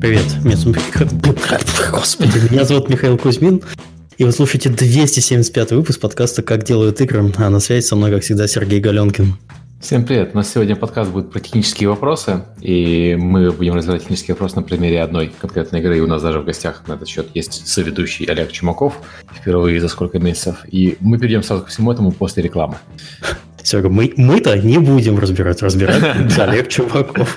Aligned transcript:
Привет, 0.00 0.24
меня 0.44 0.56
зовут 0.56 0.76
Михаил... 0.76 1.08
Господи, 1.90 2.52
меня 2.52 2.64
зовут 2.64 2.88
Михаил 2.90 3.16
Кузьмин, 3.16 3.62
и 4.18 4.24
вы 4.24 4.32
слушаете 4.32 4.68
275 4.68 5.72
выпуск 5.72 6.00
подкаста 6.00 6.42
«Как 6.42 6.64
делают 6.64 7.00
игры», 7.00 7.32
а 7.36 7.50
на 7.50 7.60
связи 7.60 7.84
со 7.84 7.96
мной, 7.96 8.10
как 8.10 8.22
всегда, 8.22 8.46
Сергей 8.46 8.80
Галенкин. 8.80 9.36
Всем 9.80 10.04
привет! 10.04 10.30
У 10.34 10.36
нас 10.36 10.52
сегодня 10.52 10.76
подкаст 10.76 11.10
будет 11.10 11.30
про 11.30 11.40
технические 11.40 11.88
вопросы, 11.88 12.44
и 12.60 13.16
мы 13.18 13.52
будем 13.52 13.74
разбирать 13.74 14.02
технические 14.02 14.34
вопросы 14.34 14.56
на 14.56 14.62
примере 14.62 15.02
одной 15.02 15.32
конкретной 15.40 15.80
игры, 15.80 15.96
и 15.96 16.00
у 16.00 16.06
нас 16.06 16.22
даже 16.22 16.40
в 16.40 16.44
гостях 16.44 16.82
на 16.86 16.94
этот 16.94 17.08
счет 17.08 17.28
есть 17.34 17.66
соведущий 17.66 18.26
Олег 18.26 18.52
Чумаков 18.52 19.00
впервые 19.32 19.80
за 19.80 19.88
сколько 19.88 20.18
месяцев, 20.18 20.56
и 20.66 20.96
мы 21.00 21.18
перейдем 21.18 21.42
сразу 21.42 21.62
ко 21.62 21.68
всему 21.70 21.92
этому 21.92 22.12
после 22.12 22.42
рекламы. 22.42 22.76
Серега, 23.66 23.88
мы, 23.88 24.12
мы-то 24.16 24.56
не 24.56 24.78
будем 24.78 25.18
разбирать, 25.18 25.60
разбирать 25.60 26.00
Олег 26.38 26.68
Чуваков. 26.68 27.36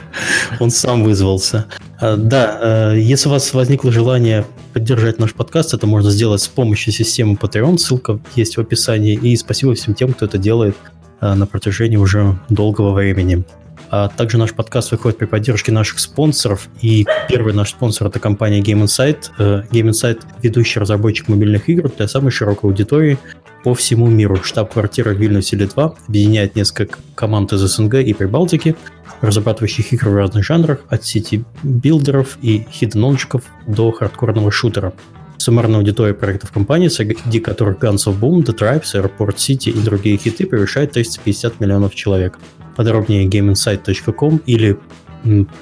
Он 0.60 0.70
сам 0.70 1.04
вызвался. 1.04 1.66
А, 2.00 2.18
да, 2.18 2.92
э, 2.94 3.00
если 3.00 3.30
у 3.30 3.32
вас 3.32 3.52
возникло 3.52 3.92
желание 3.92 4.46
поддержать 4.74 5.18
наш 5.18 5.34
подкаст, 5.34 5.74
это 5.74 5.88
можно 5.88 6.12
сделать 6.12 6.42
с 6.42 6.48
помощью 6.48 6.94
системы 6.94 7.34
Patreon, 7.34 7.80
ссылка 7.80 8.20
есть 8.36 8.58
в 8.58 8.62
описании. 8.62 9.16
И 9.16 9.36
спасибо 9.38 9.74
всем 9.74 9.96
тем, 9.96 10.14
кто 10.14 10.26
это 10.26 10.38
делает 10.38 10.76
э, 11.20 11.34
на 11.34 11.48
протяжении 11.48 11.98
уже 11.98 12.38
долгого 12.48 12.94
времени. 12.94 13.44
А 13.92 14.08
также 14.08 14.38
наш 14.38 14.54
подкаст 14.54 14.92
выходит 14.92 15.18
при 15.18 15.26
поддержке 15.26 15.72
наших 15.72 16.00
спонсоров. 16.00 16.68
И 16.82 17.08
первый 17.28 17.54
наш 17.54 17.72
спонсор 17.72 18.08
это 18.08 18.20
компания 18.20 18.62
Game 18.62 18.84
Insight. 18.84 19.32
Э, 19.40 19.64
Game 19.72 19.90
Insight– 19.90 20.22
ведущий 20.44 20.80
разработчик 20.80 21.28
мобильных 21.28 21.70
игр 21.70 21.90
для 21.90 22.08
самой 22.08 22.30
широкой 22.30 22.70
аудитории 22.70 23.18
по 23.64 23.74
всему 23.74 24.08
миру. 24.08 24.38
Штаб-квартира 24.44 25.14
в 25.14 25.18
Вильнюсе 25.18 25.56
Литва 25.56 25.96
объединяет 26.08 26.56
несколько 26.56 27.00
команд 27.16 27.54
из 27.54 27.62
СНГ 27.62 27.96
и 27.96 28.14
Прибалтики, 28.14 28.76
разрабатывающих 29.22 29.94
игры 29.94 30.12
в 30.12 30.16
разных 30.16 30.46
жанрах, 30.46 30.80
от 30.90 31.04
сети 31.04 31.44
билдеров 31.64 32.38
и 32.42 32.66
хиднончиков 32.72 33.44
до 33.68 33.92
хардкорного 33.92 34.52
шутера. 34.52 34.94
Суммарная 35.38 35.80
аудитория 35.80 36.14
проектов 36.14 36.52
компании, 36.52 36.90
среди 36.90 37.40
которых 37.40 37.80
Guns 37.80 38.08
of 38.08 38.20
Boom, 38.20 38.44
The 38.44 38.58
Tribes, 38.58 38.94
Airport 38.94 39.36
City 39.36 39.70
и 39.70 39.80
другие 39.80 40.18
хиты 40.18 40.46
превышает 40.46 40.92
350 40.92 41.60
миллионов 41.60 41.96
человек. 41.96 42.38
Подробнее 42.76 43.26
gameinsight.com 43.28 44.42
или 44.46 44.78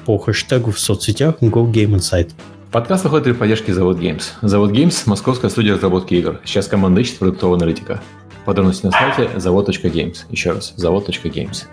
по 0.06 0.18
хэштегу 0.18 0.72
в 0.72 0.80
соцсетях 0.80 1.36
GoGameInsight. 1.42 2.32
Подкаст 2.78 3.06
выходит 3.06 3.24
при 3.24 3.32
поддержке 3.32 3.74
Завод 3.74 3.98
Games. 3.98 4.22
Завод 4.44 4.70
Games– 4.70 5.02
московская 5.08 5.50
студия 5.50 5.74
разработки 5.74 6.14
игр. 6.14 6.40
Сейчас 6.46 6.68
команда 6.68 7.02
ищет 7.02 7.18
продуктового 7.18 7.58
аналитика. 7.58 8.04
Подробности 8.46 8.86
на 8.86 8.92
сайте 8.92 9.32
завод.games. 9.40 10.26
Еще 10.30 10.52
раз, 10.52 10.76
завод.games. 10.76 11.64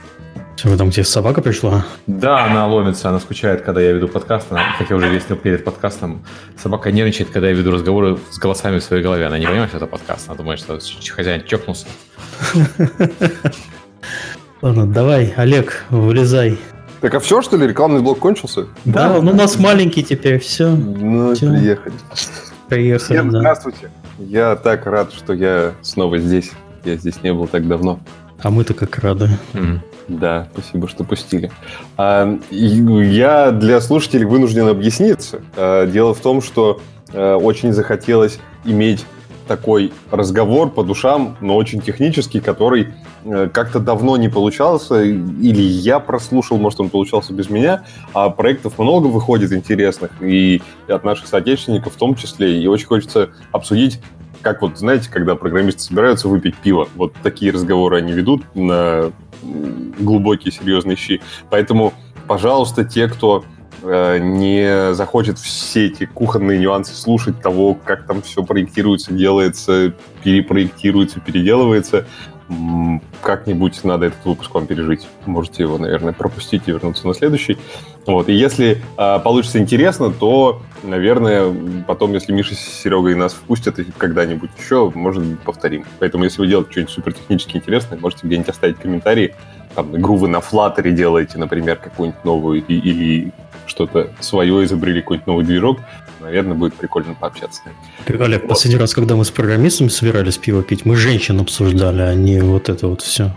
Все, 0.57 0.77
там 0.79 0.89
где 0.89 1.05
собака 1.05 1.43
пришла? 1.43 1.85
Да, 2.07 2.47
она 2.47 2.67
ломится, 2.67 3.11
она 3.11 3.21
скучает, 3.21 3.61
когда 3.61 3.83
я 3.83 3.93
веду 3.93 4.09
подкаст. 4.09 4.51
Она, 4.51 4.63
как 4.79 4.89
я 4.89 4.97
уже 4.97 5.09
объяснил 5.09 5.37
перед 5.37 5.63
подкастом, 5.63 6.25
собака 6.57 6.91
нервничает, 6.91 7.29
когда 7.29 7.49
я 7.49 7.55
веду 7.55 7.73
разговоры 7.73 8.17
с 8.31 8.39
голосами 8.39 8.79
в 8.79 8.83
своей 8.83 9.03
голове. 9.03 9.27
Она 9.27 9.39
не 9.39 9.45
понимает, 9.45 9.69
что 9.69 9.77
это 9.77 9.87
подкаст. 9.87 10.27
Она 10.29 10.39
думает, 10.39 10.59
что 10.59 10.79
хозяин 11.15 11.45
чокнулся. 11.45 11.87
Ладно, 14.63 14.87
давай, 14.87 15.35
Олег, 15.37 15.85
вылезай. 15.91 16.59
Так 17.05 17.17
а 17.17 17.21
все, 17.21 17.43
что 17.43 17.59
ли? 17.59 17.67
Рекламный 17.67 18.01
блок 18.01 18.19
кончился? 18.19 18.67
Да, 18.87 19.11
да 19.11 19.21
ну 19.21 19.33
у 19.33 19.35
нас 19.35 19.59
маленький 19.59 20.03
теперь, 20.03 20.39
все. 20.39 20.71
Ну, 20.71 21.35
все. 21.35 21.51
приехали. 21.51 21.95
Приехали, 22.71 23.17
Всем 23.17 23.31
да. 23.31 23.41
здравствуйте. 23.41 23.91
Я 24.19 24.57
так 24.57 24.87
рад, 24.87 25.13
что 25.13 25.35
я 25.35 25.75
снова 25.83 26.19
здесь. 26.19 26.53
Я 26.83 26.97
здесь 26.97 27.23
не 27.23 27.35
был 27.35 27.47
так 27.47 27.69
давно. 27.69 28.01
А 28.41 28.51
мы-то 28.51 28.73
как 28.73 28.97
рады. 29.01 29.29
Mm. 29.53 29.81
Да, 30.09 30.49
спасибо, 30.55 30.89
что 30.89 31.05
пустили. 31.05 31.51
А, 31.99 32.39
я 32.51 33.51
для 33.51 33.83
слушателей 33.83 34.25
вынужден 34.25 34.67
объясниться. 34.67 35.43
А, 35.59 35.85
дело 35.87 36.15
в 36.15 36.21
том, 36.21 36.41
что 36.41 36.81
а, 37.13 37.37
очень 37.37 37.75
захотелось 37.75 38.39
иметь 38.65 39.05
такой 39.47 39.93
разговор 40.11 40.71
по 40.71 40.83
душам, 40.83 41.37
но 41.43 41.55
очень 41.57 41.83
технический, 41.83 42.41
который 42.41 42.95
как-то 43.25 43.81
давно 43.81 44.17
не 44.17 44.29
получался, 44.29 45.03
или 45.03 45.63
я 45.63 45.99
прослушал, 45.99 46.59
может, 46.59 46.81
он 46.81 46.91
получался 46.91 47.33
без 47.33 47.49
меня, 47.49 47.85
а 48.13 48.31
проектов 48.31 48.79
много 48.79 49.07
выходит 49.07 49.53
интересных, 49.53 50.11
и 50.21 50.63
от 50.89 51.05
наших 51.05 51.27
соотечественников 51.27 51.95
в 51.95 51.97
том 51.97 52.15
числе, 52.15 52.61
и 52.61 52.67
очень 52.67 52.87
хочется 52.87 53.31
обсудить 53.53 54.01
как 54.43 54.61
вот, 54.61 54.77
знаете, 54.77 55.09
когда 55.11 55.37
программисты 55.37 55.81
собираются 55.81 56.29
выпить 56.29 56.55
пиво, 56.57 56.87
вот 56.97 57.15
такие 57.23 57.51
разговоры 57.51 57.97
они 57.97 58.13
ведут 58.13 58.43
на 58.55 59.11
глубокие 59.99 60.53
серьезные 60.53 60.97
щи. 60.97 61.23
Поэтому, 61.49 61.95
пожалуйста, 62.27 62.85
те, 62.85 63.09
кто 63.09 63.45
Э, 63.87 64.19
не 64.19 64.95
захочет 64.95 65.39
все 65.39 65.87
эти 65.87 66.07
кухонные 66.07 66.59
нюансы 66.59 66.95
слушать 66.95 67.43
того, 67.43 67.75
как 67.75 68.07
там 68.07 68.23
все 68.23 68.43
проектируется, 68.43 69.13
делается, 69.13 69.93
перепроектируется, 70.23 71.21
переделывается, 71.21 72.07
как-нибудь 73.23 73.83
надо 73.85 74.07
этот 74.07 74.25
выпуск 74.25 74.55
вам 74.55 74.67
пережить. 74.67 75.07
Можете 75.25 75.63
его, 75.63 75.79
наверное, 75.79 76.13
пропустить 76.13 76.65
и 76.67 76.73
вернуться 76.73 77.07
на 77.07 77.15
следующий. 77.15 77.57
Вот. 78.07 78.29
И 78.29 78.35
если 78.35 78.83
э, 78.99 79.19
получится 79.21 79.59
интересно, 79.59 80.11
то, 80.11 80.61
наверное, 80.83 81.55
потом, 81.87 82.13
если 82.13 82.33
Миша 82.33 82.55
с 82.55 82.59
Серегой 82.59 83.15
нас 83.15 83.33
впустят 83.33 83.79
когда-нибудь 83.97 84.51
еще, 84.59 84.93
может, 84.95 85.41
повторим. 85.41 85.87
Поэтому, 85.99 86.25
если 86.25 86.41
вы 86.41 86.49
делаете 86.49 86.71
что-нибудь 86.73 86.93
супертехнически 86.93 87.57
интересное, 87.57 87.99
можете 87.99 88.27
где-нибудь 88.27 88.51
оставить 88.51 88.79
комментарии. 88.79 89.35
Там, 89.75 89.97
игру 89.97 90.17
вы 90.17 90.29
на 90.29 90.39
Flutter 90.39 90.91
делаете, 90.91 91.39
например, 91.39 91.77
какую-нибудь 91.77 92.25
новую, 92.25 92.65
и, 92.65 92.75
или 92.75 93.33
что-то 93.67 94.11
свое 94.21 94.65
изобрели, 94.65 95.01
какой-нибудь 95.01 95.27
новый 95.27 95.45
движок, 95.47 95.79
наверное, 96.25 96.55
будет 96.55 96.75
прикольно 96.75 97.15
пообщаться. 97.15 97.63
Олег, 98.07 98.43
вот. 98.43 98.49
последний 98.49 98.81
раз, 98.81 98.95
когда 98.95 99.15
мы 99.15 99.25
с 99.25 99.31
программистами 99.31 99.89
собирались 99.89 100.39
пиво 100.39 100.63
пить, 100.63 100.85
мы 100.85 100.97
женщин 100.97 101.41
обсуждали, 101.41 102.01
а 102.01 102.15
не 102.15 102.41
вот 102.41 102.69
это 102.69 102.89
вот 102.89 103.03
все. 103.03 103.31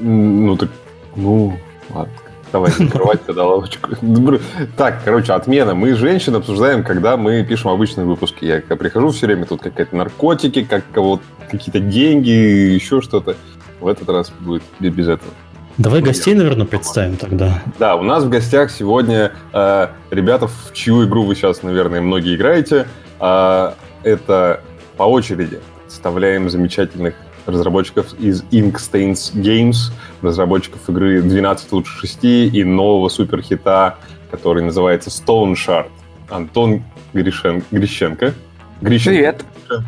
Ну, 0.00 0.56
так, 0.56 0.70
ну, 1.16 1.58
ладно. 1.90 2.12
Давай 2.52 2.70
закрывать 2.70 3.24
тогда 3.26 3.46
лавочку. 3.46 3.90
Так, 4.76 5.02
короче, 5.04 5.32
отмена. 5.32 5.74
Мы 5.74 5.94
женщин 5.94 6.36
обсуждаем, 6.36 6.84
когда 6.84 7.16
мы 7.16 7.42
пишем 7.42 7.72
обычные 7.72 8.06
выпуски. 8.06 8.44
Я 8.44 8.60
прихожу 8.76 9.08
все 9.08 9.26
время, 9.26 9.44
тут 9.46 9.60
какие-то 9.60 9.96
наркотики, 9.96 10.62
как 10.62 10.84
кого 10.92 11.20
какие-то 11.50 11.80
деньги, 11.80 12.30
еще 12.30 13.00
что-то. 13.00 13.36
В 13.80 13.88
этот 13.88 14.08
раз 14.08 14.32
будет 14.38 14.62
без 14.78 15.08
этого. 15.08 15.32
Давай 15.76 16.00
ну, 16.00 16.06
гостей, 16.06 16.34
наверное, 16.34 16.66
представим 16.66 17.16
тогда. 17.16 17.62
Да, 17.78 17.96
у 17.96 18.02
нас 18.02 18.22
в 18.24 18.28
гостях 18.28 18.70
сегодня 18.70 19.32
э, 19.52 19.88
ребята, 20.10 20.46
в 20.46 20.72
чью 20.72 21.04
игру 21.04 21.24
вы 21.24 21.34
сейчас, 21.34 21.62
наверное, 21.62 22.00
многие 22.00 22.36
играете. 22.36 22.86
Э, 23.18 23.72
это 24.04 24.60
по 24.96 25.02
очереди 25.02 25.58
представляем 25.84 26.48
замечательных 26.48 27.14
разработчиков 27.46 28.14
из 28.20 28.42
Inkstains 28.52 29.34
Games, 29.34 29.92
разработчиков 30.22 30.88
игры 30.88 31.20
12 31.20 31.72
лучше 31.72 31.98
6 32.00 32.24
и 32.24 32.64
нового 32.64 33.08
суперхита, 33.08 33.96
который 34.30 34.62
называется 34.62 35.10
Stone 35.10 35.54
Shard. 35.54 35.88
Антон 36.30 36.84
Гришен... 37.12 37.64
Грищенко. 37.70 38.32
Грищенко. 38.80 39.10
Привет. 39.10 39.44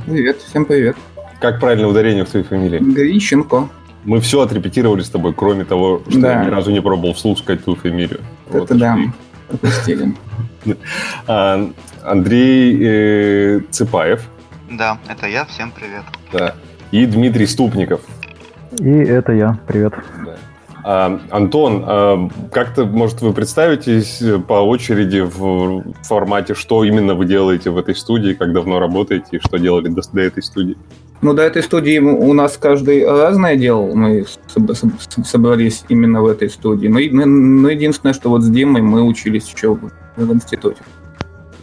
Привет, 0.07 0.39
всем 0.43 0.65
привет. 0.65 0.97
Как 1.41 1.61
правильно 1.61 1.87
ударение 1.87 2.25
в 2.25 2.29
твоей 2.29 2.45
фамилии? 2.45 2.79
Грищенко. 2.79 3.69
Мы 4.07 4.21
все 4.21 4.41
отрепетировали 4.41 5.03
с 5.03 5.11
тобой, 5.11 5.35
кроме 5.35 5.65
того, 5.65 6.01
что 6.09 6.21
да. 6.21 6.35
я 6.35 6.45
ни 6.45 6.49
разу 6.49 6.71
не 6.71 6.81
пробовал 6.81 7.13
вслух 7.15 7.39
сказать 7.39 7.65
твою 7.65 7.77
фамилию. 7.77 8.21
Это 8.49 8.59
вот 8.61 8.69
да, 8.79 8.99
пропустили. 9.49 10.15
А, 11.29 11.71
Андрей 12.03 12.77
э, 12.81 13.61
Цыпаев. 13.71 14.29
Да, 14.69 14.99
это 15.09 15.29
я. 15.29 15.45
Всем 15.45 15.71
привет. 15.71 16.03
Да. 16.33 16.57
И 16.91 17.07
Дмитрий 17.07 17.47
Ступников. 17.47 18.01
И 18.81 18.91
это 18.91 19.33
я. 19.33 19.61
Привет. 19.69 19.95
Да. 20.25 20.37
А, 20.83 21.21
Антон, 21.31 21.85
а, 21.87 22.29
как-то, 22.51 22.85
может, 22.85 23.21
вы 23.21 23.33
представитесь 23.33 24.21
по 24.49 24.55
очереди 24.55 25.21
в 25.21 25.85
формате, 26.03 26.55
что 26.55 26.83
именно 26.83 27.15
вы 27.15 27.27
делаете 27.27 27.71
в 27.71 27.79
этой 27.79 27.95
студии, 27.95 28.33
как 28.33 28.53
давно 28.53 28.81
работаете 28.81 29.37
и 29.37 29.39
что 29.39 29.59
делали 29.59 29.89
до, 29.89 30.03
до 30.13 30.21
этой 30.21 30.43
студии? 30.43 30.77
Ну, 31.23 31.33
до 31.33 31.43
этой 31.43 31.63
студии 31.63 31.99
у 31.99 32.33
нас 32.35 32.59
каждый 32.59 33.07
разное 33.07 33.57
делал. 33.57 33.95
Мы 33.95 34.27
собрались 35.25 35.85
именно 35.89 36.23
в 36.23 36.27
этой 36.27 36.51
студии. 36.51 36.89
Но, 36.89 37.25
но 37.27 37.71
единственное, 37.71 38.13
что 38.13 38.29
вот 38.29 38.43
с 38.43 38.49
Димой 38.49 38.83
мы 38.83 39.03
учились 39.03 39.51
еще 39.51 39.75
в, 39.75 39.91
в 40.17 40.33
институте. 40.33 40.83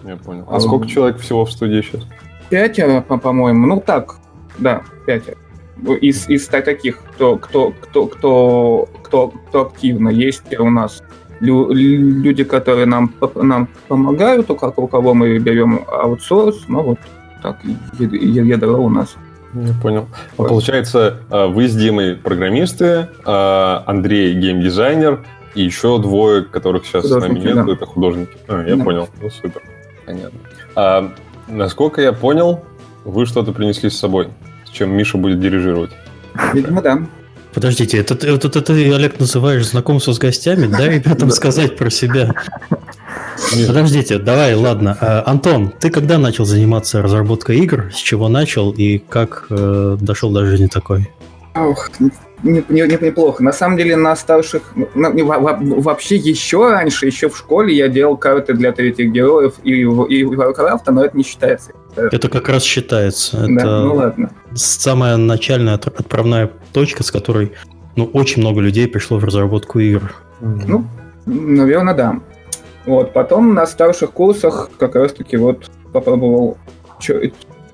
Я 0.03 0.17
понял. 0.17 0.45
А, 0.49 0.57
а 0.57 0.59
сколько 0.59 0.87
человек 0.87 1.19
всего 1.19 1.45
в 1.45 1.51
студии 1.51 1.81
сейчас? 1.81 2.03
Пятеро, 2.49 3.01
по-моему. 3.01 3.67
Ну, 3.67 3.81
так, 3.85 4.15
да, 4.57 4.81
пятеро. 5.05 5.37
Из, 6.01 6.27
из 6.29 6.47
таких, 6.47 7.01
кто, 7.13 7.37
кто, 7.37 7.71
кто, 7.71 8.07
кто, 8.07 8.89
кто, 9.03 9.27
кто 9.27 9.61
активно 9.61 10.09
есть 10.09 10.43
у 10.59 10.69
нас 10.69 11.03
люди, 11.43 12.43
которые 12.43 12.85
нам, 12.85 13.13
нам 13.35 13.67
помогают, 13.87 14.49
у 14.49 14.55
кого 14.55 15.13
мы 15.13 15.37
берем 15.39 15.81
аутсорс, 15.87 16.65
ну 16.67 16.83
вот 16.83 16.99
так, 17.41 17.59
ядро 17.99 18.77
у 18.77 18.89
нас. 18.89 19.15
Я 19.53 19.73
понял. 19.81 20.07
Ну, 20.37 20.45
получается, 20.45 21.19
а, 21.29 21.47
вы 21.47 21.67
с 21.67 21.75
Димой 21.75 22.15
программисты, 22.15 23.09
а, 23.25 23.83
Андрей 23.85 24.33
геймдизайнер, 24.33 25.23
и 25.55 25.63
еще 25.63 25.99
двое, 25.99 26.43
которых 26.43 26.85
сейчас 26.85 27.07
с 27.07 27.11
нами 27.11 27.39
нет, 27.39 27.65
да. 27.65 27.73
это 27.73 27.85
художники. 27.85 28.31
А, 28.47 28.63
я 28.63 28.75
да. 28.75 28.83
понял. 28.83 29.09
Ну, 29.21 29.29
супер. 29.29 29.61
Понятно. 30.05 30.39
А, 30.75 31.11
насколько 31.47 32.01
я 32.01 32.13
понял, 32.13 32.63
вы 33.05 33.25
что-то 33.25 33.51
принесли 33.51 33.89
с 33.89 33.97
собой, 33.97 34.29
с 34.65 34.69
чем 34.69 34.91
Миша 34.91 35.17
будет 35.17 35.39
дирижировать. 35.39 35.91
Видимо, 36.53 36.81
да. 36.81 36.99
Подождите, 37.53 37.99
это, 37.99 38.15
это, 38.15 38.47
это 38.47 38.61
ты, 38.61 38.91
Олег, 38.91 39.19
называешь 39.19 39.67
знакомство 39.67 40.13
с 40.13 40.17
гостями? 40.17 40.65
Дай 40.65 40.95
ребятам 40.95 41.29
сказать 41.29 41.77
про 41.77 41.91
себя. 41.91 42.33
Подождите, 43.67 44.17
давай, 44.19 44.55
ладно. 44.55 44.97
А, 44.99 45.23
Антон, 45.25 45.71
ты 45.79 45.89
когда 45.89 46.17
начал 46.17 46.45
заниматься 46.45 47.01
разработкой 47.01 47.57
игр? 47.59 47.91
С 47.93 47.97
чего 47.97 48.27
начал 48.29 48.71
и 48.71 48.97
как 48.97 49.47
э, 49.49 49.97
дошел 49.99 50.31
до 50.31 50.45
жизни 50.45 50.67
такой? 50.67 51.09
Ох, 51.55 51.89
не- 51.99 52.11
не- 52.69 52.81
не- 52.81 52.97
неплохо. 53.05 53.43
На 53.43 53.51
самом 53.53 53.77
деле 53.77 53.95
на 53.95 54.15
старших... 54.15 54.73
во- 54.95 55.57
вообще 55.59 56.15
еще 56.15 56.69
раньше, 56.71 57.05
еще 57.05 57.29
в 57.29 57.37
школе 57.37 57.75
я 57.75 57.87
делал 57.89 58.17
карты 58.17 58.53
для 58.53 58.71
третьих 58.71 59.11
героев 59.11 59.53
и, 59.63 59.81
и 59.81 59.85
Warcraft, 59.85 60.81
но 60.87 61.05
это 61.05 61.15
не 61.15 61.23
считается. 61.23 61.71
Это 61.95 62.27
как 62.29 62.49
раз 62.49 62.63
считается. 62.63 63.37
Да, 63.47 63.53
Это 63.53 63.83
ну 63.83 63.95
ладно. 63.95 64.31
самая 64.55 65.17
начальная 65.17 65.75
от- 65.75 65.87
отправная 65.87 66.49
точка, 66.71 67.03
с 67.03 67.11
которой 67.11 67.51
ну, 67.95 68.05
очень 68.05 68.41
много 68.41 68.61
людей 68.61 68.87
пришло 68.87 69.19
в 69.19 69.23
разработку 69.23 69.77
игр. 69.79 70.11
Ну, 70.41 70.85
наверное, 71.27 71.93
да. 71.93 72.19
Вот, 72.85 73.13
потом 73.13 73.53
на 73.53 73.65
старших 73.65 74.11
курсах 74.11 74.69
как 74.77 74.95
раз-таки 74.95 75.37
вот 75.37 75.69
попробовал 75.93 76.57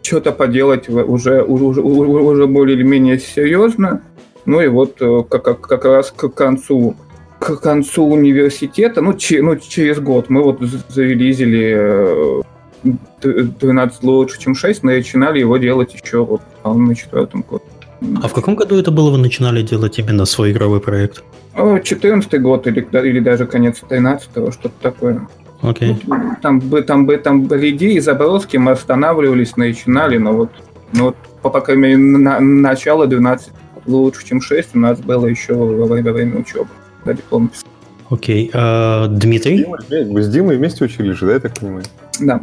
что-то 0.01 0.31
поделать 0.31 0.89
уже, 0.89 1.43
уже, 1.43 1.81
уже, 1.81 2.47
более 2.47 2.75
или 2.75 2.83
менее 2.83 3.19
серьезно. 3.19 4.01
Ну 4.45 4.61
и 4.61 4.67
вот 4.67 5.01
э, 5.01 5.23
как, 5.29 5.43
как, 5.43 5.61
как 5.61 5.85
раз 5.85 6.11
к 6.11 6.29
концу 6.29 6.95
к 7.39 7.55
концу 7.61 8.05
университета, 8.05 9.01
ну, 9.01 9.13
че- 9.13 9.41
ну 9.41 9.55
через 9.55 9.99
год 9.99 10.29
мы 10.29 10.43
вот 10.43 10.61
зарелизили 10.61 11.73
э, 11.77 12.41
д- 13.21 13.43
12 13.43 14.03
лучше, 14.03 14.39
чем 14.39 14.55
6, 14.55 14.83
но 14.83 14.91
начинали 14.91 15.39
его 15.39 15.57
делать 15.57 15.93
еще 15.93 16.25
вот 16.25 16.41
на 16.65 16.95
четвертом 16.95 17.45
году. 17.49 17.63
А 18.23 18.27
в 18.27 18.33
каком 18.33 18.55
году 18.55 18.75
это 18.77 18.91
было, 18.91 19.09
вы 19.11 19.17
начинали 19.17 19.61
делать 19.61 19.99
именно 19.99 20.25
свой 20.25 20.51
игровой 20.51 20.79
проект? 20.79 21.23
14 21.55 22.41
год 22.41 22.67
или, 22.67 22.87
или 23.05 23.19
даже 23.19 23.45
конец 23.45 23.81
13-го, 23.89 24.51
что-то 24.51 24.75
такое. 24.81 25.27
Окей. 25.61 25.97
Ну, 26.07 26.15
Там, 26.41 26.59
бы- 26.59 26.81
там, 26.81 27.05
бы- 27.05 27.17
там 27.17 27.43
были 27.47 27.71
идеи, 27.71 27.99
заброски, 27.99 28.55
мы 28.57 28.71
останавливались, 28.71 29.57
начинали, 29.57 30.17
но 30.17 30.31
вот, 30.33 30.49
ну 30.93 31.05
вот 31.05 31.17
по, 31.41 31.49
по 31.49 31.59
крайней 31.59 31.81
мере, 31.83 31.97
на, 31.97 32.39
начало 32.39 33.07
12 33.07 33.49
лучше, 33.85 34.25
чем 34.25 34.39
6 34.41 34.69
у 34.75 34.79
нас 34.79 34.99
было 35.01 35.25
еще 35.25 35.53
во 35.55 35.85
время, 35.85 36.11
во 36.11 36.13
время 36.13 36.39
учебы. 36.39 36.67
Да, 37.03 37.13
диплом 37.13 37.49
писал. 37.49 37.65
Окей. 38.09 38.49
А, 38.53 39.07
Дмитрий? 39.07 39.65
Вы 39.89 40.21
с 40.23 40.29
Димой 40.29 40.55
вместе 40.57 40.85
учились 40.85 41.17
же, 41.17 41.25
да, 41.25 41.33
я 41.33 41.39
так 41.39 41.59
понимаю? 41.59 41.83
Да. 42.21 42.39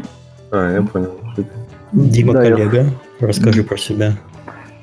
А, 0.51 0.75
я 0.75 0.83
понял. 0.83 1.13
Дима, 1.93 2.35
Да, 2.35 2.45
я- 2.45 2.51
коллега. 2.55 2.87
Расскажи 3.21 3.65
про 3.65 3.77
себя. 3.79 4.19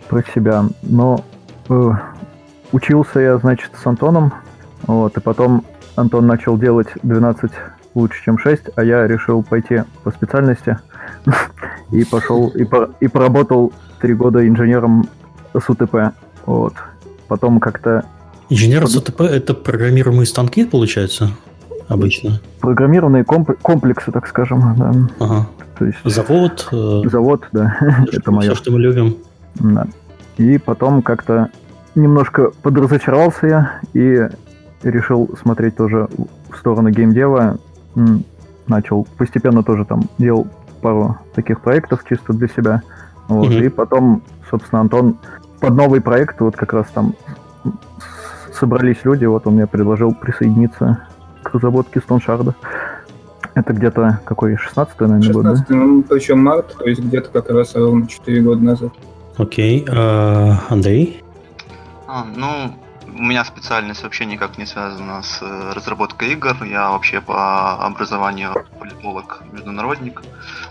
Про 0.08 0.24
себя. 0.34 0.66
Но 0.82 1.24
э, 1.70 1.92
учился 2.72 3.20
я, 3.20 3.38
значит, 3.38 3.72
с 3.82 3.86
Антоном, 3.86 4.34
вот, 4.88 5.18
и 5.18 5.20
потом 5.22 5.64
Антон 5.96 6.28
начал 6.28 6.58
делать 6.58 6.88
12 7.04 7.52
лучше, 7.96 8.24
чем 8.24 8.38
6, 8.38 8.64
а 8.76 8.84
я 8.84 9.08
решил 9.08 9.44
пойти 9.44 9.84
по 10.04 10.12
специальности 10.12 10.78
и 11.92 12.04
пошел, 12.06 12.50
и, 12.50 12.64
по- 12.64 12.90
и 13.00 13.08
поработал 13.08 13.72
три 14.02 14.14
года 14.14 14.48
инженером 14.48 15.08
с 15.54 15.70
УТП. 15.70 16.14
Вот. 16.46 16.74
Потом 17.28 17.60
как-то 17.60 18.04
Инженер 18.50 18.86
с 18.88 18.96
ОТП 18.98 19.22
это 19.22 19.54
программируемые 19.54 20.26
станки, 20.26 20.66
получается? 20.66 21.30
Обычно. 21.88 22.40
программированные 22.62 23.24
комп- 23.24 23.58
комплексы, 23.62 24.12
так 24.12 24.28
скажем, 24.28 24.76
да. 24.78 24.92
Ага. 25.26 25.48
То 25.78 25.86
есть 25.86 25.98
Завод. 26.06 26.68
э, 26.72 27.02
завод, 27.10 27.46
да, 27.52 27.78
это 28.12 28.32
мое. 28.32 28.52
Все, 28.52 28.56
что 28.56 28.72
мы 28.72 28.80
любим. 28.80 29.18
Да. 29.56 29.88
И 30.38 30.58
потом 30.58 31.02
как-то 31.02 31.50
немножко 31.96 32.52
подразочаровался 32.62 33.48
я 33.48 33.80
и 33.94 34.28
решил 34.84 35.30
смотреть 35.42 35.76
тоже 35.76 36.10
в 36.50 36.58
сторону 36.58 36.90
геймдева. 36.90 37.60
Начал 38.68 39.08
постепенно 39.18 39.64
тоже 39.64 39.86
там 39.86 40.04
делал 40.18 40.48
пару 40.82 41.18
таких 41.36 41.62
проектов 41.62 42.04
чисто 42.08 42.34
для 42.34 42.48
себя. 42.48 42.82
Вот. 43.28 43.50
Мгм. 43.50 43.64
И 43.64 43.70
потом, 43.70 44.24
собственно, 44.50 44.82
Антон 44.82 45.18
под 45.60 45.76
новый 45.76 46.02
проект, 46.02 46.42
вот 46.42 46.56
как 46.56 46.74
раз 46.74 46.88
там 46.94 47.16
собрались 48.54 48.98
люди, 49.04 49.26
вот 49.26 49.48
он 49.48 49.56
мне 49.56 49.68
предложил 49.68 50.14
присоединиться 50.14 51.08
к 51.42 51.54
разработке 51.54 52.00
Стоншарда. 52.00 52.56
Это 53.56 53.74
где-то 53.74 54.20
какой, 54.26 54.58
16 54.58 55.00
наверное, 55.02 55.34
год, 55.34 55.44
да? 55.44 55.50
16 55.52 55.70
ну, 55.70 56.04
причем 56.04 56.44
март, 56.44 56.76
то 56.78 56.86
есть 56.86 57.02
где-то 57.02 57.30
как 57.30 57.50
раз 57.50 57.76
ровно 57.76 58.08
4 58.08 58.42
года 58.42 58.64
назад. 58.64 58.94
Окей. 59.38 59.86
а, 59.90 60.60
Андрей? 60.70 61.24
А, 62.08 62.24
ну, 62.24 62.76
у 63.08 63.22
меня 63.22 63.44
специальность 63.46 64.04
вообще 64.04 64.26
никак 64.26 64.58
не 64.58 64.66
связана 64.66 65.22
с 65.24 65.40
э, 65.42 65.74
разработкой 65.74 66.34
игр. 66.34 66.64
Я 66.64 66.92
вообще 66.92 67.22
по 67.22 67.74
образованию 67.86 68.66
политолог, 68.80 69.44
международник. 69.52 70.22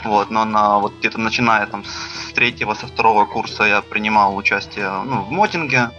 Вот, 0.05 0.31
но 0.31 0.45
на 0.45 0.79
вот 0.79 0.93
где-то 0.99 1.19
начиная 1.19 1.67
там 1.67 1.85
с 1.85 2.33
третьего, 2.33 2.75
со 2.75 2.87
второго 2.87 3.27
курса 3.27 3.65
я 3.65 3.83
принимал 3.83 4.37
участие 4.37 4.91
ну, 5.05 5.23
в 5.23 5.31
моддинге 5.31 5.91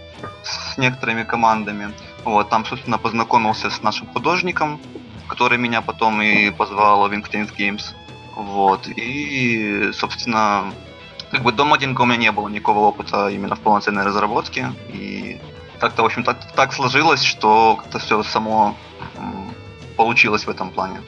с 0.42 0.78
некоторыми 0.78 1.22
командами. 1.22 1.92
Вот, 2.24 2.48
там, 2.48 2.64
собственно, 2.64 2.98
познакомился 2.98 3.70
с 3.70 3.82
нашим 3.82 4.06
художником, 4.08 4.80
который 5.28 5.58
меня 5.58 5.82
потом 5.82 6.22
и 6.22 6.50
позвал 6.50 7.08
в 7.08 7.12
Inktains 7.12 7.50
Games. 7.56 7.94
Вот, 8.36 8.88
и, 8.88 9.90
собственно, 9.92 10.72
как 11.34 11.42
бы 11.42 11.50
до 11.50 11.64
моддинга 11.64 12.02
у 12.02 12.06
меня 12.06 12.16
не 12.16 12.32
было 12.32 12.48
никакого 12.48 12.78
опыта 12.78 13.28
именно 13.28 13.56
в 13.56 13.60
полноценной 13.60 14.04
разработке. 14.04 14.72
И 14.92 15.40
как-то, 15.80 16.02
в 16.02 16.06
общем, 16.06 16.22
так, 16.22 16.38
так 16.54 16.72
сложилось, 16.72 17.24
что 17.24 17.76
как-то 17.82 17.98
все 17.98 18.22
само 18.22 18.76
получилось 19.96 20.46
в 20.46 20.50
этом 20.50 20.70
плане. 20.70 21.00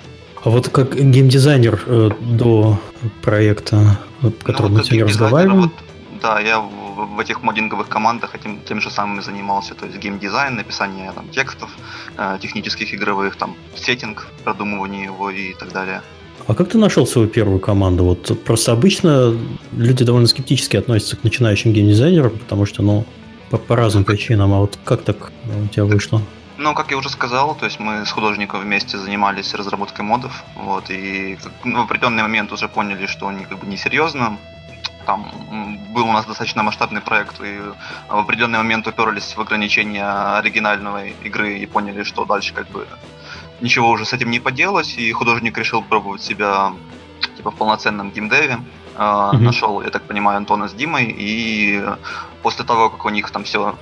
А 0.45 0.51
вот 0.51 0.69
как 0.69 0.97
геймдизайнер 0.97 1.83
э, 1.87 2.11
до 2.21 2.79
проекта, 3.23 3.99
о 4.23 4.31
котором 4.45 4.71
Ну, 4.71 4.75
мы 4.75 4.79
как 4.79 4.87
сегодня 4.87 5.07
разговариваем, 5.07 5.61
вот, 5.61 5.73
да, 6.21 6.41
я 6.41 6.59
в, 6.61 7.17
в 7.17 7.21
этих 7.21 7.43
моддинговых 7.43 7.89
командах 7.89 8.35
этим 8.35 8.61
тем 8.69 8.81
же 8.81 8.91
самым 8.91 9.21
и 9.21 9.23
занимался, 9.23 9.75
то 9.75 9.87
есть 9.87 9.99
геймдизайн, 9.99 10.57
написание 10.57 11.13
там, 11.13 11.29
текстов, 11.29 11.71
э, 12.19 12.39
технических 12.41 12.93
игровых, 12.95 13.37
там, 13.37 13.55
сеттинг, 13.77 14.27
продумывание 14.45 15.05
его 15.05 15.31
и 15.31 15.55
так 15.55 15.73
далее. 15.73 16.03
А 16.47 16.55
как 16.55 16.69
ты 16.69 16.79
нашел 16.79 17.07
свою 17.07 17.29
первую 17.29 17.59
команду? 17.59 18.05
Вот 18.05 18.45
просто 18.45 18.73
обычно 18.73 19.37
люди 19.73 20.05
довольно 20.05 20.29
скептически 20.29 20.77
относятся 20.77 21.17
к 21.17 21.25
начинающим 21.25 21.73
геймдизайнерам, 21.73 22.39
потому 22.39 22.67
что, 22.67 22.83
ну, 22.83 23.05
по, 23.51 23.59
по 23.59 23.75
разным 23.75 24.05
причинам. 24.05 24.53
А 24.55 24.59
вот 24.59 24.79
как 24.85 25.03
так 25.03 25.33
э, 25.45 25.65
у 25.65 25.67
тебя 25.69 25.85
вышло? 25.85 26.23
Ну, 26.59 26.75
как 26.75 26.91
я 26.91 26.97
уже 26.97 27.11
сказал, 27.11 27.55
то 27.55 27.67
есть 27.67 27.81
мы 27.81 28.07
с 28.07 28.11
художником 28.11 28.61
вместе 28.61 28.97
занимались 28.97 29.55
разработкой 29.55 30.05
модов, 30.05 30.43
вот, 30.57 30.89
и 30.89 31.37
ну, 31.65 31.83
в 31.83 31.85
определенный 31.85 32.23
момент 32.23 32.51
уже 32.51 32.67
поняли, 32.69 33.07
что 33.07 33.29
они 33.29 33.45
как 33.45 33.59
бы 33.59 33.67
несерьезно. 33.67 34.39
Там 35.05 35.31
был 35.95 36.09
у 36.09 36.13
нас 36.13 36.27
достаточно 36.27 36.63
масштабный 36.63 37.01
проект, 37.01 37.41
и 37.41 37.59
в 38.09 38.17
определенный 38.17 38.59
момент 38.59 38.87
уперлись 38.87 39.37
в 39.37 39.41
ограничения 39.41 40.39
оригинальной 40.39 41.15
игры 41.25 41.59
и 41.59 41.67
поняли, 41.67 42.05
что 42.05 42.25
дальше 42.25 42.55
как 42.55 42.69
бы 42.71 42.87
ничего 43.61 43.91
уже 43.91 44.05
с 44.05 44.13
этим 44.13 44.31
не 44.31 44.41
поделать, 44.41 44.95
и 44.99 45.13
художник 45.13 45.59
решил 45.59 45.83
пробовать 45.83 46.23
себя 46.23 46.73
типа 47.37 47.51
в 47.51 47.55
полноценном 47.55 48.11
геймдеве. 48.11 48.59
А, 48.99 49.33
Мгм. 49.35 49.45
Нашел, 49.45 49.83
я 49.83 49.91
так 49.91 50.03
понимаю, 50.03 50.39
Антона 50.39 50.69
с 50.69 50.73
Димой, 50.73 51.15
и 51.19 51.83
после 52.43 52.65
того, 52.65 52.89
как 52.91 53.05
у 53.05 53.11
них 53.11 53.31
там 53.31 53.45
все 53.45 53.77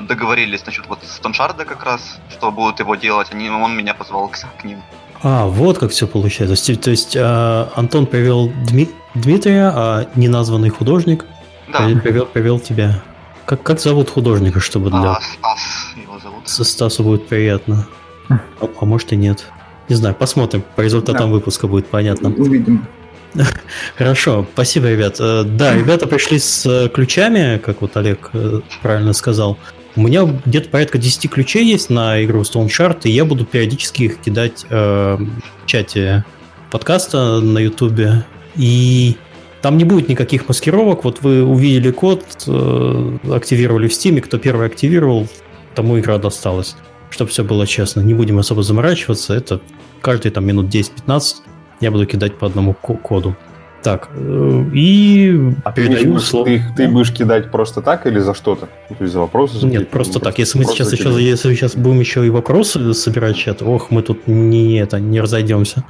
договорились 0.00 0.66
насчет 0.66 0.86
вот 0.88 0.98
Стоншарда 1.04 1.64
как 1.64 1.84
раз, 1.84 2.18
что 2.30 2.50
будут 2.50 2.80
его 2.80 2.96
делать, 2.96 3.28
они, 3.32 3.48
он 3.48 3.76
меня 3.76 3.94
позвал 3.94 4.28
к, 4.28 4.36
к 4.60 4.64
ним. 4.64 4.82
А, 5.22 5.46
вот 5.46 5.78
как 5.78 5.90
все 5.90 6.06
получается. 6.06 6.56
То 6.66 6.70
есть, 6.72 6.82
то 6.82 6.90
есть, 6.90 7.16
а, 7.18 7.72
Антон 7.76 8.06
привел 8.06 8.48
Дми- 8.50 8.92
Дмитрия, 9.14 9.72
а 9.74 10.06
неназванный 10.16 10.68
художник 10.68 11.24
Да, 11.72 11.78
при- 11.86 11.94
привел, 12.00 12.26
привел 12.26 12.60
тебя. 12.60 13.02
Как, 13.46 13.62
как 13.62 13.80
зовут 13.80 14.10
художника, 14.10 14.58
чтобы 14.60 14.90
для 14.90 15.12
а, 15.12 15.20
Стас 15.20 15.60
его 15.96 16.18
зовут. 16.18 16.48
Со 16.48 16.64
Стасу 16.64 17.02
будет 17.04 17.28
приятно. 17.28 17.86
А, 18.28 18.38
а 18.80 18.84
может 18.84 19.12
и 19.12 19.16
нет. 19.16 19.44
Не 19.88 19.94
знаю, 19.96 20.14
посмотрим. 20.14 20.64
По 20.74 20.80
результатам 20.80 21.28
Да. 21.28 21.34
выпуска 21.34 21.66
будет 21.68 21.86
понятно. 21.86 22.30
Увидим. 22.30 22.86
Хорошо, 23.96 24.46
спасибо, 24.52 24.90
ребят. 24.90 25.16
Э, 25.20 25.44
Да, 25.44 25.74
ребята 25.74 26.06
пришли 26.06 26.38
с 26.38 26.64
э, 26.66 26.88
ключами, 26.88 27.58
как 27.58 27.82
вот 27.82 27.96
Олег 27.96 28.30
э, 28.32 28.60
правильно 28.82 29.12
сказал. 29.12 29.58
У 29.94 30.02
меня 30.02 30.28
где-то 30.44 30.68
порядка 30.68 30.98
10 30.98 31.30
ключей 31.30 31.64
есть 31.64 31.88
на 31.88 32.22
игру 32.24 32.42
Stone 32.42 32.66
Shard, 32.68 33.00
и 33.04 33.10
я 33.10 33.24
буду 33.24 33.44
периодически 33.44 34.04
их 34.04 34.18
кидать 34.20 34.66
э, 34.68 35.16
в 35.16 35.66
чате 35.66 36.24
подкаста 36.70 37.40
на 37.40 37.58
ютубе. 37.58 38.24
И 38.56 39.16
там 39.62 39.76
не 39.78 39.84
будет 39.84 40.08
никаких 40.08 40.48
маскировок. 40.48 41.04
Вот 41.04 41.22
вы 41.22 41.42
увидели 41.44 41.90
код, 41.90 42.24
э, 42.46 43.18
активировали 43.32 43.88
в 43.88 43.92
Steam, 43.92 44.20
кто 44.20 44.38
первый 44.38 44.66
активировал, 44.66 45.28
тому 45.74 45.98
игра 45.98 46.18
досталась. 46.18 46.76
Чтобы 47.16 47.30
все 47.30 47.44
было 47.44 47.66
честно. 47.66 48.02
Не 48.02 48.12
будем 48.12 48.38
особо 48.38 48.62
заморачиваться. 48.62 49.32
Это 49.32 49.58
каждые 50.02 50.32
там 50.32 50.44
минут 50.44 50.66
10-15 50.66 51.36
Я 51.80 51.90
буду 51.90 52.04
кидать 52.04 52.36
по 52.38 52.46
одному 52.46 52.74
ко- 52.74 52.92
коду. 52.94 53.34
Так, 53.82 54.10
э, 54.14 54.64
и 54.74 55.52
А 55.64 55.72
ты, 55.72 55.86
передаю 55.86 56.12
будешь- 56.12 56.24
слово. 56.26 56.44
ты, 56.46 56.62
ты 56.76 56.88
будешь 56.88 57.10
кидать 57.12 57.50
просто 57.50 57.80
так 57.80 58.06
или 58.06 58.18
за 58.18 58.34
что-то? 58.34 58.68
Ну, 58.90 58.96
То 58.96 59.04
есть 59.04 59.14
за 59.14 59.20
вопросы? 59.20 59.54
за 59.58 59.64
Нет, 59.66 59.72
какие-то? 59.74 59.90
просто 59.92 60.14
Ну, 60.18 60.20
так. 60.20 60.38
Если 60.38 60.58
мы 60.58 60.64
просто 60.64 60.84
сейчас 60.84 60.92
еще, 60.92 61.22
если 61.22 61.54
сейчас 61.54 61.74
будем 61.74 62.00
еще 62.00 62.26
и 62.26 62.28
вопросы 62.28 62.92
собирать 62.92 63.36
чат, 63.36 63.62
ох, 63.62 63.90
мы 63.90 64.02
тут 64.02 64.26
не 64.26 64.76
это 64.78 65.00
не 65.00 65.18
разойдемся. 65.22 65.84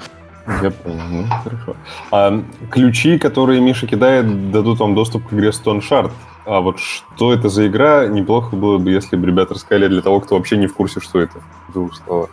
Я 0.63 0.71
понял, 0.71 1.03
ну, 1.11 1.25
хорошо. 1.43 1.77
А, 2.13 2.43
ключи, 2.71 3.19
которые 3.19 3.61
Миша 3.61 3.87
кидает, 3.87 4.51
дадут 4.53 4.79
вам 4.79 4.95
доступ 4.95 5.27
к 5.29 5.33
игре 5.33 5.51
Stone 5.51 5.81
Shard. 5.81 6.13
А 6.45 6.61
вот 6.61 6.79
что 6.79 7.33
это 7.33 7.49
за 7.49 7.67
игра, 7.67 8.07
неплохо 8.07 8.55
было 8.55 8.79
бы, 8.79 8.91
если 8.93 9.17
бы 9.17 9.27
ребята 9.27 9.55
рассказали 9.55 9.89
для 9.89 10.03
того, 10.03 10.21
кто 10.21 10.37
вообще 10.37 10.57
не 10.57 10.69
в 10.69 10.75
курсе, 10.75 11.01
что 11.01 11.21
это. 11.21 11.41
В 11.69 11.73
двух 11.73 11.97
словах. 11.97 12.31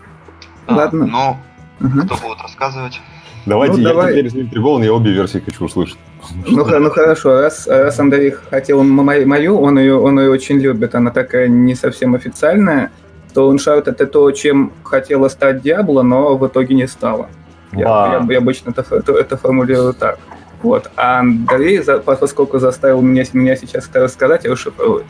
А, 0.67 0.75
Ладно. 0.75 1.07
Ну, 1.07 1.37
Мгм. 1.79 2.01
кто 2.05 2.15
будет 2.17 2.41
рассказывать? 2.41 3.01
Давайте, 3.47 3.75
Ну, 3.75 3.81
я 3.81 3.87
давай. 3.89 4.13
теперь 4.13 4.31
Дмитрий 4.31 4.61
Голан, 4.61 4.83
я 4.83 4.93
обе 4.93 5.11
версии 5.11 5.39
хочу 5.39 5.65
услышать. 5.65 5.97
Ну, 6.45 6.65
ну 6.79 6.89
хорошо, 6.91 7.41
раз, 7.41 7.67
раз 7.67 7.99
Андрей 7.99 8.31
хотел 8.31 8.83
мою, 8.83 9.59
он 9.59 9.77
ее, 9.79 9.99
он 9.99 10.19
ее 10.19 10.29
очень 10.29 10.59
любит, 10.59 10.95
она 10.95 11.11
такая 11.11 11.47
не 11.49 11.75
совсем 11.75 12.15
официальная, 12.15 12.91
то 13.33 13.51
Uncharted 13.51 13.89
это 13.89 14.05
то, 14.07 14.31
чем 14.31 14.71
хотела 14.83 15.27
стать 15.27 15.61
Диабло, 15.61 16.03
но 16.03 16.37
в 16.37 16.47
итоге 16.47 16.75
не 16.75 16.87
стала. 16.87 17.27
Я, 17.75 18.19
я- 18.19 18.25
я 18.29 18.37
обычно 18.37 18.69
это, 18.71 18.81
это, 18.95 19.13
это 19.13 19.37
формулирую 19.37 19.93
так. 19.93 20.19
Вот. 20.61 20.91
А 20.95 21.19
Андрей, 21.19 21.79
за- 21.81 21.99
поскольку 21.99 22.59
заставил 22.59 23.01
меня, 23.01 23.23
меня 23.33 23.55
сейчас 23.55 23.89
это 23.89 23.99
рассказать, 24.01 24.45
расшифрует. 24.45 25.05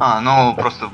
А, 0.00 0.20
ну 0.20 0.54
просто 0.54 0.86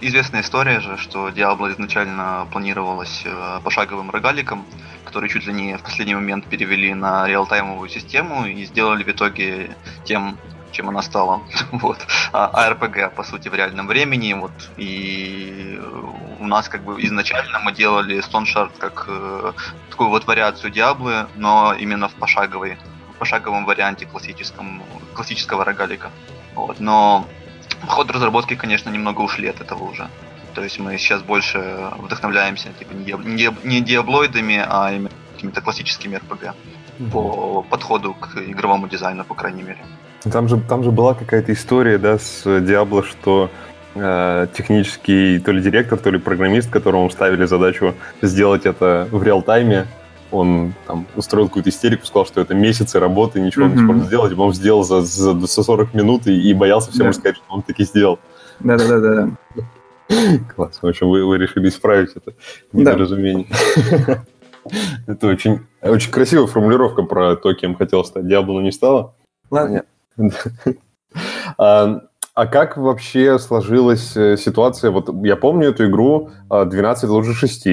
известная 0.00 0.40
история 0.42 0.80
же, 0.80 0.96
что 0.96 1.28
Diablo 1.28 1.70
изначально 1.72 2.46
планировалась 2.52 3.22
э, 3.26 3.60
пошаговым 3.62 4.10
рогаликом, 4.10 4.64
который 5.04 5.28
чуть 5.28 5.46
ли 5.46 5.52
не 5.52 5.76
в 5.76 5.82
последний 5.82 6.14
момент 6.14 6.46
перевели 6.46 6.94
на 6.94 7.26
реалтаймовую 7.26 7.88
систему 7.90 8.46
и 8.46 8.64
сделали 8.64 9.02
в 9.04 9.08
итоге 9.08 9.70
тем, 10.04 10.38
чем 10.74 10.88
она 10.88 11.02
стала. 11.02 11.40
Вот. 11.72 11.98
А 12.32 12.70
RPG, 12.70 13.10
по 13.14 13.24
сути, 13.24 13.48
в 13.48 13.54
реальном 13.54 13.86
времени. 13.86 14.34
Вот. 14.34 14.52
И 14.76 15.80
у 16.40 16.46
нас 16.46 16.68
как 16.68 16.82
бы 16.82 17.00
изначально 17.02 17.58
мы 17.60 17.72
делали 17.72 18.18
Stone 18.18 18.44
Shard 18.44 18.72
как 18.78 19.06
э, 19.08 19.52
такую 19.90 20.10
вот 20.10 20.26
вариацию 20.26 20.70
Диаблы, 20.70 21.26
но 21.36 21.74
именно 21.74 22.08
в 22.08 22.14
пошаговой, 22.14 22.76
в 23.14 23.18
пошаговом 23.18 23.64
варианте 23.64 24.06
классическом, 24.06 24.82
классического 25.14 25.64
рогалика. 25.64 26.10
Вот. 26.54 26.80
Но 26.80 27.26
ход 27.88 28.10
разработки, 28.10 28.56
конечно, 28.56 28.90
немного 28.90 29.22
ушли 29.22 29.48
от 29.48 29.60
этого 29.60 29.84
уже. 29.84 30.08
То 30.54 30.62
есть 30.62 30.78
мы 30.78 30.98
сейчас 30.98 31.22
больше 31.22 31.90
вдохновляемся 31.98 32.68
типа 32.78 32.92
не, 32.92 33.04
диаб- 33.04 33.24
не, 33.24 33.36
диаб- 33.36 33.66
не 33.66 33.80
диаблоидами, 33.80 34.64
а 34.66 34.92
именно 34.92 35.10
какими-то 35.34 35.60
классическими 35.60 36.16
RPG 36.16 36.54
по 37.10 37.62
подходу 37.62 38.14
к 38.14 38.36
игровому 38.36 38.88
дизайну, 38.88 39.24
по 39.24 39.34
крайней 39.34 39.62
мере. 39.62 39.84
Там 40.32 40.48
же, 40.48 40.58
там 40.68 40.82
же 40.82 40.90
была 40.90 41.14
какая-то 41.14 41.52
история, 41.52 41.98
да, 41.98 42.18
с 42.18 42.42
Диабло, 42.60 43.02
что 43.02 43.50
э, 43.94 44.46
технический 44.54 45.38
то 45.38 45.52
ли 45.52 45.60
директор, 45.62 45.98
то 45.98 46.10
ли 46.10 46.18
программист, 46.18 46.70
которому 46.70 47.10
ставили 47.10 47.44
задачу 47.44 47.94
сделать 48.22 48.64
это 48.66 49.06
в 49.10 49.22
реал-тайме, 49.22 49.86
он 50.30 50.74
там 50.86 51.06
устроил 51.14 51.46
какую-то 51.48 51.70
истерику, 51.70 52.06
сказал, 52.06 52.26
что 52.26 52.40
это 52.40 52.54
месяцы 52.54 52.98
работы, 52.98 53.40
ничего 53.40 53.66
не 53.66 53.74
Мгм. 53.74 53.84
сможет 53.84 54.04
сделать, 54.06 54.38
он 54.38 54.54
сделал 54.54 54.82
за, 54.82 55.02
за, 55.02 55.38
за 55.38 55.62
40 55.62 55.94
минут 55.94 56.26
и, 56.26 56.32
и 56.50 56.54
боялся 56.54 56.90
всем 56.90 57.04
Да. 57.04 57.08
рассказать, 57.10 57.36
что 57.36 57.44
он 57.54 57.62
таки 57.62 57.84
сделал. 57.84 58.18
Да-да-да. 58.60 59.28
Класс. 60.56 60.78
В 60.82 60.86
общем, 60.86 61.08
вы, 61.08 61.24
вы 61.24 61.38
решили 61.38 61.68
исправить 61.68 62.10
это 62.16 62.32
недоразумение. 62.72 63.46
Это 65.06 65.26
очень, 65.26 65.60
очень 65.82 66.10
красивая 66.10 66.46
формулировка 66.46 67.02
про 67.02 67.36
то, 67.36 67.52
кем 67.52 67.74
хотел 67.74 68.02
стать 68.02 68.26
Диабло, 68.26 68.54
но 68.54 68.60
не 68.62 68.72
стало. 68.72 69.14
Ладно. 69.50 69.84
А, 71.58 72.00
а 72.34 72.46
как 72.46 72.76
вообще 72.76 73.38
сложилась 73.38 74.16
э, 74.16 74.36
ситуация? 74.36 74.90
Вот 74.90 75.08
я 75.24 75.36
помню 75.36 75.68
эту 75.68 75.86
игру 75.86 76.30
а, 76.50 76.64
12 76.64 77.08
лучше 77.10 77.32
6. 77.34 77.66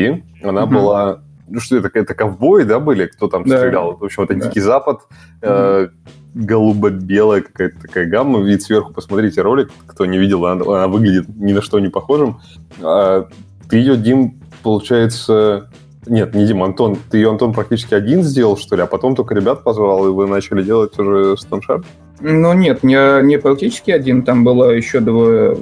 Она 0.44 0.66
Мгм. 0.66 0.76
была... 0.76 1.22
Ну 1.48 1.60
что 1.60 1.78
это, 1.78 1.90
это 1.94 2.14
ковбои, 2.14 2.64
да, 2.64 2.80
были? 2.80 3.08
Кто 3.08 3.28
там 3.28 3.44
Да. 3.44 3.58
стрелял? 3.58 3.98
В 3.98 4.04
общем, 4.04 4.24
это 4.24 4.36
Да. 4.36 4.46
Дикий 4.48 4.60
Запад, 4.62 5.02
э, 5.42 5.88
голубо-белая 6.34 7.42
какая-то 7.42 7.82
такая 7.82 8.06
гамма. 8.06 8.40
Вид 8.42 8.62
сверху, 8.62 8.94
посмотрите 8.94 9.42
ролик, 9.42 9.70
кто 9.88 10.06
не 10.06 10.18
видел, 10.18 10.46
она, 10.46 10.64
она 10.64 10.88
выглядит 10.88 11.28
ни 11.28 11.52
на 11.54 11.62
что 11.62 11.80
не 11.80 11.90
похожим. 11.90 12.40
А, 12.82 13.28
ты 13.70 13.78
ее, 13.78 13.98
Дим, 13.98 14.40
получается... 14.64 15.70
Нет, 16.08 16.34
не 16.34 16.48
Дим, 16.48 16.64
Антон. 16.64 16.98
Ты 17.10 17.18
ее, 17.18 17.30
Антон, 17.30 17.54
практически 17.54 17.94
один 17.94 18.24
сделал, 18.24 18.58
что 18.58 18.76
ли? 18.76 18.82
А 18.84 18.88
потом 18.88 19.16
только 19.16 19.36
ребят 19.36 19.64
позвал, 19.64 20.08
и 20.08 20.12
вы 20.12 20.28
начали 20.28 20.64
делать 20.64 20.98
уже 20.98 21.36
Стоншард? 21.38 21.86
Ну 22.22 22.54
нет, 22.54 22.84
не, 22.84 23.24
не 23.24 23.38
практически 23.40 23.92
один, 23.92 24.22
там 24.24 24.44
было 24.44 24.70
еще 24.72 25.00
двое 25.00 25.58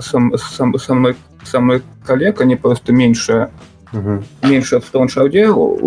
сам- 0.00 0.36
сам- 0.36 0.78
со, 0.78 0.94
мной, 0.94 1.14
со 1.44 1.60
мной 1.60 1.82
коллег, 2.04 2.40
они 2.40 2.56
просто 2.56 2.92
меньше, 2.92 3.50
меньше 4.42 4.80
в 4.80 4.90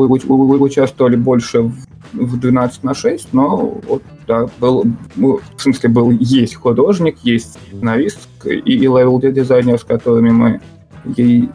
у- 0.07 0.63
участвовали 0.63 1.17
больше 1.17 1.61
в, 1.61 1.73
в 2.13 2.39
12 2.39 2.83
на 2.83 2.93
6, 2.93 3.33
но 3.33 3.79
вот, 3.87 4.01
да, 4.27 4.47
был, 4.59 4.85
ну, 5.15 5.41
в 5.57 5.61
смысле 5.61 5.89
был, 5.89 6.11
есть 6.11 6.55
художник, 6.55 7.17
есть 7.23 7.59
сценарист 7.67 8.29
и, 8.45 8.49
и 8.55 8.77
левел-дизайнер, 8.77 9.77
с 9.77 9.83
которыми 9.83 10.29
мы 10.29 10.61
ей, 11.17 11.49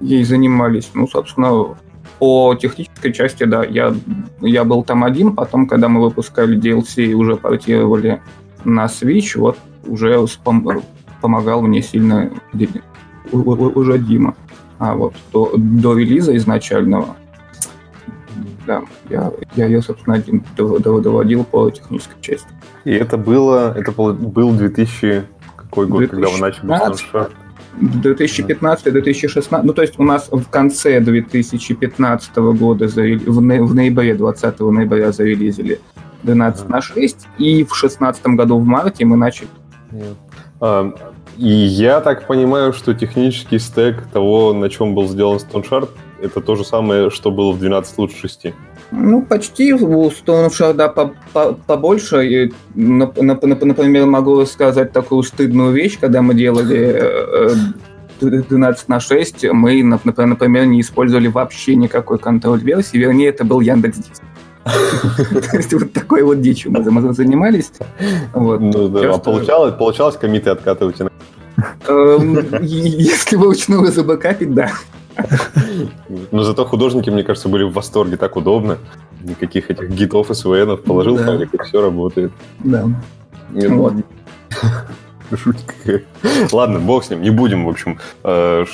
ей 0.00 0.24
занимались. 0.24 0.90
Ну, 0.94 1.08
собственно, 1.08 1.76
по 2.22 2.54
технической 2.54 3.12
части, 3.12 3.42
да, 3.42 3.64
я, 3.64 3.92
я 4.42 4.62
был 4.62 4.84
там 4.84 5.02
один, 5.02 5.34
потом, 5.34 5.66
когда 5.66 5.88
мы 5.88 6.00
выпускали 6.00 6.56
DLC 6.56 7.06
и 7.06 7.14
уже 7.14 7.34
портировали 7.34 8.22
на 8.62 8.84
Switch, 8.84 9.36
вот 9.36 9.58
уже 9.84 10.14
спом- 10.28 10.84
помогал 11.20 11.62
мне 11.62 11.82
сильно 11.82 12.30
уже 13.32 13.98
Дима. 13.98 14.36
А 14.78 14.94
вот 14.94 15.14
до, 15.32 15.50
до 15.56 15.98
релиза 15.98 16.36
изначального, 16.36 17.16
да, 18.68 18.82
я, 19.10 19.32
я 19.56 19.66
ее, 19.66 19.82
собственно, 19.82 20.14
один 20.14 20.44
дов- 20.56 20.78
дов- 20.80 21.00
доводил 21.00 21.42
по 21.42 21.70
технической 21.70 22.22
части. 22.22 22.46
И 22.84 22.92
это 22.92 23.16
было, 23.16 23.76
это 23.76 23.90
был 23.90 24.12
был 24.12 24.52
2000 24.52 25.24
какой 25.56 25.88
год, 25.88 26.06
когда 26.06 26.28
вы 26.28 26.38
начали 26.38 26.66
2015. 26.68 27.32
2015-2016, 27.80 29.62
ну 29.62 29.72
то 29.72 29.82
есть 29.82 29.98
у 29.98 30.04
нас 30.04 30.28
в 30.30 30.48
конце 30.48 31.00
2015 31.00 32.36
года, 32.36 32.86
в 32.86 33.40
ноябре, 33.40 34.14
20 34.14 34.60
ноября 34.60 35.12
зарелизили 35.12 35.80
12 36.22 36.68
на 36.68 36.80
6, 36.80 37.26
и 37.38 37.64
в 37.64 37.74
16 37.74 38.26
году 38.26 38.58
в 38.58 38.64
марте 38.64 39.04
мы 39.04 39.16
начали. 39.16 39.48
А, 40.60 40.92
И 41.38 41.48
я 41.48 42.00
так 42.00 42.26
понимаю, 42.26 42.72
что 42.72 42.94
технический 42.94 43.58
стек 43.58 44.06
того, 44.12 44.52
на 44.52 44.68
чем 44.68 44.94
был 44.94 45.08
сделан 45.08 45.38
Stone 45.38 45.68
Shard, 45.68 45.88
это 46.20 46.40
то 46.40 46.54
же 46.56 46.64
самое, 46.64 47.10
что 47.10 47.30
было 47.30 47.52
в 47.52 47.58
12 47.58 47.98
лучше 47.98 48.16
6. 48.18 48.54
Ну, 48.92 49.22
почти 49.22 49.72
у 49.72 50.10
по- 50.88 51.12
по- 51.32 51.54
побольше. 51.54 52.26
И, 52.26 52.52
нап- 52.76 53.14
нап- 53.16 53.40
нап- 53.40 53.64
например, 53.64 54.06
могу 54.06 54.44
сказать 54.46 54.92
такую 54.92 55.22
стыдную 55.22 55.72
вещь, 55.72 55.98
когда 55.98 56.20
мы 56.20 56.34
делали 56.34 56.78
э, 56.78 57.56
э, 58.20 58.42
12 58.48 58.88
на 58.88 59.00
6, 59.00 59.44
мы, 59.52 59.80
нап- 59.80 60.04
нап- 60.04 60.26
например, 60.26 60.66
не 60.66 60.80
использовали 60.80 61.28
вообще 61.28 61.74
никакой 61.74 62.18
контроль 62.18 62.60
версии, 62.60 62.98
вернее, 62.98 63.30
это 63.30 63.44
был 63.44 63.60
Яндекс 63.60 63.96
Диск. 63.98 64.22
То 65.50 65.56
есть 65.56 65.72
вот 65.74 65.92
такой 65.92 66.22
вот 66.22 66.40
дичью 66.40 66.70
мы 66.72 67.12
занимались. 67.14 67.72
Ну 68.60 68.88
да, 68.88 69.14
а 69.14 69.18
получалось, 69.18 69.74
получалось 69.76 70.16
комиты 70.16 70.50
откатывать. 70.50 70.96
И- 71.00 72.66
Если 72.66 73.36
вручную 73.36 73.90
забэкапить, 73.90 74.54
да. 74.54 74.70
Но 76.30 76.42
зато 76.42 76.64
художники, 76.64 77.10
мне 77.10 77.22
кажется, 77.22 77.48
были 77.48 77.64
в 77.64 77.72
восторге, 77.72 78.16
так 78.16 78.36
удобно. 78.36 78.78
Никаких 79.22 79.70
этих 79.70 79.90
гитов 79.90 80.30
и 80.30 80.34
СВНов, 80.34 80.82
положил 80.82 81.16
файлик, 81.16 81.54
и 81.54 81.58
все 81.62 81.80
работает. 81.80 82.32
Да. 82.60 82.86
Вот. 83.50 83.94
Шутка 85.36 85.74
какая. 85.78 86.02
Ладно, 86.52 86.78
бог 86.78 87.04
с 87.04 87.10
ним, 87.10 87.22
не 87.22 87.30
будем, 87.30 87.64
в 87.64 87.68
общем. 87.68 87.98
Э, 88.24 88.64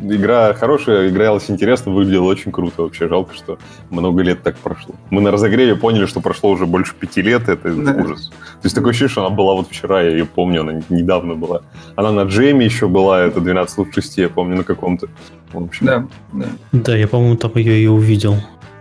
Игра 0.00 0.52
хорошая, 0.54 1.08
игралась 1.08 1.50
интересно, 1.50 1.92
выглядела 1.92 2.24
очень 2.24 2.52
круто 2.52 2.82
вообще. 2.82 3.08
Жалко, 3.08 3.34
что 3.34 3.58
много 3.90 4.22
лет 4.22 4.42
так 4.42 4.56
прошло. 4.56 4.94
Мы 5.10 5.20
на 5.20 5.30
разогреве 5.30 5.76
поняли, 5.76 6.06
что 6.06 6.20
прошло 6.20 6.50
уже 6.50 6.66
больше 6.66 6.94
пяти 6.94 7.22
лет, 7.22 7.48
это 7.48 7.72
Да. 7.72 7.92
ужас. 7.92 8.28
То 8.28 8.64
есть 8.64 8.74
такое 8.74 8.90
ощущение, 8.90 9.10
что 9.10 9.26
она 9.26 9.34
была 9.34 9.54
вот 9.54 9.68
вчера, 9.68 10.02
я 10.02 10.10
ее 10.10 10.24
помню, 10.26 10.62
она 10.62 10.80
недавно 10.88 11.34
была. 11.34 11.62
Она 11.96 12.10
на 12.12 12.22
джеме 12.22 12.64
еще 12.64 12.88
была, 12.88 13.20
это 13.22 13.40
12 13.40 13.78
лучше 13.78 13.94
6, 14.02 14.18
я 14.18 14.28
помню, 14.28 14.56
на 14.56 14.64
каком-то. 14.64 15.08
В 15.52 15.62
общем. 15.64 15.86
Да, 15.86 16.06
да. 16.32 16.46
Да, 16.72 16.96
я, 16.96 17.08
по-моему, 17.08 17.36
там 17.36 17.52
ее 17.54 17.82
и 17.82 17.86
увидел. 17.86 18.34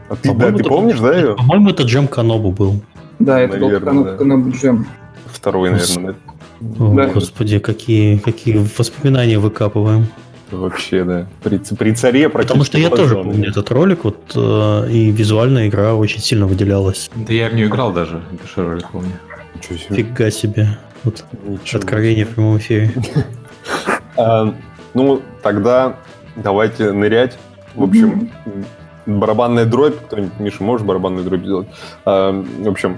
А 0.09 0.15
ты, 0.15 0.33
да, 0.33 0.51
ты 0.51 0.59
это- 0.61 0.69
помнишь, 0.69 0.99
да, 0.99 1.15
ее? 1.15 1.35
По-моему, 1.35 1.69
это 1.69 1.83
Джем 1.83 2.07
Канобу 2.07 2.51
был. 2.51 2.81
Да, 3.19 3.39
это 3.39 3.57
был 3.57 3.67
Наверное, 3.67 3.93
Каноб- 3.93 4.03
да. 4.05 4.17
Каноб 4.17 4.47
Джем. 4.55 4.87
Второй, 5.25 5.69
наверное, 5.71 6.13
да? 6.13 6.26
О, 6.79 6.93
Да. 6.93 7.07
Господи, 7.07 7.59
какие, 7.59 8.17
какие 8.17 8.57
воспоминания 8.77 9.39
выкапываем. 9.39 10.07
Вообще, 10.51 11.03
да. 11.03 11.27
При, 11.43 11.57
при 11.57 11.93
царе 11.93 12.29
Потому 12.29 12.63
что 12.63 12.77
я 12.77 12.89
тоже 12.89 13.15
помню 13.15 13.49
этот 13.49 13.69
ролик, 13.71 14.05
вот, 14.05 14.31
э, 14.33 14.89
и 14.89 15.11
визуальная 15.11 15.67
игра 15.67 15.93
очень 15.93 16.21
сильно 16.21 16.47
выделялась. 16.47 17.09
Да 17.15 17.33
я 17.33 17.49
в 17.49 17.53
нее 17.53 17.67
играл 17.67 17.91
даже, 17.91 18.21
это 18.31 18.63
ролик 18.63 18.89
помню. 18.89 19.11
Фига 19.61 20.31
себе. 20.31 20.77
Вот 21.03 21.25
откровение 21.73 22.25
в 22.25 22.29
прямом 22.29 22.57
эфире. 22.57 22.91
А, 24.19 24.51
ну, 24.95 25.21
тогда 25.43 25.97
давайте 26.37 26.91
нырять. 26.91 27.37
В 27.75 27.83
общем, 27.83 28.31
барабанная 29.05 29.65
дробь. 29.65 29.95
Кто-нибудь, 30.07 30.39
Миша, 30.39 30.63
можешь 30.63 30.87
барабанную 30.87 31.23
дробь 31.23 31.43
сделать? 31.43 31.67
А, 32.03 32.31
в 32.31 32.67
общем, 32.67 32.97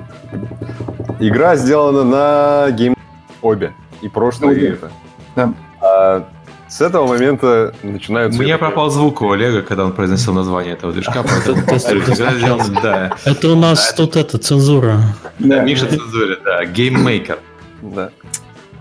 игра 1.19 1.57
сделана 1.57 2.03
на 2.05 2.71
гейм 2.71 2.95
обе. 3.41 3.73
И 4.01 4.09
прошлое, 4.09 4.55
и 4.55 4.65
это. 4.65 4.91
Да. 5.35 5.53
А, 5.81 6.27
с 6.69 6.81
этого 6.81 7.07
момента 7.07 7.73
начинаются... 7.81 8.39
У 8.39 8.43
меня 8.43 8.59
пропал 8.59 8.91
звук 8.91 9.21
у 9.21 9.31
Олега, 9.31 9.63
когда 9.63 9.85
он 9.85 9.91
произносил 9.91 10.33
название 10.33 10.73
этого 10.73 10.93
движка, 10.93 11.23
Это 13.25 13.49
у 13.49 13.55
нас 13.55 13.93
тут 13.93 14.15
это, 14.15 14.37
цензура. 14.37 15.01
Миша 15.39 15.87
цензуре, 15.87 16.37
да. 16.45 16.65
GameMaker. 16.65 17.39
Да. 17.81 18.11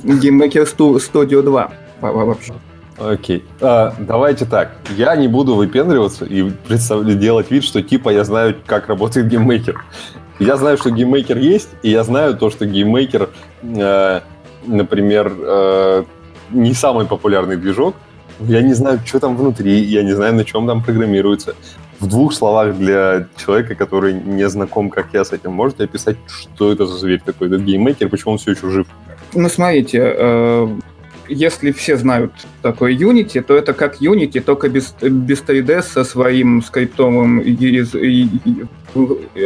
GameMaker 0.03 0.65
Studio 0.65 1.43
2 1.43 1.73
вообще. 2.01 2.53
Окей. 2.99 3.45
А, 3.61 3.95
давайте 3.99 4.45
так. 4.45 4.73
Я 4.97 5.15
не 5.17 5.29
буду 5.29 5.55
выпендриваться 5.55 6.25
и 6.25 6.51
представлять, 6.51 7.19
делать 7.19 7.51
вид, 7.51 7.65
что 7.65 7.81
типа 7.83 8.11
я 8.11 8.25
знаю, 8.25 8.57
как 8.67 8.89
работает 8.89 9.29
GameMaker. 9.29 9.83
Я 10.41 10.57
знаю, 10.57 10.77
что 10.79 10.91
GameMaker 10.91 11.39
есть, 11.39 11.71
и 11.83 11.91
я 11.91 12.05
знаю 12.05 12.37
то, 12.37 12.51
что 12.51 12.67
GameMaker, 12.67 13.31
э, 13.63 14.21
например, 14.67 15.33
э, 15.39 16.05
не 16.51 16.75
самый 16.75 17.07
популярный 17.07 17.57
движок. 17.57 17.95
Я 18.41 18.63
не 18.63 18.75
знаю, 18.75 19.01
что 19.05 19.19
там 19.19 19.37
внутри, 19.37 19.81
я 19.81 20.03
не 20.03 20.13
знаю, 20.13 20.35
на 20.35 20.45
чем 20.45 20.67
там 20.67 20.83
программируется. 20.83 21.55
В 22.01 22.07
двух 22.07 22.33
словах 22.33 22.77
для 22.77 23.27
человека, 23.37 23.75
который 23.75 24.15
не 24.15 24.49
знаком, 24.49 24.89
как 24.89 25.09
я 25.13 25.25
с 25.25 25.33
этим, 25.33 25.53
можете 25.53 25.85
описать, 25.85 26.17
что 26.29 26.73
это 26.73 26.87
за 26.87 26.97
зверь 26.97 27.21
такой, 27.25 27.49
этот 27.49 27.63
GameMaker, 27.63 28.09
почему 28.09 28.33
он 28.33 28.39
все 28.39 28.53
еще 28.53 28.71
жив? 28.71 28.87
Ну, 29.35 29.49
смотрите, 29.49 30.15
э, 30.17 30.69
если 31.29 31.73
все 31.73 31.97
знают 31.97 32.33
такое 32.63 32.97
Unity, 32.97 33.43
то 33.43 33.57
это 33.57 33.75
как 33.75 34.01
Unity, 34.01 34.41
только 34.41 34.69
без, 34.69 34.95
без 35.01 35.43
3D 35.43 35.83
со 35.83 36.05
своим 36.05 36.63
скриптовым 36.63 37.43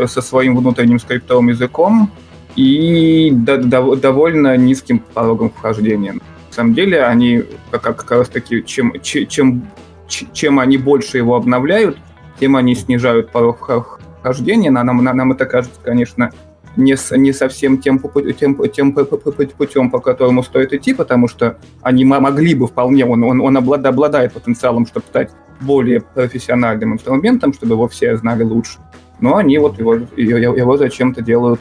со 0.07 0.21
своим 0.21 0.57
внутренним 0.57 0.99
скриптовым 1.01 1.49
языком 1.49 2.11
и 2.57 3.31
довольно 3.33 4.57
низким 4.57 4.99
пологом 4.99 5.51
вхождения. 5.51 6.13
На 6.13 6.21
самом 6.51 6.75
деле 6.75 7.03
они 7.05 7.45
как, 7.71 7.83
как 7.83 8.11
раз 8.11 8.29
таки, 8.29 8.65
чем, 8.65 8.93
чем, 9.01 9.67
чем 10.07 10.59
они 10.59 10.77
больше 10.77 11.17
его 11.17 11.35
обновляют, 11.35 11.97
тем 12.39 12.57
они 12.57 12.75
снижают 12.75 13.31
порог 13.31 13.71
вхождения. 14.21 14.71
Нам, 14.71 15.03
нам 15.03 15.33
это 15.33 15.47
кажется, 15.47 15.81
конечно, 15.83 16.31
не, 16.77 16.97
не 17.17 17.33
совсем 17.33 17.79
тем, 17.79 17.99
тем, 17.99 18.55
тем 18.73 18.91
путем, 19.53 19.91
по 19.91 19.99
которому 20.01 20.43
стоит 20.43 20.73
идти, 20.73 20.95
потому 20.95 21.29
что 21.29 21.59
они 21.83 22.05
могли 22.05 22.55
бы 22.55 22.67
вполне, 22.67 23.05
он, 23.07 23.23
он, 23.25 23.41
он 23.41 23.57
обладает 23.57 24.33
потенциалом, 24.33 24.87
чтобы 24.87 25.07
стать 25.07 25.31
более 25.61 26.01
профессиональным 26.01 26.95
инструментом, 26.95 27.53
чтобы 27.53 27.75
его 27.75 27.89
все 27.89 28.17
знали 28.17 28.43
лучше. 28.43 28.79
Но 29.21 29.37
они 29.37 29.59
вот 29.59 29.79
его, 29.79 29.95
его 29.95 30.77
зачем-то 30.77 31.23
делают 31.23 31.61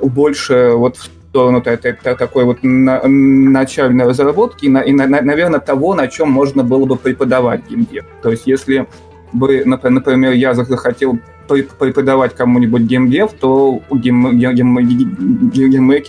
больше 0.00 0.72
вот 0.74 0.96
в 0.96 1.10
сторону 1.28 1.62
такой 1.62 2.44
вот 2.44 2.58
начальной 2.62 4.06
разработки 4.06 4.66
и, 4.66 4.68
наверное, 4.68 5.60
того, 5.60 5.94
на 5.94 6.08
чем 6.08 6.30
можно 6.30 6.64
было 6.64 6.86
бы 6.86 6.96
преподавать 6.96 7.68
геймдев. 7.68 8.04
То 8.22 8.30
есть 8.30 8.46
если 8.46 8.86
бы, 9.32 9.62
например, 9.64 10.32
я 10.32 10.54
захотел 10.54 11.18
преподавать 11.46 12.34
кому-нибудь 12.34 12.82
геймдев, 12.82 13.32
то 13.32 13.80
GameMaker 13.90 14.96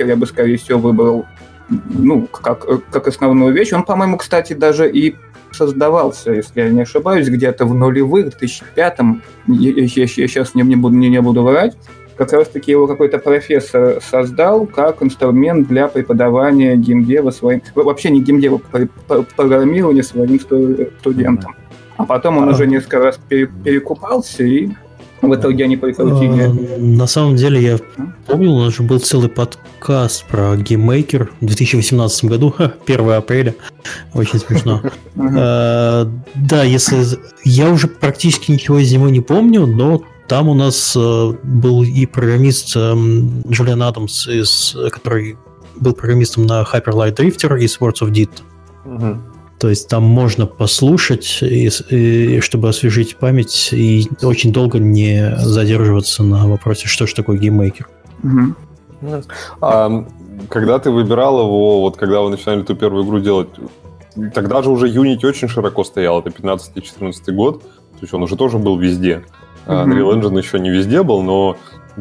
я 0.08 0.15
бы, 0.15 0.25
скорее 0.25 0.58
всего, 0.58 0.80
выбрал 0.80 1.25
ну, 1.69 2.28
как, 2.28 2.65
как 2.89 3.08
основную 3.08 3.54
вещь. 3.54 3.73
Он, 3.73 3.84
по-моему, 3.84 4.17
кстати, 4.17 4.54
даже 4.54 4.89
и 4.89 5.15
создавался, 5.52 6.32
если 6.32 6.62
я 6.62 6.69
не 6.69 6.82
ошибаюсь, 6.82 7.28
где-то 7.28 7.65
в 7.65 7.73
нулевых, 7.73 8.34
в 8.34 8.41
2005-м, 8.41 9.21
я, 9.47 9.71
я, 9.71 9.84
я 9.84 10.08
сейчас 10.08 10.56
не, 10.56 10.62
не, 10.62 10.75
буду, 10.75 10.95
не, 10.95 11.10
не 11.10 11.21
буду 11.21 11.43
врать, 11.43 11.75
как 12.19 12.34
раз-таки 12.34 12.71
его 12.71 12.86
какой-то 12.86 13.17
профессор 13.17 14.01
создал 14.01 14.65
как 14.65 15.01
инструмент 15.01 15.69
для 15.69 15.88
преподавания 15.88 16.75
геймдева 16.75 17.32
своим, 17.32 17.62
вообще 17.73 18.10
не 18.10 18.21
геймдева, 18.21 18.60
программирования 19.38 20.03
своим 20.03 20.38
студентам. 20.99 21.55
А 21.95 22.05
потом 22.05 22.38
он 22.38 22.49
а... 22.49 22.51
уже 22.51 22.67
несколько 22.67 22.99
раз 22.99 23.19
перекупался 23.29 24.43
и 24.43 24.67
в 25.21 25.34
итоге 25.34 25.63
они 25.63 25.77
прикрутили. 25.77 26.43
А, 26.43 26.77
на 26.77 27.08
самом 27.08 27.38
деле 27.38 27.62
я 27.62 27.79
помню, 28.27 28.51
у 28.51 28.60
нас 28.60 28.75
же 28.75 28.84
был 28.84 28.99
целый 28.99 29.29
подкаст 29.29 30.25
про 30.25 30.58
GameMaker 30.58 31.32
в 31.39 31.45
2018 31.45 32.25
году, 32.25 32.53
1 32.86 33.10
апреля. 33.12 33.55
Очень 34.13 34.39
смешно. 34.39 34.82
А, 35.38 36.10
да, 36.36 36.63
если... 36.63 36.97
Я 37.43 37.69
уже 37.69 37.88
практически 37.88 38.51
ничего 38.51 38.79
из 38.79 38.91
него 38.91 39.10
не 39.10 39.19
помню, 39.19 39.65
но 39.65 40.03
там 40.30 40.48
у 40.48 40.54
нас 40.54 40.96
э, 40.96 41.34
был 41.44 41.84
и 41.84 42.06
программист 42.06 42.76
эм, 42.78 43.42
Джулиан 43.50 43.82
Адамс, 43.82 44.28
из, 44.28 44.78
который 44.92 45.38
был 45.76 45.94
программистом 45.94 46.46
на 46.46 46.62
Hyper 46.62 46.94
Light 46.94 47.15
Drifter 47.15 47.60
и 47.60 47.65
Swords 47.65 48.02
of 48.02 48.12
Ditto. 48.12 48.30
Угу. 48.86 49.22
То 49.60 49.70
есть 49.70 49.89
там 49.89 50.04
можно 50.04 50.46
послушать, 50.46 51.39
и, 51.42 51.70
и, 51.89 52.39
чтобы 52.39 52.70
освежить 52.70 53.18
память, 53.18 53.70
и 53.74 54.08
очень 54.22 54.54
долго 54.54 54.80
не 54.80 55.36
задерживаться 55.38 56.24
на 56.24 56.48
вопросе, 56.48 56.88
что 56.88 57.08
же 57.08 57.15
такое 57.15 57.38
GameMaker. 57.38 57.89
Угу. 58.24 59.24
А, 59.62 60.06
когда 60.48 60.80
ты 60.80 60.92
выбирал 60.92 61.42
его, 61.42 61.82
вот 61.82 61.98
когда 61.98 62.22
вы 62.22 62.30
начинали 62.30 62.62
эту 62.62 62.76
первую 62.76 63.04
игру 63.04 63.20
делать, 63.20 63.50
тогда 64.34 64.62
же 64.62 64.70
уже 64.70 64.88
Unity 64.88 65.26
очень 65.26 65.48
широко 65.48 65.84
стоял, 65.84 66.20
это 66.20 66.30
15-14 66.30 67.32
год, 67.34 67.62
то 67.63 68.04
есть 68.04 68.13
он 68.13 68.24
уже 68.24 68.38
тоже 68.38 68.60
был 68.60 68.78
везде. 68.78 69.24
Угу. 69.69 69.77
Unreal 69.77 70.15
Engine 70.15 70.38
еще 70.38 70.60
не 70.60 70.71
везде 70.71 71.03
был, 71.03 71.21
но 71.21 71.58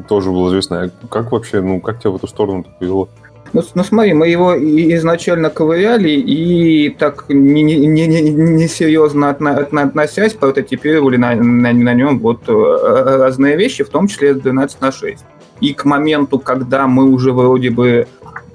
тоже 0.08 0.30
было 0.30 0.48
известно. 0.48 0.90
Как 1.10 1.32
вообще, 1.32 1.60
ну, 1.60 1.80
как 1.80 2.00
тебя 2.00 2.12
в 2.12 2.16
эту 2.16 2.26
сторону 2.26 2.64
повело? 2.78 3.08
Ну, 3.52 3.62
ну 3.74 3.84
смотри, 3.84 4.14
мы 4.14 4.28
его 4.28 4.56
изначально 4.56 5.50
ковыряли 5.50 6.10
и 6.10 6.90
так 6.90 7.26
несерьезно 7.28 9.36
не, 9.40 9.50
не, 9.50 9.70
не 9.72 9.82
относясь, 9.82 10.34
прототипировали 10.34 11.16
на, 11.16 11.34
на, 11.34 11.72
на 11.72 11.94
нем 11.94 12.20
вот 12.20 12.48
э, 12.48 12.52
разные 12.52 13.56
вещи, 13.56 13.84
в 13.84 13.90
том 13.90 14.06
числе 14.06 14.34
12 14.34 14.80
на 14.80 14.92
6. 14.92 15.24
И 15.60 15.74
к 15.74 15.84
моменту, 15.84 16.38
когда 16.38 16.86
мы 16.86 17.04
уже 17.04 17.32
вроде 17.32 17.70
бы 17.70 18.06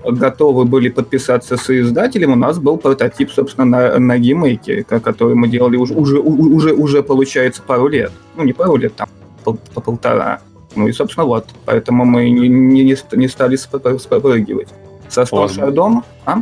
готовы 0.05 0.65
были 0.65 0.89
подписаться 0.89 1.57
с 1.57 1.69
издателем, 1.69 2.33
у 2.33 2.35
нас 2.35 2.59
был 2.59 2.77
прототип, 2.77 3.31
собственно, 3.31 3.65
на, 3.65 3.99
на 3.99 4.17
геймейке, 4.17 4.83
который 4.83 5.35
мы 5.35 5.47
делали 5.47 5.77
уже, 5.77 5.93
уже, 5.93 6.19
уже, 6.19 6.73
уже 6.73 7.03
получается, 7.03 7.61
пару 7.61 7.87
лет. 7.87 8.11
Ну, 8.35 8.43
не 8.43 8.53
пару 8.53 8.75
лет, 8.75 8.95
там, 8.95 9.07
пол, 9.43 9.57
по 9.73 9.81
полтора. 9.81 10.39
Ну 10.75 10.87
и, 10.87 10.91
собственно, 10.91 11.25
вот. 11.25 11.45
Поэтому 11.65 12.05
мы 12.05 12.29
не, 12.29 12.47
не, 12.47 12.97
не 13.11 13.27
стали 13.27 13.55
спрыгивать. 13.55 14.69
Со 15.09 15.21
Stone 15.21 15.49
Shardom... 15.49 16.03
А? 16.25 16.41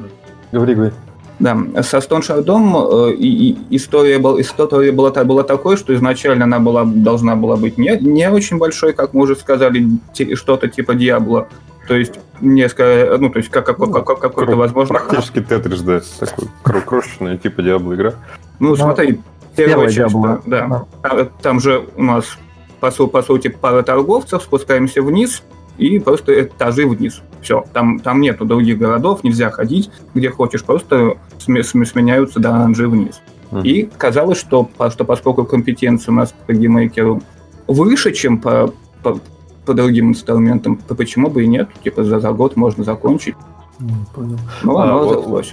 Говори, 0.52 0.76
говори. 0.76 0.92
Да, 1.40 1.58
со 1.82 1.98
Stone 1.98 2.22
Shardom 2.22 3.10
э, 3.10 3.16
и, 3.16 3.50
и 3.50 3.76
история, 3.76 4.20
был, 4.20 4.40
история 4.40 4.92
была, 4.92 5.10
была 5.24 5.44
такой, 5.44 5.76
что 5.76 5.94
изначально 5.96 6.44
она 6.46 6.60
была, 6.60 6.86
должна 6.86 7.36
была 7.36 7.56
быть 7.56 7.80
не, 7.80 7.98
не 8.00 8.30
очень 8.30 8.60
большой, 8.60 8.94
как 8.94 9.14
мы 9.16 9.24
уже 9.24 9.36
сказали, 9.36 9.88
что-то 10.36 10.68
типа 10.68 10.94
Diablo. 10.94 11.48
То 11.88 11.96
есть 11.96 12.20
несколько, 12.40 13.18
ну, 13.18 13.30
то 13.30 13.40
есть 13.40 13.50
как, 13.50 13.66
как, 13.66 13.78
как, 13.78 14.06
как 14.06 14.20
какой-то, 14.20 14.56
возможно... 14.56 14.96
Практически 14.96 15.42
Тетрис, 15.42 15.82
да, 15.82 16.02
такой 16.20 16.82
крошечная 16.82 17.38
типа 17.38 17.62
Diablo 17.62 17.96
игра. 17.96 18.14
Ну, 18.60 18.70
ну 18.70 18.76
смотри, 18.76 19.20
первая 19.56 19.90
часть, 19.90 20.16
да, 20.16 20.42
да. 20.46 20.86
А, 21.04 21.26
там 21.42 21.60
же 21.60 21.88
у 21.96 22.04
нас, 22.04 22.38
по, 22.80 22.92
по 22.92 23.22
сути, 23.24 23.48
пара 23.48 23.82
торговцев, 23.82 24.44
спускаемся 24.44 25.02
вниз, 25.02 25.44
и 25.78 26.00
просто 26.00 26.44
этажи 26.44 26.86
вниз. 26.86 27.22
Все, 27.42 27.66
там, 27.74 28.00
там 28.00 28.22
нету 28.22 28.46
других 28.46 28.78
городов, 28.78 29.24
нельзя 29.24 29.50
ходить, 29.50 29.90
где 30.14 30.30
хочешь, 30.30 30.64
просто 30.64 31.18
сменяются 31.40 32.40
данжи 32.40 32.88
вниз. 32.88 33.22
Мм. 33.50 33.64
И 33.64 33.90
казалось, 33.98 34.38
что, 34.38 34.70
что 34.90 35.06
поскольку 35.06 35.44
компетенция 35.44 36.12
у 36.12 36.16
нас 36.16 36.34
по 36.46 36.54
GameMaker 36.54 37.15
у 37.15 37.22
выше, 37.68 38.12
чем 38.12 38.38
по, 38.38 38.72
по, 39.02 39.20
по 39.66 39.74
другим 39.74 40.10
инструментам, 40.10 40.78
то 40.88 40.96
почему 40.96 41.30
бы 41.30 41.44
и 41.44 41.48
нет? 41.48 41.70
Типа 41.84 42.04
за, 42.04 42.20
за 42.20 42.32
год 42.32 42.56
можно 42.56 42.84
закончить. 42.84 43.36
Мм, 43.80 43.90
понял. 44.14 44.40
Ну, 44.64 44.78
а, 44.78 44.84
оно 44.84 45.44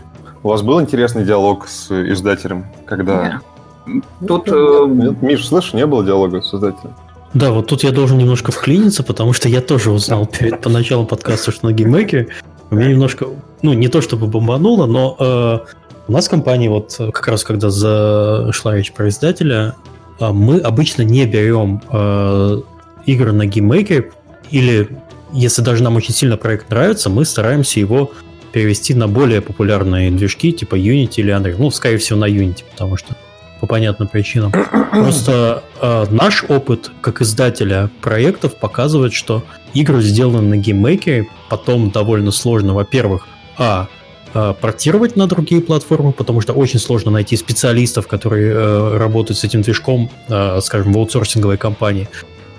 У 0.43 0.49
вас 0.49 0.63
был 0.63 0.81
интересный 0.81 1.25
диалог 1.25 1.69
с 1.69 1.91
издателем, 1.91 2.67
когда... 2.87 3.41
Нет. 3.87 4.05
Тут... 4.27 4.49
Э, 4.49 4.87
нет, 4.87 5.23
Миш, 5.23 5.47
слышишь, 5.47 5.73
не 5.73 5.87
было 5.87 6.05
диалога 6.05 6.43
с 6.43 6.53
издателем? 6.53 6.95
Да, 7.35 7.53
вот 7.53 7.67
тут 7.67 7.85
я 7.85 7.91
должен 7.91 8.19
немножко 8.19 8.53
вклиниться, 8.53 9.03
потому 9.03 9.33
что 9.33 9.49
я 9.49 9.61
тоже 9.61 9.91
узнал 9.91 10.27
перед, 10.39 10.61
по 10.61 10.69
началу 10.69 11.07
подкаста, 11.07 11.53
что 11.53 11.67
на 11.67 11.73
GameMaker 11.73 12.23
е 12.23 12.29
у 12.71 12.75
меня 12.75 12.91
немножко, 12.91 13.27
ну, 13.63 13.73
не 13.73 13.89
то 13.89 14.01
чтобы 14.01 14.27
бомбануло, 14.27 14.87
но 14.87 15.17
э, 15.19 15.59
У 16.09 16.13
нас 16.13 16.27
в 16.27 16.31
компании, 16.31 16.69
вот 16.69 16.97
как 16.99 17.29
раз 17.29 17.45
когда 17.45 17.71
зашла 17.71 18.75
речь 18.75 18.93
про 18.93 19.09
издателя, 19.09 19.75
а, 20.21 20.33
мы 20.33 20.59
обычно 20.59 21.03
не 21.03 21.27
берем 21.27 21.81
э, 21.91 22.61
игры 23.09 23.33
на 23.33 23.47
GameMaker 23.47 24.01
е, 24.01 24.13
или 24.51 24.89
если 25.33 25.63
даже 25.63 25.83
нам 25.83 25.97
очень 25.97 26.15
сильно 26.15 26.37
проект 26.37 26.71
нравится, 26.71 27.11
мы 27.11 27.25
стараемся 27.25 27.81
его 27.81 28.13
перевести 28.53 28.95
на 28.95 29.09
более 29.09 29.41
популярные 29.41 30.11
движки, 30.11 30.53
типа 30.53 30.77
Unity 30.77 31.17
или 31.17 31.35
Unreal. 31.35 31.57
Ну, 31.59 31.71
скорее 31.71 31.99
всего, 31.99 32.19
на 32.19 32.27
Unity, 32.27 32.65
потому 32.71 32.97
что 32.97 33.15
по 33.61 33.67
понятным 33.67 34.09
причинам. 34.09 34.53
Просто 34.93 35.65
э, 35.81 36.07
наш 36.11 36.45
опыт 36.49 36.91
как 37.01 37.21
издателя 37.21 37.91
проектов 38.01 38.55
показывает, 38.55 39.13
что 39.13 39.43
игры, 39.75 40.01
сделанные 40.01 40.51
на 40.51 40.57
GameMaker 40.57 41.15
е, 41.15 41.29
потом 41.49 41.91
довольно 41.91 42.31
сложно, 42.31 42.75
во-первых, 42.75 43.27
а, 43.59 43.89
э, 44.33 44.55
портировать 44.61 45.17
на 45.17 45.27
другие 45.27 45.61
платформы, 45.61 46.13
потому 46.13 46.41
что 46.41 46.53
очень 46.53 46.79
сложно 46.79 47.11
найти 47.11 47.37
специалистов, 47.37 48.07
которые 48.07 48.53
э, 48.55 48.97
работают 48.97 49.39
с 49.39 49.45
этим 49.45 49.63
движком, 49.63 50.11
э, 50.29 50.61
скажем, 50.63 50.93
в 50.93 50.99
аутсорсинговой 50.99 51.59
компании. 51.59 52.09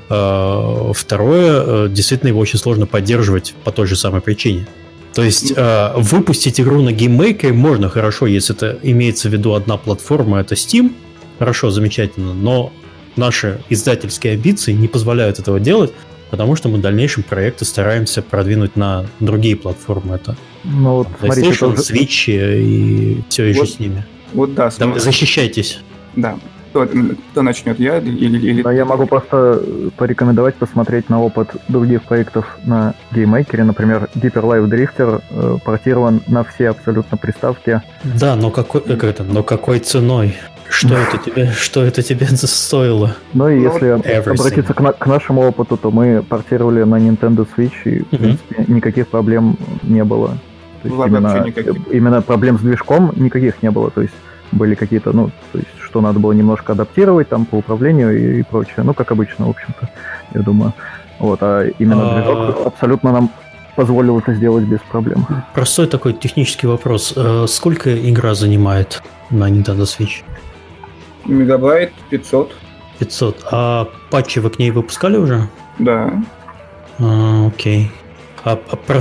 Э, 0.10 0.92
второе, 0.96 1.86
э, 1.86 1.88
действительно 1.90 2.30
его 2.30 2.40
очень 2.40 2.58
сложно 2.58 2.88
поддерживать 2.88 3.54
по 3.64 3.72
той 3.72 3.86
же 3.86 3.96
самой 3.96 4.22
причине. 4.22 4.68
То 5.14 5.24
есть 5.24 5.54
э, 5.56 5.92
выпустить 5.98 6.60
игру 6.60 6.82
на 6.82 6.92
GameMaker 6.92 7.48
е 7.48 7.54
можно 7.54 7.90
хорошо, 7.90 8.26
если 8.26 8.56
это 8.56 8.80
имеется 8.82 9.30
в 9.30 9.34
виду 9.34 9.54
одна 9.54 9.78
платформа, 9.78 10.40
это 10.40 10.56
Steam, 10.56 10.94
хорошо, 11.38 11.70
замечательно, 11.70 12.34
но 12.34 12.72
наши 13.16 13.62
издательские 13.70 14.34
амбиции 14.34 14.72
не 14.72 14.88
позволяют 14.88 15.38
этого 15.40 15.60
делать, 15.60 15.94
потому 16.32 16.56
что 16.56 16.70
мы 16.70 16.78
в 16.78 16.82
дальнейшем 16.82 17.24
проекты 17.24 17.66
стараемся 17.66 18.22
продвинуть 18.24 18.76
на 18.76 19.06
другие 19.20 19.56
платформы. 19.56 20.16
Это 20.16 20.38
ну, 20.64 20.98
вот, 20.98 21.08
PlayStation, 21.22 21.78
смотрите, 21.78 21.94
Switch 21.94 22.60
и 22.60 23.22
все 23.30 23.46
еще 23.46 23.60
вот, 23.60 23.70
с 23.70 23.80
ними. 23.80 24.06
Вот 24.34 24.56
да. 24.56 24.72
Смотри. 24.72 25.00
Защищайтесь. 25.00 25.80
Да. 26.16 26.40
Кто, 26.70 26.88
кто 27.32 27.42
начнет, 27.42 27.80
я 27.80 27.98
или, 27.98 28.38
или... 28.38 28.62
Да, 28.62 28.72
я 28.72 28.86
могу 28.86 29.06
просто 29.06 29.62
порекомендовать 29.98 30.56
посмотреть 30.56 31.10
на 31.10 31.22
опыт 31.22 31.50
других 31.68 32.04
проектов 32.04 32.58
на 32.66 32.94
GameMaker 33.12 33.54
е. 33.54 33.64
Например, 33.64 34.08
Hyper 34.16 34.44
Light 34.44 34.70
Drifter 34.70 35.22
э, 35.30 35.58
портирован 35.64 36.22
на 36.28 36.44
все 36.44 36.70
абсолютно 36.70 37.18
приставки. 37.18 37.82
Да, 38.04 38.36
но 38.36 38.52
какой, 38.52 38.82
как 38.82 39.04
это, 39.04 39.24
но 39.24 39.44
какой 39.44 39.80
ценой? 39.80 40.36
Что 40.70 40.96
это 40.96 41.18
тебе, 41.26 41.48
что 41.48 41.84
это 41.84 42.04
тебе 42.04 42.28
стоило? 42.28 43.16
Ну 43.34 43.50
и 43.50 43.62
если 43.62 43.96
Everything. 43.98 44.40
обратиться 44.40 44.74
к, 44.74 44.82
на, 44.82 44.92
к 44.92 45.08
нашему 45.08 45.42
опыту, 45.42 45.78
то 45.78 45.92
мы 45.92 46.22
портировали 46.22 46.84
на 46.84 46.96
Nintendo 46.96 47.48
Switch, 47.58 47.74
и, 47.86 48.02
в 48.02 48.10
принципе, 48.10 48.66
никаких 48.68 49.08
проблем 49.08 49.58
не 49.84 50.04
было. 50.04 50.38
То 50.84 50.88
есть 50.88 51.08
именно, 51.08 51.46
именно 51.92 52.22
проблем 52.22 52.58
с 52.58 52.62
движком 52.62 53.12
никаких 53.16 53.62
не 53.62 53.72
было. 53.72 53.90
То 53.92 54.02
есть 54.02 54.14
были 54.52 54.76
какие-то, 54.76 55.12
ну, 55.14 55.32
то 55.52 55.60
есть 55.60 55.70
что 55.80 56.02
надо 56.02 56.20
было 56.20 56.34
немножко 56.34 56.74
адаптировать 56.74 57.30
там 57.30 57.46
по 57.46 57.56
управлению 57.56 58.18
и, 58.18 58.40
и 58.40 58.44
прочее. 58.44 58.84
Ну, 58.84 58.94
как 58.94 59.12
обычно, 59.12 59.48
в 59.48 59.50
общем-то, 59.50 59.90
я 60.34 60.42
думаю. 60.42 60.74
Вот, 61.20 61.40
а 61.42 61.66
именно 61.80 62.12
а. 62.12 62.22
движок 62.22 62.68
абсолютно 62.68 63.12
нам 63.12 63.32
позволил 63.76 64.20
это 64.20 64.34
сделать 64.34 64.66
без 64.66 64.80
проблем. 64.92 65.26
Простой 65.54 65.88
такой 65.88 66.14
технический 66.14 66.68
вопрос. 66.68 67.14
Э, 67.16 67.46
сколько 67.48 67.90
игра 68.10 68.36
занимает 68.36 69.02
на 69.30 69.50
Nintendo 69.50 69.84
Switch? 69.84 70.24
Мегабайт 71.26 71.94
500. 72.10 72.56
500. 73.00 73.46
А 73.52 73.88
патчи 74.10 74.40
вы 74.40 74.50
к 74.50 74.60
ней 74.60 74.72
выпускали 74.72 75.18
уже? 75.18 75.48
Да. 75.78 76.12
А, 77.00 77.48
окей. 77.48 77.92
А, 78.44 78.60
а 78.70 78.76
про 78.76 79.00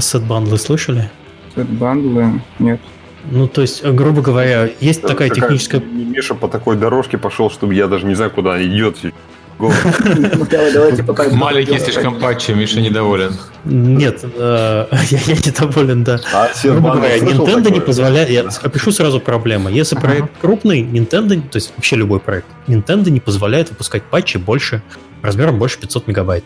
сет-бандлы 0.00 0.58
слышали? 0.58 1.10
Сет-бандлы? 1.54 2.40
Нет. 2.58 2.80
Ну, 3.30 3.46
то 3.46 3.60
есть, 3.62 3.84
грубо 3.84 4.20
говоря, 4.20 4.68
есть 4.80 5.02
да, 5.02 5.08
такая 5.08 5.30
техническая... 5.30 5.80
Миша 5.80 6.34
по 6.34 6.48
такой 6.48 6.76
дорожке 6.76 7.18
пошел, 7.18 7.50
чтобы 7.50 7.74
я 7.74 7.86
даже 7.86 8.06
не 8.06 8.14
знаю, 8.14 8.30
куда 8.30 8.54
она 8.54 8.64
идет. 8.64 8.96
Маленький 11.32 11.78
слишком 11.78 12.18
патчи, 12.18 12.50
Миша 12.52 12.80
недоволен. 12.80 13.32
Нет, 13.64 14.24
э, 14.24 14.86
я 15.10 15.34
недоволен, 15.34 16.02
да. 16.02 16.20
А 16.32 16.50
грубо 16.64 16.94
говоря, 16.94 17.18
Nintendo 17.18 17.70
не 17.70 17.80
позволяет... 17.80 18.28
Я 18.28 18.48
опишу 18.62 18.90
сразу 18.90 19.20
проблему. 19.20 19.68
Если 19.68 19.94
проект 19.94 20.30
крупный, 20.40 20.82
Nintendo, 20.82 21.40
то 21.40 21.56
есть 21.56 21.72
вообще 21.76 21.96
любой 21.96 22.18
проект, 22.18 22.46
Nintendo 22.66 23.10
не 23.10 23.20
позволяет 23.20 23.70
выпускать 23.70 24.02
патчи 24.02 24.38
больше, 24.38 24.82
размером 25.22 25.58
больше 25.58 25.78
500 25.78 26.08
мегабайт. 26.08 26.44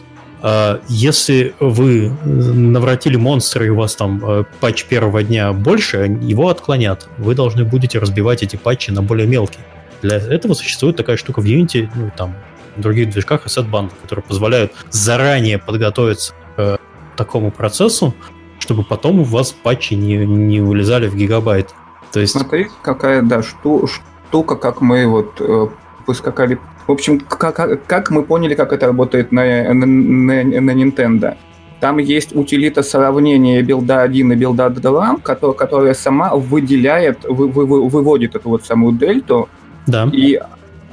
А, 0.48 0.80
если 0.86 1.56
вы 1.58 2.12
навратили 2.24 3.16
монстра 3.16 3.66
и 3.66 3.68
у 3.68 3.74
вас 3.74 3.96
там 3.96 4.22
э, 4.24 4.44
патч 4.60 4.84
первого 4.84 5.24
дня 5.24 5.52
больше, 5.52 6.16
его 6.22 6.50
отклонят. 6.50 7.08
Вы 7.18 7.34
должны 7.34 7.64
будете 7.64 7.98
разбивать 7.98 8.44
эти 8.44 8.54
патчи 8.54 8.92
на 8.92 9.02
более 9.02 9.26
мелкие. 9.26 9.64
Для 10.02 10.18
этого 10.18 10.54
существует 10.54 10.94
такая 10.94 11.16
штука 11.16 11.40
в 11.40 11.44
Unity, 11.44 11.88
ну 11.96 12.12
там 12.16 12.36
в 12.76 12.80
других 12.80 13.10
движках 13.10 13.44
asset 13.44 13.68
банд, 13.68 13.92
которые 14.02 14.22
позволяют 14.22 14.72
заранее 14.90 15.58
подготовиться 15.58 16.32
к 16.54 16.60
э, 16.60 16.76
такому 17.16 17.50
процессу, 17.50 18.14
чтобы 18.60 18.84
потом 18.84 19.18
у 19.18 19.24
вас 19.24 19.50
патчи 19.50 19.94
не, 19.94 20.14
не 20.24 20.60
вылезали 20.60 21.08
в 21.08 21.16
гигабайт. 21.16 21.74
То 22.12 22.20
есть... 22.20 22.34
Смотри, 22.34 22.68
какая, 22.82 23.22
да, 23.22 23.42
шту, 23.42 23.88
штука, 23.88 24.54
как 24.54 24.80
мы 24.80 25.08
вот 25.08 25.40
э, 25.40 25.66
поскакали 26.06 26.60
в 26.86 26.92
общем, 26.92 27.20
как, 27.20 27.86
как 27.86 28.10
мы 28.10 28.22
поняли, 28.22 28.54
как 28.54 28.72
это 28.72 28.86
работает 28.86 29.32
на, 29.32 29.74
на, 29.74 29.86
на, 29.86 30.70
Nintendo? 30.70 31.36
Там 31.80 31.98
есть 31.98 32.34
утилита 32.34 32.82
сравнения 32.82 33.60
билда 33.62 34.02
1 34.02 34.32
и 34.32 34.36
билда 34.36 34.70
2, 34.70 35.16
которая, 35.22 35.56
которая 35.56 35.94
сама 35.94 36.34
выделяет, 36.34 37.24
вы, 37.24 37.48
вы, 37.48 37.88
выводит 37.88 38.36
эту 38.36 38.48
вот 38.48 38.64
самую 38.64 38.92
дельту, 38.92 39.48
да. 39.86 40.08
и 40.12 40.40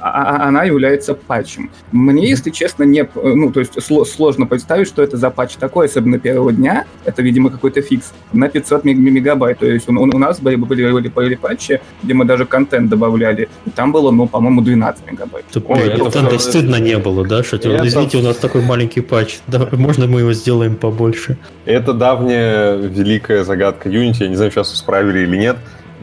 а, 0.04 0.36
а 0.36 0.48
она 0.48 0.64
является 0.64 1.14
патчем. 1.14 1.70
Мне, 1.90 2.28
если 2.28 2.50
честно, 2.50 2.82
не, 2.82 3.08
ну, 3.14 3.50
то 3.50 3.60
есть 3.60 3.72
сложно 3.82 4.44
представить, 4.44 4.86
что 4.86 5.02
это 5.02 5.16
за 5.16 5.30
патч 5.30 5.54
такой, 5.54 5.86
особенно 5.86 6.18
первого 6.18 6.52
дня. 6.52 6.84
Это, 7.06 7.22
видимо, 7.22 7.48
какой-то 7.48 7.80
фикс 7.80 8.12
на 8.34 8.50
500 8.50 8.84
мегабайт. 8.84 9.60
То 9.60 9.66
есть 9.66 9.88
у, 9.88 9.92
у 9.92 10.18
нас 10.18 10.40
были, 10.40 10.56
были, 10.56 10.92
были, 10.92 11.08
были 11.08 11.34
патчи, 11.36 11.80
где 12.02 12.12
мы 12.12 12.26
даже 12.26 12.44
контент 12.44 12.90
добавляли. 12.90 13.48
И 13.64 13.70
там 13.70 13.92
было, 13.92 14.10
ну, 14.10 14.26
по-моему, 14.26 14.60
12 14.60 15.10
мегабайт. 15.10 15.46
Ты, 15.50 15.62
Ой, 15.66 15.78
это 15.78 15.98
контента 15.98 16.38
стыдно 16.38 16.76
не 16.76 16.98
было, 16.98 17.26
да? 17.26 17.42
Что 17.42 17.56
это... 17.56 17.86
Извините, 17.86 18.18
у 18.18 18.22
нас 18.22 18.36
такой 18.36 18.60
маленький 18.60 19.00
патч. 19.00 19.38
Да, 19.46 19.66
можно 19.72 20.06
мы 20.06 20.20
его 20.20 20.34
сделаем 20.34 20.76
побольше? 20.76 21.38
Это 21.64 21.94
давняя 21.94 22.76
великая 22.76 23.42
загадка 23.42 23.88
Unity. 23.88 24.24
Я 24.24 24.28
не 24.28 24.36
знаю, 24.36 24.50
сейчас 24.50 24.74
исправили 24.74 25.20
или 25.20 25.38
нет. 25.38 25.56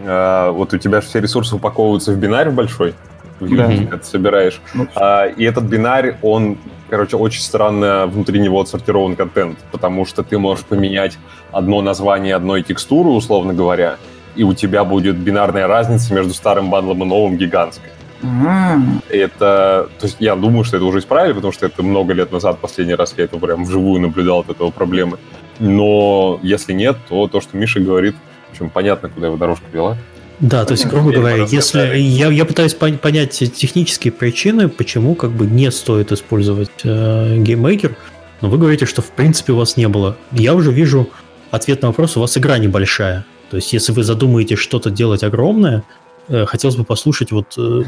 А, 0.05 0.51
вот 0.51 0.73
у 0.73 0.77
тебя 0.77 1.01
все 1.01 1.19
ресурсы 1.19 1.55
упаковываются 1.55 2.11
в 2.11 2.17
бинарь 2.17 2.49
большой, 2.49 2.95
в 3.41 3.55
да. 3.55 3.97
ты 3.97 4.03
собираешь. 4.03 4.61
Ну, 4.73 4.87
а, 4.95 5.25
и 5.25 5.43
этот 5.43 5.65
бинарь, 5.65 6.17
он, 6.21 6.57
короче, 6.89 7.17
очень 7.17 7.41
странно 7.41 8.07
внутри 8.07 8.39
него 8.39 8.61
отсортирован 8.61 9.15
контент, 9.15 9.57
потому 9.71 10.05
что 10.05 10.23
ты 10.23 10.37
можешь 10.37 10.65
поменять 10.65 11.17
одно 11.51 11.81
название 11.81 12.35
одной 12.35 12.63
текстуры, 12.63 13.09
условно 13.09 13.53
говоря, 13.53 13.97
и 14.35 14.43
у 14.43 14.53
тебя 14.53 14.83
будет 14.83 15.17
бинарная 15.17 15.67
разница 15.67 16.13
между 16.13 16.33
старым 16.33 16.69
бандлом 16.69 17.03
и 17.03 17.05
новым 17.05 17.37
гигантская. 17.37 17.91
Mm. 18.21 19.03
Это, 19.09 19.89
то 19.99 20.05
есть 20.05 20.17
я 20.19 20.35
думаю, 20.35 20.63
что 20.63 20.77
это 20.77 20.85
уже 20.85 20.99
исправили, 20.99 21.33
потому 21.33 21.51
что 21.51 21.65
это 21.65 21.81
много 21.81 22.13
лет 22.13 22.31
назад, 22.31 22.59
последний 22.59 22.93
раз 22.93 23.15
я 23.17 23.23
это 23.23 23.37
прям 23.37 23.65
вживую 23.65 23.99
наблюдал 23.99 24.41
от 24.41 24.49
этого 24.49 24.69
проблемы. 24.69 25.17
Но 25.59 26.39
если 26.43 26.73
нет, 26.73 26.97
то 27.09 27.27
то, 27.27 27.41
что 27.41 27.57
Миша 27.57 27.79
говорит, 27.79 28.15
в 28.49 28.51
общем, 28.51 28.69
понятно, 28.69 29.09
куда 29.09 29.27
его 29.27 29.37
дорожка 29.37 29.65
вела. 29.71 29.97
Да, 30.41 30.65
то 30.65 30.71
есть, 30.71 30.87
грубо 30.87 31.11
говоря, 31.11 31.45
если 31.45 31.97
я, 31.97 32.29
я 32.29 32.45
пытаюсь 32.45 32.73
понять 32.73 33.31
технические 33.31 34.11
причины, 34.11 34.69
почему 34.69 35.13
как 35.13 35.31
бы 35.31 35.45
не 35.45 35.69
стоит 35.69 36.11
использовать 36.11 36.71
э, 36.83 37.37
GameMaker, 37.37 37.95
но 38.41 38.49
вы 38.49 38.57
говорите, 38.57 38.87
что 38.87 39.03
в 39.03 39.11
принципе 39.11 39.53
у 39.53 39.57
вас 39.57 39.77
не 39.77 39.87
было. 39.87 40.17
Я 40.31 40.55
уже 40.55 40.71
вижу 40.71 41.07
ответ 41.51 41.83
на 41.83 41.89
вопрос, 41.89 42.17
у 42.17 42.21
вас 42.21 42.35
игра 42.39 42.57
небольшая. 42.57 43.23
То 43.51 43.57
есть, 43.57 43.71
если 43.71 43.91
вы 43.91 44.03
задумаете 44.03 44.55
что-то 44.55 44.89
делать 44.89 45.23
огромное, 45.23 45.83
э, 46.27 46.45
хотелось 46.45 46.75
бы 46.75 46.85
послушать, 46.85 47.31
вот 47.31 47.53
э, 47.59 47.83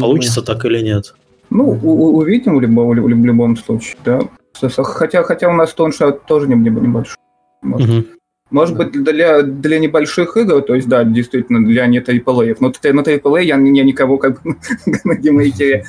получится 0.00 0.42
так 0.42 0.64
или 0.64 0.80
нет. 0.80 1.14
Ну, 1.50 1.70
увидим 1.70 2.56
в 2.56 2.60
любом, 2.60 2.90
в 2.90 3.08
любом 3.08 3.56
случае, 3.56 3.96
да. 4.04 4.20
Хотя, 4.60 5.22
хотя 5.22 5.48
у 5.48 5.52
нас 5.52 5.72
Stoneshard 5.72 6.10
тоже 6.10 6.48
не, 6.48 6.56
не 6.56 6.70
небольшой. 6.70 7.16
Угу. 7.62 8.04
Может 8.50 8.76
быть, 8.76 8.92
для, 8.92 9.42
для 9.42 9.78
небольших 9.78 10.36
игр, 10.36 10.60
то 10.62 10.74
есть, 10.74 10.88
да, 10.88 11.04
действительно, 11.04 11.64
для 11.64 11.86
не 11.86 12.00
AAA. 12.00 12.56
Но 12.60 12.68
на 12.68 13.00
AAA 13.00 13.42
я, 13.42 13.56
я 13.56 13.84
никого 13.84 14.18
как 14.18 14.40
на 15.04 15.14
GameMaker 15.14 15.77
е 15.77 15.84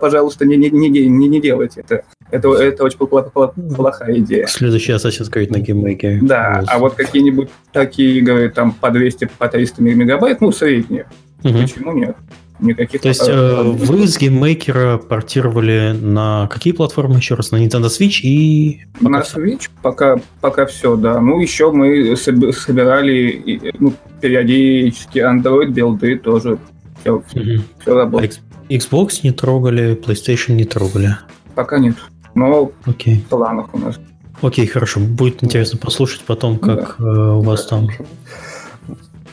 пожалуйста, 0.00 0.44
не, 0.44 0.56
не, 0.56 0.70
не, 0.70 0.88
не, 0.88 1.28
не 1.28 1.40
делайте 1.40 1.82
это. 1.82 2.04
Это, 2.30 2.48
это 2.54 2.84
очень 2.84 2.98
плохая 2.98 4.18
идея. 4.18 4.46
Следующий 4.46 4.92
Assassin's 4.92 5.30
Creed 5.30 5.50
на 5.50 5.60
GameMaker 5.60 6.09
е. 6.09 6.20
Да, 6.22 6.64
а 6.66 6.78
вот 6.78 6.94
какие-нибудь 6.94 7.50
такие 7.72 8.18
игры 8.18 8.48
там 8.50 8.72
по 8.72 8.90
200, 8.90 9.28
по 9.38 9.48
300 9.48 9.82
мегабайт, 9.82 10.40
ну, 10.40 10.52
средние. 10.52 11.06
Угу. 11.42 11.58
Почему 11.58 11.92
нет? 11.92 12.16
Никаких 12.60 13.00
То 13.00 13.08
есть 13.08 13.28
э, 13.28 13.62
вы 13.62 14.06
с 14.06 14.16
GameMaker 14.16 14.90
а 14.90 14.98
портировали 14.98 15.96
на 16.00 16.48
какие 16.48 16.72
платформы 16.72 17.16
еще 17.16 17.34
раз? 17.34 17.50
На 17.50 17.56
Nintendo 17.56 17.86
Switch 17.86 18.20
и... 18.22 18.82
На 19.00 19.20
Switch 19.20 19.70
пока, 19.82 20.20
пока 20.40 20.64
все, 20.66 20.94
да. 20.96 21.20
Ну, 21.20 21.40
еще 21.40 21.72
мы 21.72 22.16
собирали 22.16 23.72
ну, 23.78 23.92
периодически 24.20 25.18
Android 25.18 25.70
билды 25.70 26.16
тоже. 26.16 26.58
Все, 27.00 27.16
угу. 27.16 27.24
все 27.80 27.94
работает. 27.94 28.40
Xbox 28.68 29.20
не 29.24 29.32
трогали, 29.32 29.94
PlayStation 29.96 30.52
не 30.52 30.64
трогали? 30.64 31.16
Пока 31.54 31.78
нет. 31.78 31.96
Но 32.34 32.72
Окей. 32.86 33.16
в 33.16 33.28
планах 33.28 33.74
у 33.74 33.78
нас. 33.78 33.98
Окей, 34.42 34.66
хорошо. 34.66 35.00
Будет 35.00 35.42
интересно 35.42 35.78
послушать 35.78 36.22
потом, 36.26 36.58
как 36.58 36.96
да. 36.98 37.04
Э, 37.04 37.34
у 37.34 37.40
вас 37.40 37.66
там 37.66 37.88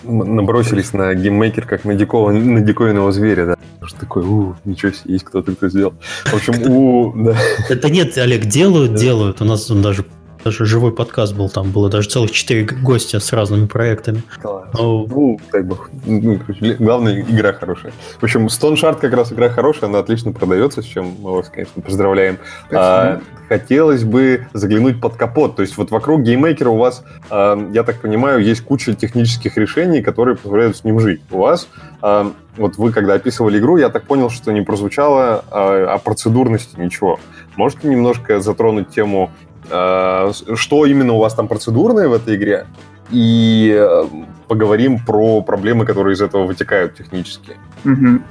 набросились 0.04 0.94
на 0.94 1.14
GameMaker 1.14 1.66
как 1.66 1.86
на, 1.86 1.96
дикого, 1.96 2.32
на 2.32 2.62
диковинного 2.62 3.12
зверя, 3.12 3.46
да. 3.46 3.56
Что 3.84 4.00
такое, 4.00 4.24
у, 4.24 4.56
ничего 4.64 4.92
себе, 4.92 5.14
есть 5.14 5.26
кто-то, 5.26 5.54
кто 5.54 5.70
сделал. 5.70 5.94
В 6.26 6.34
общем, 6.34 6.72
у, 6.72 7.14
да. 7.24 7.36
Это 7.70 7.90
нет, 7.90 8.18
Олег, 8.18 8.46
делают, 8.46 8.96
делают. 8.96 9.42
У 9.42 9.46
нас 9.46 9.70
даже 9.70 10.06
даже 10.44 10.66
живой 10.66 10.92
подкаст 10.92 11.36
был, 11.36 11.50
там 11.50 11.72
было 11.72 11.90
даже 11.90 12.10
целых 12.10 12.32
четыре 12.32 12.66
гостя 12.66 13.20
с 13.20 13.32
разными 13.34 13.68
проектами. 13.68 14.24
Класс. 14.42 14.70
Но... 14.74 15.06
Ну, 15.08 15.40
дай 15.52 15.62
бог. 15.62 15.90
Ну, 16.06 16.40
главное, 16.80 17.22
игра 17.22 17.54
хорошая. 17.54 17.94
В 18.20 18.24
общем, 18.24 18.48
Stoneshard 18.48 19.00
как 19.00 19.14
раз 19.14 19.32
игра 19.32 19.50
хорошая, 19.50 19.90
она 19.90 20.00
отлично 20.00 20.32
продается, 20.32 20.82
с 20.82 20.86
чем 20.86 21.16
мы 21.22 21.36
вас, 21.36 21.50
конечно, 21.50 21.82
поздравляем. 21.82 22.38
А, 22.72 23.22
хотелось 23.48 24.04
бы 24.04 24.48
заглянуть 24.54 25.02
под 25.02 25.16
капот. 25.16 25.56
То 25.56 25.62
есть 25.62 25.78
вот 25.78 25.92
вокруг 25.92 26.22
GameMaker 26.22 26.65
а 26.65 26.70
у 26.70 26.78
вас, 26.78 27.04
а, 27.30 27.58
я 27.72 27.84
так 27.84 28.02
понимаю, 28.02 28.44
есть 28.44 28.62
куча 28.62 28.94
технических 28.94 29.58
решений, 29.58 30.02
которые 30.02 30.38
позволяют 30.38 30.78
с 30.78 30.84
ним 30.84 31.00
жить. 31.00 31.22
У 31.32 31.40
вас 31.40 31.68
а, 32.02 32.32
вот 32.58 32.78
вы 32.78 32.92
когда 32.92 33.14
описывали 33.14 33.60
игру, 33.60 33.78
я 33.78 33.90
так 33.90 34.04
понял, 34.04 34.30
что 34.30 34.52
не 34.52 34.62
прозвучало 34.62 35.46
а, 35.52 35.94
о 35.94 35.98
процедурности 36.00 36.80
ничего. 36.80 37.20
Можете 37.56 37.88
немножко 37.88 38.40
затронуть 38.40 38.90
тему 38.90 39.32
Э, 39.32 39.51
что 39.72 40.86
именно 40.86 41.14
у 41.14 41.20
вас 41.20 41.34
там 41.34 41.48
процедурное 41.48 42.08
в 42.08 42.14
этой 42.14 42.36
игре, 42.36 42.66
и 43.12 43.76
э, 43.78 44.04
поговорим 44.48 45.00
про 45.00 45.42
проблемы, 45.42 45.86
которые 45.86 46.14
из 46.14 46.22
этого 46.22 46.46
вытекают 46.46 46.96
технически. 46.96 47.58
Угу. 47.86 48.22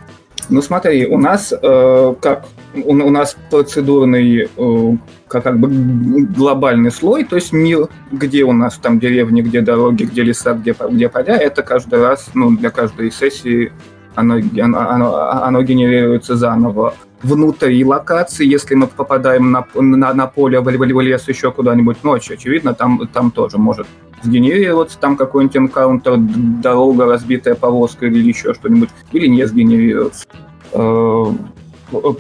Ну 0.49 0.63
смотри, 0.63 1.07
у 1.07 1.19
нас 1.19 1.53
э, 1.53 2.15
как 2.21 2.47
у, 2.75 2.93
у 2.93 3.11
нас 3.11 3.37
процедурный 3.51 4.49
э, 4.57 4.97
как, 5.29 5.45
как 5.45 5.59
бы 5.59 5.69
глобальный 5.69 6.91
слой, 6.91 7.25
то 7.25 7.37
есть 7.37 7.53
мир, 7.53 7.89
где 8.11 8.45
у 8.45 8.53
нас 8.53 8.79
там 8.79 8.99
деревни, 8.99 9.43
где 9.43 9.61
дороги, 9.61 10.05
где 10.05 10.23
леса, 10.23 10.55
где, 10.55 10.75
где 10.91 11.09
поля, 11.09 11.37
это 11.37 11.63
каждый 11.63 12.01
раз, 12.01 12.31
ну, 12.35 12.57
для 12.57 12.71
каждой 12.71 13.13
сессии 13.13 13.73
оно, 14.15 14.41
оно, 14.63 15.31
оно 15.45 15.63
генерируется 15.63 16.37
заново 16.37 16.95
внутри 17.23 17.85
локации, 17.85 18.47
если 18.47 18.75
мы 18.75 18.87
попадаем 18.87 19.51
на, 19.51 19.67
на, 19.75 20.15
на 20.15 20.27
поле, 20.27 20.61
в, 20.61 20.65
в 20.65 21.01
лес, 21.01 21.29
еще 21.29 21.53
куда-нибудь 21.53 22.03
ночью, 22.05 22.35
очевидно, 22.35 22.75
там, 22.75 23.07
там 23.13 23.31
тоже 23.31 23.59
может 23.59 23.87
сгенерироваться 24.23 24.99
там 24.99 25.17
какой-нибудь 25.17 25.57
энкаунтер, 25.57 26.17
дорога, 26.19 27.07
разбитая 27.07 27.55
повозка 27.55 28.07
или 28.07 28.19
еще 28.19 28.55
что-нибудь, 28.55 28.91
или 29.13 29.27
не 29.27 29.47
сгенерироваться. 29.47 30.27
Э, 30.73 31.27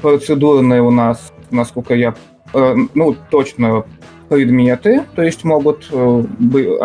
процедурные 0.00 0.82
у 0.82 0.90
нас, 0.90 1.32
насколько 1.50 1.94
я, 1.94 2.14
э, 2.54 2.74
ну, 2.94 3.16
точно 3.30 3.84
предметы, 4.28 5.02
то 5.16 5.22
есть 5.22 5.44
могут 5.44 5.88
э, 5.90 6.24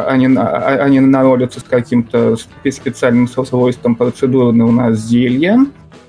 они, 0.08 0.25
они 0.36 0.99
народятся 0.99 1.60
с 1.60 1.63
каким-то 1.63 2.36
специальным 2.69 3.28
свойством 3.28 3.95
процедурные 3.95 4.65
у 4.65 4.71
нас 4.71 4.97
зелья, 4.97 5.60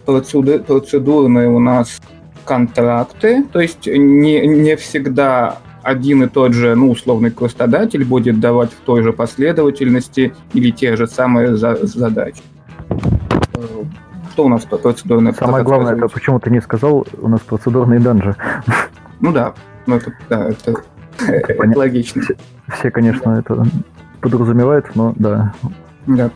процедурные 0.06 1.48
у 1.48 1.58
нас 1.58 2.00
контракты, 2.44 3.44
то 3.52 3.60
есть 3.60 3.86
не, 3.86 4.46
не 4.46 4.76
всегда 4.76 5.58
один 5.82 6.22
и 6.22 6.28
тот 6.28 6.52
же, 6.52 6.74
ну, 6.74 6.90
условный 6.90 7.30
квестодатель 7.30 8.04
будет 8.04 8.40
давать 8.40 8.70
в 8.70 8.80
той 8.80 9.02
же 9.02 9.12
последовательности 9.12 10.34
или 10.52 10.70
те 10.70 10.96
же 10.96 11.06
самые 11.06 11.56
за 11.56 11.76
задачи. 11.86 12.42
Что 14.32 14.46
у 14.46 14.48
нас 14.48 14.64
по 14.64 14.78
процедурной 14.78 15.32
Самое 15.34 15.64
главное, 15.64 15.96
это 15.96 16.08
почему 16.08 16.40
ты 16.40 16.50
не 16.50 16.60
сказал, 16.60 17.06
у 17.20 17.28
нас 17.28 17.40
процедурные 17.40 18.00
данжи. 18.00 18.36
Ну 19.20 19.32
да, 19.32 19.54
ну 19.86 19.96
это, 19.96 20.12
да, 20.28 20.50
это, 20.50 20.82
это 21.26 21.78
логично. 21.78 22.22
Все, 22.22 22.36
все, 22.74 22.90
конечно, 22.90 23.30
это 23.30 23.64
подразумевают, 24.20 24.94
но 24.94 25.14
да. 25.16 25.54
Да 26.06 26.30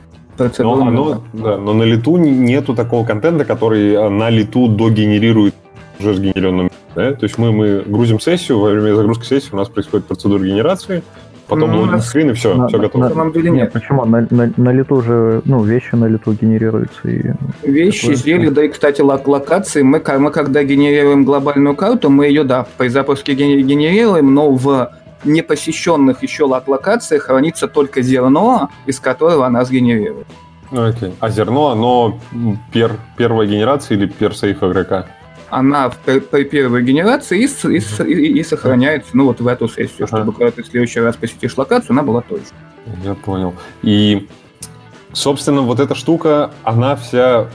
но, 0.58 0.86
оно, 0.86 1.22
да, 1.32 1.56
но 1.56 1.72
на 1.72 1.82
лету 1.82 2.16
нету 2.16 2.74
такого 2.74 3.04
контента, 3.04 3.44
который 3.44 3.92
э, 3.92 4.08
на 4.08 4.30
лету 4.30 4.68
догенерирует 4.68 5.54
уже 5.98 6.14
сгенеренным. 6.14 6.70
Да? 6.94 7.12
То 7.12 7.24
есть 7.24 7.38
мы, 7.38 7.52
мы 7.52 7.82
грузим 7.86 8.20
сессию, 8.20 8.58
во 8.58 8.70
время 8.70 8.94
загрузки 8.94 9.24
сессии 9.24 9.50
у 9.52 9.56
нас 9.56 9.68
происходит 9.68 10.06
процедура 10.06 10.42
генерации, 10.42 11.02
потом 11.46 11.72
ну, 11.72 11.80
логин 11.82 12.00
скрин 12.00 12.30
и 12.30 12.32
все, 12.32 12.54
на, 12.54 12.68
все 12.68 12.78
готово. 12.78 13.04
На 13.04 13.10
самом 13.10 13.32
деле 13.32 13.50
нет. 13.50 13.72
Почему? 13.72 14.04
На, 14.04 14.26
на, 14.30 14.52
на 14.56 14.72
лету 14.72 15.02
же, 15.02 15.42
ну, 15.44 15.62
вещи 15.62 15.94
на 15.94 16.06
лету 16.06 16.32
генерируются. 16.32 17.08
И 17.08 17.22
вещи, 17.62 18.02
такое, 18.02 18.16
зелья, 18.16 18.50
да 18.50 18.64
и, 18.64 18.68
кстати, 18.68 19.00
лок 19.00 19.26
локации. 19.28 19.82
Мы, 19.82 20.02
мы 20.18 20.30
когда 20.30 20.62
генерируем 20.64 21.24
глобальную 21.24 21.76
карту, 21.76 22.10
мы 22.10 22.26
ее, 22.26 22.44
да, 22.44 22.66
при 22.78 22.88
запуске 22.88 23.34
генерируем, 23.34 24.34
но 24.34 24.50
в 24.52 24.90
непосещенных 25.24 26.22
еще 26.22 26.44
локациях 26.44 27.24
хранится 27.24 27.68
только 27.68 28.02
зерно, 28.02 28.70
из 28.86 29.00
которого 29.00 29.46
она 29.46 29.64
сгенерирует. 29.64 30.26
Окей. 30.72 31.12
А 31.20 31.30
зерно, 31.30 31.68
оно 31.68 32.20
пер, 32.72 32.92
первой 33.16 33.48
генерации 33.48 33.94
или 33.94 34.06
пер 34.06 34.36
сейф 34.36 34.62
игрока? 34.62 35.06
Она 35.48 35.90
в, 35.90 35.96
при 35.98 36.44
первой 36.44 36.82
генерации 36.84 37.42
и, 37.42 37.68
и, 37.68 38.12
и, 38.12 38.38
и 38.38 38.44
сохраняется 38.44 39.10
ну, 39.14 39.26
вот 39.26 39.40
в 39.40 39.46
эту 39.48 39.68
сессию, 39.68 40.06
ага. 40.08 40.18
чтобы 40.18 40.32
когда 40.32 40.52
ты 40.52 40.62
в 40.62 40.66
следующий 40.66 41.00
раз 41.00 41.16
посетишь 41.16 41.56
локацию, 41.56 41.90
она 41.90 42.04
была 42.04 42.20
той 42.20 42.38
же. 42.38 42.46
Я 43.04 43.14
понял. 43.14 43.54
И, 43.82 44.28
собственно, 45.12 45.62
вот 45.62 45.80
эта 45.80 45.96
штука, 45.96 46.52
она 46.62 46.94
вся 46.94 47.48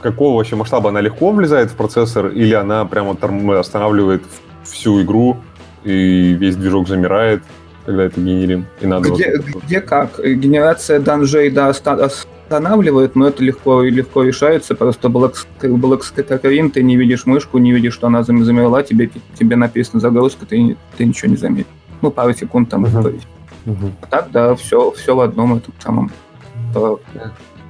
какого 0.00 0.36
вообще 0.36 0.56
масштаба 0.56 0.90
она 0.90 1.00
легко 1.00 1.30
влезает 1.30 1.70
в 1.70 1.76
процессор, 1.76 2.28
или 2.28 2.54
она 2.54 2.84
прямо 2.84 3.16
останавливает 3.58 4.24
всю 4.64 5.02
игру 5.02 5.38
и 5.84 6.34
весь 6.34 6.56
движок 6.56 6.88
замирает, 6.88 7.42
когда 7.84 8.04
это 8.04 8.20
генерим. 8.20 8.66
И 8.80 8.86
надо 8.86 9.10
где, 9.10 9.38
вот... 9.52 9.64
где 9.64 9.80
как? 9.80 10.18
Генерация 10.24 11.00
данжей 11.00 11.50
да, 11.50 11.68
останавливает, 11.68 13.16
но 13.16 13.28
это 13.28 13.42
легко 13.42 13.82
легко 13.82 14.22
решается. 14.22 14.74
Просто 14.74 15.08
блэкскрин, 15.08 16.70
ты 16.70 16.82
не 16.82 16.96
видишь 16.96 17.26
мышку, 17.26 17.58
не 17.58 17.72
видишь, 17.72 17.94
что 17.94 18.06
она 18.06 18.22
замерла, 18.22 18.82
тебе, 18.82 19.10
тебе 19.38 19.56
написано 19.56 20.00
загрузка, 20.00 20.46
ты, 20.46 20.76
ты 20.96 21.04
ничего 21.04 21.30
не 21.30 21.36
заметишь. 21.36 21.70
Ну, 22.00 22.10
пару 22.10 22.34
секунд 22.34 22.68
там 22.68 22.84
uh-huh. 22.84 23.20
Uh-huh. 23.64 23.92
Так, 24.10 24.30
да, 24.32 24.54
все, 24.56 24.90
все 24.90 25.14
в 25.14 25.20
одном 25.20 25.54
этом 25.54 25.72
самом. 25.78 26.10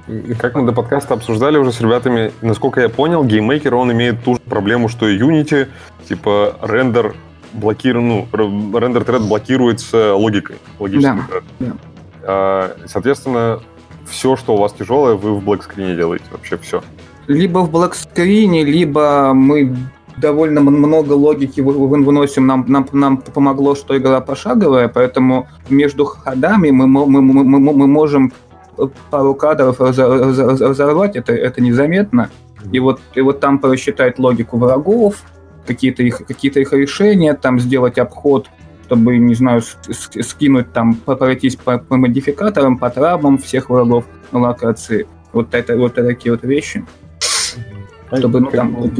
И 0.07 0.33
как 0.33 0.55
мы 0.55 0.65
до 0.65 0.73
подкаста 0.73 1.13
обсуждали 1.13 1.57
уже 1.57 1.71
с 1.71 1.79
ребятами, 1.79 2.31
насколько 2.41 2.81
я 2.81 2.89
понял, 2.89 3.23
GameMaker, 3.23 3.73
он 3.73 3.91
имеет 3.93 4.23
ту 4.23 4.35
же 4.35 4.41
проблему, 4.41 4.89
что 4.89 5.07
и 5.07 5.17
Unity, 5.17 5.67
типа 6.07 6.57
рендер 6.61 7.15
блокирован, 7.53 8.07
ну, 8.07 8.27
рендер- 8.79 9.02
thread 9.02 9.21
блокируется 9.21 10.15
логикой, 10.15 10.57
логической 10.79 11.21
да, 11.29 11.41
да. 11.59 11.75
А, 12.23 12.75
соответственно, 12.85 13.59
все, 14.07 14.35
что 14.35 14.55
у 14.55 14.57
вас 14.57 14.73
тяжелое, 14.73 15.15
вы 15.15 15.35
в 15.35 15.43
black 15.43 15.65
screen 15.65 15.91
е 15.91 15.95
делаете, 15.95 16.25
вообще 16.31 16.57
все. 16.57 16.81
Либо 17.27 17.59
в 17.59 17.71
black 17.71 18.06
screen 18.06 18.49
е, 18.49 18.63
либо 18.63 19.33
мы 19.33 19.75
довольно 20.17 20.61
много 20.61 21.13
логики 21.13 21.61
выносим. 21.61 22.45
Нам, 22.45 22.65
нам, 22.67 22.87
нам 22.91 23.17
помогло, 23.17 23.75
что 23.75 23.97
игра 23.97 24.21
пошаговая, 24.21 24.87
поэтому 24.87 25.47
между 25.69 26.05
ходами 26.05 26.69
мы, 26.69 26.87
мы, 26.87 27.05
мы, 27.05 27.21
мы, 27.21 27.59
мы 27.59 27.87
можем 27.87 28.33
пару 29.09 29.35
кадров 29.35 29.79
разорвать, 29.79 31.15
это, 31.15 31.33
это 31.33 31.61
незаметно. 31.61 32.29
И 32.71 32.79
вот, 32.79 33.01
и 33.13 33.21
вот 33.21 33.39
там 33.39 33.59
просчитать 33.59 34.19
логику 34.19 34.57
врагов, 34.57 35.15
какие-то 35.65 36.03
их, 36.03 36.25
какие-то 36.25 36.59
их 36.59 36.73
решения, 36.73 37.33
там 37.33 37.59
сделать 37.59 37.97
обход, 37.97 38.49
чтобы, 38.85 39.17
не 39.17 39.35
знаю, 39.35 39.61
скинуть 39.61 40.71
там, 40.73 40.95
пройтись 40.95 41.55
по, 41.55 41.77
по 41.77 41.97
модификаторам, 41.97 42.77
по 42.77 42.89
травмам 42.89 43.37
всех 43.37 43.69
врагов 43.69 44.05
на 44.31 44.39
локации. 44.39 45.07
Вот 45.31 45.53
это 45.53 45.75
вот 45.77 45.95
такие 45.95 46.31
вот 46.33 46.43
вещи. 46.43 46.85
Чтобы, 48.11 48.41
ну, 48.41 48.51
там, 48.51 48.91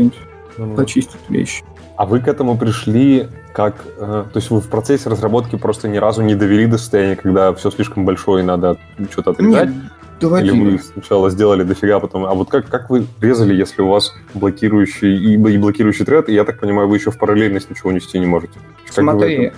почистить 0.76 1.19
вещи. 1.30 1.63
А 1.95 2.06
вы 2.06 2.19
к 2.19 2.28
этому 2.28 2.58
пришли 2.58 3.28
как... 3.54 3.76
Э, 3.97 4.26
то 4.32 4.38
есть 4.38 4.49
вы 4.49 4.60
в 4.60 4.67
процессе 4.67 5.10
разработки 5.10 5.56
просто 5.56 5.88
ни 5.88 5.97
разу 5.97 6.23
не 6.23 6.36
довели 6.36 6.65
до 6.65 6.78
состояния, 6.78 7.15
когда 7.15 7.54
все 7.54 7.69
слишком 7.69 8.04
большое 8.04 8.43
и 8.43 8.45
надо 8.45 8.78
что-то 9.12 9.32
отрезать? 9.32 9.69
Нет, 9.69 9.76
Давайте. 10.19 10.49
Или 10.49 10.71
вы 10.71 10.80
сначала 10.80 11.30
сделали 11.30 11.63
дофига, 11.63 11.99
потом... 11.99 12.26
А 12.26 12.34
вот 12.34 12.49
как, 12.49 12.67
как 12.67 12.89
вы 12.89 13.06
резали, 13.19 13.54
если 13.54 13.82
у 13.82 13.89
вас 13.89 14.13
блокирующий 14.34 15.15
и, 15.17 15.34
и 15.34 15.58
блокирующий 15.58 16.06
тред, 16.06 16.30
и 16.30 16.34
я 16.34 16.43
так 16.43 16.60
понимаю, 16.60 16.88
вы 16.88 16.97
еще 16.97 17.12
в 17.12 17.17
параллельность 17.17 17.69
ничего 17.69 17.91
нести 17.91 18.19
не 18.19 18.26
можете? 18.26 18.54
Как 18.86 18.93
Смотри, 18.93 19.52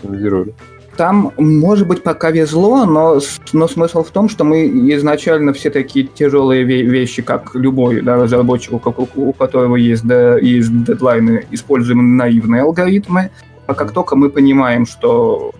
там, 0.97 1.33
может 1.37 1.87
быть, 1.87 2.03
пока 2.03 2.31
везло, 2.31 2.85
но, 2.85 3.19
но 3.53 3.67
смысл 3.67 4.03
в 4.03 4.11
том, 4.11 4.29
что 4.29 4.43
мы 4.45 4.65
изначально 4.95 5.51
все 5.51 5.69
такие 5.69 6.07
тяжелые 6.07 6.63
вещи, 6.63 7.21
как 7.21 7.53
любой 7.53 8.01
да, 8.01 8.15
разработчик, 8.15 8.73
у, 8.73 9.07
у, 9.15 9.29
у 9.29 9.33
которого 9.33 9.75
есть, 9.75 10.05
да, 10.05 10.37
есть 10.37 10.85
дедлайны, 10.85 11.45
используем 11.51 12.15
наивные 12.15 12.61
алгоритмы. 12.61 13.29
А 13.67 13.73
как 13.73 13.91
только 13.91 14.15
мы 14.15 14.29
понимаем, 14.29 14.85
что... 14.85 15.51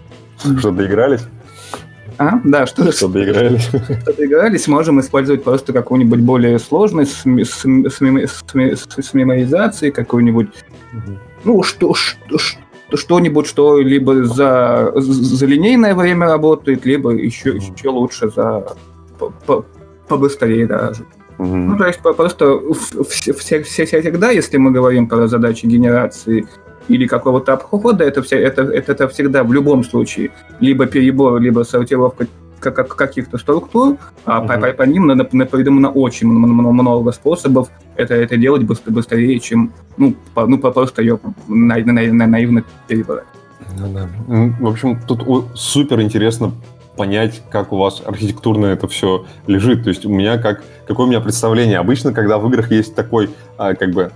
Что 0.60 0.72
доигрались? 0.72 1.22
А? 2.18 2.40
Да, 2.44 2.66
что, 2.66 2.92
что 2.92 3.08
доигрались. 3.08 3.64
Что 3.64 4.14
доигрались, 4.16 4.68
можем 4.68 5.00
использовать 5.00 5.44
просто 5.44 5.74
какую-нибудь 5.74 6.20
более 6.22 6.60
сложную 6.60 7.06
с, 7.06 7.24
с, 7.26 7.66
с, 7.66 8.00
с, 8.00 9.06
с 9.06 9.14
меморизацией, 9.14 9.92
какую-нибудь... 9.92 10.50
Угу. 10.94 11.18
Ну, 11.44 11.64
что, 11.64 11.94
что, 11.94 12.38
что-нибудь, 12.94 13.48
что 13.48 13.80
либо 13.80 14.24
за, 14.24 14.94
за 14.96 15.46
линейное 15.46 15.96
время 15.96 16.28
работает, 16.28 16.86
либо 16.86 17.12
еще, 17.12 17.52
mm 17.52 17.74
еще 17.76 17.90
лучше 17.90 18.30
за 18.30 18.66
побыстрее 20.08 20.68
даже. 20.68 21.04
Mm-hmm. 21.38 21.56
Ну, 21.56 21.78
то 21.78 21.86
есть 21.86 22.00
просто 22.00 22.62
все, 23.10 23.34
все, 23.34 23.64
все, 23.64 23.86
всегда, 23.86 24.32
если 24.32 24.58
мы 24.58 24.72
говорим 24.72 25.08
про 25.08 25.28
задачи 25.28 25.66
генерации 25.66 26.48
или 26.88 27.08
какого-то 27.08 27.54
обхода, 27.54 28.04
это, 28.04 28.22
все, 28.22 28.38
это, 28.38 28.62
это, 28.64 28.92
это 28.92 29.08
всегда 29.08 29.44
в 29.44 29.54
любом 29.54 29.84
случае 29.84 30.32
либо 30.60 30.86
перебор, 30.86 31.40
либо 31.40 31.64
сортировка 31.64 32.28
как, 32.60 32.96
каких-то 32.96 33.38
структур, 33.38 33.98
а 34.26 34.42
mm-hmm. 34.42 34.48
по, 34.48 34.68
по, 34.68 34.74
по 34.74 34.84
ним 34.84 35.08
надо, 35.08 35.26
придумано 35.26 35.92
очень 35.92 36.28
много 36.28 37.12
способов 37.12 37.70
это, 37.96 38.14
это 38.16 38.38
делать 38.38 38.64
быстро, 38.64 38.92
быстрее, 38.92 39.40
чем 39.40 39.72
ну, 39.98 40.16
по, 40.34 40.46
ну, 40.48 40.58
просто 40.58 41.02
ее 41.02 41.20
на, 41.48 41.78
на, 41.78 41.94
на, 41.94 42.28
наивно 42.28 42.64
перебирать. 42.88 43.26
Ну, 43.78 43.94
да. 43.94 44.10
В 44.60 44.68
общем, 44.68 45.00
тут 45.08 45.26
супер 45.56 46.02
интересно 46.02 46.52
понять, 46.98 47.42
как 47.50 47.74
у 47.74 47.78
вас 47.78 48.02
архитектурно 48.06 48.68
это 48.68 48.88
все 48.88 49.26
лежит. 49.48 49.84
То 49.84 49.90
есть 49.90 50.06
у 50.06 50.10
меня 50.10 50.38
как 50.38 50.64
какое 50.88 51.06
у 51.06 51.10
меня 51.10 51.22
представление. 51.22 51.78
Обычно, 51.80 52.14
когда 52.14 52.38
в 52.38 52.48
играх 52.48 52.72
есть 52.72 52.96
такой, 52.96 53.30
а, 53.58 53.74
как 53.74 53.92
бы 53.92 54.12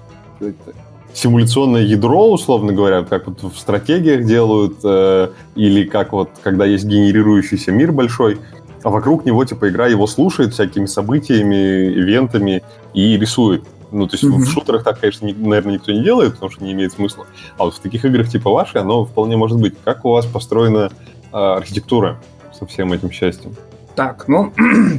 симуляционное 1.13 1.81
ядро, 1.81 2.31
условно 2.31 2.73
говоря, 2.73 3.03
как 3.03 3.27
вот 3.27 3.43
в 3.43 3.57
стратегиях 3.57 4.25
делают, 4.25 4.77
э, 4.83 5.29
или 5.55 5.85
как 5.85 6.13
вот 6.13 6.29
когда 6.43 6.65
есть 6.65 6.85
генерирующийся 6.85 7.71
мир 7.71 7.91
большой, 7.91 8.39
а 8.83 8.89
вокруг 8.89 9.25
него 9.25 9.43
типа 9.45 9.69
игра 9.69 9.87
его 9.87 10.07
слушает 10.07 10.53
всякими 10.53 10.85
событиями, 10.85 11.89
ивентами 11.93 12.63
и 12.93 13.17
рисует. 13.17 13.63
Ну, 13.91 14.07
то 14.07 14.15
есть 14.15 14.23
mm-hmm. 14.23 14.37
в 14.37 14.51
шутерах 14.51 14.83
так, 14.83 14.99
конечно, 14.99 15.25
не, 15.25 15.33
наверное, 15.33 15.73
никто 15.73 15.91
не 15.91 16.03
делает, 16.03 16.33
потому 16.33 16.51
что 16.51 16.63
не 16.63 16.73
имеет 16.73 16.93
смысла. 16.93 17.25
А 17.57 17.65
вот 17.65 17.73
в 17.73 17.79
таких 17.79 18.05
играх 18.05 18.29
типа 18.29 18.51
вашей, 18.51 18.81
оно 18.81 19.05
вполне 19.05 19.35
может 19.35 19.59
быть. 19.59 19.73
Как 19.83 20.05
у 20.05 20.11
вас 20.11 20.25
построена 20.27 20.91
э, 21.33 21.37
архитектура 21.37 22.19
со 22.57 22.67
всем 22.67 22.93
этим 22.93 23.09
счастьем? 23.09 23.55
Так, 23.95 24.27
ну, 24.27 24.53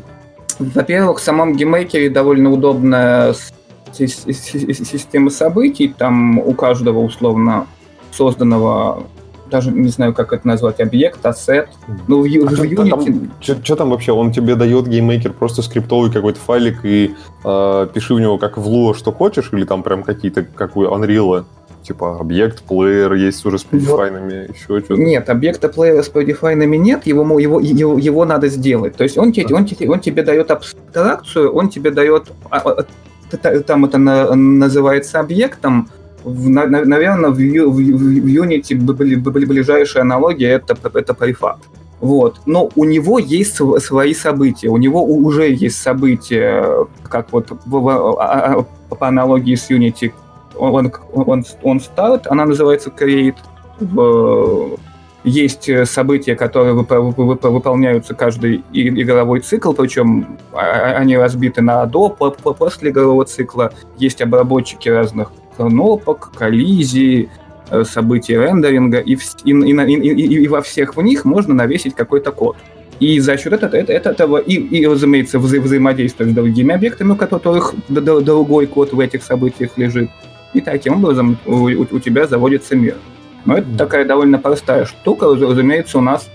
во-первых, 0.58 1.18
в 1.20 1.22
самом 1.22 1.56
GameMaker 1.56 2.05
е 2.05 2.10
довольно 2.10 2.50
удобная 2.50 3.34
система 3.92 5.30
событий. 5.30 5.94
Там 5.96 6.38
у 6.38 6.52
каждого 6.54 7.00
условно 7.00 7.66
созданного 8.12 9.04
даже 9.50 9.72
не 9.72 9.88
знаю, 9.88 10.14
как 10.14 10.32
это 10.32 10.46
назвать, 10.46 10.80
объект, 10.80 11.24
ассет. 11.26 11.68
Ну, 12.08 12.22
в, 12.22 12.26
а 12.26 12.50
в 12.50 12.62
Unity... 12.62 13.28
Что 13.40 13.76
там 13.76 13.90
вообще? 13.90 14.12
Он 14.12 14.32
тебе 14.32 14.54
дает 14.54 14.86
GameMaker 14.86 15.32
просто 15.32 15.62
скриптовый 15.62 16.12
какой-то 16.12 16.38
файлик 16.38 16.84
и 16.84 17.14
э, 17.44 17.88
пиши 17.92 18.14
в 18.14 18.20
него 18.20 18.38
как 18.38 18.56
в 18.56 18.66
Lua 18.66 18.94
что 18.94 19.12
хочешь, 19.12 19.50
или 19.52 19.64
там 19.64 19.82
прям 19.82 20.02
какие-то, 20.04 20.42
как 20.42 20.76
у 20.76 20.84
Unreal, 20.84 21.44
типа 21.82 22.18
объект, 22.20 22.62
плеер 22.62 23.14
есть 23.14 23.44
уже 23.44 23.58
с 23.58 23.64
предефайнами, 23.64 24.46
вот. 24.46 24.56
еще 24.56 24.80
что-то. 24.84 24.94
Нет, 24.94 25.28
объекта 25.28 25.68
плеера 25.68 26.02
с 26.02 26.08
предефайнами 26.08 26.76
нет, 26.76 27.06
его, 27.06 27.38
его, 27.38 27.60
его, 27.60 27.98
его 27.98 28.24
надо 28.24 28.48
сделать. 28.48 28.96
То 28.96 29.04
есть 29.04 29.18
он, 29.18 29.32
тебе, 29.32 29.54
он, 29.54 29.64
тебе, 29.64 29.90
он 29.90 30.00
тебе 30.00 30.22
дает 30.22 30.50
абстракцию, 30.50 31.52
он 31.52 31.68
тебе 31.68 31.90
дает 31.90 32.30
а, 32.50 32.58
а, 32.58 32.86
там 33.36 33.84
это 33.84 33.98
называется 33.98 35.20
объектом, 35.20 35.88
в, 36.24 36.48
наверное, 36.48 37.30
в, 37.30 37.34
в, 37.34 37.76
в 37.76 38.26
Unity 38.26 38.76
были, 38.76 39.14
были 39.14 39.44
ближайшие 39.46 40.02
аналогии 40.02 40.46
это, 40.46 40.76
это 40.94 41.14
префаб. 41.14 41.58
Вот. 42.00 42.40
Но 42.46 42.70
у 42.76 42.84
него 42.84 43.18
есть 43.18 43.60
свои 43.78 44.14
события. 44.14 44.68
У 44.68 44.76
него 44.76 45.04
уже 45.04 45.50
есть 45.50 45.80
события, 45.80 46.86
как 47.04 47.32
вот 47.32 47.48
в, 47.66 47.88
а, 47.88 48.64
а, 48.90 48.94
по 48.94 49.08
аналогии 49.08 49.54
с 49.54 49.70
Unity, 49.70 50.12
он, 50.56 50.92
он, 51.12 51.44
он 51.62 51.78
start, 51.78 52.22
она 52.26 52.44
называется 52.44 52.90
create. 52.90 53.36
В, 53.78 54.78
есть 55.24 55.70
события, 55.86 56.34
которые 56.34 56.72
выполняются 56.74 58.14
каждый 58.14 58.62
игровой 58.72 59.40
цикл, 59.40 59.72
причем 59.72 60.38
а, 60.52 60.96
они 60.96 61.16
разбиты 61.16 61.60
на 61.60 61.84
до, 61.86 62.08
после 62.08 62.90
игрового 62.90 63.24
цикла. 63.24 63.72
Есть 63.98 64.22
обработчики 64.22 64.88
разных 64.88 65.32
кнопок, 65.56 66.32
коллизии, 66.36 67.28
э, 67.70 67.84
событий 67.84 68.36
рендеринга, 68.36 68.98
и, 68.98 69.14
и, 69.44 69.52
и, 69.52 69.52
и, 69.52 70.44
и 70.44 70.48
во 70.48 70.62
всех 70.62 70.96
в 70.96 71.02
них 71.02 71.24
можно 71.24 71.54
навесить 71.54 71.94
какой-то 71.94 72.32
код. 72.32 72.56
И 72.98 73.18
за 73.18 73.38
счет 73.38 73.54
этого, 73.54 73.74
этого 73.74 74.36
и, 74.38 74.54
и, 74.54 74.86
разумеется, 74.86 75.38
вза 75.38 75.58
взаимодействовать 75.58 76.32
с 76.32 76.34
другими 76.34 76.74
объектами, 76.74 77.12
у 77.12 77.16
которых 77.16 77.74
другой 77.88 78.66
код 78.66 78.92
в 78.92 79.00
этих 79.00 79.22
событиях 79.22 79.76
лежит. 79.76 80.10
И 80.52 80.60
таким 80.60 80.96
образом 80.96 81.38
у, 81.46 81.64
у 81.68 81.98
тебя 81.98 82.26
заводится 82.26 82.76
мир. 82.76 82.96
Но 83.44 83.58
это 83.58 83.68
такая 83.76 84.04
довольно 84.04 84.38
простая 84.38 84.84
штука. 84.84 85.26
Разумеется, 85.26 85.98
у 85.98 86.02
нас 86.02 86.28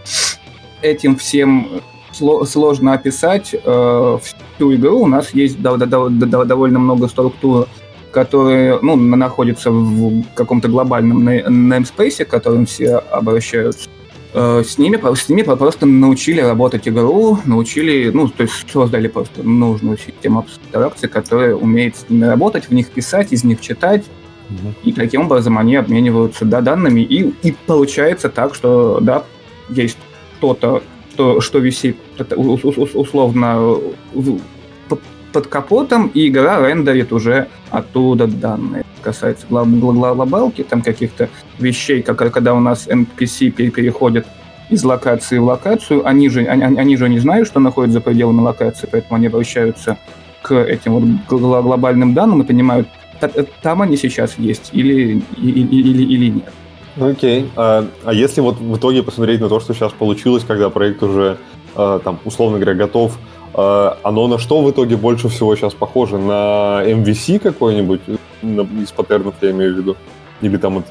этим 0.81 1.15
всем 1.15 1.81
сложно 2.11 2.93
описать 2.93 3.53
э, 3.53 4.17
всю 4.21 4.75
игру. 4.75 5.01
У 5.01 5.07
нас 5.07 5.33
есть 5.33 5.61
довольно 5.61 6.79
много 6.79 7.07
структур 7.07 7.67
которые 8.15 8.79
ну, 8.81 8.95
находятся 8.95 9.71
в 9.71 10.23
каком-то 10.35 10.69
глобальном 10.69 11.27
namespace, 11.27 12.23
к 12.23 12.29
которым 12.29 12.65
все 12.65 12.95
обращаются. 12.95 13.89
Э, 14.33 14.63
с 14.65 14.77
ними, 14.77 14.97
с 15.15 15.27
ними 15.27 15.41
просто 15.41 15.85
научили 15.85 16.39
работать 16.39 16.87
игру, 16.87 17.39
научили, 17.45 18.11
ну, 18.13 18.29
то 18.29 18.43
есть 18.43 18.53
создали 18.71 19.09
просто 19.09 19.43
нужную 19.43 19.97
систему 19.97 20.39
абстракции, 20.39 21.07
которая 21.07 21.55
умеет 21.55 21.97
с 21.97 22.09
ними 22.09 22.25
работать, 22.25 22.69
в 22.69 22.73
них 22.73 22.89
писать, 22.89 23.33
из 23.33 23.43
них 23.43 23.59
читать, 23.59 24.05
и 24.83 24.91
таким 24.91 25.21
образом 25.21 25.57
они 25.57 25.75
обмениваются 25.75 26.45
да, 26.45 26.61
данными, 26.61 27.01
и, 27.01 27.33
и 27.41 27.55
получается 27.65 28.29
так, 28.29 28.55
что, 28.55 28.99
да, 29.01 29.23
есть 29.69 29.97
что-то, 30.37 30.83
что, 31.13 31.41
что 31.41 31.59
висит 31.59 31.97
условно 32.37 33.77
под 35.35 35.47
капотом, 35.47 36.07
и 36.13 36.29
игра 36.29 36.65
рендерит 36.65 37.11
уже 37.11 37.49
оттуда 37.69 38.25
данные. 38.25 38.85
Касается 39.01 39.45
глобалки, 39.49 40.63
там 40.63 40.81
каких-то 40.81 41.29
вещей, 41.59 42.01
как 42.01 42.17
когда 42.17 42.53
у 42.53 42.61
нас 42.61 42.87
NPC 42.87 43.49
переходят 43.49 44.25
из 44.69 44.83
локации 44.85 45.37
в 45.37 45.43
локацию, 45.43 46.07
они 46.07 46.29
же, 46.29 46.45
они, 46.45 46.63
они 46.63 46.95
же 46.95 47.09
не 47.09 47.19
знают, 47.19 47.49
что 47.49 47.59
находится 47.59 47.99
за 47.99 48.01
пределами 48.01 48.39
локации, 48.39 48.87
поэтому 48.89 49.17
они 49.17 49.27
обращаются 49.27 49.97
к 50.41 50.55
этим 50.55 50.93
вот 50.93 51.03
глобальным 51.27 52.13
данным 52.13 52.41
и 52.41 52.45
понимают, 52.45 52.87
там 53.61 53.81
они 53.81 53.97
сейчас 53.97 54.37
есть 54.37 54.69
или, 54.73 55.21
или, 55.37 55.59
или, 55.59 56.03
или 56.03 56.29
нет. 56.29 56.53
Окей. 56.97 57.41
Okay. 57.41 57.49
А, 57.55 57.87
а 58.03 58.13
если 58.13 58.41
вот 58.41 58.59
в 58.59 58.77
итоге 58.77 59.03
посмотреть 59.03 59.41
на 59.41 59.49
то, 59.49 59.59
что 59.59 59.73
сейчас 59.73 59.91
получилось, 59.91 60.43
когда 60.45 60.69
проект 60.69 61.03
уже, 61.03 61.37
а, 61.75 61.99
там, 61.99 62.19
условно 62.23 62.57
говоря, 62.57 62.73
готов, 62.73 63.17
а, 63.53 63.97
оно 64.03 64.27
на 64.27 64.39
что 64.39 64.61
в 64.61 64.71
итоге 64.71 64.95
больше 64.95 65.27
всего 65.29 65.55
сейчас 65.55 65.73
похоже? 65.73 66.17
На 66.17 66.83
MVC 66.85 67.39
какой-нибудь? 67.39 68.01
Из 68.41 68.91
паттернов 68.91 69.35
я 69.41 69.51
имею 69.51 69.73
в 69.73 69.77
виду? 69.77 69.97
Или 70.41 70.57
там 70.57 70.75
вот 70.75 70.85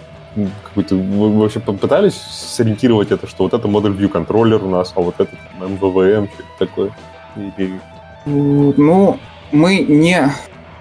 какой-то... 0.64 0.94
Вы 0.96 1.38
вообще 1.38 1.60
попытались 1.60 2.14
сориентировать 2.14 3.10
это, 3.10 3.26
что 3.26 3.44
вот 3.44 3.54
это 3.54 3.68
Model 3.68 3.96
View 3.96 4.08
контроллер 4.08 4.62
у 4.64 4.68
нас, 4.68 4.92
а 4.96 5.00
вот 5.00 5.14
это 5.18 5.30
там, 5.58 5.74
MVVM, 5.74 6.28
что-то 6.34 6.66
такое? 6.66 6.96
Или... 7.36 7.80
Ну, 8.26 9.18
мы 9.52 9.78
не 9.78 10.32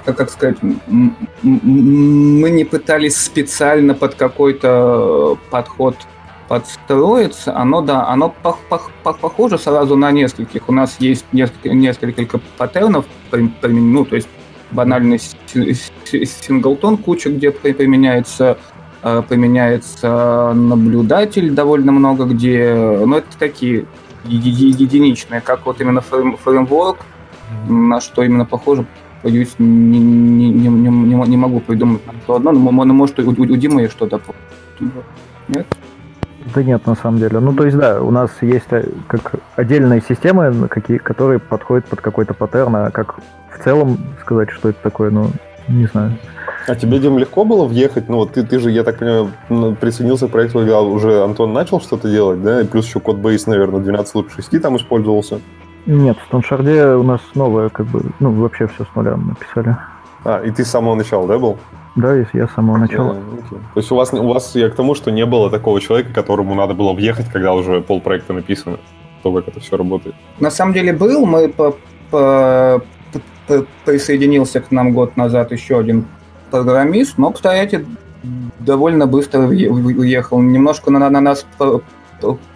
как, 0.06 0.18
как 0.18 0.30
сказать, 0.30 0.58
мы 0.62 2.50
не 2.50 2.66
пытались 2.66 3.18
специально 3.18 3.94
под 3.94 4.16
какой-то 4.16 5.38
подход 5.50 5.96
подстроиться, 6.48 7.56
оно, 7.56 7.82
да, 7.82 8.08
оно 8.08 8.30
пох 8.30 8.60
пох 8.70 8.92
пох 9.04 9.20
похоже 9.20 9.58
сразу 9.58 9.96
на 9.96 10.12
нескольких. 10.12 10.68
У 10.70 10.74
нас 10.74 10.98
есть 11.00 11.26
несколько, 11.32 11.70
несколько 11.70 12.40
паттернов, 12.58 13.06
ну, 13.32 14.06
то 14.06 14.16
есть 14.16 14.28
банальный 14.72 15.20
синглтон 15.20 16.98
куча, 16.98 17.30
где 17.30 17.52
применяется 17.52 18.58
э, 19.02 19.24
применяется 19.28 20.52
наблюдатель 20.54 21.52
довольно 21.52 21.92
много 21.92 22.26
где, 22.26 22.74
но 22.74 23.18
это 23.18 23.38
такие 23.40 23.86
единичные, 24.26 25.42
как 25.42 25.66
вот 25.66 25.82
именно 25.82 26.02
фреймворк, 26.02 27.00
на 27.68 28.02
что 28.02 28.24
именно 28.24 28.46
похоже, 28.46 28.86
боюсь, 29.24 29.56
не, 29.58 30.00
не, 30.00 30.50
не, 30.50 30.68
не, 30.70 31.28
не 31.30 31.38
могу 31.38 31.60
придумать 31.62 32.02
что 32.24 32.36
одно, 32.36 32.52
но 32.52 32.72
может 32.72 33.20
у, 33.20 33.30
у, 33.30 33.32
у 33.32 33.56
Димы 33.56 33.82
есть 33.82 33.94
что-то. 33.94 34.22
Нет? 35.48 35.66
Да 36.54 36.62
нет, 36.62 36.86
на 36.86 36.96
самом 36.96 37.20
деле. 37.20 37.40
Ну, 37.40 37.54
то 37.54 37.66
есть, 37.66 37.78
да, 37.78 38.02
у 38.02 38.12
нас 38.12 38.30
есть 38.42 38.68
э, 38.72 38.90
как 39.08 39.36
отдельные 39.56 40.02
системы, 40.02 40.68
какие, 40.68 40.98
которые 40.98 41.40
подходят 41.40 41.86
под 41.86 42.02
какой-то 42.02 42.34
паттерн, 42.34 42.76
а 42.76 42.92
как 42.92 43.16
в 43.18 43.64
целом 43.64 43.98
сказать, 44.22 44.50
что 44.50 44.70
это 44.70 44.80
такое, 44.84 45.10
ну, 45.10 45.30
не 45.70 45.86
знаю. 45.86 46.18
А 46.68 46.76
тебе, 46.76 47.00
Дим, 47.00 47.18
легко 47.18 47.46
было 47.46 47.66
въехать? 47.66 48.10
Ну, 48.10 48.18
вот 48.18 48.34
ты, 48.34 48.44
ты 48.44 48.60
же, 48.60 48.72
я 48.72 48.84
так 48.84 49.00
понимаю, 49.00 49.32
ну, 49.50 49.76
присоединился 49.76 50.28
к 50.28 50.32
проекту, 50.32 50.60
когда 50.60 50.82
уже 50.82 51.24
Антон 51.24 51.54
начал 51.54 51.82
что-то 51.82 52.10
делать, 52.10 52.42
да? 52.42 52.62
И 52.62 52.66
плюс 52.66 52.86
еще 52.86 53.00
кодбейс, 53.00 53.48
наверное, 53.48 53.82
12 53.82 54.16
лучше 54.16 54.36
6 54.36 54.62
там 54.62 54.78
использовался. 54.78 55.40
Нет, 55.86 56.18
в 56.18 56.30
Тоншарде 56.30 56.88
у 56.88 57.04
нас 57.04 57.22
новое, 57.36 57.70
как 57.70 57.86
бы, 57.88 58.02
ну, 58.20 58.32
вообще 58.32 58.68
все 58.68 58.86
с 58.86 58.96
нуля 58.96 59.18
написали. 59.18 59.76
А, 60.24 60.42
и 60.42 60.52
ты 60.52 60.64
с 60.64 60.70
самого 60.70 60.96
начала, 60.96 61.28
да, 61.28 61.38
был? 61.38 61.58
Да, 61.96 62.16
если 62.16 62.40
я 62.40 62.48
с 62.48 62.54
самого 62.54 62.78
начала. 62.78 63.12
А, 63.12 63.34
окей. 63.34 63.60
То 63.74 63.80
есть 63.80 63.92
у 63.92 63.96
вас, 63.96 64.14
у 64.14 64.28
вас, 64.28 64.56
я 64.56 64.70
к 64.70 64.76
тому, 64.76 64.96
что 64.96 65.12
не 65.12 65.26
было 65.26 65.50
такого 65.50 65.82
человека, 65.82 66.14
которому 66.14 66.56
надо 66.56 66.74
было 66.74 66.94
въехать, 66.94 67.30
когда 67.30 67.54
уже 67.54 67.82
полпроекта 67.82 68.34
написано, 68.34 68.78
то, 69.22 69.34
как 69.34 69.50
это 69.50 69.60
все 69.60 69.78
работает. 69.78 70.16
На 70.40 70.52
самом 70.52 70.74
деле 70.74 70.94
был, 70.94 71.26
мы 71.26 71.50
по, 71.50 71.76
по, 72.10 72.82
по, 73.48 73.66
присоединился 73.84 74.62
к 74.62 74.72
нам 74.72 74.94
год 74.94 75.18
назад 75.18 75.52
еще 75.52 75.80
один 75.80 76.06
программист, 76.50 77.18
но, 77.18 77.32
кстати, 77.32 77.86
довольно 78.60 79.06
быстро 79.06 79.42
уехал. 79.42 80.40
Немножко 80.40 80.92
на, 80.92 81.10
на 81.10 81.20
нас 81.20 81.46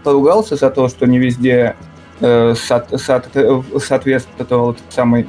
поругался 0.03 0.55
за 0.55 0.69
то, 0.69 0.87
что 0.87 1.05
не 1.05 1.19
везде 1.19 1.75
э, 2.21 2.55
со, 2.55 2.85
со, 2.97 3.23
соответствовал 3.79 4.75
самый 4.89 5.27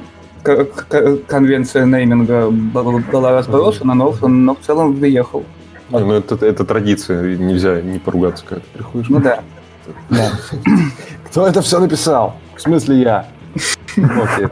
конвенция 1.27 1.85
нейминга 1.85 2.49
была 2.49 3.31
разбросана, 3.31 3.93
но, 3.93 4.15
но 4.21 4.55
в 4.55 4.59
целом 4.59 4.93
выехал. 4.93 5.43
А, 5.91 5.99
ну 5.99 6.13
это, 6.13 6.45
это 6.45 6.65
традиция, 6.65 7.37
нельзя 7.37 7.81
не 7.81 7.99
поругаться, 7.99 8.45
когда 8.45 8.61
ты 8.61 8.77
приходишь. 8.77 9.09
Ну 9.09 9.19
да. 9.19 9.39
да. 10.09 10.31
Кто 11.29 11.47
это 11.47 11.61
все 11.61 11.79
написал? 11.79 12.35
В 12.55 12.61
смысле 12.61 13.01
я? 13.01 13.27
Окей. 13.97 14.47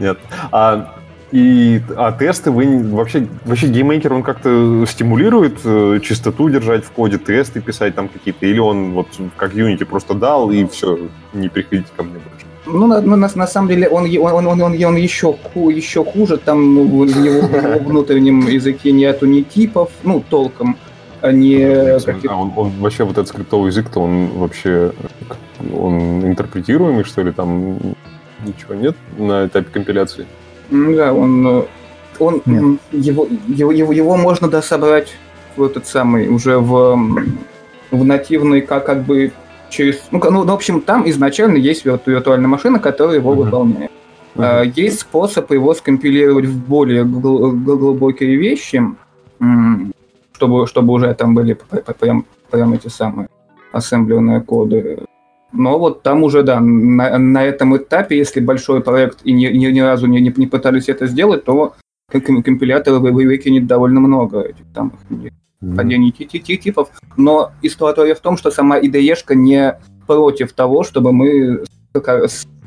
Нет. 0.00 0.18
А, 0.50 0.94
и, 1.34 1.82
а 1.96 2.12
тесты 2.12 2.52
вы 2.52 2.84
вообще, 2.84 3.26
вообще 3.44 3.66
GameMaker, 3.66 4.12
он 4.12 4.22
как-то 4.22 4.84
стимулирует 4.86 5.58
э, 5.64 5.98
чистоту 6.00 6.48
держать 6.48 6.84
в 6.84 6.92
коде, 6.92 7.18
тесты 7.18 7.60
писать 7.60 7.96
там 7.96 8.08
какие-то, 8.08 8.46
или 8.46 8.60
он 8.60 8.92
вот 8.92 9.08
как 9.36 9.52
Unity 9.52 9.84
просто 9.84 10.14
дал 10.14 10.52
и 10.52 10.64
все, 10.66 10.96
не 11.32 11.48
приходите 11.48 11.88
ко 11.96 12.04
мне 12.04 12.12
больше? 12.12 12.46
Ну, 12.66 12.86
на, 12.86 13.00
на, 13.00 13.16
на 13.16 13.46
самом 13.48 13.66
деле, 13.66 13.88
он, 13.88 14.04
он, 14.16 14.46
он, 14.46 14.62
он, 14.62 14.84
он 14.84 14.96
еще, 14.96 15.32
ху, 15.32 15.70
еще 15.70 16.04
хуже, 16.04 16.36
там 16.36 16.72
ну, 16.72 17.04
в 17.04 17.08
его 17.08 17.78
внутреннем 17.80 18.46
языке 18.46 18.92
нету 18.92 19.26
ни 19.26 19.42
типов, 19.42 19.90
ну, 20.04 20.22
толком, 20.30 20.76
а 21.20 21.32
не... 21.32 21.64
А 21.64 22.36
он, 22.36 22.52
он 22.54 22.70
вообще, 22.78 23.02
вот 23.02 23.18
этот 23.18 23.26
скриптовый 23.26 23.72
язык-то, 23.72 23.98
он 23.98 24.28
вообще, 24.38 24.92
он 25.76 26.24
интерпретируемый, 26.24 27.02
что 27.02 27.22
ли, 27.22 27.32
там 27.32 27.80
ничего 28.46 28.74
нет 28.74 28.94
на 29.18 29.46
этапе 29.46 29.70
компиляции? 29.72 30.28
Ну 30.70 30.96
да, 30.96 31.12
он, 31.12 31.66
он 32.18 32.42
его, 32.92 33.26
его, 33.46 33.72
его, 33.72 33.92
его 33.92 34.16
можно 34.16 34.48
да, 34.48 34.62
собрать 34.62 35.14
в 35.56 35.62
этот 35.62 35.86
самый, 35.86 36.28
уже 36.28 36.58
в, 36.58 36.98
в 37.90 38.04
нативный, 38.04 38.60
как, 38.60 38.86
как 38.86 39.04
бы 39.04 39.32
через... 39.68 40.00
Ну, 40.10 40.20
ну, 40.30 40.44
в 40.44 40.50
общем, 40.50 40.80
там 40.80 41.08
изначально 41.08 41.56
есть 41.58 41.84
виртуальная 41.84 42.48
машина, 42.48 42.78
которая 42.78 43.16
его 43.16 43.32
uh-huh. 43.32 43.44
выполняет. 43.44 43.90
Uh-huh. 44.34 44.72
Есть 44.74 45.00
способ 45.00 45.50
его 45.52 45.74
скомпилировать 45.74 46.46
в 46.46 46.66
более 46.66 47.04
глубокие 47.04 48.36
вещи, 48.36 48.82
чтобы, 50.32 50.66
чтобы 50.66 50.92
уже 50.92 51.14
там 51.14 51.34
были 51.34 51.56
прям, 52.00 52.26
прям 52.50 52.72
эти 52.72 52.88
самые 52.88 53.28
ассемблерные 53.72 54.40
коды. 54.40 55.04
Но 55.54 55.78
вот 55.78 56.02
там 56.02 56.24
уже, 56.24 56.42
да, 56.42 56.60
на, 56.60 57.16
на 57.16 57.44
этом 57.44 57.76
этапе, 57.76 58.18
если 58.18 58.40
большой 58.40 58.82
проект 58.82 59.20
и 59.24 59.32
ни, 59.32 59.46
ни, 59.46 59.66
ни 59.66 59.80
разу 59.80 60.06
не, 60.06 60.20
не, 60.20 60.32
не 60.36 60.46
пытались 60.46 60.88
это 60.88 61.06
сделать, 61.06 61.44
то 61.44 61.74
компилятор 62.10 62.94
выкинет 62.98 63.66
довольно 63.66 64.00
много 64.00 64.40
этих 64.40 64.64
там 64.74 64.92
падений 65.76 66.14
mm-hmm. 66.18 66.56
типов. 66.56 66.90
Но 67.16 67.52
история 67.62 68.14
в 68.14 68.20
том, 68.20 68.36
что 68.36 68.50
сама 68.50 68.80
IDE 68.80 69.14
не 69.34 69.78
против 70.06 70.52
того, 70.52 70.82
чтобы 70.82 71.12
мы 71.12 71.64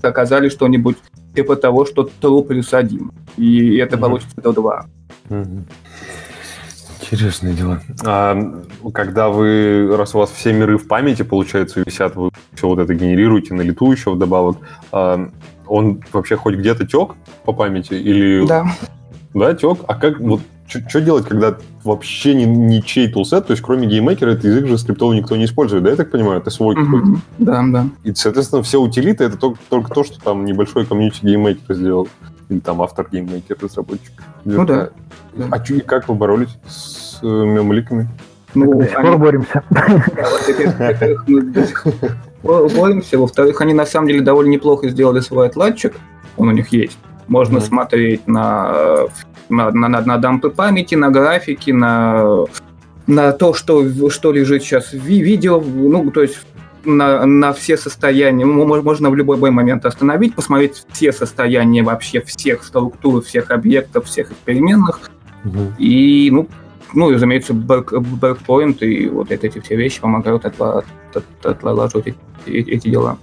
оказали 0.02 0.50
что-нибудь 0.50 0.98
типа 1.36 1.56
того, 1.58 1.86
что 1.86 2.10
true 2.22 2.44
плюс 2.44 2.74
один. 2.74 3.12
И 3.36 3.76
это 3.78 3.98
mm-hmm. 3.98 4.00
получится 4.00 4.42
до 4.42 4.54
2. 4.54 4.86
Mm-hmm. 5.30 5.64
Интересные 7.10 7.54
дела. 7.54 7.82
А, 8.06 8.38
когда 8.94 9.30
вы, 9.30 9.96
раз 9.96 10.14
у 10.14 10.20
вас 10.20 10.30
все 10.30 10.52
миры 10.52 10.78
в 10.78 10.88
памяти, 10.88 11.24
получается, 11.24 11.82
висят, 11.86 12.16
вы 12.16 12.32
все 12.54 12.68
вот 12.68 12.80
это 12.80 12.94
генерируете 12.94 13.54
на 13.54 13.62
лету 13.62 13.92
еще 13.92 14.12
вдобавок, 14.12 14.58
а, 14.92 15.30
он 15.68 16.02
вообще 16.12 16.36
хоть 16.36 16.56
где-то 16.56 16.86
тек 16.86 17.12
по 17.46 17.54
памяти? 17.54 17.94
Или... 17.94 18.46
Да. 18.46 18.66
Да, 19.34 19.54
тек? 19.54 19.80
А 19.88 19.96
как, 19.96 20.20
вот, 20.20 20.42
что 20.68 21.00
делать, 21.00 21.26
когда 21.26 21.58
вообще 21.84 22.34
не, 22.34 22.46
не 22.46 22.84
чей 22.84 23.08
toolset, 23.10 23.48
то 23.48 23.52
есть 23.52 23.64
кроме 23.64 23.88
GameMaker 23.88 24.27
а 24.27 24.32
этот 24.32 24.46
язык 24.46 24.68
же 24.68 24.78
скриптовый 24.78 25.18
никто 25.18 25.38
не 25.38 25.46
использует, 25.46 25.84
да, 25.84 25.92
я 25.92 25.96
так 25.96 26.12
понимаю? 26.12 26.42
Это 26.42 26.50
свой 26.50 26.76
mm-hmm. 26.76 26.86
какой-то. 26.86 27.22
Да, 27.38 27.64
да. 27.68 27.90
И, 28.04 28.14
соответственно, 28.14 28.64
все 28.64 28.82
утилиты 28.82 29.24
это 29.24 29.38
только, 29.38 29.60
только 29.70 29.94
то, 29.94 30.04
что 30.04 30.20
там 30.20 30.44
небольшой 30.44 30.86
комьюнити 30.86 31.20
GameMaker 31.22 31.74
сделал 31.74 32.10
или 32.50 32.60
там 32.60 32.82
автор 32.82 33.08
GameMaker, 33.12 33.58
разработчик. 33.62 34.14
Ну 34.46 34.66
да. 34.66 34.90
А 35.52 35.60
чё, 35.60 35.76
и 35.76 35.82
как 35.82 36.08
вы 36.08 36.16
боролись 36.16 36.58
с 36.68 37.20
э, 37.22 37.26
memleak 37.26 37.79
ами? 37.79 38.10
Ну, 38.56 38.80
до 38.80 38.86
сих 38.86 38.96
пор 38.96 39.18
боремся. 39.18 39.64
Боремся. 42.44 43.18
Во-вторых, 43.20 43.62
они 43.62 43.74
на 43.74 43.86
самом 43.86 44.08
деле 44.08 44.22
довольно 44.22 44.50
неплохо 44.50 44.90
сделали 44.90 45.20
свой 45.20 45.48
отладчик. 45.48 45.96
Он 46.38 46.48
у 46.50 46.52
них 46.52 46.70
есть. 46.70 46.98
Можно 47.28 47.60
смотреть 47.60 48.26
на, 48.28 49.08
на, 49.50 49.72
на, 49.72 49.90
на 50.02 50.18
дампы 50.18 50.50
памяти, 50.50 50.96
на 50.96 51.12
графики, 51.12 51.72
на, 51.72 52.46
на 53.06 53.34
то, 53.34 53.54
что, 53.54 54.10
что 54.10 54.32
лежит 54.32 54.64
сейчас 54.64 54.94
в 54.94 55.06
видео. 55.06 55.60
Ну, 55.60 56.10
то 56.12 56.22
есть 56.22 56.40
на, 56.88 57.26
на 57.26 57.54
все 57.54 57.78
состояния, 57.78 58.46
можно 58.46 59.10
в 59.10 59.16
любой 59.16 59.52
момент 59.52 59.86
остановить, 59.86 60.36
посмотреть 60.36 60.86
все 60.92 61.12
состояния 61.12 61.84
вообще 61.84 62.22
всех 62.22 62.64
структур, 62.64 63.24
всех 63.24 63.52
объектов, 63.52 64.06
всех 64.06 64.30
переменных. 64.46 65.10
Угу. 65.46 65.74
И, 65.78 66.30
ну, 66.32 66.48
ну, 66.94 67.12
разумеется, 67.12 67.54
бэкпоинт 67.54 68.82
и 68.82 69.08
вот 69.08 69.32
эти 69.32 69.60
все 69.60 69.76
вещи 69.76 70.02
помогают 70.02 70.46
отложить 71.44 72.16
эти, 72.46 72.70
эти 72.70 72.88
дела. 72.90 73.18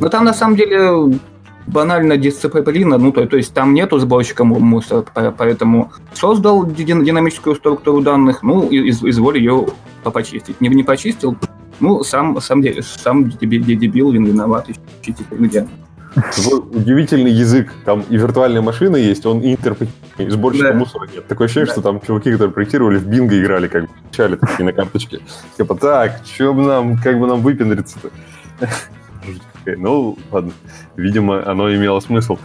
Но 0.00 0.08
там, 0.08 0.24
на 0.24 0.32
самом 0.32 0.56
деле, 0.56 1.18
банально 1.66 2.16
дисциплина, 2.16 2.98
ну, 2.98 3.12
то, 3.12 3.26
то 3.26 3.36
есть 3.36 3.52
там 3.54 3.74
нету 3.74 3.98
сборщика 3.98 4.44
мусора, 4.44 5.04
поэтому 5.36 5.92
создал 6.14 6.66
динамическую 6.66 7.56
структуру 7.56 8.00
данных, 8.00 8.42
ну, 8.42 8.68
и 8.68 8.90
изволь 8.90 9.38
ее 9.38 9.66
почистить. 10.02 10.60
Не, 10.60 10.68
не 10.68 10.82
почистил, 10.82 11.36
ну, 11.82 12.02
сам, 12.04 12.40
сам, 12.40 12.62
сам 12.82 13.28
дебил, 13.28 14.12
виноват, 14.12 14.68
ищите 14.70 15.24
где. 15.30 15.66
Такой 16.14 16.60
удивительный 16.60 17.32
язык. 17.32 17.72
Там 17.84 18.04
и 18.08 18.16
виртуальная 18.16 18.62
машина 18.62 18.96
есть, 18.96 19.26
он 19.26 19.40
и 19.40 19.52
интерпретируемый, 19.52 19.92
и 20.18 20.30
сборщика 20.30 20.68
да. 20.68 20.74
мусора 20.74 21.08
нет. 21.12 21.26
Такое 21.26 21.46
ощущение, 21.46 21.66
да. 21.66 21.72
что 21.72 21.82
там 21.82 22.00
чуваки, 22.00 22.30
которые 22.30 22.52
проектировали, 22.52 22.98
в 22.98 23.06
бинго 23.06 23.40
играли, 23.40 23.66
как 23.66 23.82
бы, 23.82 23.88
чали 24.10 24.36
такие 24.36 24.64
на 24.64 24.72
карточке. 24.72 25.20
Типа, 25.56 25.74
так, 25.74 26.20
что 26.24 26.54
бы 26.54 26.62
нам, 26.62 26.96
как 26.98 27.18
бы 27.18 27.26
нам 27.26 27.40
выпендриться-то? 27.40 28.10
Ну, 29.64 30.18
ладно. 30.30 30.52
Видимо, 30.96 31.48
оно 31.48 31.72
имело 31.74 32.00
смысл. 32.00 32.38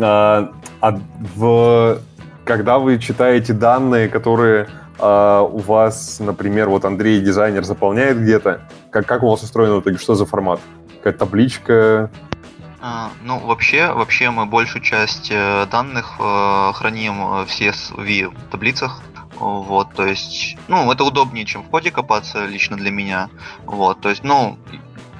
А, 0.00 0.52
а 0.80 1.00
в... 1.34 1.98
когда 2.44 2.78
вы 2.78 2.98
читаете 2.98 3.52
данные, 3.52 4.08
которые 4.08 4.68
а 4.98 5.42
у 5.42 5.58
вас, 5.58 6.18
например, 6.20 6.68
вот 6.68 6.84
Андрей, 6.84 7.20
дизайнер, 7.20 7.64
заполняет 7.64 8.20
где-то, 8.20 8.62
как, 8.90 9.06
как 9.06 9.22
у 9.22 9.30
вас 9.30 9.42
устроено 9.42 9.76
в 9.76 9.80
итоге, 9.80 9.98
что 9.98 10.14
за 10.14 10.26
формат? 10.26 10.60
Какая 10.98 11.12
табличка? 11.12 12.10
А, 12.80 13.10
ну, 13.22 13.38
вообще, 13.38 13.92
вообще 13.92 14.30
мы 14.30 14.46
большую 14.46 14.82
часть 14.82 15.30
э, 15.30 15.66
данных 15.70 16.16
э, 16.20 16.72
храним 16.74 17.44
в 17.44 17.48
CSV 17.48 18.36
таблицах. 18.50 19.02
Вот, 19.38 19.94
то 19.94 20.04
есть, 20.04 20.56
ну, 20.66 20.90
это 20.90 21.04
удобнее, 21.04 21.44
чем 21.44 21.62
в 21.62 21.68
коде 21.68 21.92
копаться 21.92 22.44
лично 22.46 22.76
для 22.76 22.90
меня. 22.90 23.30
Вот, 23.66 24.00
то 24.00 24.08
есть, 24.08 24.24
ну, 24.24 24.58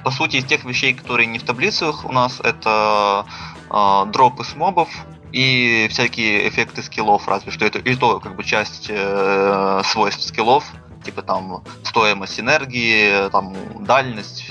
по 0.03 0.11
сути, 0.11 0.37
из 0.37 0.45
тех 0.45 0.65
вещей, 0.65 0.93
которые 0.93 1.27
не 1.27 1.39
в 1.39 1.43
таблицах, 1.43 2.05
у 2.05 2.11
нас 2.11 2.39
это 2.41 3.25
э, 3.69 4.05
дропы 4.11 4.43
с 4.43 4.55
мобов, 4.55 4.89
и 5.31 5.87
всякие 5.89 6.47
эффекты 6.47 6.81
скиллов, 6.81 7.27
разве 7.27 7.51
что 7.51 7.65
это 7.65 7.79
и 7.79 7.95
то 7.95 8.19
как 8.19 8.35
бы 8.35 8.43
часть 8.43 8.87
э, 8.89 9.81
свойств 9.85 10.23
скиллов, 10.23 10.65
типа 11.03 11.21
там 11.21 11.63
стоимость 11.83 12.39
энергии, 12.39 13.29
там 13.29 13.55
дальность, 13.85 14.45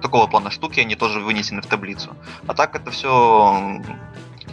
такого 0.00 0.26
плана 0.26 0.50
штуки, 0.50 0.80
они 0.80 0.94
тоже 0.96 1.20
вынесены 1.20 1.62
в 1.62 1.66
таблицу. 1.66 2.16
А 2.46 2.54
так 2.54 2.74
это 2.74 2.90
все 2.90 3.80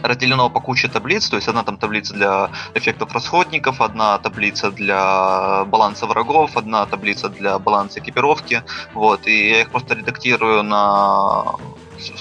разделено 0.02 0.50
по 0.50 0.60
куче 0.60 0.88
таблиц, 0.88 1.28
то 1.28 1.36
есть 1.36 1.48
одна 1.48 1.62
там 1.62 1.76
таблица 1.76 2.14
для 2.14 2.50
эффектов 2.74 3.12
расходников, 3.12 3.80
одна 3.80 4.18
таблица 4.18 4.70
для 4.70 5.64
баланса 5.66 6.06
врагов, 6.06 6.56
одна 6.56 6.86
таблица 6.86 7.28
для 7.28 7.58
баланса 7.58 8.00
экипировки, 8.00 8.62
вот, 8.94 9.26
и 9.26 9.50
я 9.50 9.60
их 9.60 9.70
просто 9.70 9.94
редактирую 9.94 10.62
на 10.62 11.44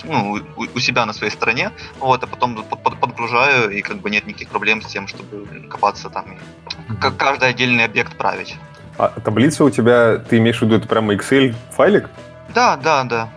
ну, 0.03 0.39
у, 0.55 0.63
у 0.63 0.79
себя 0.79 1.05
на 1.05 1.13
своей 1.13 1.31
стороне, 1.31 1.71
вот, 1.99 2.23
а 2.23 2.27
потом 2.27 2.55
под, 2.63 2.83
под, 2.83 2.99
подгружаю, 2.99 3.71
и 3.71 3.81
как 3.81 3.97
бы 3.97 4.09
нет 4.09 4.27
никаких 4.27 4.49
проблем 4.49 4.81
с 4.81 4.85
тем, 4.87 5.07
чтобы 5.07 5.45
копаться 5.69 6.09
там, 6.09 6.25
и 6.33 6.95
как 6.99 7.17
каждый 7.17 7.49
отдельный 7.49 7.85
объект 7.85 8.15
править. 8.15 8.57
А 8.97 9.07
таблица 9.23 9.63
у 9.63 9.69
тебя, 9.69 10.17
ты 10.17 10.37
имеешь 10.37 10.59
в 10.59 10.61
виду, 10.63 10.75
это 10.75 10.87
прямо 10.87 11.13
Excel 11.13 11.55
файлик? 11.71 12.09
Да, 12.53 12.77
да, 12.77 13.03
да. 13.03 13.29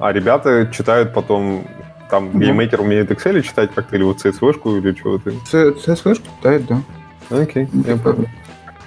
А 0.00 0.12
ребята 0.12 0.70
читают 0.72 1.12
потом 1.12 1.66
там 2.10 2.26
Мгм. 2.26 2.40
GameMaker 2.40 2.80
умеет 2.80 3.10
Excel 3.10 3.40
читать 3.42 3.70
как-то, 3.74 3.96
или 3.96 4.02
вот 4.02 4.24
CSV-шку, 4.24 4.78
или 4.78 4.92
чего-то. 4.92 5.30
CSV 5.30 6.14
читает, 6.14 6.66
да. 6.66 6.80
Окей, 7.30 7.68
я 7.86 7.96
понял. 7.96 8.26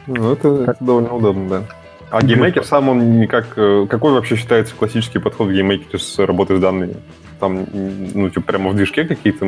Ну, 0.08 0.32
это, 0.32 0.48
это 0.48 0.78
довольно 0.80 1.14
удобно, 1.14 1.50
да. 1.50 1.64
А 2.10 2.22
GameMaker 2.22 2.64
сам, 2.64 2.90
он 2.90 3.20
никак... 3.20 3.48
э, 3.58 3.86
Какой 3.90 4.14
вообще 4.14 4.36
считается 4.36 4.74
классический 4.76 5.20
подход 5.20 5.48
в 5.50 5.52
с 5.98 6.18
работой 6.20 6.58
с 6.58 6.60
данными? 6.60 6.96
Там, 7.40 7.66
ну, 8.14 8.30
типа, 8.30 8.42
прямо 8.42 8.70
в 8.72 8.76
движке 8.76 9.04
какие-то 9.04 9.46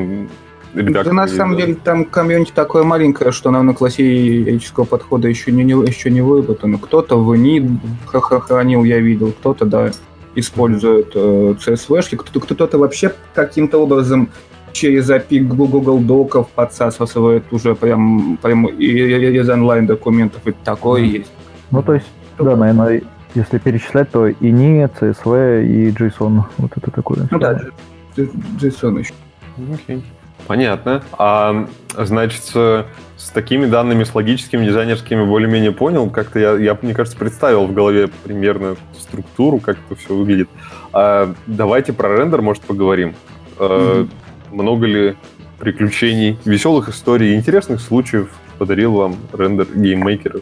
редакторы? 0.76 1.06
Да, 1.06 1.14
на 1.14 1.28
самом 1.28 1.58
деле 1.58 1.76
там 1.76 2.06
комьюнити 2.06 2.52
такое 2.54 2.84
маленькое, 2.84 3.32
что, 3.32 3.50
наверное, 3.50 3.74
классического 3.74 4.84
подхода 4.84 5.28
еще 5.28 5.52
не, 5.52 5.64
еще 5.64 6.12
не 6.12 6.22
выработано. 6.22 6.78
Кто-то 6.78 7.18
в 7.18 8.20
х- 8.20 8.40
хранил, 8.42 8.84
я 8.84 9.00
видел, 9.00 9.32
кто-то, 9.32 9.66
да, 9.66 9.92
использует 10.36 11.12
э, 11.16 11.56
CSV-шки, 11.60 12.18
кто-то, 12.18 12.40
кто-то 12.42 12.78
вообще 12.78 13.14
каким-то 13.34 13.80
образом 13.80 14.30
через 14.74 15.10
API 15.10 15.40
Google 15.40 16.00
Доков 16.00 16.50
подсасывает 16.50 17.44
уже 17.52 17.74
прям, 17.74 18.38
прям 18.42 18.68
из 18.68 19.50
онлайн-документов, 19.50 20.42
и 20.46 20.52
такое 20.52 21.02
есть. 21.02 21.32
Ну, 21.72 21.82
то 21.82 21.96
есть, 21.96 22.06
да, 22.46 22.56
наверное, 22.56 23.02
если 23.36 23.58
перечислять, 23.58 24.10
то 24.12 24.28
INI, 24.28 24.90
CSV 25.00 25.66
и 25.66 25.92
JSON. 25.92 26.44
Вот 26.58 26.72
это 26.76 26.92
такое. 26.92 27.28
Ну 27.30 27.40
да, 27.40 27.62
JSON 28.16 29.00
еще. 29.00 29.14
Окей. 29.74 30.04
Понятно. 30.48 31.04
А, 31.12 31.68
значит, 31.96 32.42
с, 32.44 32.86
такими 33.34 33.66
данными, 33.66 34.04
с 34.04 34.16
логическими, 34.16 34.66
дизайнерскими 34.66 35.24
более-менее 35.24 35.72
понял. 35.72 36.10
Как-то 36.10 36.40
я, 36.40 36.54
я, 36.58 36.78
мне 36.82 36.94
кажется, 36.94 37.18
представил 37.18 37.66
в 37.66 37.74
голове 37.74 38.08
примерно 38.24 38.76
структуру, 38.98 39.60
как 39.60 39.78
это 39.86 40.00
все 40.00 40.16
выглядит. 40.16 40.50
А, 40.92 41.34
давайте 41.46 41.94
про 41.94 42.18
рендер, 42.18 42.42
может, 42.42 42.64
поговорим. 42.64 43.14
А, 43.60 44.08
Много 44.52 44.88
ли 44.88 45.16
приключений, 45.60 46.40
веселых 46.46 46.90
историй, 46.90 47.36
интересных 47.36 47.82
случаев 47.82 48.32
подарил 48.58 48.94
вам 48.94 49.18
рендер 49.34 49.68
гейммейкера 49.76 50.40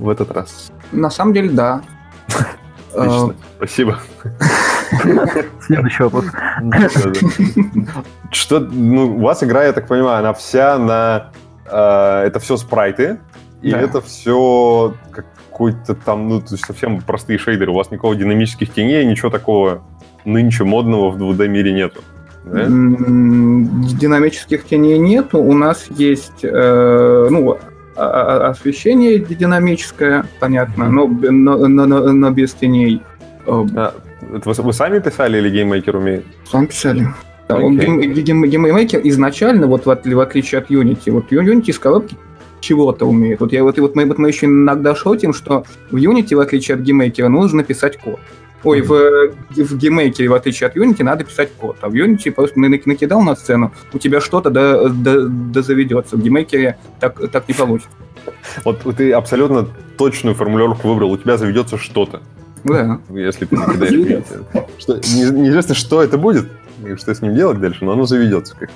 в 0.00 0.08
этот 0.08 0.32
раз? 0.32 0.72
На 0.92 1.10
самом 1.10 1.32
деле, 1.34 1.50
да. 1.50 1.82
Отлично. 2.94 3.34
Спасибо. 3.56 3.98
Следующий 5.60 6.02
вопрос. 6.02 6.24
Что, 8.32 8.60
ну, 8.60 9.16
у 9.16 9.20
вас 9.20 9.42
игра, 9.44 9.64
я 9.64 9.72
так 9.72 9.86
понимаю, 9.86 10.18
она 10.18 10.32
вся 10.32 10.78
на... 10.78 11.30
э, 11.66 12.26
это 12.26 12.40
все 12.40 12.56
спрайты, 12.56 13.18
и 13.62 13.70
Да. 13.70 13.80
это 13.80 14.00
все 14.00 14.94
какой-то 15.12 15.94
там, 15.94 16.28
ну, 16.28 16.40
то 16.40 16.54
есть 16.54 16.64
совсем 16.64 17.00
простые 17.02 17.38
шейдеры. 17.38 17.70
У 17.70 17.74
вас 17.74 17.90
никакого 17.90 18.16
динамических 18.16 18.72
теней, 18.72 19.04
ничего 19.04 19.30
такого 19.30 19.82
нынче 20.24 20.64
модного 20.64 21.10
в 21.10 21.16
2D 21.18 21.48
мире 21.48 21.72
нету. 21.72 22.00
Да? 22.44 22.64
Динамических 22.66 24.64
теней 24.64 24.98
нету. 24.98 25.38
У 25.38 25.52
нас 25.52 25.86
есть 25.90 26.42
э, 26.42 27.28
ну, 27.30 27.58
освещение 27.96 29.18
динамическое, 29.18 30.24
понятно, 30.38 30.88
но, 30.88 31.06
но, 31.06 31.68
но- 31.68 32.12
но- 32.12 32.30
без 32.30 32.52
теней. 32.54 33.02
А, 33.46 33.94
вы, 34.22 34.40
вы 34.44 34.72
сами 34.72 34.98
писали 35.00 35.38
или 35.38 35.50
гейммейкер 35.50 35.96
умеет? 35.96 36.24
Сам 36.50 36.66
писали. 36.66 37.08
Да, 37.48 37.56
он 37.56 37.78
гейм- 37.78 38.46
Гейммейкер 38.46 39.00
изначально, 39.04 39.66
вот 39.66 39.86
в, 39.86 39.86
в 39.86 40.20
отличие 40.20 40.60
от 40.60 40.70
Unity, 40.70 41.10
вот 41.10 41.32
Unity 41.32 41.70
из 41.70 41.78
коробки 41.78 42.16
чего-то 42.60 43.06
умеет. 43.06 43.40
Вот, 43.40 43.52
я, 43.52 43.64
вот, 43.64 43.78
и 43.78 43.80
вот, 43.80 43.96
мы, 43.96 44.04
вот 44.04 44.18
мы 44.18 44.28
еще 44.28 44.46
иногда 44.46 44.94
шутим, 44.94 45.32
что 45.32 45.64
в 45.90 45.96
Unity, 45.96 46.36
в 46.36 46.40
отличие 46.40 46.76
от 46.76 46.82
гейммейкера, 46.82 47.28
нужно 47.28 47.64
писать 47.64 47.96
код. 47.96 48.20
Ой, 48.62 48.82
в, 48.82 48.90
в 49.50 49.76
гейммейкере, 49.78 50.28
в 50.28 50.34
отличие 50.34 50.68
от 50.68 50.76
Unity, 50.76 51.02
надо 51.02 51.24
писать 51.24 51.50
код. 51.58 51.76
А 51.80 51.88
в 51.88 51.92
Unity 51.94 52.30
просто 52.30 52.60
на- 52.60 52.68
накидал 52.68 53.22
на 53.22 53.34
сцену, 53.34 53.72
у 53.92 53.98
тебя 53.98 54.20
что-то 54.20 54.50
да, 54.50 54.88
да, 54.88 55.14
да 55.26 55.62
заведется. 55.62 56.16
В 56.16 56.22
гейммейкере 56.22 56.78
так, 57.00 57.30
так 57.30 57.48
не 57.48 57.54
получится. 57.54 57.90
Вот 58.64 58.80
ты 58.96 59.12
абсолютно 59.12 59.66
точную 59.96 60.34
формулировку 60.34 60.88
выбрал, 60.88 61.10
у 61.12 61.16
тебя 61.18 61.36
заведется 61.38 61.78
что-то, 61.78 62.20
Да. 62.64 63.00
если 63.08 63.46
ты 63.46 63.56
накидаешь. 63.56 64.24
Что, 64.78 64.96
не- 64.96 65.40
неизвестно, 65.40 65.74
что 65.74 66.02
это 66.02 66.18
будет, 66.18 66.46
и 66.86 66.94
что 66.96 67.14
с 67.14 67.22
ним 67.22 67.34
делать 67.34 67.60
дальше, 67.60 67.84
но 67.84 67.92
оно 67.92 68.04
заведется 68.04 68.54
как. 68.56 68.70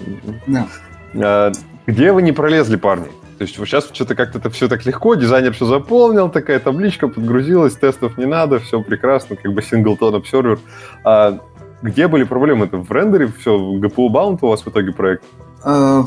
Да. 0.47 0.66
А, 1.14 1.53
Где 1.87 2.12
вы 2.12 2.22
не 2.22 2.32
пролезли, 2.32 2.76
парни? 2.76 3.09
То 3.39 3.43
есть 3.43 3.59
вот 3.59 3.66
сейчас 3.66 3.91
что-то 3.93 4.14
как-то 4.14 4.39
это 4.39 4.49
все 4.51 4.68
так 4.68 4.87
легко, 4.87 5.14
дизайнер 5.16 5.53
все 5.53 5.66
заполнил, 5.66 6.28
такая 6.28 6.61
табличка 6.61 7.09
подгрузилась, 7.09 7.74
тестов 7.74 8.16
не 8.16 8.26
надо, 8.26 8.59
все 8.61 8.80
прекрасно, 8.82 9.35
как 9.37 9.53
бы 9.53 9.61
синглтон 9.62 10.14
обсервер. 10.14 10.59
А 11.05 11.41
где 11.82 12.07
были 12.09 12.22
проблемы? 12.24 12.66
Это 12.66 12.76
в 12.78 12.91
рендере 12.93 13.30
все, 13.39 13.59
в 13.59 13.80
GPU 13.82 14.09
bound 14.09 14.39
у 14.43 14.49
вас 14.49 14.62
в 14.62 14.68
итоге 14.68 14.93
проект? 14.93 15.24
Э, 15.64 16.03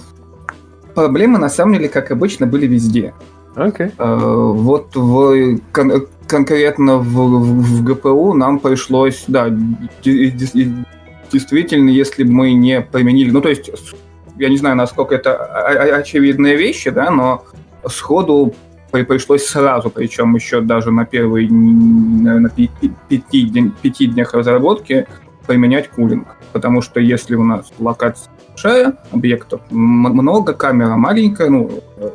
Проблемы, 0.96 1.38
на 1.38 1.50
самом 1.50 1.74
деле, 1.74 1.90
как 1.90 2.10
обычно, 2.12 2.48
были 2.48 2.66
везде. 2.66 3.14
Окей. 3.56 3.88
Э, 3.98 4.16
Вот 4.16 4.96
в, 4.96 5.60
кон- 5.74 6.08
конкретно 6.28 6.98
в, 6.98 7.04
в- 7.04 7.62
в 7.62 7.84
ГПУ 7.84 8.34
нам 8.34 8.60
пришлось, 8.60 9.26
да, 9.28 9.50
де- 10.04 10.30
де- 10.32 10.74
действительно, 11.32 11.90
если 11.90 12.24
бы 12.24 12.32
мы 12.32 12.54
не 12.54 12.82
применили, 12.82 13.32
ну 13.32 13.42
то 13.42 13.50
есть, 13.50 13.70
я 14.40 14.50
не 14.50 14.58
знаю, 14.58 14.76
насколько 14.76 15.16
это 15.16 15.36
очевидные 15.36 16.56
вещи, 16.56 16.90
да, 16.90 17.10
но 17.10 17.44
сходу 17.88 18.54
при- 18.92 19.04
пришлось 19.04 19.46
сразу, 19.46 19.90
причем 19.90 20.36
еще 20.36 20.62
даже 20.62 20.92
на 20.92 21.06
первые, 21.06 21.50
наверное, 21.50 22.52
пяти, 23.10 23.44
день- 23.44 23.74
пяти 23.82 24.08
днях 24.08 24.34
разработки 24.34 25.08
применять 25.46 25.90
кулинг. 25.90 26.28
Потому 26.54 26.82
что 26.82 27.00
если 27.00 27.36
у 27.36 27.44
нас 27.44 27.72
локация 27.80 28.32
большая, 28.50 28.98
объектов 29.12 29.62
много, 29.70 30.54
камера 30.54 30.96
маленькая, 30.96 31.50
ну, 31.50 31.70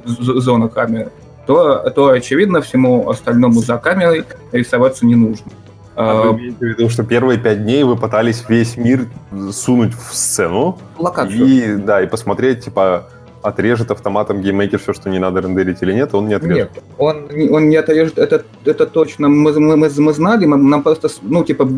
зона 0.04 0.68
камеры, 0.68 1.10
то, 1.46 1.90
то, 1.90 2.08
очевидно, 2.08 2.60
всему 2.60 3.08
остальному 3.08 3.60
за 3.60 3.76
камерой 3.78 4.24
рисоваться 4.52 5.06
не 5.06 5.14
нужно. 5.14 5.50
А 5.94 6.22
вы 6.22 6.38
имеете 6.38 6.56
в 6.58 6.62
виду, 6.62 6.88
что 6.88 7.02
первые 7.04 7.38
пять 7.38 7.62
дней 7.64 7.82
вы 7.84 7.96
пытались 7.96 8.44
весь 8.48 8.76
мир 8.76 9.06
сунуть 9.50 9.94
в 9.94 10.14
сцену 10.14 10.78
локацию. 10.98 11.46
и, 11.46 11.76
да, 11.76 12.02
и 12.02 12.06
посмотреть, 12.06 12.64
типа, 12.64 13.08
отрежет 13.42 13.90
автоматом 13.90 14.40
гейммейкер 14.40 14.78
все, 14.78 14.92
что 14.92 15.10
не 15.10 15.18
надо 15.18 15.40
рендерить 15.40 15.78
или 15.82 15.92
нет, 15.92 16.14
он 16.14 16.28
не 16.28 16.34
отрежет. 16.34 16.70
Нет, 16.74 16.84
он, 16.98 17.26
не- 17.32 17.48
он 17.50 17.68
не 17.68 17.76
отрежет, 17.76 18.18
это, 18.18 18.44
это 18.64 18.86
точно. 18.86 19.28
Мы, 19.28 19.52
мы, 19.52 19.76
мы, 19.76 19.90
мы 19.98 20.12
знали, 20.12 20.46
мы- 20.46 20.56
нам 20.56 20.82
просто, 20.82 21.08
ну, 21.22 21.44
типа, 21.44 21.68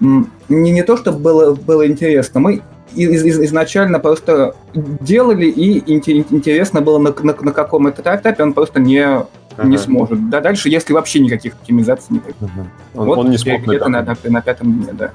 не, 0.00 0.72
не 0.72 0.82
то, 0.82 0.96
чтобы 0.96 1.18
было, 1.18 1.54
было 1.54 1.86
интересно, 1.86 2.40
мы 2.40 2.62
из- 2.94 3.24
из- 3.24 3.40
изначально 3.40 3.98
просто 3.98 4.54
делали, 4.74 5.46
и 5.46 5.80
инте- 5.80 6.24
интересно 6.30 6.80
было, 6.80 6.98
на, 6.98 7.14
на, 7.22 7.34
на 7.40 7.52
каком 7.52 7.86
это 7.86 8.02
этапе 8.02 8.42
он 8.42 8.52
просто 8.52 8.80
не, 8.80 9.24
не 9.64 9.76
Ага. 9.76 9.84
сможет. 9.84 10.30
Да, 10.30 10.40
дальше, 10.40 10.68
если 10.68 10.92
вообще 10.92 11.20
никаких 11.20 11.54
оптимизаций 11.54 12.06
не 12.10 12.18
будет. 12.20 12.40
Мгм. 12.40 12.70
Он, 12.94 13.06
Вот 13.06 13.18
он 13.18 13.30
не 13.30 13.38
смог 13.38 13.62
где-то 13.62 13.88
на, 13.88 14.02
на- 14.02 14.16
на 14.24 14.40
пятом 14.40 14.72
дне, 14.82 14.92
да. 14.92 15.10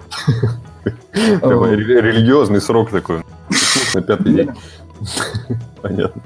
Религиозный 1.41 2.61
срок 2.61 2.89
такой. 2.91 3.17
Не 3.17 3.95
На 3.95 4.01
пятый 4.01 4.33
день. 4.33 4.49
Понятно. 5.81 6.21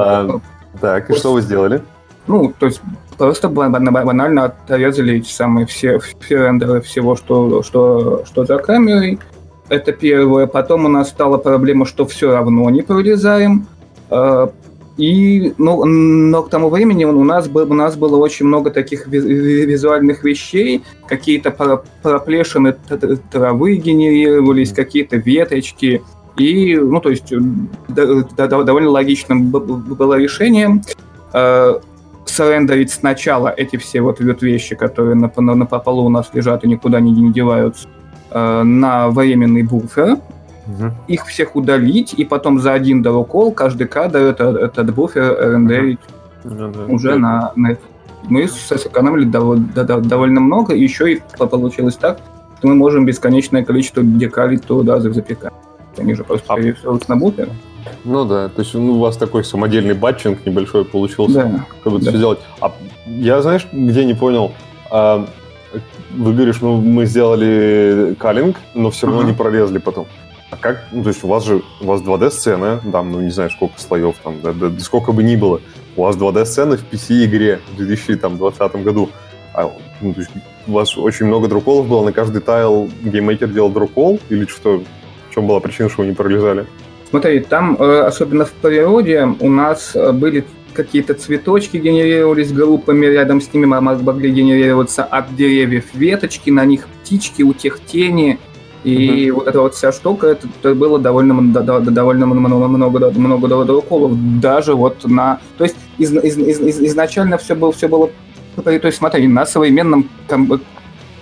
А, 0.00 0.40
Так, 0.80 1.10
и 1.10 1.14
что 1.14 1.32
вы 1.32 1.40
сделали? 1.42 1.82
Ну, 2.26 2.52
то 2.58 2.66
есть 2.66 2.80
просто 3.18 3.48
бан- 3.48 3.72
бан- 3.72 3.84
банально 3.92 4.44
отрезали 4.44 5.16
эти 5.16 5.30
самые 5.30 5.66
все, 5.66 5.98
все 5.98 6.36
рендеры 6.38 6.80
всего, 6.80 7.16
что, 7.16 7.62
что, 7.62 8.24
что 8.26 8.44
за 8.44 8.58
камерой. 8.58 9.18
Это 9.68 9.92
первое. 9.92 10.46
Потом 10.46 10.84
у 10.84 10.88
нас 10.88 11.08
стала 11.10 11.38
проблема, 11.38 11.86
что 11.86 12.06
все 12.06 12.32
равно 12.32 12.68
не 12.70 12.82
прорезаем. 12.82 13.66
И, 14.96 15.52
ну, 15.58 15.84
но 15.84 16.42
к 16.42 16.50
тому 16.50 16.68
времени 16.68 17.04
у 17.04 17.24
нас, 17.24 17.48
был, 17.48 17.70
у 17.70 17.74
нас 17.74 17.96
было 17.96 18.16
очень 18.16 18.46
много 18.46 18.70
таких 18.70 19.08
ви- 19.08 19.18
ви- 19.18 19.66
визуальных 19.66 20.22
вещей, 20.22 20.84
какие-то 21.08 21.50
про- 21.50 21.82
проплешины 22.02 22.76
травы 23.32 23.76
генерировались, 23.76 24.72
какие-то 24.72 25.16
веточки. 25.16 26.00
И, 26.36 26.76
ну, 26.76 27.00
то 27.00 27.10
есть, 27.10 27.32
довольно 27.88 28.90
логичным 28.90 29.50
было 29.50 30.18
решение 30.18 30.80
э, 31.32 31.74
срендерить 32.24 32.90
сначала 32.90 33.48
эти 33.48 33.76
все 33.76 34.00
вот, 34.00 34.20
вот 34.20 34.42
вещи, 34.42 34.76
которые 34.76 35.16
на, 35.16 35.30
на, 35.36 35.54
на 35.54 35.66
полу 35.66 36.04
у 36.04 36.08
нас 36.08 36.30
лежат 36.34 36.64
и 36.64 36.68
никуда 36.68 37.00
не, 37.00 37.12
не 37.12 37.32
деваются, 37.32 37.88
э, 38.30 38.62
на 38.62 39.10
временный 39.10 39.62
буфер, 39.62 40.18
их 41.08 41.26
всех 41.26 41.56
удалить, 41.56 42.14
и 42.14 42.24
потом 42.24 42.58
за 42.60 42.72
один 42.72 43.02
дорокол 43.02 43.52
каждый 43.52 43.86
кадр 43.86 44.18
это, 44.18 44.44
этот 44.60 44.94
буфер 44.94 45.36
рендерить 45.52 45.98
Ну 46.44 46.72
да. 46.72 46.84
уже 46.88 47.16
на, 47.16 47.52
на 47.56 47.76
мы 48.28 48.48
сэкономили 48.48 49.26
дов- 49.26 49.72
до- 49.74 49.84
до- 49.84 50.00
довольно 50.00 50.40
много, 50.40 50.74
и 50.74 50.82
еще 50.82 51.12
и 51.12 51.22
по- 51.38 51.46
получилось 51.46 51.96
так, 51.96 52.18
что 52.58 52.68
мы 52.68 52.74
можем 52.74 53.04
бесконечное 53.04 53.62
количество 53.64 54.02
декалей 54.02 54.56
туда 54.56 54.98
за- 55.00 55.12
запекать. 55.12 55.52
Они 55.98 56.14
же 56.14 56.24
просто 56.24 56.52
А- 56.52 56.56
переверстываются 56.56 57.10
на 57.10 57.16
буфер. 57.16 57.48
Ну 58.04 58.24
да, 58.24 58.48
то 58.48 58.62
есть 58.62 58.72
ну, 58.74 58.94
у 58.94 58.98
вас 58.98 59.18
такой 59.18 59.44
самодельный 59.44 59.92
батчинг 59.94 60.46
небольшой 60.46 60.86
получился. 60.86 61.34
Да. 61.44 61.64
как 61.84 61.92
бы 61.92 61.98
это 61.98 62.06
Да. 62.06 62.10
все 62.12 62.18
сделать. 62.18 62.38
А 62.62 62.72
я, 63.06 63.42
знаешь, 63.42 63.66
где 63.72 64.04
не 64.06 64.14
понял, 64.14 64.52
А, 64.90 65.26
вы 66.16 66.32
говоришь, 66.34 66.60
ну, 66.60 66.76
мы 66.80 67.04
сделали 67.06 68.14
калинг, 68.18 68.56
но 68.74 68.90
все 68.90 69.06
равно 69.06 69.22
Ага. 69.22 69.30
не 69.30 69.36
пролезли 69.36 69.78
потом. 69.78 70.06
А 70.54 70.56
как, 70.56 70.84
ну, 70.92 71.02
то 71.02 71.08
есть 71.08 71.24
у 71.24 71.26
вас 71.26 71.44
же, 71.44 71.62
у 71.80 71.86
вас 71.86 72.00
2D-сцена, 72.00 72.80
там, 72.92 73.10
ну, 73.10 73.20
не 73.20 73.30
знаю, 73.30 73.50
сколько 73.50 73.80
слоев 73.80 74.14
там, 74.22 74.40
да, 74.40 74.52
да, 74.52 74.68
да 74.68 74.80
сколько 74.80 75.10
бы 75.10 75.24
ни 75.24 75.34
было, 75.34 75.60
у 75.96 76.02
вас 76.02 76.16
2D-сцена 76.16 76.76
в 76.76 76.84
PC-игре 76.92 77.58
в 77.72 77.76
2020 77.76 78.76
году, 78.84 79.10
а, 79.52 79.72
ну, 80.00 80.14
то 80.14 80.20
есть 80.20 80.30
у 80.68 80.72
вас 80.72 80.96
очень 80.96 81.26
много 81.26 81.48
draw 81.48 81.62
call'ов 81.62 81.88
было, 81.88 82.04
на 82.04 82.12
каждый 82.12 82.40
тайл 82.40 82.88
гейммейкер 83.02 83.48
делал 83.48 83.68
draw 83.68 83.91
call, 83.91 84.20
или 84.28 84.46
что, 84.46 84.84
в 85.28 85.34
чем 85.34 85.48
была 85.48 85.58
причина, 85.58 85.88
что 85.88 86.02
вы 86.02 86.08
не 86.08 86.14
пролезали? 86.14 86.66
Смотри, 87.10 87.40
там, 87.40 87.76
э, 87.80 88.02
особенно 88.02 88.44
в 88.44 88.52
природе, 88.52 89.28
у 89.40 89.50
нас 89.50 89.96
э, 89.96 90.12
были 90.12 90.44
какие-то 90.72 91.14
цветочки 91.14 91.78
генерировались 91.78 92.52
группами, 92.52 93.06
рядом 93.06 93.40
с 93.40 93.52
ними 93.52 93.66
мо- 93.66 93.80
могли 93.80 94.30
генерироваться 94.30 95.02
от 95.02 95.34
деревьев 95.34 95.86
веточки, 95.94 96.50
на 96.50 96.64
них 96.64 96.86
птички, 96.86 97.42
у 97.42 97.52
тех 97.54 97.80
тени. 97.84 98.38
И 98.84 99.30
вот 99.30 99.48
эта 99.48 99.60
вот 99.60 99.74
вся 99.74 99.92
штука, 99.92 100.26
это, 100.28 100.46
это 100.60 100.74
было 100.74 100.98
довольно, 100.98 101.52
довольно 101.52 102.26
много, 102.26 102.68
много, 102.68 102.98
да- 102.98 103.10
много 103.18 103.64
draw 103.64 103.80
call'ов, 103.80 104.12
даже 104.40 104.74
вот 104.74 105.04
на... 105.04 105.38
То 105.56 105.64
есть 105.64 105.76
из- 105.98 106.12
из- 106.12 106.36
из- 106.38 106.60
из- 106.60 106.80
изначально 106.80 107.38
все 107.38 107.54
было, 107.54 107.72
все 107.72 107.88
было... 107.88 108.10
То 108.62 108.70
есть 108.70 108.98
смотри, 108.98 109.26
на 109.26 109.46
современном 109.46 110.08
ком- 110.28 110.60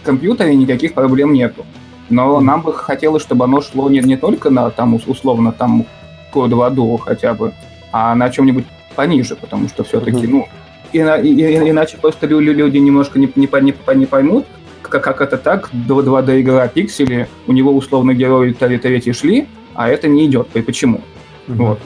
компьютере 0.04 0.54
никаких 0.56 0.94
проблем 0.94 1.32
нету. 1.32 1.64
Но 2.10 2.40
нам 2.40 2.62
бы 2.62 2.72
хотелось, 2.72 3.22
чтобы 3.22 3.44
оно 3.44 3.60
шло 3.60 3.88
не, 3.88 4.00
не 4.00 4.16
только 4.16 4.50
на 4.50 4.70
там 4.70 4.94
ус- 4.94 5.06
условно 5.06 5.52
там 5.52 5.86
код 6.32 6.52
в 6.52 6.60
аду 6.62 6.96
хотя 6.96 7.32
бы, 7.32 7.52
а 7.92 8.14
на 8.14 8.28
чем-нибудь 8.28 8.64
пониже, 8.96 9.36
потому 9.36 9.68
что 9.68 9.84
все-таки, 9.84 10.26
ну, 10.26 10.48
ина- 10.92 11.16
и- 11.20 11.28
и- 11.32 11.70
иначе 11.70 11.96
просто 11.96 12.26
лю- 12.26 12.40
лю- 12.40 12.52
люди 12.54 12.78
немножко 12.78 13.18
не, 13.18 13.30
не, 13.36 13.48
не, 13.60 13.74
не 13.94 14.06
поймут, 14.06 14.46
как, 14.82 15.02
как 15.04 15.20
это 15.20 15.36
так, 15.38 15.70
2D 15.72 16.40
игра 16.40 16.68
пиксели, 16.68 17.28
у 17.46 17.52
него 17.52 17.72
условно 17.74 18.14
герои 18.14 18.52
тре- 18.52 18.78
третьи 18.78 19.12
шли, 19.12 19.46
а 19.74 19.88
это 19.88 20.08
не 20.08 20.26
идет. 20.26 20.48
И 20.54 20.62
почему? 20.62 21.00
Вот. 21.48 21.78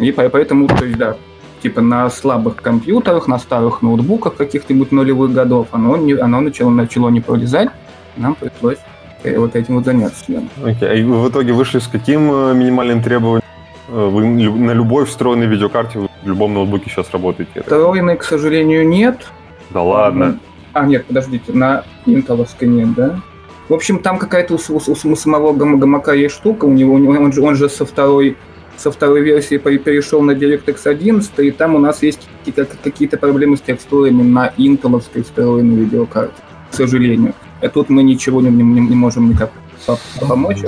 И 0.00 0.12
по- 0.12 0.28
поэтому, 0.28 0.68
то 0.68 0.84
есть, 0.84 0.98
да, 0.98 1.16
типа 1.62 1.80
на 1.80 2.08
слабых 2.10 2.56
компьютерах, 2.56 3.28
на 3.28 3.38
старых 3.38 3.82
ноутбуках 3.82 4.36
каких-нибудь 4.36 4.92
нулевых 4.92 5.32
годов 5.32 5.68
оно, 5.72 5.96
не, 5.96 6.14
оно 6.14 6.40
начало, 6.40 6.70
начало 6.70 7.08
не 7.10 7.20
пролезать, 7.20 7.68
нам 8.16 8.34
пришлось 8.34 8.78
э, 9.24 9.38
вот 9.38 9.56
этим 9.56 9.76
вот 9.76 9.84
заняться. 9.84 10.24
Окей, 10.64 11.02
а 11.02 11.06
вы 11.06 11.20
в 11.22 11.28
итоге 11.30 11.52
вышли 11.52 11.78
с 11.78 11.86
каким 11.86 12.30
э, 12.32 12.54
минимальным 12.54 13.02
требованием? 13.02 13.42
Э, 13.88 14.08
Вы 14.08 14.24
на 14.26 14.70
любой 14.72 15.04
встроенной 15.04 15.46
видеокарте 15.46 15.98
в 16.22 16.26
любом 16.26 16.54
ноутбуке 16.54 16.88
сейчас 16.90 17.10
работаете? 17.12 17.60
Встроенной, 17.60 18.16
к 18.16 18.22
сожалению, 18.24 18.86
нет. 18.88 19.26
Да 19.70 19.82
ладно. 19.82 20.38
А, 20.72 20.86
нет, 20.86 21.06
подождите, 21.06 21.52
на 21.52 21.84
интеловской 22.06 22.68
нет, 22.68 22.94
да? 22.94 23.20
В 23.68 23.74
общем, 23.74 23.98
там 24.00 24.18
какая-то 24.18 24.54
у, 24.54 24.58
у 24.74 25.10
у 25.12 25.16
самого 25.16 25.52
гам- 25.52 25.78
гамака 25.78 26.12
есть 26.12 26.34
штука, 26.34 26.64
у 26.64 26.72
него, 26.72 26.94
он, 26.94 27.32
же, 27.32 27.40
он 27.42 27.54
же 27.54 27.68
со 27.68 27.84
второй 27.84 28.36
со 28.76 28.90
второй 28.90 29.20
версии 29.20 29.58
пере- 29.58 29.78
перешел 29.78 30.22
на 30.22 30.30
DirectX 30.30 30.86
11, 30.86 31.38
и 31.40 31.50
там 31.50 31.74
у 31.74 31.78
нас 31.78 32.02
есть 32.02 32.26
какие- 32.44 32.64
какие-то 32.82 33.18
проблемы 33.18 33.58
с 33.58 33.60
текстурами 33.60 34.22
на 34.22 34.52
интеловской 34.56 35.22
встроенной 35.22 35.76
видеокарте, 35.84 36.32
к 36.70 36.74
сожалению. 36.74 37.34
И 37.60 37.68
тут 37.68 37.90
мы 37.90 38.02
ничего 38.02 38.40
не, 38.40 38.48
не- 38.48 38.62
не 38.88 38.96
можем 38.96 39.28
никак 39.28 39.50
по- 39.86 39.98
помочь. 40.26 40.62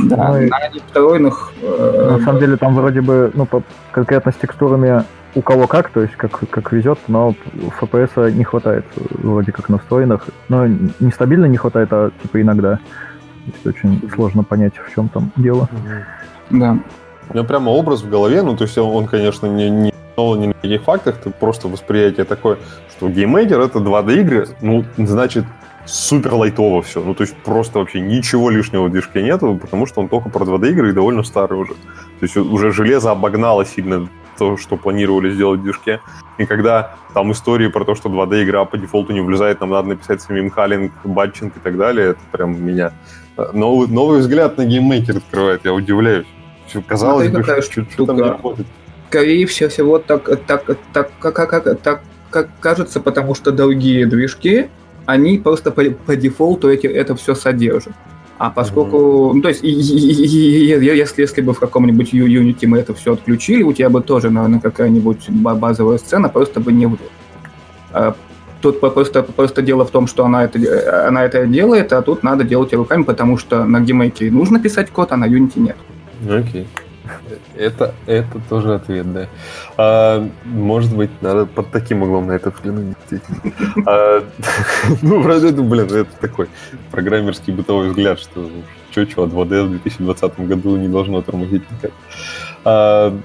Да, 0.00 0.28
Ну 0.28 0.48
на 0.48 0.68
невстроенных... 0.72 1.52
э, 1.62 2.16
На 2.18 2.24
самом 2.24 2.40
деле 2.40 2.56
там 2.56 2.74
вроде 2.74 3.00
бы, 3.00 3.30
ну, 3.34 3.44
по- 3.44 3.62
конкретно 3.92 4.30
с 4.32 4.36
текстурами 4.36 5.04
у 5.34 5.42
кого 5.42 5.66
как, 5.66 5.90
то 5.90 6.00
есть 6.00 6.14
как, 6.16 6.48
как 6.48 6.72
везет, 6.72 6.98
но 7.08 7.34
FPS 7.80 8.30
не 8.32 8.44
хватает 8.44 8.84
вроде 8.96 9.52
как 9.52 9.68
на 9.68 9.78
встроенных. 9.78 10.26
Но 10.48 10.66
нестабильно 11.00 11.46
не 11.46 11.56
хватает, 11.56 11.88
а 11.92 12.10
типа 12.22 12.40
иногда. 12.40 12.76
То 13.46 13.52
есть 13.52 13.66
очень 13.66 14.10
сложно 14.14 14.42
понять, 14.42 14.74
в 14.76 14.94
чем 14.94 15.08
там 15.08 15.30
дело. 15.36 15.68
Да. 16.50 16.78
У 17.30 17.34
меня 17.34 17.44
прямо 17.44 17.70
образ 17.70 18.02
в 18.02 18.10
голове, 18.10 18.42
ну, 18.42 18.56
то 18.56 18.64
есть 18.64 18.76
он, 18.78 18.94
он, 18.94 19.06
конечно, 19.06 19.46
не, 19.46 19.70
не 19.70 19.94
основан 20.14 20.40
ни 20.40 20.46
на 20.48 20.54
каких 20.54 20.82
фактах, 20.82 21.18
это 21.20 21.30
просто 21.30 21.68
восприятие 21.68 22.24
такое, 22.24 22.58
что 22.90 23.08
гейммейкер 23.08 23.60
это 23.60 23.78
2D 23.78 24.20
игры, 24.20 24.48
ну, 24.60 24.84
значит, 24.96 25.44
супер 25.86 26.34
light'ово 26.34 26.82
все. 26.82 27.02
Ну, 27.02 27.14
то 27.14 27.22
есть 27.22 27.34
просто 27.36 27.78
вообще 27.78 28.00
ничего 28.00 28.50
лишнего 28.50 28.84
в 28.84 28.90
движке 28.90 29.22
нету, 29.22 29.58
потому 29.60 29.86
что 29.86 30.00
он 30.00 30.08
только 30.08 30.28
про 30.28 30.44
2D 30.44 30.70
игры 30.70 30.90
и 30.90 30.92
довольно 30.92 31.22
старый 31.22 31.58
уже. 31.58 31.72
То 31.72 32.22
есть 32.22 32.36
уже 32.36 32.72
железо 32.72 33.10
обогнало 33.10 33.64
сильно 33.64 34.08
то, 34.36 34.56
что 34.56 34.76
планировали 34.76 35.32
сделать 35.32 35.60
в 35.60 35.62
движке. 35.62 36.00
И 36.38 36.46
когда 36.46 36.96
там 37.12 37.32
истории 37.32 37.68
про 37.68 37.84
то, 37.84 37.94
что 37.94 38.08
2D 38.08 38.44
игра 38.44 38.64
по 38.64 38.76
дефолту 38.76 39.12
не 39.12 39.20
влезает, 39.20 39.60
нам 39.60 39.70
надо 39.70 39.88
написать 39.88 40.22
самим 40.22 40.50
culling, 40.50 40.92
batching 41.04 41.56
и 41.56 41.60
так 41.60 41.76
далее, 41.76 42.10
это 42.10 42.20
прям 42.32 42.64
меня 42.64 42.92
э, 43.36 43.50
новый, 43.52 43.88
новый 43.88 44.20
взгляд 44.20 44.58
на 44.58 44.64
гейммейкер 44.64 45.18
открывает, 45.18 45.64
я 45.64 45.72
удивляюсь. 45.72 46.26
Всё, 46.66 46.82
Казалось 46.82 47.28
бы, 47.30 47.42
что, 47.42 47.62
что 47.62 48.06
там 48.06 48.16
не 48.16 48.22
штука. 48.22 48.22
работает. 48.24 48.66
скорее 49.08 49.46
всего, 49.46 49.98
так, 49.98 50.24
так, 50.46 50.64
так, 50.92 51.10
как, 51.18 51.34
как, 51.34 51.50
как, 51.50 51.80
так, 51.80 52.00
как 52.30 52.48
кажется, 52.60 53.00
потому 53.00 53.34
что 53.34 53.52
другие 53.52 54.06
движки, 54.06 54.70
они 55.06 55.38
просто 55.38 55.70
по, 55.70 55.84
по 55.84 56.16
дефолту 56.16 56.68
эти, 56.68 56.86
это 56.86 57.14
все 57.14 57.34
содержат. 57.34 57.92
А 58.38 58.50
поскольку, 58.50 59.32
ну, 59.34 59.40
то 59.42 59.48
есть, 59.48 59.62
и- 59.62 59.68
и- 59.68 59.72
и- 59.72 60.66
и- 60.66 60.74
и- 60.74 60.96
если, 60.96 61.22
если 61.22 61.40
бы 61.40 61.52
в 61.54 61.58
каком-нибудь 61.60 62.12
Unity 62.12 62.66
мы 62.66 62.78
это 62.78 62.92
все 62.94 63.12
отключили, 63.12 63.62
у 63.62 63.72
тебя 63.72 63.88
бы 63.90 64.00
тоже, 64.02 64.30
наверное, 64.30 64.60
какая-нибудь 64.60 65.26
ба- 65.30 65.54
базовая 65.54 65.98
сцена 65.98 66.28
просто 66.28 66.60
бы 66.60 66.72
не 66.72 66.86
влезла. 66.86 67.06
А 67.92 68.14
Тут 68.60 68.80
просто, 68.80 69.22
просто 69.22 69.60
дело 69.60 69.84
в 69.84 69.90
том, 69.90 70.06
что 70.06 70.24
она 70.24 70.42
это, 70.44 70.58
она 71.06 71.22
это 71.26 71.46
делает, 71.46 71.92
а 71.92 72.00
тут 72.00 72.22
надо 72.22 72.44
делать 72.44 72.72
руками, 72.72 73.02
потому 73.02 73.36
что 73.36 73.66
на 73.66 73.80
геймейке 73.80 74.30
нужно 74.30 74.58
писать 74.58 74.88
код, 74.90 75.12
а 75.12 75.16
на 75.18 75.26
Unity 75.26 75.60
нет. 75.60 75.76
Окей. 76.30 76.66
Это, 77.56 77.94
это 78.06 78.40
тоже 78.48 78.74
ответ, 78.74 79.12
да. 79.12 79.28
А, 79.76 80.28
может 80.44 80.96
быть, 80.96 81.10
надо 81.22 81.46
под 81.46 81.70
таким 81.70 82.02
углом 82.02 82.26
на 82.26 82.32
это 82.32 82.50
взглянуть, 82.50 82.96
действительно. 83.10 83.52
А, 83.86 84.24
ну, 85.02 85.22
правда, 85.22 85.48
это, 85.48 85.62
блин, 85.62 85.86
это 85.86 86.06
такой 86.20 86.48
программерский 86.90 87.52
бытовой 87.52 87.88
взгляд, 87.88 88.18
что 88.18 88.50
чё-чё, 88.94 89.26
2D 89.26 89.64
в 89.64 89.70
2020 89.70 90.40
году 90.40 90.76
не 90.76 90.88
должно 90.88 91.22
тормозить 91.22 91.62
никак. 91.70 91.92
А, 92.64 93.16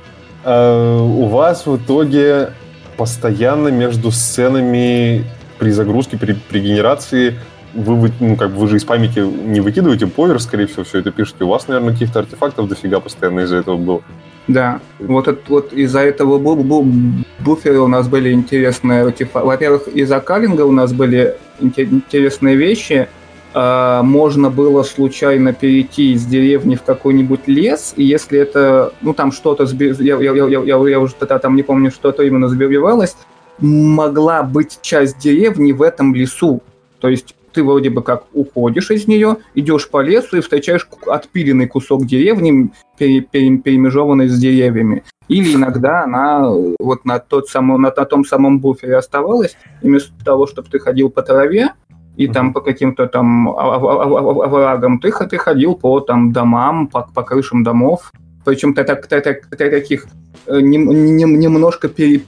а, 0.43 0.97
у 1.01 1.25
вас 1.27 1.65
в 1.65 1.77
итоге 1.77 2.51
постоянно 2.97 3.69
между 3.69 4.11
сценами 4.11 5.23
при 5.57 5.71
загрузке, 5.71 6.17
при, 6.17 6.33
при 6.33 6.59
генерации 6.59 7.39
вы, 7.73 8.11
ну, 8.19 8.35
как 8.35 8.51
бы 8.51 8.57
вы 8.57 8.67
же 8.67 8.77
из 8.77 8.83
памяти 8.83 9.19
не 9.19 9.61
выкидываете 9.61 10.07
повер, 10.07 10.39
скорее 10.39 10.65
всего, 10.67 10.83
все 10.83 10.99
это 10.99 11.11
пишете. 11.11 11.43
У 11.43 11.47
вас, 11.47 11.67
наверное, 11.67 11.93
каких-то 11.93 12.19
артефактов 12.19 12.67
дофига 12.67 12.99
постоянно 12.99 13.41
из-за 13.41 13.57
этого 13.57 13.77
было. 13.77 14.01
Да, 14.47 14.79
вот, 14.99 15.27
это, 15.27 15.39
вот 15.47 15.73
из-за 15.73 15.99
этого 15.99 16.39
бу- 16.39 16.61
бу- 16.63 17.23
буфера 17.39 17.81
у 17.81 17.87
нас 17.87 18.07
были 18.07 18.31
интересные 18.31 19.03
артефакты. 19.03 19.47
Во-первых, 19.47 19.87
из-за 19.87 20.19
каллинга 20.19 20.63
у 20.63 20.71
нас 20.71 20.91
были 20.91 21.35
инте- 21.61 21.83
интересные 21.89 22.55
вещи. 22.55 23.07
А, 23.53 24.03
можно 24.03 24.49
было 24.49 24.83
случайно 24.83 25.53
перейти 25.53 26.13
из 26.13 26.25
деревни 26.25 26.75
в 26.75 26.83
какой-нибудь 26.83 27.47
лес, 27.47 27.93
и 27.95 28.03
если 28.03 28.39
это, 28.39 28.93
ну 29.01 29.13
там 29.13 29.31
что-то, 29.31 29.63
сби- 29.63 29.95
я, 30.03 30.17
я, 30.17 30.33
я, 30.47 30.59
я- 30.63 30.89
я 30.89 30.99
уже 30.99 31.13
тогда 31.15 31.39
там 31.39 31.55
не 31.55 31.63
помню, 31.63 31.89
что-то 31.91 32.23
именно 32.23 32.47
сбивалось, 32.47 33.15
могла 33.59 34.43
быть 34.43 34.79
часть 34.81 35.19
деревни 35.19 35.71
в 35.71 35.81
этом 35.81 36.13
лесу. 36.15 36.61
То 36.99 37.09
есть 37.09 37.35
ты 37.51 37.63
вроде 37.63 37.89
бы 37.89 38.01
как 38.01 38.25
уходишь 38.33 38.91
из 38.91 39.07
нее, 39.07 39.37
идешь 39.55 39.89
по 39.89 40.01
лесу 40.01 40.37
и 40.37 40.41
встречаешь 40.41 40.87
отпиленный 41.07 41.67
кусок 41.67 42.05
деревни, 42.05 42.71
пере- 42.97 43.21
пере- 43.21 43.57
перемежеванный 43.57 44.27
с 44.27 44.37
деревьями. 44.39 45.03
Или 45.27 45.55
иногда 45.55 46.03
она 46.03 46.47
э, 46.47 46.75
вот 46.79 47.05
на, 47.05 47.19
тот 47.19 47.47
самый, 47.49 47.77
на, 47.77 47.93
на 47.95 48.05
том 48.05 48.25
самом 48.25 48.59
буфере 48.59 48.97
оставалась, 48.97 49.55
и 49.81 49.87
вместо 49.87 50.11
того, 50.25 50.47
чтобы 50.47 50.69
ты 50.69 50.79
ходил 50.79 51.09
по 51.09 51.21
траве, 51.21 51.73
и 52.17 52.27
там 52.27 52.51
по 52.53 52.61
каким-то 52.61 53.07
там 53.07 53.47
ов- 53.47 53.83
ов- 53.83 54.11
ов- 54.11 54.43
оврагам, 54.43 54.99
ты, 54.99 55.11
ты 55.11 55.37
ходил 55.37 55.75
по 55.75 55.99
там 55.99 56.33
домам, 56.33 56.87
по, 56.87 57.03
по 57.13 57.23
крышам 57.23 57.63
домов, 57.63 58.11
причем 58.43 58.73
ты, 58.73 58.83
так, 58.83 59.05
ты, 59.07 59.21
так- 59.21 59.45
ты 59.45 59.69
таких 59.69 60.07
э, 60.47 60.59
нем- 60.59 61.15
нем- 61.15 61.39
немножко 61.39 61.87
пере- 61.87 62.23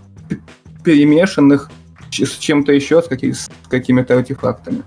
перемешанных 0.84 1.70
с 2.12 2.38
чем-то 2.38 2.72
еще, 2.72 3.02
с, 3.02 3.08
каки- 3.08 3.34
с 3.34 3.50
какими-то 3.70 4.18
артефактами. 4.18 4.84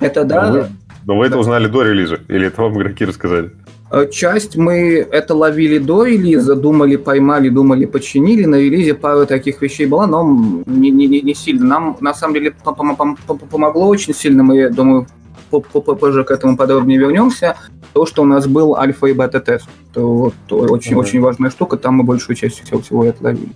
Это 0.00 0.24
да, 0.24 0.46
Ну, 0.50 0.52
вы- 0.52 0.66
Но 1.06 1.18
вы 1.18 1.26
это 1.26 1.38
узнали 1.38 1.66
до 1.66 1.82
релиза? 1.82 2.18
Или 2.28 2.46
это 2.46 2.62
вам 2.62 2.76
игроки 2.78 3.04
рассказали? 3.04 3.50
Э, 3.90 4.08
часть 4.10 4.56
мы 4.56 5.06
это 5.10 5.34
ловили 5.34 5.78
до 5.78 6.04
релиза, 6.04 6.54
думали, 6.56 6.96
поймали, 6.96 7.50
думали, 7.50 7.84
починили. 7.84 8.46
На 8.46 8.56
релизе 8.56 8.94
пару 8.94 9.26
таких 9.26 9.60
вещей 9.60 9.86
была, 9.86 10.06
но 10.06 10.62
не, 10.66 10.90
не, 10.90 11.06
не 11.20 11.34
сильно. 11.34 11.66
Нам, 11.66 11.96
на 12.00 12.14
самом 12.14 12.34
деле, 12.34 12.54
помогло 13.50 13.88
очень 13.88 14.14
сильно. 14.14 14.42
Мы, 14.42 14.70
думаю, 14.70 15.06
позже 15.50 16.24
к 16.24 16.30
этому 16.30 16.56
подробнее 16.56 16.98
вернемся. 16.98 17.56
То, 17.92 18.06
что 18.06 18.22
у 18.22 18.24
нас 18.24 18.46
был 18.46 18.76
альфа 18.76 19.06
и 19.06 19.12
бета-тест. 19.12 19.68
Вот, 19.94 20.34
очень, 20.50 20.94
очень 20.96 21.20
важная 21.20 21.50
штука, 21.50 21.76
там 21.76 21.96
мы 21.96 22.04
большую 22.04 22.34
часть 22.36 22.64
всего, 22.64 22.80
всего 22.80 23.02
отловили. 23.02 23.52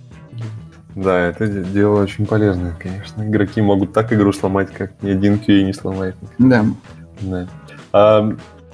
Да, 0.97 1.27
это 1.27 1.47
дело 1.47 2.01
очень 2.01 2.25
полезное, 2.25 2.75
конечно. 2.79 3.21
Игроки 3.21 3.61
могут 3.61 3.93
так 3.93 4.11
игру 4.13 4.33
сломать, 4.33 4.71
как 4.73 4.91
ни 5.03 5.11
один 5.11 5.35
QA 5.35 5.61
не 5.61 5.71
сломает. 5.71 6.15
Да. 6.39 6.65
да. 7.21 7.47
А, 7.93 8.31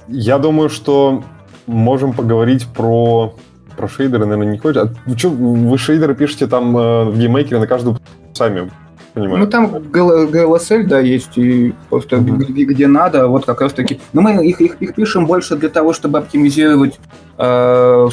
я 0.08 0.38
думаю, 0.38 0.70
что 0.70 1.22
можем 1.66 2.14
поговорить 2.14 2.66
про, 2.66 3.34
про 3.76 3.88
шейдеры, 3.88 4.24
наверное, 4.24 4.52
не 4.52 4.58
хочешь. 4.58 4.82
А 4.82 4.94
вы, 5.04 5.18
что, 5.18 5.28
вы 5.28 5.76
шейдеры 5.76 6.14
пишете 6.14 6.46
там 6.46 6.74
э, 6.74 7.04
в 7.10 7.18
геймейкере 7.18 7.60
на 7.60 7.66
каждую 7.66 7.98
сами? 8.32 8.70
Понимаю. 9.14 9.38
Ну, 9.38 9.46
там 9.46 9.66
GLSL, 9.66 10.84
да, 10.84 10.98
есть, 10.98 11.38
и 11.38 11.72
просто 11.88 12.16
uh-huh. 12.16 12.46
где, 12.46 12.64
где 12.64 12.86
надо, 12.88 13.28
вот 13.28 13.44
как 13.46 13.60
раз 13.60 13.72
таки. 13.72 14.00
Но 14.12 14.22
мы 14.22 14.44
их, 14.44 14.60
их, 14.60 14.76
их 14.80 14.94
пишем 14.96 15.26
больше 15.26 15.54
для 15.54 15.68
того, 15.68 15.92
чтобы 15.92 16.18
оптимизировать 16.18 16.98
э, 17.38 18.08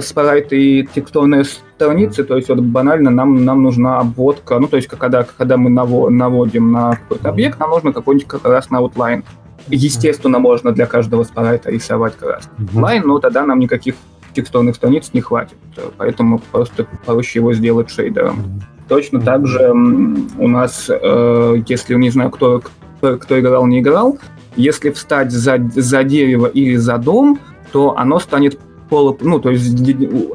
спрайты 0.00 0.60
и 0.60 0.86
текстурные 0.92 1.44
страницы, 1.44 2.24
то 2.24 2.36
есть 2.36 2.48
вот 2.48 2.58
банально 2.58 3.10
нам, 3.10 3.44
нам 3.44 3.62
нужна 3.62 4.00
обводка, 4.00 4.58
ну, 4.58 4.66
то 4.66 4.76
есть 4.76 4.88
когда, 4.88 5.22
когда 5.22 5.56
мы 5.56 5.70
наводим 5.70 6.72
на 6.72 6.96
какой-то 6.96 7.28
объект, 7.28 7.60
нам 7.60 7.70
нужно 7.70 7.92
какой-нибудь 7.92 8.26
как 8.26 8.44
раз 8.44 8.68
на 8.70 8.80
outline. 8.80 9.22
Естественно, 9.68 10.40
можно 10.40 10.72
для 10.72 10.86
каждого 10.86 11.22
спрайта 11.22 11.70
рисовать 11.70 12.16
как 12.16 12.28
раз 12.30 12.50
outline, 12.58 13.02
но 13.04 13.20
тогда 13.20 13.46
нам 13.46 13.60
никаких 13.60 13.94
текстурных 14.34 14.74
страниц 14.74 15.10
не 15.12 15.20
хватит, 15.20 15.56
поэтому 15.98 16.40
просто 16.50 16.84
проще 17.06 17.38
его 17.38 17.52
сделать 17.52 17.90
шейдером. 17.90 18.62
Точно 18.88 19.20
так 19.20 19.46
же 19.46 19.70
у 19.70 20.48
нас, 20.48 20.86
э, 20.88 21.56
если 21.66 21.94
не 21.94 22.10
знаю, 22.10 22.30
кто, 22.30 22.62
кто, 22.98 23.16
кто 23.16 23.40
играл, 23.40 23.66
не 23.66 23.80
играл, 23.80 24.18
если 24.56 24.90
встать 24.90 25.30
за, 25.30 25.58
за 25.74 26.04
дерево 26.04 26.46
или 26.46 26.76
за 26.76 26.98
дом, 26.98 27.38
то 27.72 27.96
оно 27.96 28.18
станет 28.18 28.58
полу, 28.90 29.16
ну, 29.22 29.40
то 29.40 29.50
есть 29.50 29.74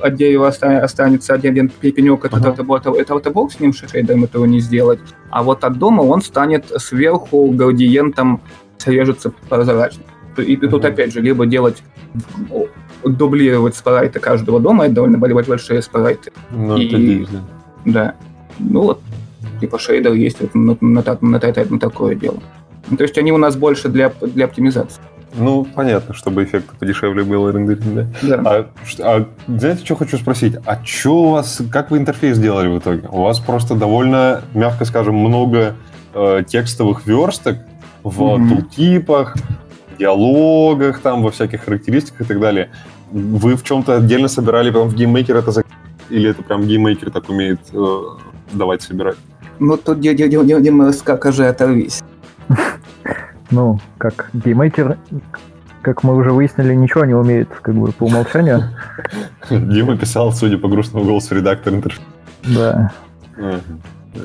от 0.02 0.16
дерева 0.16 0.48
останется 0.48 1.36
один 1.36 1.70
пенек, 1.70 2.26
это, 2.26 2.38
ага. 2.38 2.50
это, 2.50 2.64
это, 2.64 2.90
это, 3.00 3.18
это 3.18 3.30
бог 3.30 3.52
с 3.52 3.60
ним 3.60 3.72
шейдером 3.74 4.24
этого 4.24 4.46
не 4.46 4.60
сделать, 4.60 5.00
а 5.30 5.44
вот 5.44 5.64
от 5.64 5.78
дома 5.78 6.02
он 6.02 6.22
станет 6.24 6.66
сверху 6.78 7.52
градиентом 7.52 8.42
срежется 8.80 9.32
прозрачно. 9.50 10.04
И, 10.38 10.54
и 10.54 10.56
тут 10.56 10.86
опять 10.86 11.14
же, 11.14 11.22
либо 11.22 11.46
делать 11.46 11.84
дублировать 13.04 13.76
спрайты 13.76 14.20
каждого 14.20 14.60
дома, 14.60 14.86
это 14.86 14.96
довольно 14.96 15.18
большие 15.18 15.82
спрайты. 15.82 16.32
Ну, 16.52 16.78
и, 16.78 17.28
да. 17.86 18.16
Ну 18.60 18.82
вот, 18.82 19.02
типа 19.60 19.80
шейдер 19.80 20.14
есть 20.14 20.42
вот 20.42 20.56
на, 20.56 20.78
на, 20.82 21.04
на, 21.04 21.18
на, 21.22 21.40
на 21.40 21.80
такое 21.80 22.16
дело. 22.16 22.38
Ну, 22.90 22.98
то 22.98 23.04
есть 23.04 23.18
они 23.18 23.32
у 23.32 23.38
нас 23.38 23.56
больше 23.56 23.90
для, 23.90 24.14
для 24.22 24.46
оптимизации. 24.46 25.02
Ну, 25.36 25.66
понятно, 25.66 26.14
чтобы 26.14 26.44
эффект 26.44 26.78
подешевле 26.80 27.24
был 27.24 27.50
рендеринг, 27.50 27.94
да? 27.94 28.08
Да. 28.22 28.42
А, 28.46 28.70
а 29.02 29.28
знаете, 29.48 29.86
что 29.86 29.96
хочу 29.96 30.18
спросить? 30.18 30.56
А 30.66 30.84
что 30.84 31.24
у 31.24 31.30
вас, 31.32 31.62
как 31.72 31.92
вы 31.92 31.98
интерфейс 31.98 32.38
сделали 32.38 32.68
в 32.70 32.80
итоге? 32.80 33.08
У 33.12 33.22
вас 33.22 33.40
просто 33.40 33.76
довольно, 33.76 34.42
мягко 34.54 34.86
скажем, 34.86 35.16
много 35.16 35.76
э, 36.14 36.44
текстовых 36.48 37.06
версток 37.06 37.58
в 38.04 38.22
mm-hmm. 38.22 38.50
тултипах, 38.50 39.36
диалогах, 40.00 41.02
там, 41.02 41.22
во 41.22 41.32
всяких 41.32 41.66
характеристиках 41.66 42.22
и 42.22 42.26
так 42.26 42.40
далее. 42.40 42.70
Вы 43.12 43.56
в 43.56 43.64
чем-то 43.64 43.98
отдельно 43.98 44.30
собирали, 44.30 44.72
потом 44.72 44.90
в 44.90 44.96
гейммейкер 44.96 45.36
это 45.36 45.52
за... 45.52 45.64
Или 46.10 46.30
это 46.30 46.42
прям 46.42 46.64
гейммейкер 46.64 47.12
так 47.12 47.30
умеет 47.30 47.60
э, 47.74 48.02
давать 48.52 48.82
собирать? 48.82 49.18
Ну, 49.60 49.78
тут, 49.78 50.00
Дима, 50.00 50.92
скажи, 50.92 51.48
оторвись. 51.48 52.04
Ну, 53.50 53.80
как 53.98 54.30
гейммейкер, 54.34 54.98
как 55.82 56.04
мы 56.04 56.16
уже 56.18 56.32
выяснили, 56.32 56.74
ничего 56.74 57.06
не 57.06 57.14
умеет, 57.14 57.48
как 57.62 57.76
бы, 57.76 57.94
по 57.94 58.04
умолчанию. 58.04 58.76
Дима 59.50 59.96
писал, 59.98 60.34
судя 60.34 60.58
по 60.58 60.68
грустному 60.68 61.06
голосу, 61.06 61.34
редактор 61.34 61.74
интерфейса. 61.74 62.04
Да. 62.44 62.92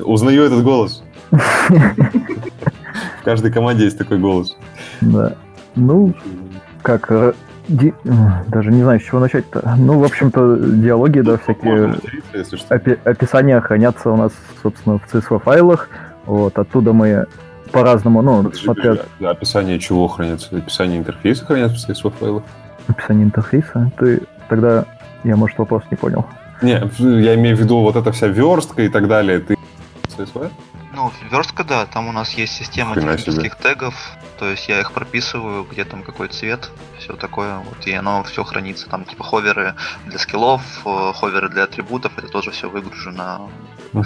Узнаю 0.03 0.43
этот 0.43 0.61
голос. 0.61 1.03
В 1.31 3.23
каждой 3.23 3.49
команде 3.49 3.85
есть 3.85 3.97
такой 3.97 4.17
голос. 4.17 4.57
Да. 4.99 5.37
Ну, 5.75 6.13
как, 6.81 7.09
Ди... 7.67 7.93
Даже 8.47 8.71
не 8.71 8.83
знаю, 8.83 8.99
с 8.99 9.03
чего 9.03 9.19
начать-то. 9.19 9.75
Ну, 9.77 9.99
в 9.99 10.03
общем-то, 10.03 10.57
диалоги, 10.57 11.21
да, 11.21 11.37
всякие 11.37 11.95
опи- 12.69 12.99
описания 13.03 13.59
хранятся 13.61 14.11
у 14.11 14.17
нас, 14.17 14.33
собственно, 14.61 14.99
в 14.99 15.13
CSV-файлах. 15.13 15.89
Вот, 16.25 16.57
оттуда 16.57 16.93
мы 16.93 17.25
по-разному, 17.71 18.21
ну, 18.21 18.43
Подожди, 18.43 18.63
смотря... 18.63 18.91
Подожди, 18.91 19.25
описание 19.25 19.79
чего 19.79 20.07
хранится? 20.07 20.55
Описание 20.55 20.99
интерфейса 20.99 21.45
хранится 21.45 21.87
в 21.87 21.89
CSV-файлах? 21.89 22.43
Описание 22.87 23.25
интерфейса? 23.25 23.91
Ты 23.97 24.21
тогда... 24.49 24.85
Я, 25.23 25.37
может, 25.37 25.57
вопрос 25.57 25.83
не 25.89 25.97
понял. 25.97 26.25
Не, 26.61 26.81
я 26.99 27.35
имею 27.35 27.55
в 27.55 27.59
виду 27.59 27.79
вот 27.79 27.95
эта 27.95 28.11
вся 28.11 28.27
верстка 28.27 28.83
и 28.83 28.89
так 28.89 29.07
далее. 29.07 29.39
Ты 29.39 29.55
CSV? 30.17 30.49
Ну, 30.95 31.11
верстка, 31.31 31.63
да, 31.63 31.85
там 31.87 32.07
у 32.07 32.11
нас 32.11 32.33
есть 32.33 32.53
система 32.53 32.95
технических 32.95 33.55
тегов, 33.55 33.95
то 34.37 34.47
есть 34.49 34.69
я 34.69 34.79
их 34.79 34.91
прописываю, 34.91 35.65
где 35.69 35.85
там 35.85 36.03
какой 36.03 36.27
цвет, 36.27 36.69
все 36.99 37.13
такое, 37.15 37.57
вот, 37.57 37.87
и 37.87 37.93
оно 37.93 38.23
все 38.23 38.43
хранится, 38.43 38.87
там 38.89 39.03
типа 39.03 39.23
ховеры 39.23 39.73
для 40.05 40.19
скиллов, 40.19 40.61
э, 40.85 41.13
ховеры 41.15 41.49
для 41.49 41.63
атрибутов, 41.63 42.11
это 42.17 42.27
тоже 42.27 42.51
все 42.51 42.69
выгружено 42.69 43.49
угу. 43.93 44.05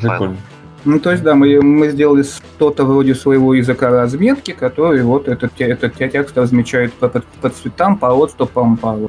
Прикольно. 0.00 0.36
Ну, 0.84 1.00
то 1.00 1.12
есть, 1.12 1.22
да, 1.22 1.34
мы, 1.34 1.62
мы 1.62 1.88
сделали 1.90 2.22
что-то 2.22 2.84
вроде 2.84 3.14
своего 3.14 3.54
языка 3.54 3.90
разметки, 3.90 4.52
который 4.52 5.02
вот 5.02 5.28
этот, 5.28 5.52
этот 5.58 5.94
текст 5.96 6.36
размечает 6.36 6.92
по, 6.94 7.08
по, 7.08 7.22
по 7.40 7.48
цветам, 7.48 7.96
по 7.96 8.08
отступам, 8.12 8.76
по... 8.76 9.08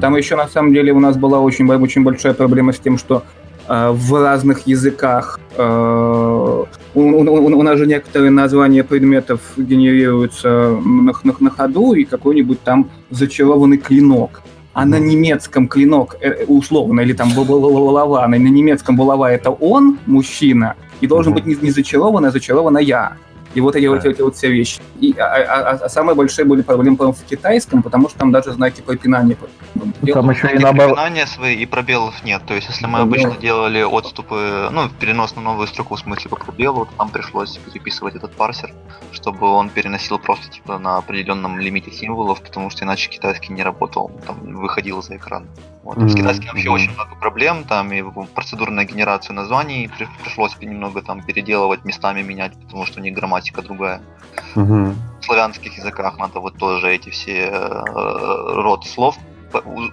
Там 0.00 0.16
еще, 0.16 0.36
на 0.36 0.46
самом 0.46 0.72
деле, 0.74 0.92
у 0.92 1.00
нас 1.00 1.16
была 1.16 1.40
очень, 1.40 1.68
очень 1.68 2.04
большая 2.04 2.34
проблема 2.34 2.72
с 2.72 2.78
тем, 2.78 2.98
что 2.98 3.24
в 3.68 4.22
разных 4.22 4.66
языках. 4.66 5.38
Э, 5.56 6.64
у, 6.94 7.62
нас 7.62 7.78
же 7.78 7.86
некоторые 7.86 8.30
названия 8.30 8.82
предметов 8.82 9.40
генерируются 9.56 10.78
на, 10.84 11.12
на, 11.24 11.34
на 11.38 11.50
ходу, 11.50 11.94
и 11.94 12.04
какой-нибудь 12.04 12.62
там 12.62 12.90
зачарованный 13.10 13.78
клинок. 13.78 14.42
А 14.72 14.84
на 14.84 14.98
немецком 14.98 15.68
клинок, 15.68 16.16
э, 16.20 16.44
условно, 16.46 17.00
или 17.00 17.12
там 17.12 17.30
булава, 17.34 18.26
на 18.28 18.36
немецком 18.36 18.96
булава 18.96 19.30
это 19.30 19.50
он, 19.50 19.98
мужчина, 20.06 20.74
и 21.00 21.06
должен 21.06 21.34
быть 21.34 21.46
не, 21.46 21.56
не 21.60 21.70
зачарован, 21.70 22.24
а 22.24 22.30
зачарована 22.30 22.78
я. 22.78 23.16
И 23.54 23.60
вот 23.60 23.76
эти, 23.76 23.86
да. 23.86 23.90
вот, 23.92 24.04
эти 24.04 24.20
вот 24.20 24.36
все 24.36 24.50
вещи. 24.50 24.80
И, 25.00 25.14
а, 25.18 25.24
а, 25.24 25.70
а 25.70 25.88
самые 25.88 26.14
большие 26.14 26.44
были 26.44 26.62
проблемы 26.62 27.12
в 27.12 27.24
китайском, 27.24 27.82
потому 27.82 28.08
что 28.08 28.18
там 28.18 28.30
даже 28.30 28.52
знаки 28.52 28.82
препинания. 28.82 29.36
Там 30.12 30.30
еще 30.30 30.54
и 30.54 30.58
наоборот. 30.58 30.94
Препинания 30.96 31.26
свои 31.26 31.56
и 31.56 31.66
пробелов 31.66 32.24
нет. 32.24 32.42
То 32.46 32.54
есть, 32.54 32.68
если 32.68 32.86
мы 32.86 33.00
обычно 33.00 33.36
делали 33.36 33.82
отступы, 33.82 34.68
ну, 34.70 34.88
перенос 35.00 35.34
на 35.36 35.42
новую 35.42 35.66
строку, 35.66 35.96
в 35.96 36.00
смысле 36.00 36.30
по 36.30 36.36
пробелу, 36.36 36.86
то 36.86 36.92
нам 36.98 37.10
пришлось 37.10 37.56
переписывать 37.56 38.14
этот 38.14 38.32
парсер, 38.32 38.72
чтобы 39.12 39.46
он 39.48 39.70
переносил 39.70 40.18
просто 40.18 40.48
типа 40.50 40.78
на 40.78 40.98
определенном 40.98 41.58
лимите 41.58 41.90
символов, 41.90 42.42
потому 42.42 42.70
что 42.70 42.84
иначе 42.84 43.08
китайский 43.08 43.52
не 43.52 43.62
работал, 43.62 44.10
там 44.26 44.56
выходил 44.56 45.02
за 45.02 45.16
экран. 45.16 45.46
Вот. 45.82 45.96
Mm-hmm. 45.96 46.08
С 46.08 46.14
китайским 46.14 46.48
вообще 46.48 46.68
mm-hmm. 46.68 46.72
очень 46.72 46.92
много 46.92 47.14
проблем, 47.14 47.64
там 47.64 47.92
и 47.92 48.02
процедурная 48.34 48.84
генерация 48.84 49.32
названий 49.32 49.90
пришлось 50.22 50.56
немного 50.60 51.00
там 51.00 51.22
переделывать, 51.22 51.84
местами 51.84 52.22
менять, 52.22 52.52
потому 52.64 52.84
что 52.84 53.00
не 53.00 53.10
грамматика 53.10 53.37
грамматика 53.38 53.62
другая. 53.62 54.00
Угу. 54.56 54.94
В 55.20 55.24
славянских 55.24 55.76
языках 55.76 56.18
надо 56.18 56.40
вот 56.40 56.56
тоже 56.56 56.88
эти 56.88 57.10
все 57.10 57.50
э, 57.50 57.82
род 58.62 58.84
слов 58.86 59.16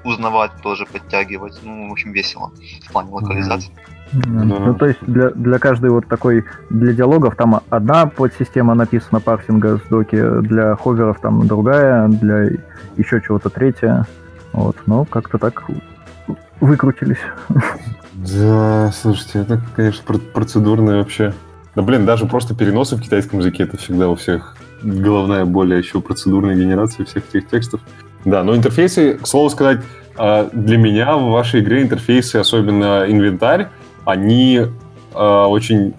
узнавать, 0.04 0.52
тоже 0.62 0.86
подтягивать. 0.86 1.60
Ну, 1.64 1.90
в 1.90 1.92
общем, 1.94 2.12
весело 2.12 2.52
в 2.88 2.92
плане 2.92 3.12
локализации. 3.12 3.72
Mm-hmm. 4.14 4.66
Ну, 4.66 4.76
то 4.76 4.86
есть 4.86 5.00
для, 5.02 5.30
для 5.30 5.60
каждой 5.60 5.90
вот 5.90 6.08
такой, 6.08 6.44
для 6.70 6.94
диалогов 6.94 7.36
там 7.36 7.62
одна 7.70 8.06
подсистема 8.06 8.76
написана 8.76 9.22
парсинга 9.22 9.78
с 9.78 9.90
доки, 9.90 10.42
для 10.42 10.76
ховеров 10.76 11.20
там 11.22 11.48
другая, 11.48 12.08
для 12.10 12.50
еще 12.98 13.22
чего-то 13.22 13.50
третья. 13.50 14.06
Вот, 14.52 14.76
ну, 14.86 15.06
как-то 15.06 15.38
так 15.38 15.64
выкрутились. 16.60 17.18
Да, 18.14 18.92
слушайте, 18.92 19.40
это, 19.40 19.62
конечно, 19.76 20.20
процедурное 20.34 20.98
вообще 20.98 21.34
да, 21.76 21.82
блин, 21.82 22.06
даже 22.06 22.26
просто 22.26 22.56
переносы 22.56 22.96
в 22.96 23.02
китайском 23.02 23.40
языке 23.40 23.64
это 23.64 23.78
всегда 23.78 24.10
у 24.10 24.16
всех 24.16 24.56
головная 24.82 25.46
боль, 25.46 25.74
а 25.74 25.78
еще 25.78 26.00
процедурная 26.00 26.56
генерация 26.56 27.06
всех 27.06 27.24
этих 27.34 27.50
текстов. 27.50 27.82
Да, 28.24 28.44
но 28.44 28.56
интерфейсы, 28.56 29.16
к 29.16 29.28
слову 29.28 29.50
сказать, 29.50 29.82
а, 30.18 30.50
для 30.52 30.78
меня 30.78 31.18
в 31.18 31.32
вашей 31.32 31.60
игре 31.62 31.82
интерфейсы, 31.82 32.38
особенно 32.38 33.06
инвентарь, 33.08 33.68
они 34.06 34.62
а, 35.14 35.48
очень 35.48 35.94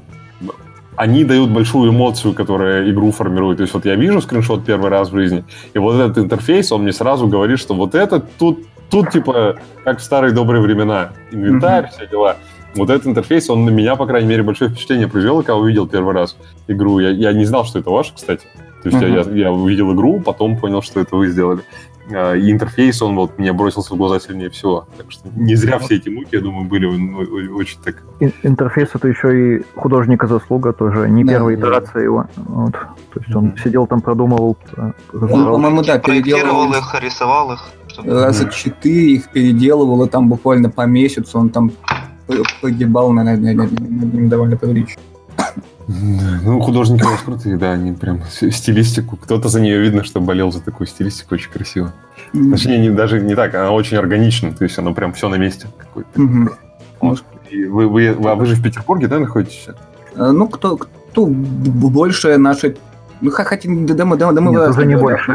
они 0.96 1.24
дают 1.24 1.50
большую 1.50 1.90
эмоцию, 1.90 2.32
которая 2.32 2.90
игру 2.90 3.12
формирует. 3.12 3.58
То 3.58 3.62
есть 3.62 3.74
вот 3.74 3.84
я 3.84 3.96
вижу 3.96 4.22
скриншот 4.22 4.64
первый 4.64 4.90
раз 4.90 5.10
в 5.10 5.14
жизни, 5.14 5.44
и 5.74 5.78
вот 5.78 6.00
этот 6.00 6.18
интерфейс, 6.18 6.72
он 6.72 6.82
мне 6.82 6.92
сразу 6.92 7.28
говорит, 7.28 7.58
что 7.58 7.74
вот 7.74 7.94
это 7.94 8.20
тут, 8.20 8.66
тут 8.88 9.10
типа 9.10 9.56
как 9.84 9.98
в 9.98 10.02
старые 10.02 10.32
добрые 10.32 10.62
времена. 10.62 11.10
Инвентарь, 11.30 11.84
mm-hmm. 11.84 11.90
все 11.90 12.06
дела. 12.06 12.36
Вот 12.76 12.90
этот 12.90 13.06
интерфейс, 13.06 13.48
он 13.50 13.64
на 13.64 13.70
меня, 13.70 13.96
по 13.96 14.06
крайней 14.06 14.28
мере, 14.28 14.42
большое 14.42 14.70
впечатление 14.70 15.08
произвел, 15.08 15.38
когда 15.38 15.56
увидел 15.56 15.86
первый 15.86 16.14
раз 16.14 16.36
игру. 16.68 16.98
Я, 16.98 17.10
я 17.10 17.32
не 17.32 17.44
знал, 17.44 17.64
что 17.64 17.78
это 17.78 17.90
ваше, 17.90 18.14
кстати. 18.14 18.46
То 18.82 18.90
есть 18.90 19.02
uh-huh. 19.02 19.34
я, 19.34 19.46
я 19.46 19.52
увидел 19.52 19.92
игру, 19.94 20.20
потом 20.20 20.56
понял, 20.56 20.82
что 20.82 21.00
это 21.00 21.16
вы 21.16 21.28
сделали. 21.28 21.62
А, 22.12 22.34
и 22.34 22.52
интерфейс, 22.52 23.02
он 23.02 23.16
вот 23.16 23.38
мне 23.38 23.52
бросился 23.52 23.94
в 23.94 23.96
глаза 23.96 24.20
сильнее 24.20 24.50
всего. 24.50 24.86
Так 24.96 25.10
что 25.10 25.28
не 25.34 25.56
зря 25.56 25.78
все 25.78 25.96
эти 25.96 26.08
муки, 26.08 26.28
я 26.32 26.40
думаю, 26.40 26.68
были 26.68 26.86
очень 27.48 27.78
так... 27.82 27.96
Интерфейс 28.42 28.90
это 28.94 29.08
еще 29.08 29.58
и 29.58 29.62
художника 29.74 30.26
заслуга 30.26 30.72
тоже, 30.72 31.08
не 31.08 31.24
да, 31.24 31.32
первая 31.32 31.56
да. 31.56 31.62
итерация 31.62 32.02
его. 32.04 32.26
Вот. 32.36 32.72
То 32.72 33.20
есть 33.20 33.34
он 33.34 33.46
mm-hmm. 33.46 33.62
сидел 33.62 33.86
там, 33.86 34.00
продумывал. 34.00 34.56
Э, 34.76 34.92
он, 35.12 35.28
по-моему, 35.46 35.82
да, 35.82 35.98
переделывал 35.98 36.72
их, 36.72 36.94
рисовал 37.00 37.54
их. 37.54 37.64
Раза 38.04 38.50
четыре 38.50 39.14
их 39.14 39.30
переделывал, 39.30 40.04
и 40.04 40.08
там 40.08 40.28
буквально 40.28 40.70
по 40.70 40.82
месяцу 40.82 41.38
он 41.38 41.48
там 41.48 41.72
погибал 42.60 43.12
на, 43.12 43.24
на, 43.24 43.36
на, 43.36 43.52
на, 43.54 43.66
на 43.66 44.28
довольно 44.28 44.56
прилично. 44.56 45.00
Ну, 45.88 46.60
художники 46.60 47.04
у 47.04 47.10
вас 47.10 47.20
крутые, 47.20 47.56
да, 47.56 47.72
они 47.72 47.92
прям 47.92 48.20
стилистику. 48.30 49.16
Кто-то 49.16 49.48
за 49.48 49.60
нее 49.60 49.80
видно, 49.80 50.02
что 50.04 50.20
болел 50.20 50.50
за 50.50 50.60
такую 50.60 50.86
стилистику, 50.86 51.34
очень 51.34 51.50
красиво. 51.50 51.92
Точнее, 52.32 52.78
не, 52.78 52.90
даже 52.90 53.20
не 53.20 53.34
так, 53.34 53.54
она 53.54 53.70
очень 53.70 53.96
органична, 53.96 54.52
то 54.52 54.64
есть 54.64 54.78
она 54.78 54.92
прям 54.92 55.12
все 55.12 55.28
на 55.28 55.36
месте 55.36 55.68
какой-то. 55.78 56.10
Вот. 57.00 57.24
вы, 57.52 57.86
вы, 57.88 58.12
вы, 58.12 58.30
а 58.30 58.34
вы 58.34 58.46
же 58.46 58.56
в 58.56 58.62
Петербурге, 58.62 59.06
да, 59.06 59.18
находитесь? 59.18 59.68
Э, 60.14 60.30
ну, 60.30 60.48
кто, 60.48 60.76
кто 60.76 61.26
больше 61.26 62.36
наши 62.38 62.76
ну, 63.20 63.30
хотя 63.30 63.68
да, 63.68 64.04
мы, 64.04 64.16
да, 64.16 64.32
да, 64.32 64.40
мы, 64.40 64.50
Нет, 64.50 64.70
уже 64.70 64.84
не 64.84 64.96
больше. 64.96 65.32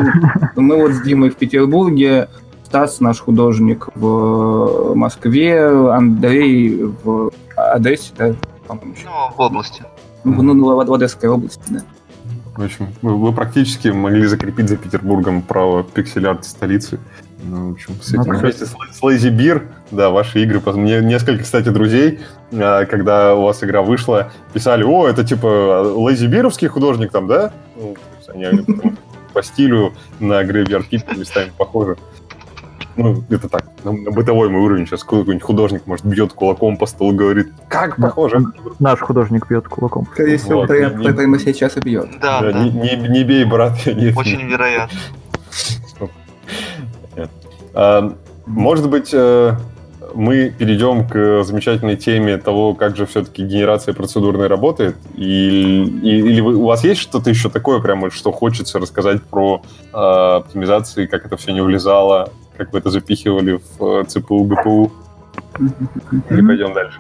Мы 0.56 0.78
вот 0.78 0.92
с 0.92 1.02
Димой 1.02 1.32
в 1.32 1.36
Петербурге, 1.36 2.28
Стас 2.72 3.02
наш 3.02 3.20
художник 3.20 3.90
в 3.96 4.96
Москве, 4.96 5.62
Андрей 5.92 6.82
в 7.04 7.30
Одессе, 7.58 8.14
да, 8.18 8.34
по-моему. 8.66 8.96
Ну, 9.04 9.36
в 9.36 9.40
области. 9.42 9.84
Ну, 10.24 10.42
ну, 10.42 10.86
в 10.86 10.94
Одесской 10.94 11.28
области, 11.28 11.62
да. 11.68 11.82
В 12.56 12.64
общем, 12.64 12.88
вы, 13.02 13.18
вы 13.18 13.34
практически 13.34 13.90
могли 13.90 14.26
закрепить 14.26 14.70
за 14.70 14.78
Петербургом 14.78 15.42
право 15.42 15.84
пиксель-арт 15.84 16.46
столицы. 16.46 16.98
Ну, 17.44 17.72
в 17.72 17.74
общем, 17.74 17.96
с 18.02 18.14
этим 18.14 18.32
ну, 18.32 18.40
вместе 18.40 18.66
с, 18.66 18.70
с 18.70 19.04
Lazy 19.04 19.36
Beer, 19.36 19.68
да, 19.92 20.10
ваши 20.10 20.42
игры. 20.42 20.62
Мне 20.74 21.02
несколько, 21.02 21.44
кстати, 21.44 21.68
друзей, 21.68 22.22
а, 22.54 22.86
когда 22.86 23.36
у 23.36 23.44
вас 23.44 23.62
игра 23.66 23.82
вышла, 23.82 24.32
писали, 24.54 24.84
о, 24.84 25.10
это 25.10 25.26
типа 25.26 25.46
Lazy 25.98 26.32
Beer'овский 26.32 26.70
художник 26.70 27.12
там, 27.12 27.28
да? 27.28 27.52
Ну, 27.76 27.98
они 28.30 28.66
по 29.34 29.44
стилю 29.44 29.92
на 30.22 30.42
Graveyard 30.42 30.86
Keeper 30.90 31.20
местами 31.20 31.52
похожи. 31.58 31.98
Ну, 32.96 33.24
это 33.30 33.48
так, 33.50 33.66
на, 33.84 33.92
на 33.92 34.12
бытовой 34.12 34.50
мой 34.50 34.62
уровень. 34.62 34.86
Сейчас 34.86 35.04
какой-нибудь 35.04 35.42
художник, 35.42 35.88
может, 35.88 36.06
бьет 36.06 36.34
кулаком 36.34 36.78
по 36.78 36.86
столу, 36.86 37.14
говорит, 37.14 37.48
как 37.68 37.96
похоже. 37.98 38.40
Наш 38.80 39.00
художник 39.00 39.48
бьет 39.50 39.68
кулаком. 39.68 40.08
Скорее 40.14 40.38
всего, 40.38 40.62
вот, 40.62 40.68
прямо 40.68 41.40
сейчас 41.40 41.78
и 41.78 41.80
бьет. 41.80 42.10
Да, 42.22 42.42
да. 42.42 42.64
Не, 42.64 42.70
не, 42.70 43.08
не 43.08 43.24
бей, 43.24 43.46
брат. 43.46 43.74
Очень 43.86 44.48
вероятно. 44.48 44.98
А, 47.74 48.14
может 48.46 48.90
быть, 48.90 49.12
э, 49.14 49.54
мы 50.14 50.54
перейдем 50.58 51.08
к 51.08 51.44
замечательной 51.44 51.96
теме 51.96 52.38
того, 52.38 52.74
как 52.74 52.96
же 52.96 53.06
все-таки 53.06 53.44
генерация 53.44 53.94
процедурной 53.94 54.48
работает? 54.48 54.98
И, 55.16 55.84
и, 56.04 56.20
или 56.20 56.42
вы, 56.42 56.56
у 56.56 56.66
вас 56.66 56.84
есть 56.84 57.00
что-то 57.00 57.30
еще 57.30 57.50
такое, 57.50 57.80
прямо, 57.80 58.12
что 58.12 58.32
хочется 58.32 58.80
рассказать 58.80 59.24
про 59.24 59.62
э, 59.94 59.98
оптимизации, 59.98 61.06
как 61.06 61.26
это 61.26 61.38
все 61.38 61.54
не 61.54 61.62
влезало, 61.62 62.32
как 62.62 62.74
вы 62.74 62.80
это 62.80 62.92
запихивали 62.92 63.60
в 63.80 64.02
э, 64.02 64.04
ЦПУ, 64.04 64.44
ГПУ? 64.44 64.92
Или 66.30 66.46
пойдем 66.46 66.74
дальше? 66.74 67.00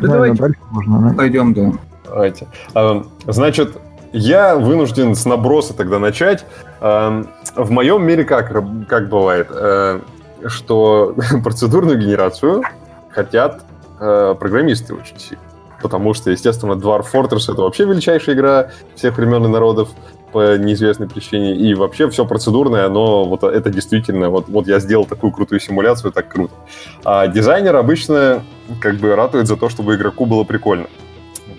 Да 0.00 0.08
давайте. 0.08 0.42
Дальше 0.42 0.58
можно, 0.70 1.10
да? 1.10 1.14
Пойдем, 1.16 1.54
да. 1.54 1.72
Давайте. 2.04 2.48
А, 2.74 3.04
значит, 3.28 3.76
я 4.12 4.56
вынужден 4.56 5.14
с 5.14 5.26
наброса 5.26 5.74
тогда 5.74 6.00
начать. 6.00 6.44
А, 6.80 7.24
в 7.54 7.70
моем 7.70 8.04
мире 8.04 8.24
как, 8.24 8.52
как 8.88 9.08
бывает, 9.08 9.46
э, 9.50 10.00
что 10.46 11.14
процедурную 11.44 11.96
генерацию 11.96 12.64
хотят 13.10 13.62
э, 14.00 14.34
программисты 14.36 14.92
очень 14.92 15.20
сильно. 15.20 15.44
Потому 15.82 16.14
что, 16.14 16.32
естественно, 16.32 16.72
Dwarf 16.72 17.06
Fortress— 17.12 17.44
это 17.52 17.62
вообще 17.62 17.84
величайшая 17.84 18.34
игра 18.34 18.70
всех 18.96 19.18
времен 19.18 19.44
и 19.44 19.48
народов 19.48 19.90
по 20.34 20.56
неизвестной 20.56 21.08
причине. 21.08 21.54
И 21.54 21.74
вообще 21.74 22.10
все 22.10 22.26
процедурное, 22.26 22.86
оно 22.86 23.24
вот 23.24 23.44
это 23.44 23.70
действительно, 23.70 24.30
вот, 24.30 24.48
вот 24.48 24.66
я 24.66 24.80
сделал 24.80 25.04
такую 25.04 25.32
крутую 25.32 25.60
симуляцию, 25.60 26.10
так 26.10 26.28
круто. 26.28 26.52
А 27.04 27.28
дизайнер 27.28 27.76
обычно 27.76 28.42
как 28.80 28.96
бы 28.96 29.14
ратует 29.14 29.46
за 29.46 29.56
то, 29.56 29.68
чтобы 29.68 29.94
игроку 29.94 30.26
было 30.26 30.42
прикольно. 30.42 30.88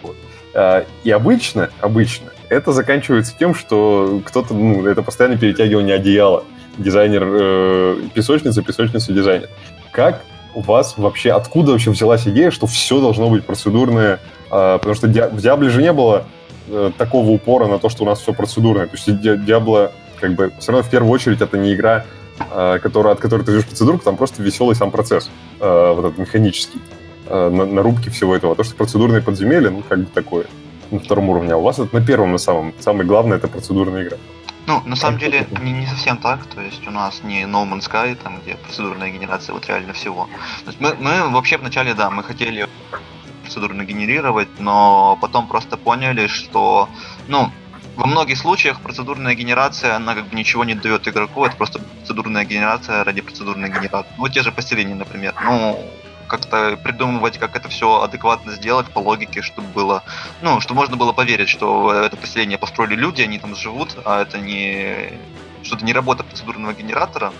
Вот. 0.03 0.17
А, 0.53 0.83
и 1.05 1.09
обычно, 1.09 1.69
обычно 1.79 2.33
это 2.49 2.73
заканчивается 2.73 3.33
тем, 3.39 3.55
что 3.55 4.19
кто-то, 4.25 4.53
ну, 4.53 4.85
это 4.85 5.01
постоянно 5.03 5.37
перетягивание 5.37 5.95
одеяла. 5.95 6.43
Дизайнер 6.77 7.23
э, 7.25 8.01
песочница, 8.13 8.61
песочница 8.61 9.13
дизайнер. 9.13 9.47
Как 9.93 10.21
у 10.53 10.59
вас 10.59 10.95
вообще, 10.97 11.31
откуда 11.31 11.71
вообще 11.71 11.91
взялась 11.91 12.27
идея, 12.27 12.51
что 12.51 12.67
все 12.67 12.99
должно 12.99 13.29
быть 13.29 13.45
процедурное? 13.45 14.19
Э, 14.51 14.79
потому 14.79 14.95
что 14.95 15.07
в 15.07 15.41
Диабле 15.41 15.69
же 15.69 15.81
не 15.81 15.93
было 15.93 16.25
Э, 16.67 16.91
такого 16.97 17.29
упора 17.29 17.67
на 17.67 17.77
то, 17.77 17.89
что 17.89 18.03
у 18.03 18.07
нас 18.07 18.19
все 18.19 18.33
процедурное. 18.33 18.87
То 18.87 18.95
есть 18.95 19.07
Diablo, 19.07 19.91
как 20.19 20.33
бы, 20.33 20.51
все 20.59 20.71
равно 20.71 20.87
в 20.87 20.89
первую 20.89 21.11
очередь 21.11 21.41
это 21.41 21.57
не 21.57 21.73
игра, 21.73 22.05
э, 22.51 22.79
которая, 22.81 23.13
от 23.13 23.19
которой 23.19 23.43
ты 23.43 23.51
ждешь 23.51 23.65
процедурку, 23.65 24.03
там 24.03 24.17
просто 24.17 24.41
веселый 24.41 24.75
сам 24.75 24.91
процесс, 24.91 25.29
э, 25.59 25.93
вот 25.95 26.05
этот 26.05 26.17
механический, 26.17 26.79
на, 27.29 27.49
на 27.49 27.81
рубке 27.81 28.11
всего 28.11 28.35
этого. 28.35 28.53
А 28.53 28.55
то, 28.55 28.63
что 28.63 28.75
процедурные 28.75 29.21
подземелья, 29.21 29.71
ну, 29.71 29.81
как 29.87 29.99
бы 29.99 30.05
такое, 30.05 30.45
на 30.91 30.99
втором 30.99 31.29
уровне. 31.29 31.53
А 31.53 31.57
у 31.57 31.61
вас 31.63 31.79
это 31.79 31.95
на 31.95 32.05
первом, 32.05 32.31
на 32.31 32.37
самом. 32.37 32.73
Самое 32.79 33.05
главное, 33.05 33.37
это 33.37 33.47
процедурная 33.47 34.03
игра. 34.03 34.17
Ну, 34.67 34.81
на 34.85 34.95
самом 34.95 35.19
деле, 35.19 35.47
не, 35.61 35.71
не 35.71 35.87
совсем 35.87 36.17
так. 36.17 36.45
То 36.45 36.61
есть 36.61 36.87
у 36.87 36.91
нас 36.91 37.21
не 37.23 37.43
No 37.43 37.67
Man's 37.67 37.89
Sky, 37.89 38.15
там, 38.15 38.39
где 38.43 38.55
процедурная 38.55 39.09
генерация 39.09 39.53
вот 39.53 39.67
реально 39.67 39.93
всего. 39.93 40.27
То 40.63 40.71
есть 40.71 40.79
мы, 40.79 40.95
мы 40.99 41.29
вообще 41.29 41.57
вначале, 41.57 41.93
да, 41.95 42.11
мы 42.11 42.23
хотели 42.23 42.67
процедурно 43.45 43.83
генерировать, 43.85 44.59
но 44.59 45.17
потом 45.21 45.47
просто 45.47 45.77
поняли, 45.77 46.27
что, 46.27 46.89
ну, 47.27 47.51
во 47.95 48.07
многих 48.07 48.37
случаях 48.37 48.81
процедурная 48.81 49.35
генерация, 49.35 49.95
она 49.95 50.15
как 50.15 50.27
бы 50.27 50.35
ничего 50.35 50.65
не 50.65 50.75
дает 50.75 51.07
игроку, 51.07 51.45
это 51.45 51.55
просто 51.55 51.79
процедурная 51.79 52.43
генерация 52.43 53.03
ради 53.03 53.21
процедурной 53.21 53.69
генерации. 53.69 54.11
Ну, 54.17 54.27
те 54.27 54.43
же 54.43 54.51
поселения, 54.51 54.95
например. 54.95 55.33
Ну, 55.45 55.79
как-то 56.27 56.77
придумывать, 56.83 57.37
как 57.37 57.55
это 57.55 57.69
все 57.69 58.01
адекватно 58.01 58.53
сделать 58.53 58.87
по 58.87 58.99
логике, 58.99 59.41
чтобы 59.41 59.67
было, 59.69 60.03
ну, 60.41 60.59
чтобы 60.59 60.79
можно 60.81 60.97
было 60.97 61.13
поверить, 61.13 61.49
что 61.49 61.93
это 61.93 62.17
поселение 62.17 62.57
построили 62.57 62.95
люди, 62.95 63.21
они 63.21 63.37
там 63.39 63.55
живут, 63.55 63.95
а 64.05 64.21
это 64.21 64.39
не 64.39 65.13
что 65.63 65.77
то 65.77 65.85
не 65.85 65.93
работа 65.93 66.23
процедурного 66.23 66.73
генератора, 66.73 67.33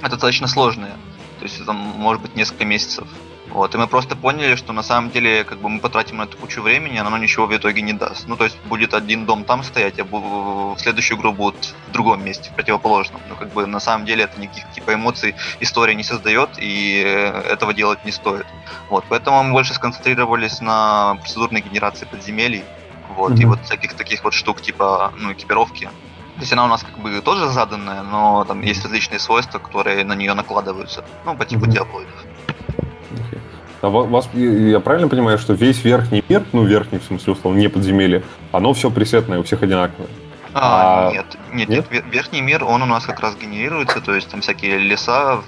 это 0.00 0.10
достаточно 0.10 0.46
сложное. 0.46 0.92
То 1.38 1.44
есть 1.44 1.60
это 1.60 1.72
может 1.72 2.22
быть 2.22 2.36
несколько 2.36 2.64
месяцев 2.64 3.06
вот, 3.52 3.74
и 3.74 3.78
мы 3.78 3.88
просто 3.88 4.14
поняли, 4.14 4.54
что 4.54 4.72
на 4.72 4.82
самом 4.82 5.10
деле 5.10 5.42
как 5.44 5.58
бы 5.58 5.68
мы 5.68 5.80
потратим 5.80 6.18
на 6.18 6.22
это 6.22 6.36
кучу 6.36 6.62
времени, 6.62 6.98
а 6.98 7.06
оно 7.06 7.18
ничего 7.18 7.46
в 7.46 7.56
итоге 7.56 7.82
не 7.82 7.92
даст. 7.92 8.28
Ну, 8.28 8.36
то 8.36 8.44
есть 8.44 8.56
будет 8.66 8.94
один 8.94 9.26
дом 9.26 9.44
там 9.44 9.64
стоять, 9.64 9.98
а 9.98 10.04
в 10.04 10.76
следующую 10.78 11.18
игру 11.18 11.32
будут 11.32 11.74
в 11.88 11.92
другом 11.92 12.24
месте, 12.24 12.50
в 12.50 12.54
противоположном. 12.54 13.20
Ну, 13.28 13.34
как 13.34 13.52
бы 13.52 13.66
на 13.66 13.80
самом 13.80 14.06
деле 14.06 14.24
это 14.24 14.40
никаких 14.40 14.70
типа 14.70 14.94
эмоций 14.94 15.34
история 15.58 15.94
не 15.96 16.04
создает, 16.04 16.50
и 16.58 16.98
этого 17.48 17.74
делать 17.74 18.04
не 18.04 18.12
стоит. 18.12 18.46
Вот, 18.88 19.04
поэтому 19.08 19.42
мы 19.42 19.52
больше 19.52 19.74
сконцентрировались 19.74 20.60
на 20.60 21.16
процедурной 21.16 21.60
генерации 21.60 22.04
подземелий, 22.04 22.64
вот, 23.16 23.32
mm-hmm. 23.32 23.42
и 23.42 23.44
вот 23.46 23.64
всяких 23.64 23.94
таких 23.94 24.22
вот 24.22 24.32
штук 24.32 24.62
типа, 24.62 25.12
ну, 25.16 25.32
экипировки. 25.32 25.86
То 26.36 26.40
есть 26.40 26.52
она 26.52 26.64
у 26.64 26.68
нас 26.68 26.82
как 26.82 26.96
бы 26.98 27.20
тоже 27.20 27.48
заданная, 27.48 28.02
но 28.02 28.44
там 28.44 28.62
есть 28.62 28.82
различные 28.84 29.18
свойства, 29.18 29.58
которые 29.58 30.04
на 30.04 30.14
нее 30.14 30.34
накладываются. 30.34 31.04
Ну, 31.26 31.36
по 31.36 31.44
типу 31.44 31.66
mm-hmm. 31.66 31.86
Diablo. 31.92 32.06
А 33.82 33.88
вас, 33.88 34.28
я 34.34 34.80
правильно 34.80 35.08
понимаю, 35.08 35.38
что 35.38 35.54
весь 35.54 35.82
верхний 35.84 36.22
мир, 36.28 36.44
ну, 36.52 36.64
верхний, 36.64 36.98
в 36.98 37.04
смысле, 37.04 37.32
условно, 37.32 37.58
не 37.58 37.68
подземелье, 37.68 38.22
оно 38.52 38.74
все 38.74 38.90
пресетное, 38.90 39.38
у 39.38 39.42
всех 39.42 39.62
одинаковое? 39.62 40.08
А, 40.52 41.08
а... 41.08 41.12
Нет, 41.12 41.26
нет, 41.52 41.68
нет, 41.68 41.90
нет, 41.90 42.04
верхний 42.10 42.42
мир, 42.42 42.64
он 42.64 42.82
у 42.82 42.86
нас 42.86 43.06
как 43.06 43.20
раз 43.20 43.36
генерируется, 43.36 44.00
то 44.00 44.14
есть 44.14 44.28
там 44.28 44.42
всякие 44.42 44.78
леса, 44.78 45.40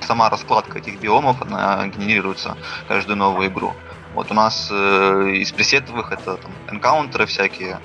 сама 0.00 0.30
раскладка 0.30 0.78
этих 0.78 0.98
биомов, 1.00 1.42
она 1.42 1.86
генерируется 1.88 2.56
каждую 2.88 3.16
новую 3.16 3.48
игру. 3.48 3.74
Вот 4.14 4.30
у 4.30 4.34
нас 4.34 4.68
э, 4.70 5.30
из 5.36 5.52
пресетовых 5.52 6.12
это 6.12 6.36
там 6.36 6.50
энкаунтеры 6.70 7.26
всякие 7.26 7.80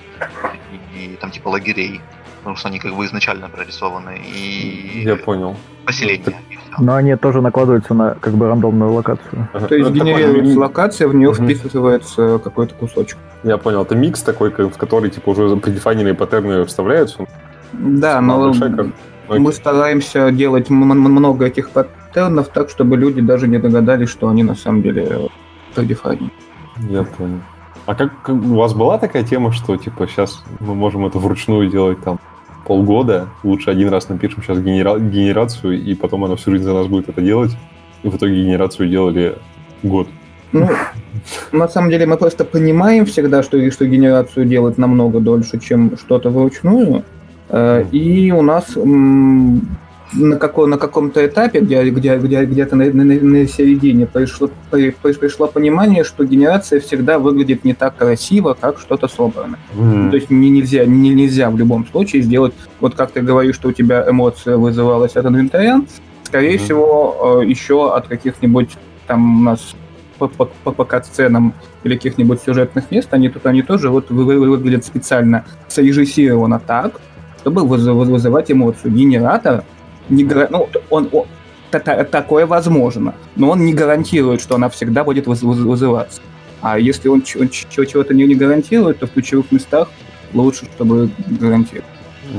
и, 0.93 1.05
и 1.05 1.15
там 1.15 1.31
типа 1.31 1.47
лагерей, 1.47 2.01
потому 2.47 2.55
что 2.55 2.69
они 2.69 2.79
как 2.79 2.95
бы 2.95 3.03
изначально 3.05 3.49
прорисованы 3.49 4.21
и 4.25 5.01
я 5.03 5.17
понял 5.17 5.57
поселения. 5.85 6.23
Так, 6.23 6.35
Но 6.79 6.95
они 6.95 7.13
тоже 7.17 7.41
накладываются 7.41 7.93
на 7.93 8.15
как 8.15 8.35
бы 8.35 8.47
рандомную 8.47 8.93
локацию. 8.93 9.49
Ага. 9.53 9.67
То 9.67 9.75
есть 9.75 9.89
такой 9.93 9.99
генерируется 9.99 10.53
ми- 10.53 10.57
локация, 10.57 11.07
в 11.09 11.15
нее 11.15 11.33
вписывается 11.33 12.39
какой-то 12.41 12.73
кусочек. 12.75 13.17
Я 13.43 13.57
понял, 13.57 13.81
это 13.81 13.95
микс 13.95 14.21
такой, 14.21 14.49
в 14.51 14.77
который 14.77 15.09
типа 15.09 15.31
уже 15.31 15.57
предефайненные 15.57 16.13
паттерны 16.13 16.63
вставляются. 16.63 17.25
Да, 17.73 18.21
но 18.21 18.53
мы 19.27 19.51
стараемся 19.51 20.31
делать 20.31 20.69
много 20.69 21.47
этих 21.47 21.71
паттернов 21.71 22.47
так, 22.47 22.69
чтобы 22.69 22.95
люди 22.95 23.19
даже 23.19 23.49
не 23.49 23.57
догадались, 23.57 24.07
что 24.07 24.29
они 24.29 24.43
на 24.43 24.55
самом 24.55 24.83
деле 24.83 25.27
предефайнены. 25.75 26.31
Я 26.89 27.03
понял. 27.03 27.41
А 27.87 27.95
как- 27.95 28.27
у 28.29 28.55
вас 28.55 28.73
была 28.73 28.97
такая 28.97 29.23
тема, 29.23 29.53
что 29.53 29.77
типа 29.77 30.07
сейчас 30.07 30.43
мы 30.59 30.75
можем 30.75 31.05
это 31.05 31.19
вручную 31.19 31.69
делать 31.69 32.01
там 32.03 32.19
полгода, 32.67 33.27
лучше 33.43 33.71
один 33.71 33.89
раз 33.89 34.09
напишем 34.09 34.43
сейчас 34.43 34.57
генера- 34.59 34.99
генерацию, 34.99 35.81
и 35.81 35.95
потом 35.95 36.25
она 36.25 36.35
всю 36.35 36.51
жизнь 36.51 36.65
за 36.65 36.73
нас 36.73 36.87
будет 36.87 37.09
это 37.09 37.21
делать, 37.21 37.51
и 38.03 38.09
в 38.09 38.15
итоге 38.15 38.43
генерацию 38.43 38.89
делали 38.89 39.35
год. 39.83 40.07
Ну, 40.51 40.69
на 41.51 41.67
самом 41.67 41.89
деле 41.89 42.05
мы 42.05 42.17
просто 42.17 42.43
понимаем 42.45 43.05
всегда, 43.05 43.43
что, 43.43 43.71
что 43.71 43.85
генерацию 43.85 44.45
делать 44.45 44.77
намного 44.77 45.19
дольше, 45.19 45.59
чем 45.59 45.97
что-то 45.97 46.29
вручную. 46.29 47.03
Э, 47.49 47.85
И 47.91 48.31
у 48.31 48.41
нас 48.41 48.75
на, 50.13 50.37
како- 50.37 50.67
на 50.67 50.77
каком-то 50.77 51.25
этапе, 51.25 51.59
где, 51.59 51.83
где, 51.89 52.17
где, 52.17 52.45
где-то 52.45 52.75
на, 52.75 52.85
на- 52.85 53.03
на 53.03 53.47
середине, 53.47 54.05
пришло, 54.05 54.49
при- 54.71 54.91
при- 55.01 55.13
пришло 55.13 55.47
понимание, 55.47 56.03
что 56.03 56.23
генерация 56.23 56.79
всегда 56.79 57.19
выглядит 57.19 57.65
не 57.65 57.73
так 57.73 57.97
красиво, 57.97 58.55
как 58.59 58.79
что-то 58.79 59.07
собранное. 59.07 59.59
М. 59.77 60.09
То 60.09 60.15
есть 60.15 60.29
не, 60.29 60.49
нельзя, 60.49 60.85
не, 60.85 61.09
нельзя 61.13 61.49
в 61.49 61.57
любом 61.57 61.85
случае 61.87 62.21
сделать, 62.21 62.53
вот 62.79 62.95
как 62.95 63.11
ты 63.11 63.21
говоришь, 63.21 63.55
что 63.55 63.69
у 63.69 63.71
тебя 63.73 64.05
эмоция 64.09 64.57
вызывалась 64.57 65.15
от 65.15 65.25
инвентаря, 65.25 65.81
скорее 66.23 66.55
Мгм. 66.57 66.63
всего, 66.63 67.39
э, 67.41 67.45
еще 67.45 67.93
от 67.93 68.07
каких-нибудь 68.07 68.69
там 69.07 69.41
у 69.41 69.43
нас 69.43 69.75
по, 70.19 70.27
по, 70.27 70.45
по, 70.63 70.71
по 70.71 70.83
катсценам 70.83 71.53
или 71.83 71.95
каких-нибудь 71.95 72.41
сюжетных 72.41 72.89
мест, 72.91 73.09
они 73.11 73.29
тут 73.29 73.45
они 73.45 73.61
тоже 73.61 73.89
вот 73.89 74.09
вы- 74.09 74.23
вы- 74.25 74.49
выглядят 74.49 74.83
специально 74.85 75.45
срежиссировано 75.67 76.59
так, 76.65 76.99
чтобы 77.41 77.61
выз- 77.61 77.87
выз- 77.87 78.09
вызывать 78.11 78.51
эмоцию. 78.51 78.91
Генератор 78.93 79.63
не 80.09 80.23
гра- 80.23 80.47
ну, 80.49 80.69
он, 80.89 81.09
он- 81.11 81.25
та- 81.71 81.79
та- 81.79 82.03
такое 82.03 82.45
возможно, 82.45 83.13
но 83.35 83.49
он 83.51 83.65
не 83.65 83.73
гарантирует, 83.73 84.41
что 84.41 84.55
она 84.55 84.69
всегда 84.69 85.03
будет 85.03 85.27
выз- 85.27 85.43
выз- 85.43 85.63
вызываться. 85.63 86.21
А 86.61 86.79
если 86.79 87.07
он, 87.09 87.23
он 87.39 87.49
чего-то 87.49 88.13
не, 88.13 88.25
не 88.25 88.35
гарантирует, 88.35 88.99
то 88.99 89.07
в 89.07 89.11
ключевых 89.11 89.51
местах 89.51 89.89
лучше, 90.33 90.65
чтобы 90.75 91.09
гарантировать. 91.39 91.85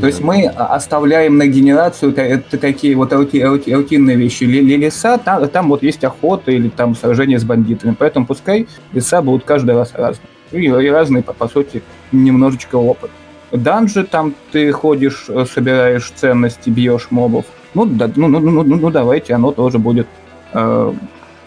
То 0.00 0.06
есть 0.06 0.20
мы 0.20 0.44
оставляем 0.46 1.38
на 1.38 1.46
генерацию 1.46 2.12
та- 2.12 2.38
такие 2.58 2.94
вот 2.94 3.12
рути- 3.12 3.40
рути- 3.40 3.72
рутинные 3.74 4.16
вещи. 4.16 4.44
Леса, 4.44 5.16
там, 5.16 5.48
там 5.48 5.68
вот 5.68 5.82
есть 5.82 6.04
охота 6.04 6.50
или 6.50 6.68
там 6.68 6.94
сражение 6.94 7.38
с 7.38 7.44
бандитами. 7.44 7.94
Поэтому 7.98 8.26
пускай 8.26 8.66
леса 8.92 9.22
будут 9.22 9.44
каждый 9.44 9.74
раз 9.74 9.92
разные. 9.94 10.28
И, 10.52 10.64
и 10.66 10.88
разные, 10.90 11.22
по, 11.22 11.32
по 11.32 11.48
сути, 11.48 11.82
немножечко 12.12 12.76
опыт. 12.76 13.10
Данжи, 13.52 14.04
там 14.04 14.34
ты 14.52 14.70
ходишь, 14.72 15.26
э, 15.28 15.44
собираешь 15.46 16.10
ценности, 16.14 16.70
бьешь 16.70 17.08
мобов. 17.10 17.46
Ну, 17.74 17.86
да, 17.86 18.10
ну, 18.14 18.28
ну, 18.28 18.40
ну, 18.40 18.62
ну, 18.62 18.76
ну, 18.76 18.90
давайте, 18.90 19.34
оно 19.34 19.52
тоже 19.52 19.78
будет 19.78 20.06
э, 20.52 20.92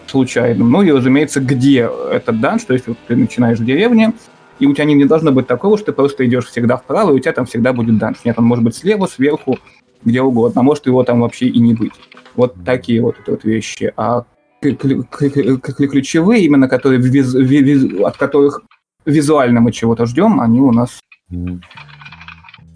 случайным. 0.06 0.70
Ну 0.70 0.82
и, 0.82 0.90
разумеется, 0.90 1.40
где 1.40 1.88
этот 2.10 2.40
данж, 2.40 2.64
то 2.64 2.74
есть 2.74 2.86
вот 2.86 2.98
ты 3.06 3.16
начинаешь 3.16 3.58
в 3.58 3.64
деревне, 3.64 4.12
и 4.58 4.66
у 4.66 4.74
тебя 4.74 4.84
не, 4.84 4.94
не 4.94 5.04
должно 5.04 5.32
быть 5.32 5.46
такого, 5.46 5.76
что 5.76 5.86
ты 5.86 5.92
просто 5.92 6.26
идешь 6.26 6.46
всегда 6.46 6.76
вправо, 6.76 7.10
и 7.10 7.14
у 7.14 7.18
тебя 7.18 7.32
там 7.32 7.46
всегда 7.46 7.72
будет 7.72 7.98
данж. 7.98 8.18
Нет, 8.24 8.38
он 8.38 8.44
может 8.44 8.64
быть 8.64 8.76
слева, 8.76 9.06
сверху, 9.06 9.58
где 10.04 10.22
угодно, 10.22 10.60
а 10.60 10.64
может 10.64 10.86
его 10.86 11.02
там 11.04 11.20
вообще 11.20 11.46
и 11.46 11.58
не 11.60 11.74
быть. 11.74 11.94
Вот 12.34 12.54
такие 12.64 13.00
вот 13.00 13.16
это 13.20 13.32
вот 13.32 13.44
вещи. 13.44 13.92
А 13.96 14.24
ключевые, 14.60 16.44
именно 16.44 16.68
которые 16.68 17.00
виз- 17.00 17.36
ви- 17.36 17.62
виз- 17.62 18.02
от 18.02 18.16
которых 18.16 18.62
визуально 19.04 19.60
мы 19.60 19.72
чего-то 19.72 20.06
ждем, 20.06 20.40
они 20.40 20.60
у 20.60 20.72
нас 20.72 21.00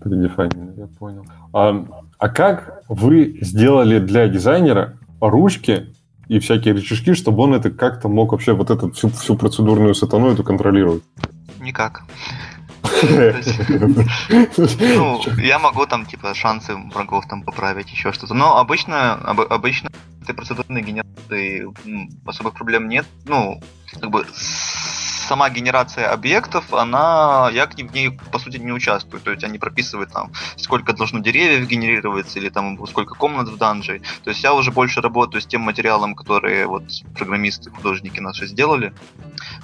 М. 0.07 0.11
Предефайнено, 0.11 0.73
я 0.77 0.87
понял. 0.87 1.27
А, 1.53 1.85
а 2.19 2.29
как 2.29 2.83
вы 2.89 3.39
сделали 3.41 3.99
для 3.99 4.29
дизайнера 4.29 4.99
ручки 5.21 5.95
и 6.29 6.39
всякие 6.39 6.75
рычажки, 6.75 7.15
чтобы 7.15 7.43
он 7.43 7.55
это 7.55 7.71
как-то 7.71 8.09
мог 8.09 8.33
вообще 8.33 8.53
вот 8.53 8.71
эту 8.71 8.91
всю, 8.93 9.09
всю 9.11 9.37
процедурную 9.37 9.95
сатану 9.95 10.29
эту 10.33 10.45
контролировать? 10.45 11.03
Никак. 11.61 12.03
Ну, 14.59 15.21
я 15.39 15.59
могу 15.59 15.87
там, 15.87 16.07
типа, 16.07 16.35
шансы 16.35 16.75
врагов 16.95 17.27
там 17.29 17.43
поправить, 17.43 17.91
еще 17.91 18.13
что-то. 18.13 18.35
Но 18.35 18.59
обычно, 18.59 19.15
об- 19.15 19.41
обычно 19.53 19.91
этой 20.23 20.35
процедурной 20.35 20.83
генерации 20.83 21.67
особых 22.25 22.55
проблем 22.55 22.89
нет. 22.89 23.07
Ну, 23.27 23.61
как 24.01 24.11
бы 24.11 24.25
сама 25.27 25.51
генерация 25.51 26.11
объектов, 26.12 26.72
она, 26.72 27.51
я 27.53 27.66
к 27.66 27.77
ней, 27.77 27.85
в 27.85 27.93
ней, 27.93 28.11
по 28.33 28.39
сути, 28.39 28.57
не 28.59 28.72
участвую. 28.72 29.20
То 29.20 29.31
есть 29.33 29.45
они 29.45 29.59
прописывают 29.59 30.12
там, 30.12 30.31
сколько 30.57 30.93
должно 30.93 31.20
деревьев 31.20 31.66
генерироваться, 31.68 32.39
или 32.39 32.49
там 32.49 32.87
сколько 32.87 33.14
комнат 33.14 33.49
в 33.49 33.57
данже. 33.57 34.01
То 34.24 34.31
есть 34.31 34.43
я 34.45 34.55
уже 34.55 34.70
больше 34.70 35.01
работаю 35.01 35.41
с 35.43 35.47
тем 35.47 35.61
материалом, 35.62 36.14
которые 36.14 36.66
вот 36.66 36.85
программисты, 37.14 37.70
художники 37.70 38.20
наши 38.20 38.47
сделали. 38.47 38.93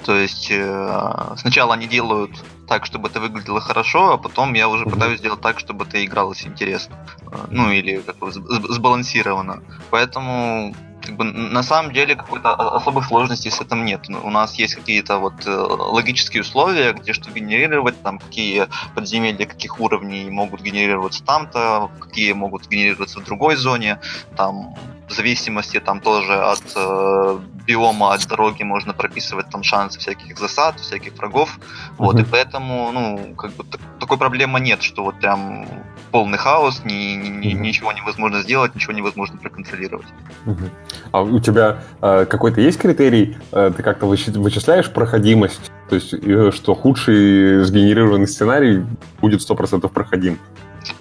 То 0.04 0.14
есть 0.16 0.48
э, 0.50 1.34
сначала 1.36 1.74
они 1.74 1.86
делают 1.86 2.32
так, 2.68 2.86
чтобы 2.86 3.08
это 3.08 3.20
выглядело 3.20 3.60
хорошо, 3.60 4.12
а 4.12 4.18
потом 4.18 4.54
я 4.54 4.68
уже 4.68 4.84
пытаюсь 4.84 5.18
сделать 5.18 5.40
так, 5.40 5.58
чтобы 5.60 5.84
это 5.84 6.04
игралось 6.04 6.44
интересно. 6.46 6.96
Э, 7.30 7.46
Ну 7.50 7.70
или 7.70 7.98
как 7.98 8.18
бы 8.18 8.28
сб- 8.28 8.48
сб- 8.48 8.72
сбалансированно. 8.72 9.62
Поэтому 9.90 10.74
как 11.02 11.16
бы, 11.16 11.24
на 11.24 11.62
самом 11.62 11.92
деле 11.92 12.14
какой-то 12.14 12.54
особых 12.54 13.06
сложностей 13.06 13.50
с 13.50 13.60
этим 13.60 13.84
нет. 13.84 14.08
У 14.08 14.30
нас 14.30 14.54
есть 14.54 14.74
какие-то 14.74 15.18
вот 15.18 15.46
э, 15.46 15.50
логические 15.50 16.42
условия, 16.42 16.92
где 16.92 17.12
что 17.12 17.30
генерировать, 17.30 18.00
там 18.02 18.18
какие 18.18 18.68
подземелья 18.94 19.46
каких 19.46 19.80
уровней 19.80 20.30
могут 20.30 20.62
генерироваться 20.62 21.22
там-то, 21.24 21.90
какие 22.00 22.32
могут 22.32 22.68
генерироваться 22.68 23.20
в 23.20 23.24
другой 23.24 23.56
зоне, 23.56 23.98
там 24.36 24.74
в 25.12 25.14
зависимости 25.14 25.78
там 25.80 26.00
тоже 26.00 26.32
от 26.34 26.62
э, 26.74 27.38
биома, 27.66 28.14
от 28.14 28.26
дороги 28.28 28.62
можно 28.62 28.92
прописывать 28.94 29.50
там 29.50 29.62
шансы 29.62 29.98
всяких 29.98 30.38
засад, 30.38 30.80
всяких 30.80 31.12
врагов. 31.18 31.58
Вот, 31.98 32.18
и 32.18 32.24
поэтому, 32.24 32.90
ну, 32.92 33.34
как 33.36 33.52
бы 33.52 33.64
так- 33.64 33.80
такой 34.00 34.16
проблемы 34.18 34.58
нет, 34.60 34.82
что 34.82 35.04
вот 35.04 35.20
прям 35.20 35.66
полный 36.10 36.38
хаос, 36.38 36.82
ни, 36.84 37.14
ни- 37.14 37.28
ни- 37.28 37.54
Мгм. 37.54 37.62
ничего 37.62 37.92
невозможно 37.92 38.40
сделать, 38.42 38.74
ничего 38.74 38.92
невозможно 38.94 39.36
проконтролировать. 39.38 40.06
Мгм. 40.46 40.70
А 41.12 41.20
у 41.22 41.38
тебя 41.40 41.78
э, 42.00 42.24
какой-то 42.26 42.60
есть 42.60 42.78
критерий? 42.80 43.36
Э, 43.52 43.70
ты 43.76 43.82
как-то 43.82 44.06
вычи- 44.06 44.30
вычисляешь 44.38 44.90
проходимость? 44.90 45.70
То 45.90 45.96
есть, 45.96 46.14
э, 46.14 46.50
что 46.52 46.74
худший 46.74 47.64
сгенерированный 47.64 48.26
сценарий 48.26 48.84
будет 49.20 49.42
100% 49.42 49.92
проходим? 49.92 50.38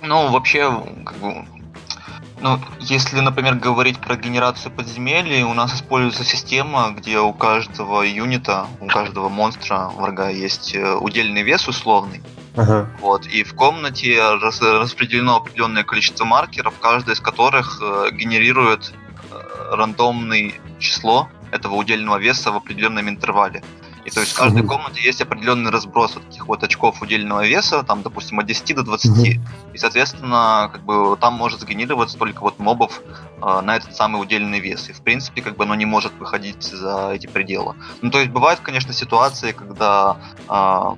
Ну, 0.01 0.29
вообще, 0.31 0.69
как 1.05 1.17
бы, 1.17 1.45
ну, 2.41 2.59
если, 2.79 3.19
например, 3.19 3.55
говорить 3.55 3.99
про 3.99 4.15
генерацию 4.15 4.71
подземелий, 4.71 5.43
у 5.43 5.53
нас 5.53 5.75
используется 5.75 6.23
система, 6.23 6.93
где 6.97 7.19
у 7.19 7.33
каждого 7.33 8.01
юнита, 8.01 8.67
у 8.79 8.87
каждого 8.87 9.29
монстра 9.29 9.91
врага 9.95 10.29
есть 10.29 10.75
э, 10.75 10.95
удельный 10.95 11.43
вес 11.43 11.67
условный. 11.67 12.21
Ага. 12.55 12.89
Вот, 12.99 13.27
и 13.27 13.43
в 13.43 13.53
комнате 13.53 14.19
рас- 14.19 14.61
распределено 14.61 15.37
определенное 15.37 15.83
количество 15.83 16.25
маркеров, 16.25 16.73
каждый 16.81 17.13
из 17.13 17.19
которых 17.19 17.79
э, 17.81 18.09
генерирует 18.11 18.91
э, 19.31 19.75
рандомное 19.75 20.53
число 20.79 21.29
этого 21.51 21.75
удельного 21.75 22.17
веса 22.17 22.51
в 22.51 22.55
определенном 22.57 23.07
интервале. 23.07 23.63
И 24.05 24.09
то 24.09 24.19
есть 24.19 24.33
в 24.33 24.37
каждой 24.37 24.63
комнате 24.63 25.01
есть 25.03 25.21
определенный 25.21 25.71
разброс 25.71 26.15
вот 26.15 26.27
этих 26.29 26.47
вот 26.47 26.63
очков 26.63 27.01
удельного 27.01 27.45
веса, 27.45 27.83
там, 27.83 28.01
допустим, 28.01 28.39
от 28.39 28.45
10 28.45 28.75
до 28.75 28.83
20. 28.83 29.11
Мгм. 29.11 29.47
И, 29.73 29.77
соответственно, 29.77 30.69
как 30.71 30.83
бы 30.83 31.17
там 31.19 31.33
может 31.33 31.61
сгенерироваться 31.61 32.17
только 32.17 32.41
вот 32.41 32.59
мобов 32.59 33.01
э, 33.41 33.61
на 33.61 33.75
этот 33.75 33.95
самый 33.95 34.21
удельный 34.21 34.59
вес. 34.59 34.89
И, 34.89 34.93
в 34.93 35.01
принципе, 35.01 35.41
как 35.41 35.55
бы 35.55 35.63
оно 35.63 35.75
не 35.75 35.85
может 35.85 36.13
выходить 36.19 36.63
за 36.63 37.11
эти 37.13 37.27
пределы. 37.27 37.75
Ну, 38.01 38.09
то 38.09 38.19
есть 38.19 38.31
бывают, 38.31 38.59
конечно, 38.59 38.93
ситуации, 38.93 39.51
когда 39.51 40.17
а, 40.47 40.97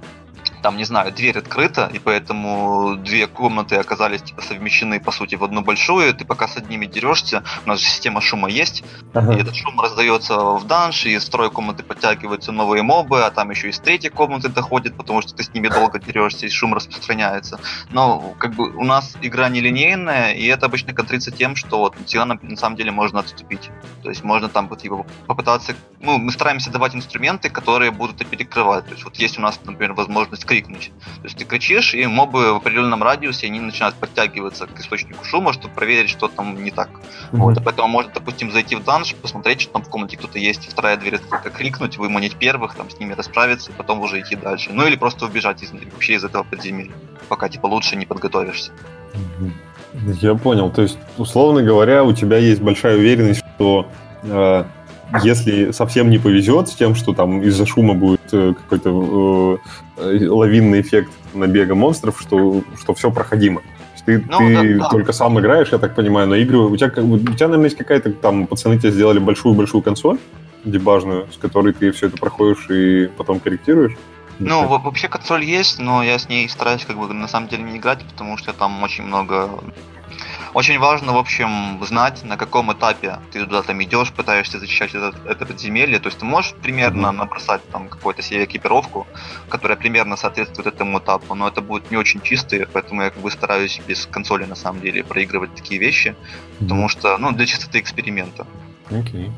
там, 0.64 0.78
не 0.78 0.86
знаю, 0.86 1.12
дверь 1.12 1.38
открыта, 1.38 1.90
и 1.94 2.00
поэтому 2.00 2.96
две 2.96 3.28
комнаты 3.28 3.76
оказались 3.76 4.24
типа 4.24 4.42
совмещены, 4.42 5.00
по 5.00 5.12
сути, 5.12 5.36
в 5.36 5.44
одну 5.44 5.62
большую. 5.62 6.14
Ты 6.14 6.26
пока 6.26 6.48
с 6.48 6.58
одними 6.58 6.86
дерешься, 6.86 7.44
у 7.66 7.70
нас 7.70 7.80
же 7.80 7.86
система 7.86 8.22
шума 8.22 8.50
есть, 8.50 8.80
и 8.82 8.84
Ага. 9.14 9.34
этот 9.34 9.56
шум 9.56 9.80
раздается 9.80 10.38
в 10.38 10.66
данж, 10.66 11.06
и 11.06 11.14
из 11.16 11.26
второй 11.26 11.52
комнаты 11.52 11.84
подтягиваются 11.84 12.52
новые 12.52 12.82
мобы, 12.82 13.24
а 13.24 13.30
там 13.30 13.52
еще 13.52 13.70
из 13.70 13.80
третьей 13.80 14.10
комнаты 14.10 14.48
доходит, 14.48 14.96
потому 14.96 15.22
что 15.22 15.36
ты 15.36 15.44
с 15.44 15.54
ними 15.54 15.68
долго 15.68 16.00
дерешься, 16.00 16.46
и 16.46 16.50
шум 16.50 16.74
распространяется. 16.74 17.60
Но 17.92 18.34
как 18.40 18.56
бы 18.56 18.74
у 18.74 18.84
нас 18.86 19.18
игра 19.22 19.50
нелинейная, 19.50 20.32
и 20.32 20.46
это 20.46 20.68
обычно 20.68 20.94
контрится 20.94 21.32
тем, 21.32 21.58
что 21.58 21.80
вот 21.80 21.96
тебя 22.06 22.26
на, 22.26 22.40
на 22.42 22.56
самом 22.56 22.78
деле 22.78 22.92
можно 22.92 23.20
отступить. 23.20 23.70
То 24.02 24.10
есть 24.10 24.24
можно 24.24 24.48
там 24.48 24.70
вот, 24.70 24.80
типа, 24.82 25.06
попытаться... 25.28 25.76
Ну, 26.00 26.18
мы 26.18 26.32
стараемся 26.32 26.72
давать 26.72 26.96
инструменты, 26.96 27.50
которые 27.50 27.92
будут 27.92 28.14
это 28.16 28.26
перекрывать. 28.26 28.86
То 28.86 28.92
есть 28.92 29.04
вот 29.04 29.16
есть 29.18 29.38
у 29.38 29.42
нас, 29.42 29.60
например, 29.66 29.94
возможность 29.94 30.46
крикнуть. 30.54 30.92
То 31.22 31.24
есть 31.24 31.38
ты 31.38 31.46
кричишь, 31.46 31.96
и 31.96 32.06
мобы 32.06 32.54
в 32.54 32.58
определенном 32.58 33.02
радиусе, 33.02 33.48
они 33.48 33.60
начинают 33.60 33.96
подтягиваться 33.96 34.68
к 34.68 34.80
источнику 34.80 35.26
шума, 35.26 35.52
чтобы 35.52 35.74
проверить, 35.74 36.12
что 36.12 36.28
там 36.28 36.64
не 36.64 36.70
так. 36.70 36.90
Mm-hmm. 36.90 37.38
Вот, 37.38 37.58
поэтому 37.66 37.88
можно, 37.88 38.12
допустим, 38.14 38.52
зайти 38.52 38.76
в 38.76 38.84
данж, 38.84 39.16
посмотреть, 39.16 39.62
что 39.62 39.74
там 39.74 39.84
в 39.84 39.90
комнате 39.90 40.16
кто-то 40.18 40.38
есть, 40.38 40.70
вторая 40.70 40.96
дверь 40.98 41.16
открыта, 41.16 41.50
крикнуть, 41.50 41.98
выманить 41.98 42.36
первых, 42.36 42.76
там 42.76 42.88
с 42.92 43.00
ними 43.00 43.14
расправиться, 43.14 43.72
и 43.72 43.74
потом 43.74 44.02
уже 44.02 44.22
идти 44.22 44.36
дальше. 44.36 44.70
Ну 44.72 44.86
или 44.86 44.96
просто 44.96 45.26
убежать 45.26 45.64
из, 45.64 45.72
вообще 45.72 46.14
из 46.14 46.24
этого 46.24 46.44
подземелья, 46.44 46.92
пока 47.30 47.50
типа 47.50 47.66
лучше 47.66 47.96
не 47.96 48.06
подготовишься. 48.06 48.72
Я 50.22 50.36
понял. 50.36 50.70
То 50.70 50.84
есть, 50.84 51.00
условно 51.18 51.64
говоря, 51.64 52.04
у 52.04 52.14
тебя 52.14 52.38
есть 52.38 52.62
большая 52.62 52.98
уверенность, 52.98 53.44
что 53.56 53.88
э, 54.24 54.64
если 55.24 55.72
совсем 55.72 56.12
не 56.12 56.20
повезет 56.20 56.70
с 56.70 56.76
тем, 56.76 56.94
что 56.94 57.14
там 57.14 57.42
из-за 57.42 57.66
шума 57.66 57.96
будет 57.96 58.22
какой-то 58.34 59.60
э, 59.98 60.28
лавинный 60.28 60.82
эффект 60.82 61.12
набега 61.34 61.76
монстров, 61.76 62.20
что, 62.20 62.62
что 62.80 62.94
все 62.94 63.12
проходимо. 63.12 63.62
Ты, 64.06 64.22
ну, 64.30 64.38
ты 64.38 64.80
да, 64.80 64.90
только 64.90 65.08
да. 65.08 65.14
сам 65.14 65.40
играешь, 65.40 65.70
я 65.72 65.78
так 65.78 65.96
понимаю, 65.96 66.28
но 66.28 66.36
игры... 66.36 66.58
У 66.58 66.76
тебя, 66.76 66.88
у 66.88 67.18
тебя, 67.20 67.48
наверное, 67.48 67.66
есть 67.66 67.78
какая-то 67.78 68.12
там... 68.12 68.48
Пацаны 68.48 68.78
тебе 68.78 68.92
сделали 68.92 69.20
большую-большую 69.20 69.82
консоль 69.82 70.18
дебажную, 70.66 71.28
с 71.32 71.38
которой 71.38 71.74
ты 71.74 71.92
все 71.92 72.08
это 72.08 72.18
проходишь 72.18 72.70
и 72.70 73.08
потом 73.18 73.40
корректируешь? 73.40 73.94
Ну, 74.40 74.68
вообще 74.68 75.08
консоль 75.08 75.44
есть, 75.44 75.80
но 75.80 76.04
я 76.04 76.18
с 76.18 76.28
ней 76.28 76.50
стараюсь 76.50 76.86
как 76.86 76.98
бы 76.98 77.14
на 77.14 77.28
самом 77.28 77.48
деле 77.48 77.64
не 77.64 77.78
играть, 77.78 78.04
потому 78.06 78.38
что 78.38 78.52
там 78.52 78.82
очень 78.84 79.04
много 79.04 79.50
очень 80.54 80.80
важно, 80.80 81.14
в 81.14 81.18
общем, 81.18 81.84
знать, 81.84 82.24
на 82.24 82.38
каком 82.38 82.72
этапе 82.72 83.18
ты 83.32 83.44
туда 83.46 83.62
там 83.62 83.82
идешь, 83.84 84.12
пытаешься 84.12 84.60
защищать 84.60 84.94
это, 84.94 85.14
это 85.26 85.46
подземелье. 85.46 86.00
То 86.00 86.08
есть 86.08 86.20
ты 86.20 86.26
можешь 86.26 86.54
примерно 86.62 87.12
набросать 87.12 87.62
там 87.72 87.90
какую-то 87.90 88.22
себе 88.22 88.46
экипировку, 88.46 89.08
которая 89.50 89.78
примерно 89.78 90.16
соответствует 90.16 90.68
этому 90.68 91.00
этапу, 91.00 91.36
но 91.36 91.48
это 91.48 91.62
будет 91.62 91.92
не 91.92 91.98
очень 91.98 92.22
чистые, 92.22 92.68
поэтому 92.72 93.02
я 93.02 93.10
как 93.10 93.22
бы 93.22 93.32
стараюсь 93.32 93.82
без 93.88 94.06
консоли 94.06 94.46
на 94.46 94.56
самом 94.56 94.82
деле 94.82 95.04
проигрывать 95.04 95.56
такие 95.56 95.80
вещи, 95.80 96.16
потому 96.60 96.90
что, 96.90 97.18
ну, 97.18 97.32
для 97.32 97.46
чистоты 97.46 97.80
эксперимента. 97.80 98.46
Окей. 98.90 99.02
Okay. 99.26 99.32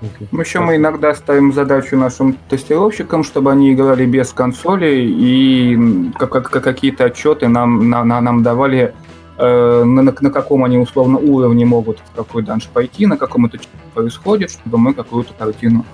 Okay. 0.00 0.40
Еще 0.40 0.60
мы 0.60 0.76
иногда 0.76 1.14
ставим 1.14 1.52
задачу 1.52 1.94
нашим 1.94 2.32
тестировщикам, 2.48 3.22
чтобы 3.22 3.52
они 3.52 3.74
играли 3.74 4.06
без 4.06 4.32
консоли 4.32 5.04
и 5.04 6.10
как, 6.18 6.30
как, 6.30 6.64
какие-то 6.64 7.04
отчеты 7.04 7.48
нам, 7.48 7.90
на, 7.90 8.02
нам 8.02 8.42
давали 8.42 8.94
на, 9.40 10.02
на, 10.02 10.14
на 10.20 10.30
каком 10.30 10.64
они 10.64 10.78
условно 10.78 11.18
уровне 11.18 11.64
могут 11.64 11.98
в 11.98 12.16
какой 12.16 12.42
данж 12.42 12.68
пойти, 12.68 13.06
на 13.06 13.16
каком 13.16 13.46
это 13.46 13.58
происходит, 13.94 14.50
чтобы 14.50 14.78
мы 14.78 14.94
какую-то 14.94 15.32
картину 15.38 15.84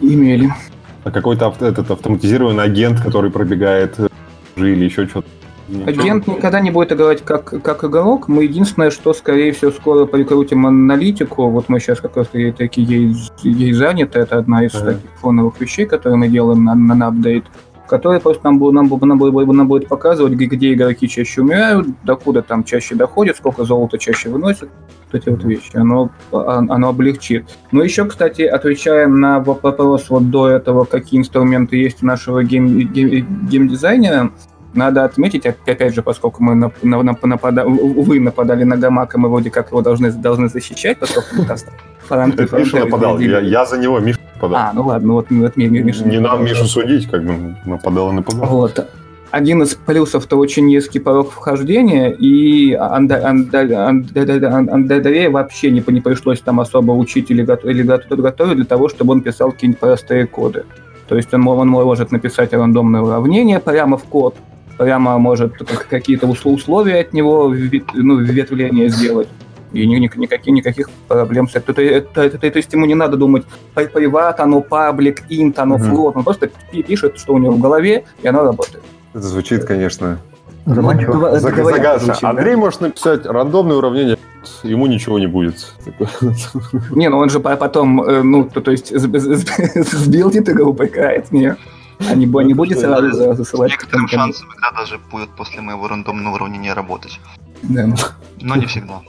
имели. 0.00 0.50
А 1.04 1.10
какой-то 1.10 1.54
этот 1.60 1.90
автоматизированный 1.90 2.64
агент, 2.64 3.00
который 3.00 3.30
пробегает 3.30 3.94
э, 3.98 4.08
или 4.56 4.84
еще 4.84 5.06
что-то? 5.06 5.28
Агент 5.86 6.26
никогда 6.26 6.60
не 6.60 6.70
будет 6.70 6.92
играть 6.92 7.22
как, 7.22 7.62
как 7.62 7.84
игрок. 7.84 8.26
Мы 8.28 8.44
единственное, 8.44 8.90
что, 8.90 9.12
скорее 9.12 9.52
всего, 9.52 9.70
скоро 9.70 10.06
прикрутим 10.06 10.66
аналитику. 10.66 11.50
Вот 11.50 11.68
мы 11.68 11.78
сейчас 11.78 12.00
как 12.00 12.16
раз 12.16 12.28
таки 12.28 12.80
ей, 12.80 13.14
ей 13.42 13.72
заняты. 13.74 14.18
Это 14.18 14.38
одна 14.38 14.64
из 14.64 14.74
ага. 14.74 14.92
таких 14.92 15.10
фоновых 15.20 15.60
вещей, 15.60 15.84
которые 15.84 16.16
мы 16.16 16.28
делаем 16.28 16.64
на, 16.64 16.74
на, 16.74 16.94
на 16.94 17.06
апдейт 17.08 17.44
который 17.88 18.20
просто 18.20 18.44
нам, 18.44 18.58
нам, 18.58 18.88
нам, 18.88 19.18
нам, 19.18 19.56
нам 19.56 19.68
будет 19.68 19.88
показывать, 19.88 20.34
где 20.34 20.74
игроки 20.74 21.08
чаще 21.08 21.40
умирают, 21.40 21.88
докуда 22.04 22.42
там 22.42 22.62
чаще 22.64 22.94
доходят, 22.94 23.36
сколько 23.36 23.64
золота 23.64 23.98
чаще 23.98 24.28
выносят. 24.28 24.68
Вот 25.10 25.20
эти 25.20 25.28
вот 25.30 25.42
вещи. 25.44 25.70
Оно, 25.74 26.10
а, 26.32 26.58
оно 26.58 26.88
облегчит. 26.90 27.46
Но 27.72 27.82
еще, 27.82 28.04
кстати, 28.04 28.42
отвечая 28.42 29.08
на 29.08 29.40
вопрос 29.40 30.10
вот 30.10 30.30
до 30.30 30.48
этого, 30.48 30.84
какие 30.84 31.18
инструменты 31.18 31.76
есть 31.76 32.02
у 32.02 32.06
нашего 32.06 32.44
гейм, 32.44 32.78
гейм, 32.78 33.48
геймдизайнера, 33.48 34.30
надо 34.74 35.04
отметить, 35.04 35.46
опять 35.46 35.94
же, 35.94 36.02
поскольку 36.02 36.42
мы 36.42 36.54
нап, 36.54 36.74
нап, 36.82 37.24
напада, 37.24 37.64
вы 37.64 38.20
нападали 38.20 38.64
на 38.64 38.76
Гамака, 38.76 39.18
мы 39.18 39.28
вроде 39.28 39.50
как 39.50 39.70
его 39.70 39.80
должны, 39.80 40.12
должны 40.12 40.48
защищать, 40.48 40.98
поскольку 40.98 41.46
фронты, 42.06 42.44
Это 42.44 42.58
Миша 42.58 42.78
нападал, 42.80 43.18
я, 43.18 43.40
я 43.40 43.64
за 43.64 43.78
него, 43.78 43.98
Миша 43.98 44.18
нападал. 44.38 44.58
А, 44.58 44.72
ну 44.72 44.86
ладно, 44.86 45.12
вот, 45.14 45.26
вот 45.30 45.56
Миша... 45.56 46.04
Не 46.04 46.20
нам 46.20 46.44
Мишу 46.44 46.64
судить, 46.64 47.10
как 47.10 47.24
бы 47.24 47.56
нападал 47.64 48.10
и 48.10 48.14
нападал. 48.14 48.46
Вот. 48.46 48.88
Один 49.30 49.62
из 49.62 49.74
плюсов 49.74 50.24
это 50.24 50.36
очень 50.36 50.66
низкий 50.66 51.00
порог 51.00 51.30
вхождения, 51.30 52.08
и 52.08 52.72
Андрея 52.72 54.00
вообще 55.30 55.70
не, 55.70 55.84
не 55.86 56.00
пришлось 56.00 56.40
там 56.40 56.60
особо 56.60 56.92
учить 56.92 57.30
или, 57.30 57.42
или 57.70 57.82
готовить 57.82 58.56
для 58.56 58.64
того, 58.64 58.88
чтобы 58.88 59.12
он 59.12 59.20
писал 59.20 59.52
какие-нибудь 59.52 59.80
простые 59.80 60.26
коды. 60.26 60.64
То 61.08 61.16
есть 61.16 61.34
он, 61.34 61.46
он 61.46 61.68
может 61.68 62.10
написать 62.10 62.54
рандомное 62.54 63.02
уравнение 63.02 63.60
прямо 63.60 63.98
в 63.98 64.04
код, 64.04 64.34
прямо 64.78 65.18
может 65.18 65.52
какие-то 65.90 66.26
условия 66.26 67.00
от 67.00 67.12
него 67.12 67.54
ну, 67.94 68.16
ветвления 68.16 68.88
сделать. 68.88 69.28
И 69.72 69.86
никаких, 69.86 70.46
никаких 70.46 70.90
проблем 71.08 71.48
с 71.48 71.56
этим. 71.56 71.64
Это, 71.68 71.82
это, 71.82 72.22
это, 72.22 72.38
то 72.38 72.56
есть 72.56 72.72
ему 72.72 72.86
не 72.86 72.94
надо 72.94 73.16
думать, 73.16 73.44
приват, 73.74 74.40
оно 74.40 74.60
паблик, 74.60 75.22
инт, 75.28 75.58
оно 75.58 75.78
флот. 75.78 76.16
Он 76.16 76.24
просто 76.24 76.50
пишет, 76.70 77.18
что 77.18 77.34
у 77.34 77.38
него 77.38 77.52
в 77.52 77.60
голове, 77.60 78.04
и 78.22 78.28
оно 78.28 78.42
работает. 78.42 78.82
Это 79.14 79.26
звучит, 79.26 79.64
конечно, 79.64 80.18
Заманчиво. 80.74 81.38
Загадочно. 81.38 82.28
Андрей 82.28 82.56
может 82.56 82.80
написать 82.80 83.24
рандомное 83.24 83.76
уравнение, 83.76 84.18
ему 84.62 84.86
ничего 84.86 85.18
не 85.18 85.26
будет. 85.26 85.74
Не, 86.90 87.08
ну 87.08 87.18
он 87.18 87.30
же 87.30 87.40
потом, 87.40 88.02
э, 88.02 88.22
ну, 88.22 88.44
то, 88.44 88.60
то 88.60 88.70
есть 88.70 88.92
сбилдит 88.94 90.48
игру, 90.48 90.74
поиграет 90.74 91.28
в 91.28 91.32
нее. 91.32 91.56
А 92.08 92.14
не, 92.14 92.26
не 92.26 92.54
будет 92.54 92.78
сразу 92.78 93.34
засылать. 93.34 93.72
С 93.72 93.74
некоторым 93.74 94.08
шансом 94.08 94.48
игра 94.56 94.72
даже 94.72 95.00
будет 95.10 95.30
после 95.30 95.62
моего 95.62 95.88
рандомного 95.88 96.34
уравнения 96.36 96.72
работать. 96.74 97.18
Да. 97.62 97.88
Но 98.40 98.56
не 98.56 98.66
всегда. 98.66 99.00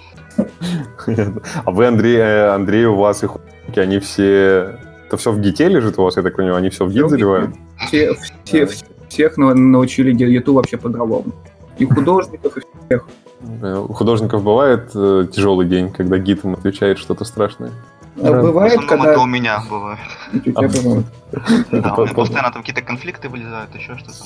А 1.66 1.72
вы, 1.72 1.88
Андрей, 1.88 2.50
Андрей, 2.50 2.86
у 2.86 2.96
вас 2.96 3.24
их 3.24 3.38
они 3.76 4.00
все... 4.00 4.80
Это 5.08 5.18
все 5.18 5.32
в 5.32 5.40
гите 5.40 5.68
лежит 5.68 5.98
у 5.98 6.04
вас, 6.04 6.18
я 6.18 6.24
так 6.24 6.36
понимаю, 6.36 6.58
они 6.58 6.70
все 6.70 6.86
в 6.86 6.92
гит 6.92 7.10
заливают? 7.10 7.56
Все, 7.88 8.16
все, 8.44 8.68
всех 9.10 9.38
научили 9.38 10.12
гиту 10.12 10.54
вообще 10.54 10.78
поголовно. 10.78 11.34
И 11.78 11.86
художников, 11.90 12.58
и 12.58 12.62
всех. 12.86 13.08
У 13.42 13.94
художников 13.94 14.44
бывает 14.44 14.92
э, 14.94 15.28
тяжелый 15.32 15.66
день, 15.66 15.92
когда 15.92 16.18
гид 16.18 16.44
им 16.44 16.54
отвечает 16.54 17.00
что-то 17.00 17.24
страшное? 17.26 17.72
Ну, 18.16 18.42
бывает, 18.42 18.86
когда... 18.86 19.12
это 19.12 19.20
у 19.22 19.26
меня 19.26 19.64
бывает. 19.70 20.00
Бывает. 20.34 21.06
Да, 21.72 21.94
у 21.96 22.02
меня 22.02 22.14
постоянно 22.14 22.52
там 22.52 22.64
какие-то 22.64 22.82
конфликты 22.82 23.30
вылезают, 23.30 23.74
еще 23.76 23.98
что-то. 23.98 24.26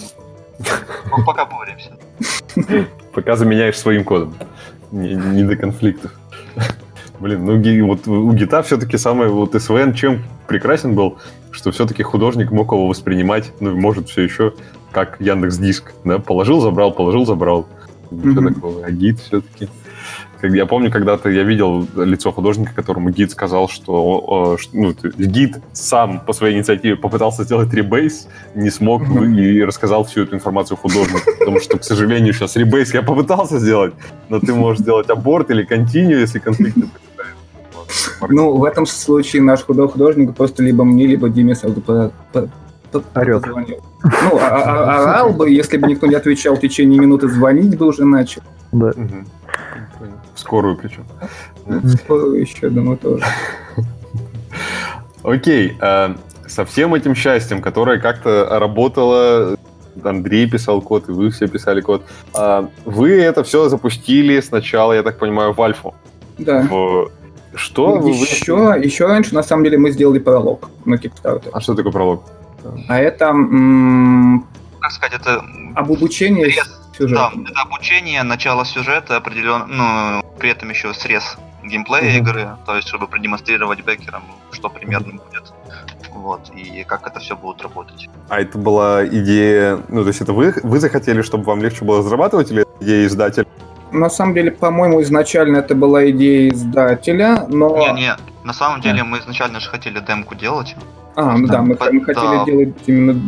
Ну, 1.11 1.25
пока 1.25 1.45
боремся. 1.45 1.91
Пока 3.13 3.35
заменяешь 3.35 3.77
своим 3.77 4.03
кодом. 4.03 4.33
Не, 4.93 5.15
не 5.15 5.43
до 5.43 5.55
конфликтов. 5.55 6.11
Блин, 7.19 7.45
ну 7.45 7.85
вот 7.87 8.07
у 8.07 8.31
гита 8.33 8.61
все-таки 8.61 8.97
самое, 8.97 9.31
вот 9.31 9.59
СВН 9.59 9.93
чем 9.93 10.23
прекрасен 10.47 10.93
был, 10.93 11.17
что 11.49 11.71
все-таки 11.71 12.03
художник 12.03 12.51
мог 12.51 12.71
его 12.71 12.87
воспринимать, 12.87 13.51
ну, 13.59 13.75
может, 13.75 14.09
все 14.09 14.21
еще 14.21 14.53
как 14.91 15.19
Яндекс 15.19 15.57
Диск, 15.57 15.93
да, 16.03 16.19
положил, 16.19 16.61
забрал, 16.61 16.93
положил, 16.93 17.25
забрал. 17.25 17.67
Mm-hmm. 18.11 18.31
Все 18.31 18.53
такое, 18.53 18.85
а 18.85 18.91
гид 18.91 19.19
все-таки 19.19 19.69
я 20.43 20.65
помню, 20.65 20.91
когда-то 20.91 21.29
я 21.29 21.43
видел 21.43 21.87
лицо 21.95 22.31
художника, 22.31 22.73
которому 22.73 23.09
гид 23.09 23.31
сказал, 23.31 23.69
что 23.69 24.57
ну, 24.73 24.93
гид 25.17 25.57
сам 25.73 26.19
по 26.19 26.33
своей 26.33 26.55
инициативе 26.55 26.95
попытался 26.95 27.43
сделать 27.43 27.73
ребейс, 27.73 28.27
не 28.55 28.69
смог 28.69 29.03
mm-hmm. 29.03 29.35
и 29.35 29.63
рассказал 29.63 30.03
всю 30.03 30.23
эту 30.23 30.35
информацию 30.35 30.77
художнику. 30.77 31.31
Потому 31.39 31.59
что, 31.59 31.77
к 31.77 31.83
сожалению, 31.83 32.33
сейчас 32.33 32.55
ребейс 32.55 32.93
я 32.93 33.01
попытался 33.01 33.59
сделать, 33.59 33.93
но 34.29 34.39
ты 34.39 34.53
можешь 34.53 34.81
сделать 34.81 35.09
аборт 35.09 35.49
или 35.51 35.63
континью, 35.63 36.19
если 36.19 36.39
конфликты 36.39 36.87
ну, 38.29 38.55
в 38.55 38.63
этом 38.63 38.85
случае 38.85 39.41
наш 39.41 39.63
художник 39.63 40.35
просто 40.35 40.63
либо 40.63 40.83
мне, 40.83 41.07
либо 41.07 41.29
Диме 41.29 41.55
сразу 41.55 41.81
Орет. 43.15 43.45
Ну, 43.47 44.37
а, 44.39 44.47
а, 44.49 45.01
орал 45.01 45.33
бы, 45.33 45.49
если 45.49 45.77
бы 45.77 45.87
никто 45.87 46.05
не 46.05 46.13
отвечал 46.13 46.55
в 46.55 46.59
течение 46.59 46.99
минуты, 46.99 47.27
звонить 47.27 47.75
бы 47.75 47.87
уже 47.87 48.05
начал. 48.05 48.43
Да. 48.71 48.91
В 48.91 49.42
скорую 50.35 50.77
причем. 50.77 51.05
скорую 51.97 52.41
еще, 52.41 52.69
думаю, 52.69 52.97
тоже. 52.97 53.23
Окей. 55.23 55.77
Э, 55.81 56.15
со 56.47 56.65
всем 56.65 56.93
этим 56.93 57.15
счастьем, 57.15 57.61
которое 57.61 57.99
как-то 57.99 58.59
работало, 58.59 59.57
Андрей 60.03 60.49
писал 60.49 60.81
код, 60.81 61.09
и 61.09 61.11
вы 61.11 61.29
все 61.29 61.47
писали 61.47 61.81
код. 61.81 62.03
Э, 62.35 62.67
вы 62.85 63.11
это 63.21 63.43
все 63.43 63.69
запустили 63.69 64.39
сначала, 64.41 64.93
я 64.93 65.03
так 65.03 65.17
понимаю, 65.17 65.53
в 65.53 65.61
альфу. 65.61 65.95
Да. 66.37 66.67
Что 67.55 67.97
вы... 67.97 68.09
Еще, 68.11 68.75
еще 68.83 69.05
раньше, 69.05 69.35
на 69.35 69.43
самом 69.43 69.63
деле, 69.63 69.77
мы 69.77 69.91
сделали 69.91 70.19
пролог 70.19 70.69
на 70.85 70.95
Kickstarter. 70.95 71.49
А 71.53 71.61
что 71.61 71.75
такое 71.75 71.91
пролог? 71.91 72.23
А 72.87 72.99
это... 72.99 73.33
Как 74.79 74.91
сказать, 74.91 75.19
это... 75.21 75.43
Об 75.75 75.91
обучении 75.91 76.53
сюжета. 76.95 77.31
Да, 77.35 77.51
это 77.51 77.61
обучение, 77.61 78.23
начало 78.23 78.65
сюжета, 78.65 79.17
определен, 79.17 79.65
ну, 79.67 80.23
при 80.39 80.49
этом 80.49 80.69
еще 80.69 80.93
срез 80.93 81.37
геймплея 81.63 82.03
mm-hmm. 82.03 82.17
игры, 82.17 82.57
то 82.65 82.75
есть 82.75 82.87
чтобы 82.87 83.07
продемонстрировать 83.07 83.81
бекерам, 83.81 84.23
что 84.51 84.69
примерно 84.69 85.13
будет 85.13 85.53
вот, 86.13 86.51
и 86.55 86.83
как 86.83 87.07
это 87.07 87.19
все 87.19 87.35
будет 87.35 87.61
работать. 87.61 88.09
А 88.29 88.39
это 88.39 88.57
была 88.57 89.05
идея, 89.05 89.79
ну, 89.89 90.03
то 90.03 90.07
есть 90.07 90.21
это 90.21 90.33
вы, 90.33 90.53
вы 90.63 90.79
захотели, 90.79 91.21
чтобы 91.21 91.43
вам 91.43 91.61
легче 91.61 91.83
было 91.83 91.99
разрабатывать, 91.99 92.51
или 92.51 92.65
идея 92.79 93.05
издателя? 93.07 93.45
На 93.91 94.09
самом 94.09 94.33
деле, 94.33 94.51
по-моему, 94.51 95.01
изначально 95.01 95.57
это 95.57 95.75
была 95.75 96.09
идея 96.09 96.49
издателя, 96.51 97.45
но... 97.47 97.77
Не, 97.77 98.01
не, 98.01 98.15
на 98.43 98.53
самом 98.53 98.81
деле 98.81 99.03
мы 99.03 99.19
изначально 99.19 99.59
же 99.59 99.69
хотели 99.69 99.99
демку 99.99 100.35
делать. 100.35 100.75
А, 101.15 101.37
ну 101.37 101.47
да, 101.47 101.61
мы, 101.61 101.75
Да. 101.75 101.91
мы 101.91 102.03
хотели 102.03 102.45
делать 102.45 102.75
именно... 102.87 103.19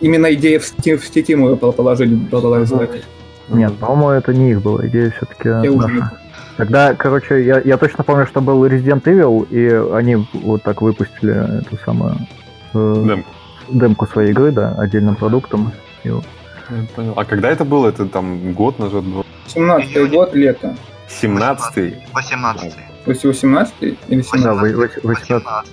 Именно 0.00 0.32
идея 0.34 0.58
в, 0.58 0.64
в 0.64 1.04
сети 1.06 1.34
мы 1.34 1.56
положили, 1.56 2.14
издатель. 2.14 3.04
Нет, 3.48 3.74
по-моему, 3.78 4.10
это 4.10 4.32
не 4.34 4.50
их 4.52 4.62
была 4.62 4.86
идея 4.86 5.10
все-таки 5.16 5.48
Я 5.48 5.72
уже 5.72 5.88
наша. 5.88 6.20
Тогда, 6.56 6.94
короче, 6.94 7.42
я, 7.44 7.60
я 7.64 7.78
точно 7.78 8.04
помню, 8.04 8.26
что 8.26 8.40
был 8.42 8.64
Resident 8.66 9.02
Evil, 9.04 9.48
и 9.50 9.92
они 9.94 10.26
вот 10.34 10.62
так 10.62 10.82
выпустили 10.82 11.60
эту 11.60 11.78
самую 11.84 12.16
э, 12.74 13.04
Демку. 13.06 13.28
демку 13.70 14.06
своей 14.06 14.30
игры, 14.32 14.52
да, 14.52 14.74
отдельным 14.78 15.16
продуктом. 15.16 15.72
И 16.04 16.10
вот. 16.10 16.24
Я 16.68 16.84
понял. 16.94 17.12
А 17.16 17.24
когда 17.24 17.50
это 17.50 17.64
было? 17.64 17.88
Это 17.88 18.04
там 18.06 18.52
год 18.52 18.78
назад 18.78 19.04
был? 19.04 19.24
17 19.46 19.96
Июня. 19.96 20.10
год, 20.10 20.34
лето. 20.34 20.76
17-й? 21.08 21.96
18 22.14 22.74
18 23.06 23.74
или 23.80 23.96
17? 24.22 24.42
Да, 24.42 24.54
вы- 24.54 24.74
вы- 24.76 24.90
18. 25.02 25.72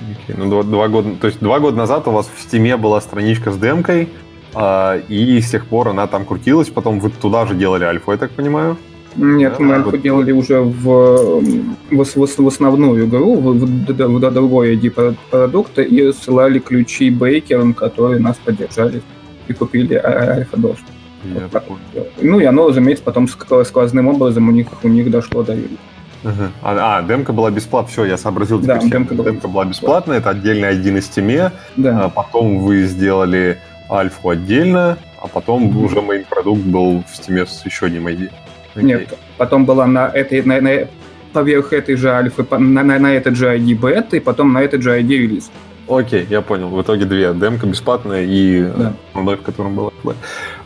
17. 0.00 0.24
Окей, 0.24 0.36
Ну, 0.38 0.50
два, 0.50 0.62
два 0.62 0.88
года, 0.88 1.10
то 1.20 1.26
есть 1.26 1.40
два 1.40 1.60
года 1.60 1.76
назад 1.76 2.06
у 2.08 2.10
вас 2.10 2.30
в 2.34 2.40
стиме 2.40 2.76
была 2.76 3.00
страничка 3.00 3.50
с 3.50 3.58
демкой, 3.58 4.08
а, 4.54 4.98
и 5.08 5.40
с 5.40 5.50
тех 5.50 5.66
пор 5.66 5.88
она 5.88 6.06
там 6.06 6.24
крутилась, 6.24 6.68
потом 6.68 7.00
вы 7.00 7.10
туда 7.10 7.46
же 7.46 7.54
делали 7.54 7.84
альфу, 7.84 8.12
я 8.12 8.18
так 8.18 8.30
понимаю? 8.30 8.76
Нет, 9.16 9.54
Да, 9.58 9.64
мы 9.64 9.76
вот. 9.78 9.86
альфу 9.86 9.98
делали 9.98 10.32
уже 10.32 10.60
в, 10.60 11.40
в, 11.40 12.04
в 12.04 12.26
в 12.38 12.46
основную 12.48 13.06
игру, 13.06 13.36
в, 13.36 13.54
в, 13.58 13.84
д- 13.86 14.06
в 14.06 14.30
другой 14.32 14.76
ID 14.76 14.90
про- 14.90 15.14
продукта, 15.30 15.82
и 15.82 16.12
ссылали 16.12 16.58
ключи 16.58 17.10
бейкерам, 17.10 17.74
которые 17.74 18.20
нас 18.20 18.36
поддержали 18.44 19.02
и 19.46 19.52
купили 19.52 19.94
а- 19.94 20.44
Вот 20.52 21.50
так 21.52 21.64
понял. 21.64 21.80
вот. 21.94 22.12
Ну 22.20 22.40
и 22.40 22.44
оно, 22.44 22.68
разумеется, 22.68 23.04
потом 23.04 23.26
ск- 23.26 23.64
сквозным 23.64 24.08
образом 24.08 24.48
у 24.48 24.52
них, 24.52 24.66
у 24.82 24.88
них 24.88 25.10
дошло 25.10 25.42
до 25.44 25.56
Ага. 26.24 26.50
А, 26.62 26.98
а, 26.98 27.02
демка 27.02 27.32
была 27.32 27.50
бесплатная, 27.50 27.92
все, 27.92 28.04
я 28.06 28.16
сообразил. 28.16 28.58
Да, 28.60 28.78
теперь, 28.78 28.90
демка 28.92 29.14
была 29.14 29.30
демка 29.30 29.48
была 29.48 29.64
бесплатная, 29.66 30.18
это 30.18 30.30
отдельный 30.30 30.70
ID 30.74 30.90
на 30.92 31.00
Steam 31.00 31.37
е, 31.37 31.52
Да. 31.76 32.04
а 32.04 32.08
потом 32.08 32.58
вы 32.60 32.84
сделали 32.84 33.58
альфу 33.90 34.30
отдельно, 34.30 34.96
а 35.20 35.26
потом 35.28 35.64
Мгм. 35.64 35.84
уже 35.84 35.96
main 35.96 36.24
продукт 36.28 36.62
был 36.62 37.04
в 37.10 37.16
Steam 37.16 37.39
е 37.39 37.44
с 37.46 37.64
еще 37.66 37.86
одним 37.86 38.06
ID. 38.06 38.30
Окей. 38.74 38.84
Нет, 38.88 39.18
потом 39.36 39.64
была 39.66 39.86
на 39.86 40.08
этой, 40.08 40.42
на, 40.42 40.60
на- 40.60 40.88
поверх 41.32 41.72
этой 41.72 41.96
же 41.96 42.10
альфы, 42.10 42.46
на, 42.50 42.82
на, 42.82 42.98
на 42.98 43.12
этот 43.14 43.36
же 43.36 43.46
ID 43.54 43.74
бета, 43.78 44.16
и 44.16 44.20
потом 44.20 44.52
на 44.52 44.62
этот 44.62 44.82
же 44.82 44.98
ID 44.98 45.08
релиз. 45.08 45.50
Окей, 45.88 46.26
я 46.30 46.40
понял. 46.40 46.68
В 46.68 46.80
итоге 46.80 47.04
две. 47.04 47.34
Демка 47.34 47.66
бесплатная 47.66 48.24
и 48.24 48.62
Да. 48.62 48.94
в 49.12 49.36
котором 49.42 49.74
была. 49.74 49.90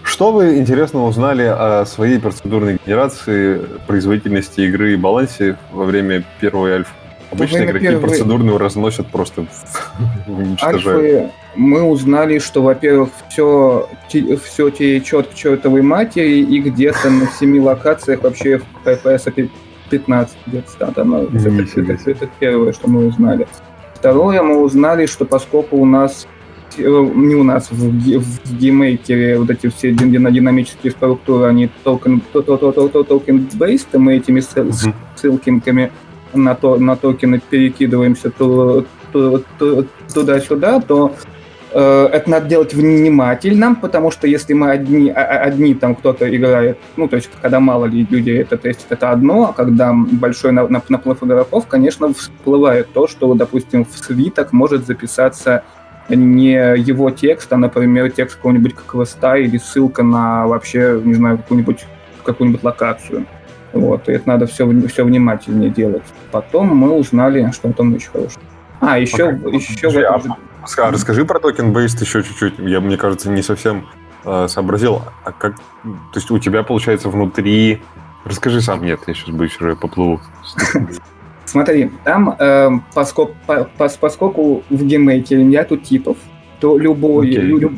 Что 0.09 0.33
вы 0.33 0.57
интересно 0.59 1.05
узнали 1.05 1.43
о 1.45 1.85
своей 1.85 2.19
процедурной 2.19 2.79
генерации, 2.85 3.61
производительности 3.87 4.63
игры 4.63 4.95
и 4.95 4.97
балансе 4.97 5.57
во 5.71 5.85
время 5.85 6.25
первой 6.41 6.73
альфы? 6.77 6.91
Обычно 7.31 7.59
игроки 7.65 7.85
первой- 7.85 8.01
процедурную 8.01 8.57
разносят 8.57 9.07
просто 9.09 9.45
уничтожают. 10.27 11.31
Мы 11.57 11.83
узнали, 11.83 12.39
что, 12.39 12.63
во-первых, 12.63 13.11
все, 13.29 13.87
все 14.09 14.71
течет 14.71 15.29
к 15.29 15.35
чертовой 15.35 15.83
матери, 15.83 16.39
и 16.39 16.59
где-то 16.63 17.11
на 17.11 17.27
семи 17.27 17.61
локациях 17.61 18.23
вообще 18.23 18.59
в 18.59 18.87
FPS 18.87 19.51
15 19.91 20.37
где-то 20.47 20.71
стат. 20.71 20.99
Оно- 20.99 21.25
это, 21.25 21.51
Нифига 21.51 21.95
это- 21.95 22.11
это 22.11 22.29
первое, 22.41 22.73
что 22.73 22.89
мы 22.89 23.07
узнали. 23.07 23.47
Второе, 23.95 24.41
мы 24.43 24.63
узнали, 24.63 25.05
что 25.05 25.27
поскольку 25.27 25.77
у 25.77 25.85
нас 25.85 26.27
не 26.77 27.35
у 27.35 27.43
нас, 27.45 27.71
в, 27.71 27.75
в 27.75 28.59
GameMaker 28.59 29.31
е 29.31 29.39
вот 29.39 29.51
эти 29.51 29.69
все 29.69 29.93
дин- 29.93 30.11
дин- 30.13 30.33
динамические 30.33 30.91
структуры, 30.93 31.47
они 31.47 31.69
токен, 31.85 32.21
то- 32.33 32.43
то- 32.43 32.57
то- 32.57 32.73
то- 32.73 32.89
то- 32.89 33.03
token-based, 33.05 33.89
и 33.95 33.99
мы 33.99 34.17
этими 34.17 34.41
ссылками 35.17 35.91
на, 36.35 36.55
то, 36.55 36.77
на 36.77 36.97
токены 36.97 37.41
перекидываемся 37.51 38.31
туда-сюда, 40.15 40.81
то 40.81 41.15
э, 41.71 42.09
это 42.13 42.31
надо 42.31 42.47
делать 42.49 42.73
внимательно, 42.75 43.75
потому 43.75 44.11
что 44.11 44.27
если 44.27 44.55
мы 44.55 44.71
одни, 44.71 45.11
а- 45.11 45.21
а- 45.23 45.43
одни 45.45 45.75
там 45.75 45.95
кто-то 45.95 46.35
играет, 46.35 46.79
ну, 46.97 47.09
то 47.09 47.17
есть, 47.17 47.29
когда 47.43 47.61
мало 47.61 47.85
ли 47.85 48.07
людей 48.09 48.39
это 48.41 48.57
тестит, 48.57 48.87
это 48.89 49.11
одно, 49.11 49.51
а 49.51 49.53
когда 49.53 49.93
большой 49.93 50.53
на- 50.53 50.67
на- 50.69 50.83
наплыв 50.89 51.23
игроков, 51.23 51.67
конечно, 51.67 52.13
всплывает 52.15 52.89
то, 52.95 53.07
что, 53.07 53.35
допустим, 53.35 53.85
в 53.85 53.99
свиток 53.99 54.53
может 54.55 54.87
записаться 54.87 55.63
не 56.09 56.53
его 56.53 57.11
текст, 57.11 57.53
а, 57.53 57.57
например, 57.57 58.11
текст 58.11 58.37
какого-нибудь 58.37 58.75
квеста 58.75 59.37
или 59.37 59.59
ссылка 59.59 60.03
на 60.03 60.47
вообще, 60.47 61.01
не 61.05 61.15
знаю, 61.15 61.39
какую-нибудь 61.39 61.87
какую-нибудь 62.25 62.63
локацию. 62.63 63.27
Вот, 63.73 64.09
и 64.09 64.13
это 64.13 64.29
надо 64.29 64.47
все, 64.47 64.67
все 64.89 65.05
внимательнее 65.05 65.71
делать. 65.71 66.03
Потом 66.31 66.69
мы 66.69 66.93
узнали, 66.93 67.51
что 67.53 67.73
там 67.73 67.95
еще 67.95 68.11
хорошего. 68.11 68.43
А, 68.81 68.99
еще, 68.99 69.33
Пока- 69.33 69.57
еще 69.57 69.89
Подожди, 69.89 69.99
этом 70.01 70.33
а 70.33 70.91
Расскажи 70.91 71.25
про 71.25 71.39
токен 71.39 71.73
based 71.73 72.01
еще 72.01 72.23
чуть-чуть. 72.23 72.59
Я, 72.59 72.81
мне 72.81 72.97
кажется, 72.97 73.31
не 73.31 73.43
совсем 73.43 73.87
э, 74.25 74.49
сообразил. 74.49 75.03
А 75.25 75.33
как, 75.33 75.57
то 75.57 76.17
есть 76.17 76.31
у 76.31 76.39
тебя 76.39 76.63
получается 76.63 77.09
внутри... 77.09 77.83
Расскажи 78.25 78.61
сам, 78.61 78.85
нет, 78.85 79.01
я 79.07 79.15
сейчас 79.15 79.31
быстро 79.31 79.77
поплыву. 79.77 80.21
Смотри, 81.49 81.91
там, 82.05 82.37
эм, 82.39 82.85
поскольку, 82.95 83.33
по- 83.47 83.69
пос- 83.79 83.97
поскольку 83.99 84.63
в 84.69 84.85
GameMaker 84.85 85.37
е 85.37 85.43
нету 85.43 85.77
типов, 85.79 86.19
то 86.61 86.77
любой, 86.77 87.29
Окей. 87.31 87.71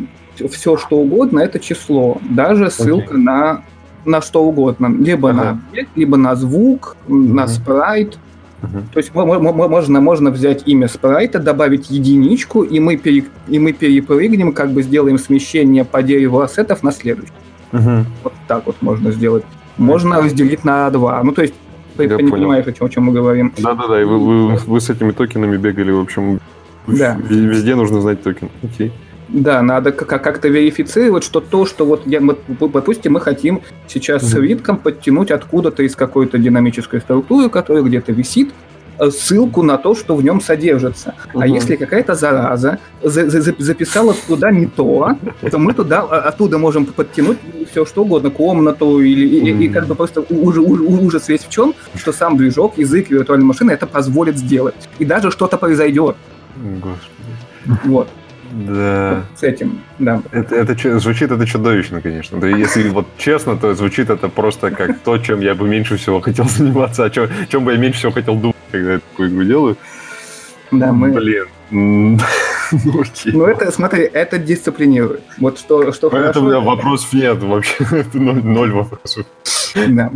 все 0.51 0.77
что 0.77 0.97
угодно 0.97 1.39
это 1.41 1.61
число, 1.61 2.19
даже 2.29 2.71
ссылка 2.71 3.17
на 3.17 3.63
на 4.07 4.23
что 4.23 4.43
угодно, 4.43 4.89
либо 4.99 5.29
Ага. 5.31 5.39
на 5.45 5.51
объект, 5.51 5.91
либо 5.95 6.17
на 6.17 6.35
звук, 6.35 6.97
на 7.07 7.43
Мгм. 7.43 7.49
спрайт. 7.49 8.19
Мгм. 8.63 8.85
То 8.95 8.99
есть 8.99 9.15
мо- 9.15 9.39
можно, 9.69 10.01
можно 10.01 10.31
взять 10.31 10.63
имя 10.67 10.89
спрайта, 10.89 11.39
добавить 11.39 11.91
единичку, 11.91 12.63
и 12.63 12.81
мы, 12.81 12.97
пере- 12.97 13.27
и 13.47 13.59
мы 13.59 13.73
перепрыгнем, 13.75 14.53
как 14.53 14.71
бы 14.73 14.83
сделаем 14.83 15.19
смещение 15.19 15.85
по 15.85 16.03
дереву 16.03 16.41
ассетов 16.41 16.83
на 16.83 16.93
следующий. 16.93 17.33
Мгм. 17.73 18.07
Вот 18.25 18.33
так 18.49 18.67
вот 18.67 18.77
можно 18.81 19.13
сделать. 19.13 19.45
Можно 19.77 20.23
разделить 20.23 20.65
на 20.65 20.89
два. 20.91 21.23
Ну, 21.23 21.33
то 21.33 21.43
есть, 21.43 21.55
Я 22.05 22.17
не 22.17 22.23
понял. 22.23 22.31
понимаешь, 22.33 22.67
о 22.67 22.73
чем, 22.73 22.87
о 22.87 22.91
чем 22.91 23.05
мы 23.05 23.13
говорим. 23.13 23.53
Да-да-да, 23.59 24.01
и 24.01 24.05
вы, 24.05 24.19
вы- 24.19 24.57
вы 24.57 24.81
с 24.81 24.91
этими 24.91 25.13
токенами 25.13 25.57
бегали, 25.57 25.91
в 25.91 26.01
общем, 26.01 26.41
Да. 26.87 27.19
везде 27.29 27.75
нужно 27.75 28.01
знать 28.01 28.23
токен. 28.23 28.49
Окей. 28.63 28.93
Да, 29.29 29.63
надо 29.63 29.93
как- 29.93 30.23
как-то 30.23 30.49
верифицировать, 30.49 31.23
что 31.23 31.41
то, 31.41 31.65
что 31.65 31.85
вот, 31.87 32.03
я, 32.07 32.21
вот, 32.21 32.41
допустим, 32.73 33.13
мы 33.13 33.21
хотим 33.21 33.61
сейчас 33.87 34.23
с 34.23 34.31
свитком 34.33 34.77
подтянуть 34.77 35.31
откуда-то 35.31 35.85
из 35.85 35.95
какой-то 35.95 36.37
динамической 36.39 37.01
структуры, 37.01 37.49
которая 37.49 37.85
где-то 37.85 38.11
висит, 38.13 38.51
ссылку 39.09 39.63
на 39.63 39.79
то, 39.79 39.95
что 39.95 40.15
в 40.17 40.23
нем 40.23 40.41
содержится. 40.41 41.15
А 41.35 41.39
Мгм. 41.39 41.55
если 41.55 41.77
какая-то 41.77 42.15
зараза 42.15 42.79
за- 43.03 43.31
за- 43.31 43.41
за- 43.41 43.55
записала 43.59 44.15
туда 44.29 44.51
не 44.51 44.67
то, 44.67 45.17
то 45.51 45.59
мы 45.59 45.73
туда 45.73 46.01
а, 46.01 46.29
оттуда 46.29 46.59
можем 46.59 46.85
подтянуть 46.87 47.39
все 47.71 47.87
что 47.87 48.03
угодно, 48.03 48.31
комнату 48.31 49.01
или 49.01 49.27
и, 49.27 49.65
и- 49.65 49.69
как 49.69 49.87
бы 49.87 49.95
просто 49.95 50.21
у- 50.29 50.47
уже- 50.47 50.61
уже- 50.61 50.83
ужас 50.83 51.29
весь 51.29 51.45
в 51.45 51.49
чем, 51.49 51.73
что 51.95 52.13
сам 52.13 52.37
движок, 52.37 52.77
язык 52.79 53.11
виртуальной 53.11 53.47
машины 53.47 53.71
это 53.73 53.87
позволит 53.87 54.37
сделать. 54.37 54.75
И 54.99 55.05
даже 55.05 55.31
что-то 55.31 55.57
произойдет. 55.57 56.17
Господи. 56.57 57.81
Вот 57.85 58.09
Да. 58.53 59.23
с 59.37 59.43
этим, 59.45 59.81
да. 59.99 60.21
Это, 60.33 60.57
это 60.57 60.99
звучит 60.99 61.31
это 61.31 61.47
чудовищно, 61.47 62.01
конечно. 62.01 62.39
Да 62.41 62.49
если 62.49 62.89
вот 62.89 63.07
честно, 63.17 63.57
то 63.57 63.75
звучит 63.75 64.11
это 64.11 64.29
просто 64.29 64.71
как 64.71 64.99
то, 65.01 65.19
чем 65.19 65.41
я 65.41 65.55
бы 65.55 65.69
меньше 65.69 65.97
всего 65.97 66.21
хотел 66.21 66.45
заниматься, 66.59 67.05
о 67.05 67.11
чем, 67.11 67.29
чем 67.49 67.65
бы 67.65 67.73
я 67.73 67.79
меньше 67.79 67.99
всего 67.99 68.13
хотел 68.13 68.35
думать, 68.37 68.57
когда 68.71 68.95
я 68.95 68.99
такую 69.01 69.31
игру 69.31 69.45
делаю. 69.45 69.77
Да, 70.71 70.93
мы... 70.93 71.11
Блин. 71.13 71.47
Ну. 71.71 72.19
Ну, 73.33 73.45
это, 73.47 73.73
смотри, 73.73 74.05
это 74.05 74.39
дисциплинирует. 74.39 75.23
Вот 75.39 75.59
что, 75.59 75.91
что 75.91 76.07
Это 76.07 76.17
у 76.17 76.21
хорошо. 76.21 76.41
меня 76.43 76.61
вопросов 76.61 77.13
нет 77.13 77.43
вообще. 77.43 77.75
Это 77.91 78.17
ноль, 78.19 78.45
ноль 78.45 78.71
вопросов. 78.73 79.27
Да. 79.89 80.13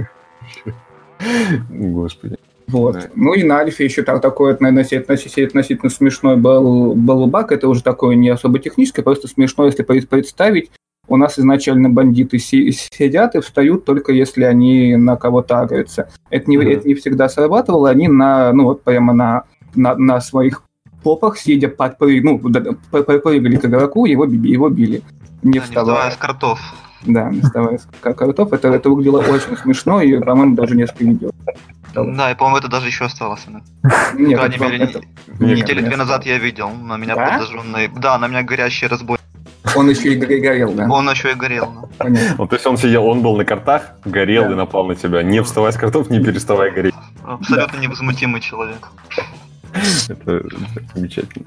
Господи. 1.68 2.36
Вот. 2.68 2.94
Да. 2.94 3.02
Ну 3.14 3.34
и 3.34 3.42
на 3.42 3.58
Альфе 3.58 3.84
еще 3.84 4.02
так, 4.02 4.20
такой 4.22 4.54
относительно, 4.54 5.14
относительно, 5.46 5.90
смешной 5.90 6.36
был, 6.36 6.94
был 6.94 7.26
баг. 7.26 7.52
Это 7.52 7.68
уже 7.68 7.82
такое 7.82 8.14
не 8.14 8.28
особо 8.30 8.58
техническое, 8.58 9.02
просто 9.02 9.28
смешно, 9.28 9.66
если 9.66 9.82
пред- 9.82 10.08
представить. 10.08 10.70
У 11.06 11.16
нас 11.16 11.38
изначально 11.38 11.90
бандиты 11.90 12.38
си- 12.38 12.72
сидят 12.72 13.34
и 13.34 13.40
встают 13.40 13.84
только 13.84 14.12
если 14.12 14.44
они 14.44 14.96
на 14.96 15.16
кого-то 15.16 15.60
агрятся. 15.60 16.08
Это 16.30 16.50
не, 16.50 16.56
Мгм. 16.58 16.68
это 16.68 16.88
не 16.88 16.94
всегда 16.94 17.28
срабатывало. 17.28 17.90
Они 17.90 18.08
на, 18.08 18.52
ну 18.52 18.64
вот 18.64 18.82
прямо 18.82 19.12
на, 19.12 19.42
на, 19.74 19.94
на 19.96 20.20
своих 20.20 20.62
попах, 21.02 21.36
сидя, 21.38 21.68
подпрыг, 21.68 22.24
ну, 22.24 22.38
прыгали 22.38 23.56
к 23.56 23.64
игроку, 23.66 24.06
его, 24.06 24.24
его 24.24 24.68
били. 24.70 25.02
Не 25.42 25.52
Да, 25.52 25.58
не 25.58 25.60
вставая. 25.60 25.94
вставая 25.94 26.10
с 26.10 26.16
картов. 26.16 26.60
Да, 27.06 27.30
доставая 27.30 27.78
к- 28.00 28.14
картов. 28.14 28.52
Это, 28.54 28.68
это 28.68 28.88
выглядело 28.88 29.18
очень 29.18 29.58
смешно, 29.58 30.00
и, 30.00 30.18
по-моему, 30.18 30.54
даже 30.56 30.74
несколько 30.74 31.04
видео. 31.04 31.30
Да, 31.94 32.30
и, 32.30 32.34
по-моему, 32.34 32.56
это 32.58 32.68
даже 32.68 32.86
еще 32.86 33.04
осталось. 33.04 33.46
Нет, 34.14 34.38
крайней 34.38 34.56
это- 34.56 34.64
мере, 34.64 34.84
это- 34.84 35.00
не- 35.38 35.52
недели 35.54 35.82
две 35.82 35.96
назад 35.96 36.24
я 36.24 36.38
видел. 36.38 36.70
На 36.70 36.96
меня 36.96 37.14
Да? 37.14 37.32
подожженный... 37.32 37.90
Да, 37.94 38.18
на 38.18 38.26
меня 38.26 38.42
горящий 38.42 38.86
разбой. 38.86 39.18
Он 39.76 39.90
еще 39.90 40.14
и 40.14 40.18
горе- 40.18 40.40
горел, 40.40 40.72
да. 40.74 40.88
Он 40.88 41.08
еще 41.10 41.32
и 41.32 41.34
горел. 41.34 41.88
Вот, 42.38 42.50
то 42.50 42.56
есть 42.56 42.66
он 42.66 42.76
сидел, 42.76 43.06
он 43.06 43.22
был 43.22 43.36
на 43.36 43.44
картах, 43.44 43.82
горел 44.04 44.50
и 44.50 44.54
напал 44.54 44.86
на 44.86 44.94
тебя, 44.94 45.22
не 45.22 45.42
вставая 45.42 45.72
с 45.72 45.76
картов, 45.76 46.10
не 46.10 46.20
переставая 46.22 46.70
гореть. 46.70 46.94
Абсолютно 47.24 47.78
невозмутимый 47.78 48.40
человек. 48.40 48.88
Это, 50.08 50.36
это 50.36 50.50
замечательно. 50.94 51.46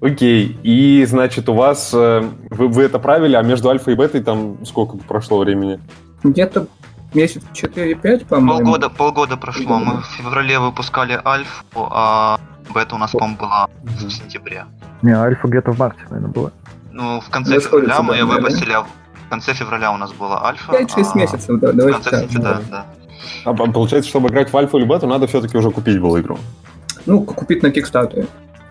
Окей, 0.00 0.58
и 0.64 1.04
значит 1.04 1.48
у 1.48 1.54
вас, 1.54 1.92
э, 1.94 2.28
вы, 2.50 2.66
вы 2.68 2.82
это 2.82 2.98
правили, 2.98 3.36
а 3.36 3.42
между 3.42 3.70
альфа 3.70 3.92
и 3.92 3.94
бетой 3.94 4.20
там 4.20 4.64
сколько 4.66 4.96
прошло 4.96 5.38
времени? 5.38 5.78
Где-то 6.24 6.66
месяц 7.14 7.42
4-5, 7.54 8.26
по-моему. 8.26 8.64
Полгода, 8.64 8.88
полгода 8.90 9.36
прошло. 9.36 9.78
Мы 9.78 10.00
в 10.02 10.06
феврале 10.06 10.58
выпускали 10.58 11.20
Альфу, 11.24 11.62
а 11.76 12.40
бета 12.74 12.96
у 12.96 12.98
нас, 12.98 13.12
по-моему, 13.12 13.36
была 13.36 13.68
в 13.84 14.10
сентябре. 14.10 14.64
Не, 15.02 15.12
альфа 15.12 15.46
где-то 15.46 15.70
в 15.72 15.78
марте, 15.78 16.00
наверное, 16.10 16.32
была. 16.32 16.50
Ну, 16.92 17.20
в 17.20 17.28
конце 17.30 17.54
Расходится, 17.54 17.94
февраля 17.96 18.02
мы 18.02 18.12
да, 18.12 18.18
ее 18.20 18.26
да, 18.26 18.32
выпустили, 18.34 18.72
а 18.72 18.82
в 18.82 19.28
конце 19.30 19.54
февраля 19.54 19.92
у 19.92 19.96
нас 19.96 20.12
была 20.12 20.44
Альфа. 20.46 20.72
5-6 20.72 21.06
а 21.14 21.18
месяцев, 21.18 21.60
да, 21.60 21.72
В 21.72 21.76
давайте 21.76 21.98
конце 22.00 22.10
так. 22.10 22.20
сентября, 22.30 22.60
да. 22.70 22.86
А 23.44 23.54
по- 23.54 23.70
получается, 23.70 24.10
чтобы 24.10 24.28
играть 24.28 24.52
в 24.52 24.56
альфа 24.56 24.76
или 24.78 24.84
бету, 24.84 25.06
надо 25.06 25.26
все-таки 25.26 25.56
уже 25.56 25.70
купить 25.70 26.00
было 26.00 26.20
игру. 26.20 26.38
Ну, 27.06 27.22
купить 27.22 27.62
на 27.62 27.70
Кикстартере. 27.70 28.26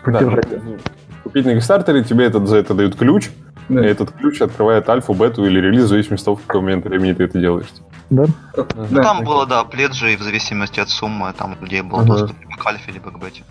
Ну, 0.06 0.78
Купить 1.24 1.46
на 1.46 1.50
Kickstarter, 1.56 2.02
тебе 2.04 2.26
этот, 2.26 2.48
за 2.48 2.56
это 2.56 2.74
дают 2.74 2.96
ключ, 2.96 3.30
Да. 3.68 3.84
и 3.84 3.88
этот 3.88 4.10
ключ 4.10 4.40
открывает 4.42 4.88
альфу, 4.88 5.14
бету 5.14 5.44
или 5.44 5.60
релиз, 5.60 5.84
в 5.84 5.88
зависимости 5.88 6.22
от 6.22 6.24
того, 6.24 6.36
в 6.36 6.46
какой 6.46 6.60
момент 6.62 6.84
времени 6.84 7.12
ты 7.12 7.24
это 7.24 7.38
делаешь. 7.38 7.68
Да? 8.12 8.24
Как- 8.54 8.74
Ну, 8.76 8.86
да. 8.90 9.02
там 9.02 9.24
было, 9.24 9.46
да, 9.46 9.64
пледжи, 9.64 10.12
и 10.12 10.16
в 10.16 10.22
зависимости 10.22 10.80
от 10.80 10.90
суммы, 10.90 11.32
там 11.32 11.56
людей 11.62 11.80
был 11.80 12.00
Ага. 12.00 12.08
доступ 12.08 12.36
либо 12.42 12.56
к 12.62 12.66
Альфе, 12.66 12.92
либо 12.92 13.10
к 13.10 13.18
бете. 13.18 13.42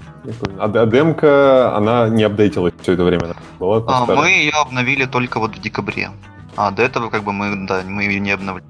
А, 0.60 0.66
а 0.66 0.86
демка, 0.86 1.76
она 1.76 2.10
не 2.10 2.24
апдейтилась 2.24 2.74
все 2.82 2.94
это 2.94 3.04
время? 3.04 3.22
да? 3.28 3.34
Была 3.60 3.78
А, 3.88 4.04
старая? 4.04 4.22
мы 4.22 4.28
ее 4.30 4.52
обновили 4.52 5.06
только 5.06 5.40
вот 5.40 5.56
в 5.58 5.62
декабре. 5.62 6.10
А 6.56 6.70
до 6.70 6.84
этого, 6.84 7.10
как 7.10 7.24
бы, 7.24 7.32
мы, 7.34 7.66
да, 7.68 7.82
мы 7.88 8.04
ее 8.04 8.20
не 8.20 8.30
обновили. 8.32 8.64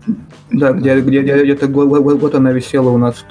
Да, 0.52 0.72
где, 0.72 1.02
где, 1.02 1.22
где- 1.24 1.44
где-то 1.44 1.68
год, 1.68 1.90
год- 1.90 2.20
год 2.20 2.36
она 2.36 2.52
висела 2.54 2.90
у 2.90 2.98
нас. 2.98 3.26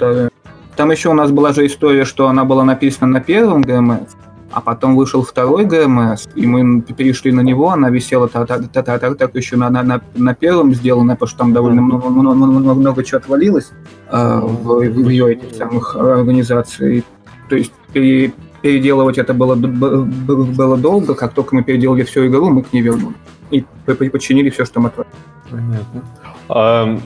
Там 0.75 0.91
еще 0.91 1.09
у 1.09 1.13
нас 1.13 1.31
была 1.31 1.53
же 1.53 1.65
история, 1.65 2.05
что 2.05 2.27
она 2.27 2.43
была 2.45 2.63
написана 2.63 3.07
на 3.11 3.21
первом 3.21 3.61
ГМС, 3.63 4.15
а 4.51 4.61
потом 4.61 4.95
вышел 4.95 5.23
второй 5.23 5.65
ГМС, 5.65 6.27
и 6.35 6.45
мы 6.45 6.81
перешли 6.81 7.31
на 7.31 7.41
него, 7.41 7.69
она 7.69 7.89
висела 7.89 8.27
так, 8.27 8.47
так, 8.47 8.71
так, 8.71 8.99
так, 8.99 9.17
так, 9.17 9.35
еще 9.35 9.55
на, 9.55 9.69
на, 9.69 10.01
на, 10.15 10.33
первом 10.33 10.73
сделана, 10.73 11.13
потому 11.15 11.29
что 11.29 11.37
там 11.39 11.53
довольно 11.53 11.81
много, 11.81 12.09
много, 12.09 12.35
много, 12.35 12.73
много 12.73 13.03
чего 13.03 13.19
отвалилось 13.19 13.71
а, 14.09 14.41
в, 14.41 14.79
в 14.79 15.09
ее 15.09 15.33
этих 15.33 15.55
самых 15.55 15.95
организаций. 15.95 17.03
То 17.49 17.55
есть 17.55 17.71
пере- 17.93 18.33
переделывать 18.61 19.17
это 19.17 19.33
было, 19.33 19.55
было 19.55 20.77
долго, 20.77 21.15
как 21.15 21.33
только 21.33 21.55
мы 21.55 21.63
переделали 21.63 22.03
всю 22.03 22.27
игру, 22.27 22.49
мы 22.49 22.63
к 22.63 22.73
ней 22.73 22.81
вернули. 22.81 23.15
И 23.51 23.65
по- 23.85 23.95
по- 23.95 24.09
починили 24.09 24.49
все, 24.49 24.65
что 24.65 24.79
мы 24.79 24.89
отвалили. 24.89 25.13
Понятно. 25.49 26.01
А, 26.49 26.97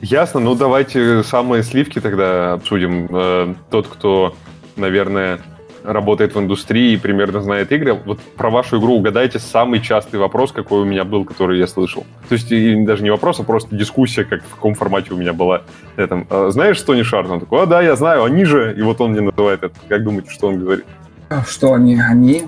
ясно, 0.00 0.40
ну 0.40 0.54
давайте 0.54 1.22
самые 1.22 1.62
сливки 1.62 2.00
тогда 2.00 2.54
обсудим. 2.54 3.08
Э, 3.10 3.54
Тот, 3.70 3.88
кто, 3.88 4.34
наверное, 4.76 5.40
работает 5.84 6.34
в 6.34 6.40
индустрии 6.40 6.92
и 6.94 6.96
примерно 6.96 7.40
знает 7.40 7.70
игры. 7.70 7.94
Вот 7.94 8.18
про 8.20 8.50
вашу 8.50 8.78
игру 8.80 8.94
угадайте 8.94 9.38
самый 9.38 9.80
частый 9.80 10.18
вопрос, 10.18 10.50
какой 10.50 10.80
у 10.80 10.84
меня 10.84 11.04
был, 11.04 11.24
который 11.24 11.58
я 11.58 11.66
слышал. 11.66 12.06
То 12.28 12.34
есть 12.34 12.48
даже 12.84 13.02
не 13.02 13.10
вопрос, 13.10 13.38
а 13.40 13.42
просто 13.44 13.76
дискуссия, 13.76 14.24
как 14.24 14.42
в 14.42 14.54
каком 14.54 14.74
формате 14.74 15.12
у 15.12 15.16
меня 15.16 15.32
была. 15.32 15.62
Я 15.96 16.06
там, 16.06 16.26
«А, 16.30 16.50
знаешь 16.50 16.80
Тони 16.80 17.02
Шарт? 17.02 17.30
Он 17.30 17.40
такой, 17.40 17.62
а 17.62 17.66
да, 17.66 17.82
я 17.82 17.96
знаю, 17.96 18.24
они 18.24 18.44
же. 18.44 18.74
И 18.76 18.82
вот 18.82 19.00
он 19.00 19.12
мне 19.12 19.20
называет 19.20 19.62
это. 19.62 19.74
Как 19.88 20.02
думаете, 20.02 20.30
что 20.30 20.48
он 20.48 20.58
говорит? 20.58 20.84
А 21.28 21.42
Что 21.44 21.74
они? 21.74 22.00
Они? 22.00 22.42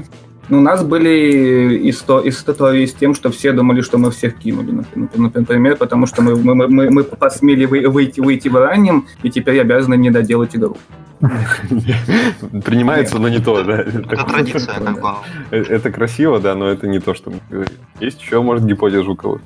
Ну, 0.48 0.58
у 0.58 0.60
нас 0.60 0.84
были 0.84 1.90
исто- 1.90 2.26
истории 2.28 2.86
с 2.86 2.94
тем, 2.94 3.14
что 3.14 3.30
все 3.30 3.50
думали, 3.50 3.80
что 3.80 3.98
мы 3.98 4.12
всех 4.12 4.38
кинули, 4.38 4.84
например, 5.16 5.74
потому 5.76 6.06
что 6.06 6.22
мы, 6.22 6.36
мы, 6.36 6.68
мы, 6.68 6.90
мы 6.90 7.02
посмели 7.02 7.64
вы- 7.64 7.88
выйти, 7.88 8.20
выйти 8.20 8.48
в 8.48 8.54
раннем, 8.54 9.06
и 9.24 9.30
теперь 9.30 9.60
обязаны 9.60 9.96
не 9.96 10.10
доделать 10.10 10.54
игру. 10.54 10.76
Принимается, 12.64 13.18
но 13.18 13.28
не 13.28 13.38
то, 13.38 13.62
да. 13.62 13.80
Это 13.80 14.24
традиция, 14.24 14.74
как 14.80 15.01
бы. 15.01 15.09
Э, 15.51 15.62
Это 15.62 15.90
красиво, 15.90 16.40
да, 16.40 16.55
но 16.55 16.68
это 16.68 16.86
не 16.86 16.98
то, 17.01 17.14
что 17.14 17.30
мы 17.30 17.40
говорим. 17.51 17.72
Есть 18.01 18.20
еще, 18.20 18.43
может, 18.43 18.64
гипотеза 18.66 19.10
у 19.10 19.16
кого 19.16 19.40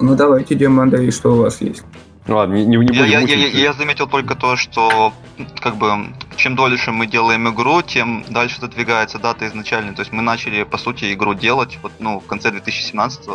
Ну, 0.00 0.14
давайте, 0.16 0.54
Дима, 0.54 0.82
Андрей, 0.84 1.10
что 1.10 1.32
у 1.34 1.42
вас 1.42 1.60
есть? 1.60 1.84
Ну 2.28 2.36
ладно, 2.36 2.54
не, 2.54 2.64
не, 2.66 2.74
Я, 2.74 2.80
будем 2.80 3.04
я, 3.04 3.20
мучить. 3.20 3.54
я- 3.54 3.60
я 3.60 3.72
заметил 3.72 4.08
только 4.08 4.34
то, 4.34 4.56
что 4.56 5.12
как 5.60 5.76
бы 5.76 5.86
чем 6.34 6.56
дольше 6.56 6.90
мы 6.90 7.06
делаем 7.06 7.48
игру, 7.48 7.82
тем 7.82 8.24
дальше 8.28 8.60
задвигается 8.60 9.18
дата 9.20 9.46
изначальная. 9.46 9.92
То 9.94 10.00
есть 10.02 10.12
мы 10.12 10.22
начали, 10.22 10.64
по 10.64 10.76
сути, 10.76 11.12
игру 11.14 11.34
делать 11.34 11.78
вот, 11.82 11.92
ну, 12.00 12.18
в 12.18 12.26
конце 12.26 12.50
2017 12.50 13.28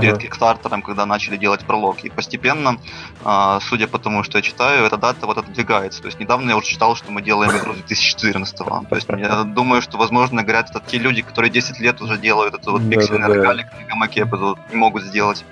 перед. 0.00 0.18
Кикстартером, 0.18 0.82
когда 0.82 1.06
начали 1.06 1.36
делать 1.36 1.64
пролог. 1.64 2.04
И 2.04 2.10
постепенно, 2.10 2.78
а, 3.24 3.60
судя 3.60 3.88
по 3.88 3.98
тому, 3.98 4.22
что 4.22 4.38
я 4.38 4.42
читаю, 4.42 4.84
эта 4.84 4.96
дата 4.96 5.26
вот 5.26 5.38
отодвигается. 5.38 6.00
То 6.00 6.06
есть 6.06 6.20
недавно 6.20 6.50
я 6.50 6.56
уже 6.56 6.66
читал, 6.66 6.94
что 6.96 7.10
мы 7.10 7.22
делаем 7.22 7.50
игру 7.56 7.72
2014 7.72 8.56
То 8.56 8.94
есть 8.94 9.08
я 9.08 9.42
думаю, 9.42 9.82
что, 9.82 9.98
возможно, 9.98 10.42
говорят, 10.42 10.70
это 10.70 10.82
те 10.86 10.98
люди, 10.98 11.22
которые 11.22 11.50
10 11.50 11.80
лет 11.80 12.00
уже 12.00 12.18
делают 12.18 12.54
этот 12.54 12.66
вот 12.66 12.88
пиксельный 12.88 13.26
рогалик 13.28 13.66
на 13.72 13.86
гамаке, 13.86 14.26
не 14.70 14.76
могут 14.76 15.02
сделать. 15.02 15.44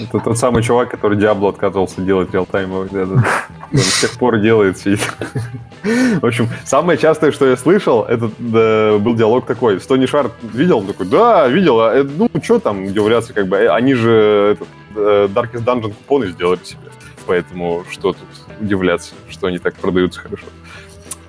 Это 0.00 0.18
тот 0.20 0.36
самый 0.38 0.62
чувак, 0.62 0.90
который 0.90 1.16
Диабло 1.16 1.48
отказывался 1.50 2.00
делать 2.02 2.32
реалтаймовый. 2.32 2.88
Да, 2.90 3.06
да. 3.06 3.24
Он 3.72 3.78
с 3.78 4.00
тех 4.00 4.10
пор 4.12 4.38
делает 4.40 4.78
сидит. 4.78 5.00
В 5.82 6.26
общем, 6.26 6.48
самое 6.64 6.98
частое, 6.98 7.32
что 7.32 7.46
я 7.46 7.56
слышал, 7.56 8.02
это 8.04 8.30
да, 8.38 8.98
был 8.98 9.14
диалог 9.14 9.46
такой. 9.46 9.80
Стони 9.80 10.06
Шарт 10.06 10.32
видел? 10.42 10.78
Он 10.78 10.86
такой, 10.86 11.06
да, 11.06 11.48
видел. 11.48 11.80
А, 11.80 11.94
э, 11.94 12.02
ну, 12.02 12.28
что 12.42 12.58
там 12.58 12.84
удивляться, 12.86 13.32
как 13.32 13.46
бы. 13.48 13.56
э, 13.56 13.68
Они 13.68 13.94
же 13.94 14.56
этот, 14.58 14.68
э, 14.96 15.28
Darkest 15.34 15.64
Dungeon 15.64 15.94
купоны 15.94 16.26
сделали 16.28 16.60
себе. 16.62 16.80
Поэтому 17.26 17.84
что 17.90 18.12
тут 18.12 18.26
удивляться, 18.60 19.14
что 19.28 19.46
они 19.46 19.58
так 19.58 19.74
продаются 19.74 20.20
хорошо. 20.20 20.46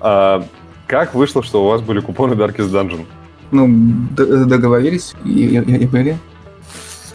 А, 0.00 0.44
как 0.86 1.14
вышло, 1.14 1.42
что 1.42 1.64
у 1.64 1.68
вас 1.68 1.80
были 1.80 2.00
купоны 2.00 2.34
Darkest 2.34 2.70
Dungeon? 2.70 3.06
Ну, 3.50 3.66
договорились 4.14 5.14
и, 5.24 5.30
и- 5.58 5.76
и 5.82 5.86
были. 5.86 6.18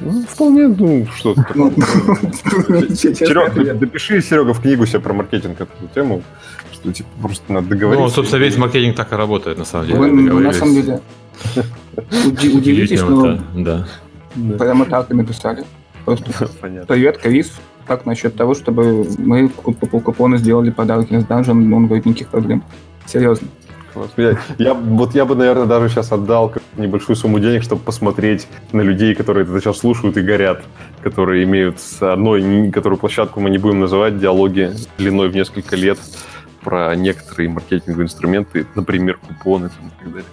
Ну, 0.04 0.24
вполне, 0.30 0.68
ну, 0.68 1.08
что 1.16 1.34
то 1.34 1.44
такое. 1.48 1.72
честно 2.88 3.14
Серега, 3.16 3.74
допиши, 3.76 4.22
Серега, 4.22 4.54
в 4.54 4.62
книгу 4.62 4.86
себе 4.86 5.00
про 5.00 5.14
маркетинг 5.14 5.62
эту 5.62 5.88
тему, 5.94 6.24
что 6.74 6.92
типа 6.92 7.10
просто 7.22 7.54
надо 7.54 7.68
договориться. 7.70 8.04
Ну, 8.06 8.10
собственно, 8.10 8.42
весь 8.42 8.58
маркетинг 8.58 8.96
так 8.96 9.12
и 9.14 9.16
работает, 9.16 9.58
на 9.58 9.66
самом 9.66 9.88
деле. 9.88 10.00
Вы, 10.00 10.08
ну, 10.12 10.40
на 10.40 10.54
самом 10.54 10.74
деле, 10.76 11.00
уди- 12.26 12.50
удивитесь, 12.58 13.02
но 13.02 13.40
да. 13.56 13.88
Прямо 14.58 14.86
так 14.86 15.12
и 15.12 15.14
написали. 15.14 15.64
Просто 16.06 16.50
привет, 16.88 17.18
Крис. 17.18 17.52
Как 17.86 18.06
насчет 18.06 18.36
того, 18.36 18.54
чтобы 18.56 19.06
мы 19.18 19.50
куп- 19.50 19.78
куп- 19.80 20.04
купоны 20.04 20.38
сделали 20.38 20.70
подарки 20.70 21.20
с 21.20 21.24
Dungeon? 21.26 21.74
Он 21.74 21.86
говорит, 21.88 22.06
никаких 22.06 22.30
проблем. 22.30 22.64
Серьезно. 23.06 23.48
Я, 24.18 24.38
я- 24.58 24.74
вот 24.74 25.14
я 25.16 25.26
бы, 25.26 25.36
наверное, 25.36 25.66
даже 25.66 25.90
сейчас 25.90 26.12
отдал 26.12 26.54
небольшую 26.78 27.16
сумму 27.16 27.40
денег, 27.40 27.64
чтобы 27.64 27.82
посмотреть 27.82 28.48
на 28.72 28.82
людей, 28.82 29.14
которые 29.16 29.44
это 29.46 29.60
сейчас 29.60 29.78
слушают 29.80 30.18
и 30.18 30.22
горят, 30.22 30.64
которые 31.02 31.44
имеют 31.44 31.80
с 31.80 32.02
одной, 32.02 32.72
которую 32.72 33.00
площадку 33.00 33.40
мы 33.40 33.50
не 33.50 33.58
будем 33.58 33.80
называть, 33.80 34.18
диалоги 34.20 34.72
длиной 34.98 35.30
в 35.30 35.36
несколько 35.36 35.76
лет 35.76 36.00
про 36.64 36.96
некоторые 36.96 37.50
маркетинговые 37.50 38.06
инструменты, 38.06 38.66
например, 38.76 39.18
купоны 39.28 39.70
там, 39.70 39.88
и 39.88 40.04
так 40.04 40.12
далее. 40.14 40.30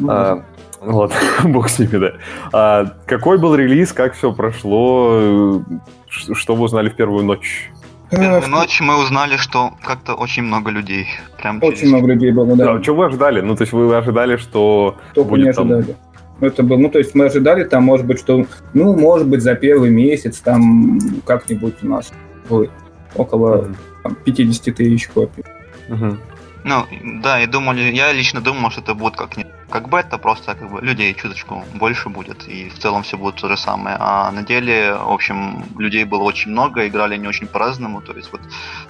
Ну, 0.00 0.10
А, 0.10 0.44
ладно, 0.80 1.16
бог 1.44 1.68
с 1.68 1.78
ними, 1.78 1.96
да. 1.98 2.12
А, 2.52 2.92
какой 3.06 3.38
был 3.38 3.54
релиз, 3.54 3.92
как 3.92 4.14
все 4.14 4.32
прошло, 4.32 5.62
Ш- 6.08 6.34
что 6.34 6.56
вы 6.56 6.64
узнали 6.64 6.88
в 6.88 6.96
первую 6.96 7.24
ночь? 7.24 7.70
В 8.10 8.16
первую 8.16 8.48
ночь 8.48 8.80
мы 8.80 9.00
узнали, 9.02 9.36
что 9.36 9.72
как-то 9.82 10.14
очень 10.14 10.42
много 10.42 10.70
людей. 10.70 11.06
Прям 11.40 11.58
Очень 11.62 11.78
через- 11.78 11.92
много 11.92 12.08
людей 12.08 12.32
было, 12.32 12.56
да. 12.56 12.74
Да. 12.74 12.82
Что 12.82 12.94
вы 12.94 13.06
ожидали? 13.06 13.40
Ну, 13.40 13.54
то 13.54 13.62
есть 13.62 13.72
вы 13.72 13.94
ожидали, 13.96 14.36
что 14.36 14.96
Только 15.14 15.30
будет 15.30 15.46
не 15.46 15.52
там- 15.52 15.70
ожидали. 15.72 15.96
Ну, 16.40 16.46
Это 16.46 16.62
был, 16.62 16.78
ну, 16.78 16.88
то 16.88 16.98
есть 16.98 17.14
мы 17.14 17.26
ожидали 17.26 17.64
там, 17.64 17.84
может 17.84 18.06
быть, 18.06 18.18
что, 18.18 18.46
ну, 18.72 18.96
может 18.98 19.28
быть, 19.28 19.42
за 19.42 19.54
первый 19.54 19.90
месяц 19.90 20.38
там 20.38 20.98
как-нибудь 21.26 21.74
у 21.82 21.86
нас 21.86 22.10
будет 22.48 22.70
около 23.14 23.68
там, 24.02 24.16
50 24.24 24.70
тысяч 24.72 25.06
копий. 25.08 25.44
Мгм. 25.88 26.18
Ну, 26.64 26.86
да, 27.22 27.40
и 27.40 27.46
думали, 27.46 27.82
я 27.94 28.12
лично 28.12 28.40
думал, 28.40 28.70
что 28.70 28.80
это 28.80 28.94
будет 28.94 29.16
как 29.16 29.36
не 29.36 29.46
как 29.70 29.88
бета, 29.88 30.18
просто 30.18 30.54
как 30.54 30.70
бы 30.70 30.80
людей 30.80 31.14
чуточку 31.14 31.64
больше 31.74 32.08
будет, 32.08 32.48
и 32.48 32.68
в 32.68 32.78
целом 32.78 33.02
все 33.02 33.16
будет 33.16 33.36
то 33.36 33.48
же 33.48 33.56
самое. 33.56 33.96
А 34.00 34.30
на 34.32 34.42
деле, 34.42 34.94
в 34.94 35.10
общем, 35.12 35.64
людей 35.78 36.04
было 36.04 36.22
очень 36.22 36.50
много, 36.50 36.86
играли 36.86 37.14
они 37.14 37.28
очень 37.28 37.46
по-разному, 37.46 38.02
то 38.02 38.12
есть 38.12 38.32
вот, 38.32 38.40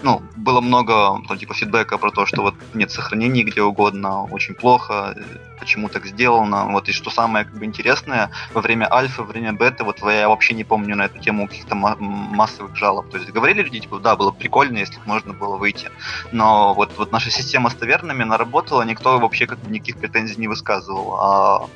ну, 0.03 0.23
было 0.37 0.61
много, 0.61 1.21
ну, 1.29 1.37
типа, 1.37 1.55
фидбэка 1.55 1.99
про 1.99 2.11
то, 2.11 2.27
что 2.27 2.43
вот 2.43 2.55
нет 2.75 2.91
сохранений 2.91 3.45
где 3.45 3.63
угодно, 3.63 4.25
очень 4.25 4.55
плохо, 4.55 5.15
почему 5.61 5.89
так 5.89 6.07
сделано, 6.07 6.67
вот, 6.73 6.89
и 6.89 6.93
что 6.93 7.11
самое, 7.11 7.45
как 7.45 7.55
бы, 7.55 7.65
интересное, 7.65 8.31
во 8.53 8.61
время 8.61 8.93
альфа, 8.93 9.23
во 9.23 9.29
время 9.29 9.53
бета, 9.53 9.85
вот, 9.85 9.99
я 10.03 10.29
вообще 10.29 10.55
не 10.55 10.65
помню 10.65 10.97
на 10.97 11.05
эту 11.05 11.19
тему 11.19 11.47
каких-то 11.47 11.75
массовых 11.75 12.75
жалоб, 12.77 13.11
то 13.11 13.19
есть 13.19 13.31
говорили 13.31 13.63
люди, 13.63 13.81
типа, 13.81 13.99
да, 13.99 14.17
было 14.17 14.31
прикольно, 14.31 14.79
если 14.79 14.99
можно 15.05 15.33
было 15.33 15.57
выйти, 15.57 15.91
но 16.33 16.75
вот, 16.75 16.93
вот 16.97 17.13
наша 17.13 17.31
система 17.31 17.71
с 17.71 17.75
тавернами, 17.75 18.23
она 18.23 18.37
работала, 18.39 18.83
никто 18.83 19.19
вообще 19.19 19.47
как 19.47 19.59
бы 19.59 19.71
никаких 19.71 19.99
претензий 19.99 20.41
не 20.41 20.49
высказывал, 20.49 21.15
а 21.21 21.69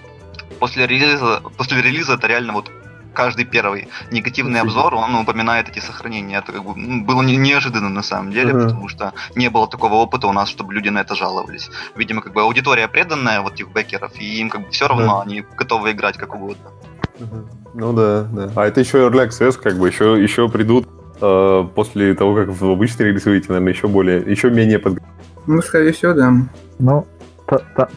после 0.59 0.87
релиза, 0.87 1.43
после 1.57 1.83
релиза 1.83 2.15
это 2.15 2.27
реально 2.27 2.53
вот 2.55 2.71
каждый 3.15 3.45
первый 3.45 3.89
негативный 4.11 4.61
обзор, 4.61 4.95
он 4.95 5.15
упоминает 5.15 5.69
эти 5.69 5.79
сохранения. 5.79 6.39
Это 6.39 6.53
как 6.53 6.65
бы 6.65 6.75
было 6.75 7.23
не, 7.23 7.37
неожиданно 7.37 7.89
на 7.89 8.03
самом 8.03 8.33
деле, 8.33 8.53
uh-huh. 8.53 8.63
потому 8.65 8.89
что 8.89 9.13
не 9.35 9.49
было 9.49 9.67
такого 9.67 9.95
опыта 9.95 10.27
у 10.27 10.33
нас, 10.33 10.49
чтобы 10.49 10.75
люди 10.75 10.91
на 10.91 11.01
это 11.01 11.15
жаловались. 11.15 11.71
Видимо, 11.97 12.21
как 12.21 12.33
бы 12.33 12.43
аудитория 12.43 12.89
преданная 12.89 13.41
вот 13.41 13.55
этих 13.55 13.71
бэкеров, 13.71 14.13
и 14.21 14.41
им 14.41 14.51
как 14.51 14.63
бы 14.63 14.71
все 14.71 14.89
равно, 14.89 15.21
uh-huh. 15.21 15.23
они 15.23 15.45
готовы 15.57 15.93
играть 15.93 16.17
как 16.19 16.35
угодно. 16.35 16.71
Uh-huh. 17.19 17.47
Ну 17.75 17.93
да, 17.93 18.23
да. 18.23 18.51
А 18.57 18.67
это 18.67 18.81
еще 18.81 18.99
Early 18.99 19.29
Access, 19.29 19.53
как 19.61 19.77
бы 19.79 19.89
еще, 19.89 20.23
еще 20.23 20.49
придут 20.49 20.89
э, 21.21 21.69
после 21.75 22.15
того, 22.15 22.35
как 22.35 22.49
в 22.49 22.71
обычный 22.71 23.07
релиз 23.07 23.25
выйти, 23.25 23.49
наверное, 23.49 23.73
еще 23.73 23.89
более, 23.89 24.19
еще 24.21 24.51
менее 24.51 24.79
под. 24.79 24.99
Ну, 25.47 25.61
скорее 25.63 25.93
всего, 25.93 26.13
да. 26.15 26.33
Ну, 26.79 27.07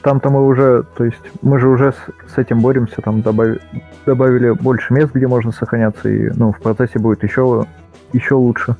там-то 0.01 0.29
мы 0.29 0.45
уже, 0.45 0.83
то 0.95 1.03
есть 1.03 1.21
мы 1.41 1.59
же 1.59 1.69
уже 1.69 1.91
с, 1.91 2.33
с 2.33 2.37
этим 2.37 2.59
боремся, 2.59 3.01
там 3.01 3.21
добавили, 3.21 3.61
добавили 4.05 4.51
больше 4.51 4.93
мест, 4.93 5.11
где 5.13 5.27
можно 5.27 5.51
сохраняться, 5.51 6.09
и 6.09 6.29
ну, 6.35 6.51
в 6.51 6.59
процессе 6.59 6.99
будет 6.99 7.23
еще, 7.23 7.65
еще 8.13 8.35
лучше. 8.35 8.75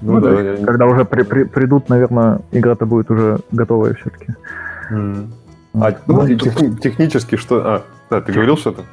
Ну, 0.00 0.14
ну 0.14 0.20
да, 0.20 0.34
да, 0.34 0.40
я... 0.40 0.66
Когда 0.66 0.86
уже 0.86 1.04
при, 1.04 1.22
при, 1.22 1.44
придут, 1.44 1.88
наверное, 1.88 2.40
игра-то 2.50 2.86
будет 2.86 3.10
уже 3.10 3.38
готовая 3.52 3.94
все-таки. 3.94 4.34
Mm. 4.90 5.30
А 5.74 5.94
ну, 6.06 6.26
тех, 6.26 6.80
технически 6.80 7.36
что... 7.36 7.56
А, 7.64 7.82
да, 8.12 8.20
ты 8.20 8.32
говорил 8.32 8.58
что-то? 8.58 8.84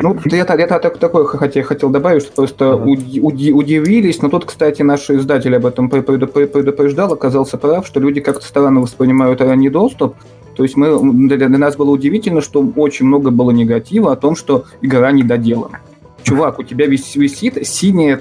Ну, 0.00 0.16
я, 0.26 0.46
я, 0.48 0.54
я 0.54 0.66
так, 0.66 0.98
такое 0.98 1.24
хотел, 1.24 1.64
хотел 1.64 1.90
добавить, 1.90 2.22
что 2.22 2.32
просто 2.32 2.76
уди, 2.76 3.20
уди, 3.20 3.52
удивились, 3.52 4.22
но 4.22 4.28
тут, 4.28 4.44
кстати, 4.44 4.82
наш 4.82 5.10
издатель 5.10 5.56
об 5.56 5.66
этом 5.66 5.90
предупреждал, 5.90 7.12
оказался 7.12 7.58
прав, 7.58 7.84
что 7.84 7.98
люди 7.98 8.20
как-то 8.20 8.46
странно 8.46 8.80
воспринимают 8.80 9.40
ранний 9.40 9.70
доступ, 9.70 10.14
то 10.56 10.62
есть 10.62 10.76
мы, 10.76 11.00
для, 11.28 11.48
для 11.48 11.58
нас 11.58 11.76
было 11.76 11.90
удивительно, 11.90 12.40
что 12.40 12.64
очень 12.76 13.06
много 13.06 13.30
было 13.30 13.50
негатива 13.50 14.12
о 14.12 14.16
том, 14.16 14.36
что 14.36 14.66
игра 14.82 15.10
не 15.10 15.24
доделана. 15.24 15.80
Чувак, 16.22 16.58
у 16.58 16.62
тебя 16.62 16.86
вис, 16.86 17.16
висит 17.16 17.66
синяя 17.66 18.20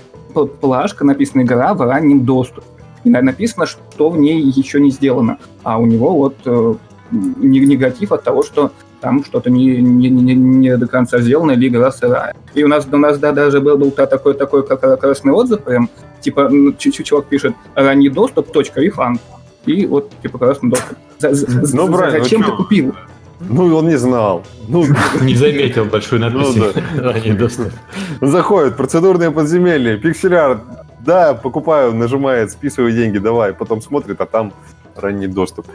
плашка, 0.61 1.05
написана 1.05 1.43
игра 1.43 1.73
в 1.73 1.81
раннем 1.81 2.25
доступе. 2.25 2.65
И 3.03 3.09
написано, 3.09 3.65
что 3.65 4.09
в 4.09 4.17
ней 4.17 4.41
еще 4.41 4.79
не 4.79 4.89
сделано. 4.89 5.37
А 5.63 5.79
у 5.79 5.85
него 5.85 6.15
вот 6.15 6.35
э, 6.45 6.75
негатив 7.11 8.11
от 8.11 8.23
того, 8.23 8.43
что 8.43 8.71
там 9.01 9.23
что-то 9.23 9.49
не, 9.49 9.77
не, 9.77 10.09
не, 10.09 10.35
не 10.35 10.77
до 10.77 10.87
конца 10.87 11.19
сделано 11.19 11.51
или 11.51 11.67
игра 11.67 11.91
сырая. 11.91 12.35
И 12.53 12.63
у 12.63 12.67
нас, 12.67 12.87
у 12.91 12.97
нас 12.97 13.17
да, 13.17 13.31
даже 13.31 13.61
был, 13.61 13.77
был 13.77 13.91
такой, 13.91 14.33
такой 14.33 14.65
как 14.65 14.99
красный 14.99 15.33
отзыв, 15.33 15.63
прям, 15.63 15.89
типа, 16.21 16.49
чувак 16.77 17.25
пишет 17.25 17.53
ранний 17.75 18.09
доступ, 18.09 18.51
точка, 18.51 18.81
рефанд. 18.81 19.21
И 19.65 19.85
вот, 19.85 20.11
типа, 20.21 20.37
красный 20.37 20.71
доступ. 20.71 20.97
Ну, 21.73 21.87
Брайан, 21.87 22.17
ну 22.17 22.23
Зачем 22.23 22.43
ты 22.43 22.51
купил? 22.51 22.95
Ну, 23.41 23.73
он 23.75 23.87
не 23.87 23.97
знал. 23.97 24.43
Ну, 24.67 24.85
не 25.21 25.35
заметил 25.35 25.85
большой 25.85 26.19
надпись. 26.19 26.55
Ну, 26.55 26.73
да. 26.73 27.01
Ранний 27.13 27.33
доступ. 27.33 27.67
Заходит, 28.21 28.75
процедурные 28.75 29.31
подземелья, 29.31 29.97
пикселяр, 29.97 30.61
да, 31.05 31.33
покупаю, 31.33 31.95
нажимает, 31.95 32.51
списываю 32.51 32.91
деньги, 32.91 33.17
давай. 33.17 33.53
Потом 33.53 33.81
смотрит, 33.81 34.19
а 34.19 34.25
там 34.25 34.53
ранний 34.99 35.27
доступ. 35.27 35.67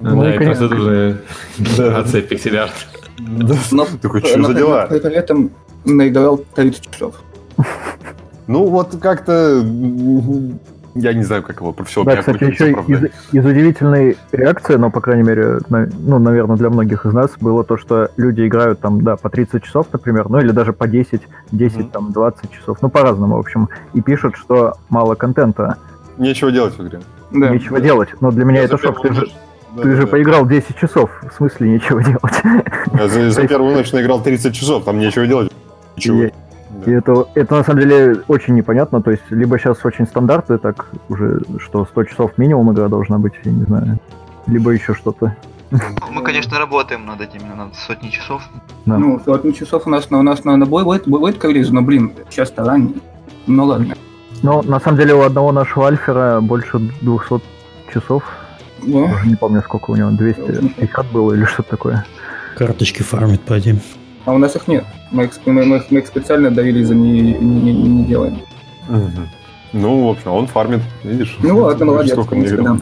Ну, 0.00 0.22
да, 0.22 0.34
и 0.34 0.38
процедурная 0.38 1.18
генерация 1.58 2.22
пикселяр. 2.22 2.70
Но, 3.18 3.86
Такой, 4.00 4.20
что 4.22 4.42
за 4.42 4.54
дела? 4.54 4.86
При 4.86 5.12
этом 5.12 5.50
наиграл 5.84 6.38
30 6.54 6.90
часов. 6.90 7.14
Ну, 8.46 8.66
вот 8.66 8.96
как-то 9.00 9.62
я 10.94 11.12
не 11.12 11.22
знаю, 11.22 11.42
как 11.42 11.60
его 11.60 11.72
про 11.72 11.84
все 11.84 12.02
Да, 12.02 12.16
кстати, 12.16 12.44
еще 12.44 12.72
из, 12.72 13.04
из 13.32 13.44
удивительной 13.44 14.16
реакции, 14.32 14.74
но, 14.74 14.90
по 14.90 15.00
крайней 15.00 15.22
мере, 15.22 15.60
на, 15.68 15.88
ну, 15.98 16.18
наверное, 16.18 16.56
для 16.56 16.70
многих 16.70 17.06
из 17.06 17.12
нас, 17.12 17.30
было 17.40 17.62
то, 17.62 17.76
что 17.76 18.10
люди 18.16 18.46
играют 18.46 18.80
там, 18.80 19.02
да, 19.02 19.16
по 19.16 19.30
30 19.30 19.62
часов, 19.62 19.86
например, 19.92 20.28
ну 20.28 20.40
или 20.40 20.50
даже 20.50 20.72
по 20.72 20.88
10, 20.88 21.22
10, 21.52 21.76
mm-hmm. 21.78 21.90
там, 21.90 22.12
20 22.12 22.50
часов, 22.50 22.78
ну, 22.82 22.88
по-разному, 22.88 23.36
в 23.36 23.38
общем, 23.38 23.68
и 23.94 24.00
пишут, 24.00 24.36
что 24.36 24.74
мало 24.88 25.14
контента. 25.14 25.76
Нечего 26.16 26.50
делать 26.50 26.76
в 26.76 26.84
игре. 26.84 27.00
Да. 27.30 27.50
Нечего 27.50 27.78
да. 27.78 27.84
делать, 27.84 28.08
но 28.20 28.30
для 28.30 28.44
меня 28.44 28.60
Я 28.60 28.64
это 28.64 28.78
шок, 28.78 29.02
ты 29.02 29.12
же... 29.12 29.28
Да, 29.76 29.82
ты 29.82 29.90
да, 29.90 29.96
же 29.96 30.02
да. 30.02 30.08
поиграл 30.08 30.46
10 30.46 30.76
часов, 30.76 31.10
в 31.22 31.36
смысле 31.36 31.68
нечего 31.68 32.02
делать. 32.02 32.42
Я 32.94 33.08
за, 33.08 33.30
за 33.30 33.46
первую 33.48 33.74
ночь 33.74 33.92
наиграл 33.92 34.22
30 34.22 34.54
часов, 34.54 34.84
там 34.84 34.98
нечего 34.98 35.26
делать. 35.26 35.52
Ничего. 35.96 36.30
И 36.86 36.90
это, 36.90 37.26
это 37.34 37.56
на 37.56 37.64
самом 37.64 37.80
деле 37.80 38.22
очень 38.28 38.54
непонятно. 38.54 39.02
То 39.02 39.10
есть, 39.10 39.22
либо 39.30 39.58
сейчас 39.58 39.84
очень 39.84 40.06
стандарты, 40.06 40.58
так 40.58 40.90
уже, 41.08 41.40
что 41.58 41.84
100 41.84 42.04
часов 42.04 42.38
минимум 42.38 42.72
игра 42.72 42.88
должна 42.88 43.18
быть, 43.18 43.34
я 43.44 43.52
не 43.52 43.64
знаю. 43.64 43.98
Либо 44.46 44.70
еще 44.70 44.94
что-то. 44.94 45.36
Мы, 45.70 46.22
конечно, 46.22 46.58
работаем 46.58 47.04
над 47.04 47.20
этим, 47.20 47.40
над 47.56 47.74
сотни 47.74 48.08
часов. 48.08 48.42
Да. 48.86 48.96
Ну, 48.96 49.20
сотни 49.24 49.50
часов 49.50 49.86
у 49.86 49.90
нас, 49.90 50.06
у 50.10 50.22
нас 50.22 50.44
наверное, 50.44 50.66
будет, 50.66 51.06
будет 51.06 51.44
релиз, 51.44 51.70
но, 51.70 51.82
блин, 51.82 52.12
сейчас-то 52.30 52.64
ранее. 52.64 52.94
Ну, 53.46 53.64
ладно. 53.64 53.94
Ну, 54.42 54.62
на 54.62 54.80
самом 54.80 54.98
деле, 54.98 55.14
у 55.14 55.22
одного 55.22 55.52
нашего 55.52 55.86
альфера 55.86 56.40
больше 56.40 56.78
200 56.78 57.40
часов. 57.92 58.22
Ну? 58.82 59.08
не 59.24 59.34
помню, 59.34 59.62
сколько 59.62 59.90
у 59.90 59.96
него, 59.96 60.10
250 60.10 61.06
было 61.12 61.34
или 61.34 61.44
что-то 61.44 61.70
такое. 61.70 62.06
Карточки 62.56 63.02
фармит, 63.02 63.40
пойди. 63.42 63.76
А 64.24 64.32
у 64.32 64.38
нас 64.38 64.54
их 64.56 64.68
нет. 64.68 64.84
Мы 65.10 65.24
их, 65.24 65.32
мы, 65.46 65.64
мы, 65.64 65.84
мы 65.90 65.98
их 65.98 66.06
специально 66.06 66.50
до 66.50 66.62
релиза 66.62 66.94
не, 66.94 67.32
не, 67.32 67.72
не, 67.72 67.72
не 67.72 68.04
делаем. 68.04 68.38
Угу. 68.88 69.28
Ну, 69.72 70.06
в 70.06 70.10
общем, 70.10 70.30
он 70.32 70.46
фармит, 70.46 70.80
видишь? 71.02 71.36
Ну 71.40 71.58
ладно, 71.58 71.84
молодец. 71.86 72.12
Сколько 72.12 72.34
мне 72.34 72.48
да. 72.50 72.78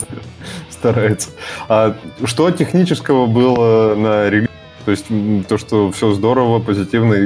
старается. 0.71 1.31
А 1.69 1.97
что 2.25 2.51
технического 2.51 3.27
было 3.27 3.95
на 3.95 4.29
релизе? 4.29 4.51
То 4.85 4.93
есть 4.93 5.07
то, 5.49 5.59
что 5.59 5.91
все 5.91 6.13
здорово, 6.13 6.61
позитивно, 6.61 7.17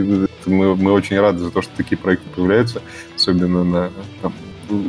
мы, 0.46 0.74
мы 0.74 0.92
очень 0.92 1.20
рады 1.20 1.40
за 1.40 1.50
то, 1.50 1.60
что 1.60 1.70
такие 1.76 1.98
проекты 1.98 2.26
появляются, 2.34 2.80
особенно 3.20 3.64
на, 3.64 3.90
там, 4.22 4.32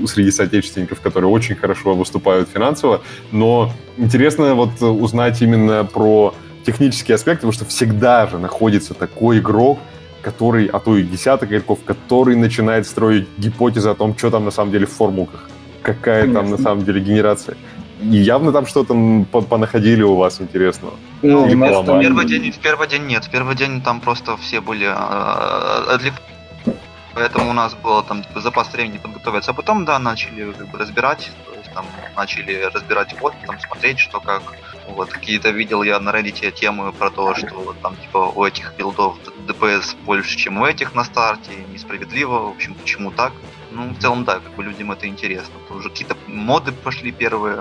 среди 0.08 0.32
соотечественников, 0.32 1.02
которые 1.02 1.30
очень 1.30 1.56
хорошо 1.56 1.94
выступают 1.94 2.50
финансово. 2.50 3.02
Но 3.32 3.72
интересно 3.98 4.56
вот 4.56 4.82
узнать 4.82 5.42
именно 5.42 5.84
про 5.84 6.34
технические 6.66 7.16
аспекты, 7.16 7.42
потому 7.42 7.54
что 7.54 7.66
всегда 7.66 8.28
же 8.28 8.38
находится 8.38 8.94
такой 8.94 9.40
игрок, 9.40 9.80
который, 10.22 10.68
а 10.68 10.80
то 10.80 10.98
и 10.98 11.04
десяток 11.04 11.50
игроков, 11.50 11.80
который 11.84 12.36
начинает 12.36 12.86
строить 12.88 13.28
гипотезы 13.38 13.90
о 13.90 13.96
том, 13.96 14.16
что 14.18 14.30
там 14.30 14.46
на 14.46 14.52
самом 14.52 14.72
деле 14.72 14.86
в 14.86 14.92
формулках, 14.92 15.50
какая 15.82 16.22
Конечно. 16.22 16.42
там 16.42 16.52
на 16.52 16.58
самом 16.58 16.86
деле 16.86 17.02
генерация. 17.02 17.58
И 18.02 18.18
явно 18.18 18.52
там 18.52 18.66
что-то 18.66 19.26
понаходили 19.32 20.02
у 20.02 20.16
вас 20.16 20.42
интересного. 20.42 20.94
Ну, 21.22 21.46
в 21.46 21.50
первый, 21.50 22.26
день, 22.26 22.52
в 22.52 22.58
первый 22.58 22.88
день 22.88 23.06
нет. 23.06 23.26
В 23.26 23.30
первый 23.30 23.56
день 23.56 23.82
там 23.82 24.00
просто 24.00 24.38
все 24.38 24.60
были 24.60 24.88
э, 24.88 25.98
Поэтому 27.14 27.50
у 27.50 27.54
нас 27.54 27.74
было 27.74 28.04
там 28.04 28.24
типа, 28.24 28.40
запас 28.40 28.72
времени 28.72 28.98
подготовиться. 28.98 29.52
А 29.52 29.54
потом, 29.54 29.86
да, 29.86 30.00
начали 30.00 30.52
как 30.52 30.68
бы, 30.70 30.78
разбирать. 30.78 31.32
То 31.46 31.54
есть 31.56 31.74
там 31.74 31.86
начали 32.16 32.70
разбирать 32.74 33.16
код, 33.18 33.34
там 33.46 33.60
смотреть, 33.60 34.00
что 34.00 34.20
как. 34.20 34.44
Вот 34.88 35.10
какие-то 35.10 35.50
видел 35.52 35.84
я 35.84 36.00
на 36.00 36.10
Reddit 36.12 36.52
темы 36.52 36.92
про 36.92 37.10
то, 37.10 37.36
что 37.36 37.76
там 37.82 37.96
типа 37.98 38.32
у 38.36 38.44
этих 38.46 38.74
билдов 38.78 39.18
DPS 39.48 39.96
больше, 40.06 40.38
чем 40.38 40.62
у 40.62 40.66
этих 40.66 40.96
на 40.96 41.04
старте, 41.04 41.52
несправедливо, 41.72 42.40
в 42.40 42.50
общем, 42.50 42.76
почему 42.76 43.12
так. 43.12 43.34
Ну, 43.72 43.94
в 43.94 44.02
целом, 44.02 44.26
да, 44.26 44.40
как 44.40 44.54
бы 44.56 44.64
людям 44.64 44.92
это 44.92 45.08
интересно. 45.08 45.54
Тут 45.68 45.78
уже 45.78 45.90
какие-то 45.90 46.16
моды 46.28 46.72
пошли 46.72 47.12
первые 47.12 47.58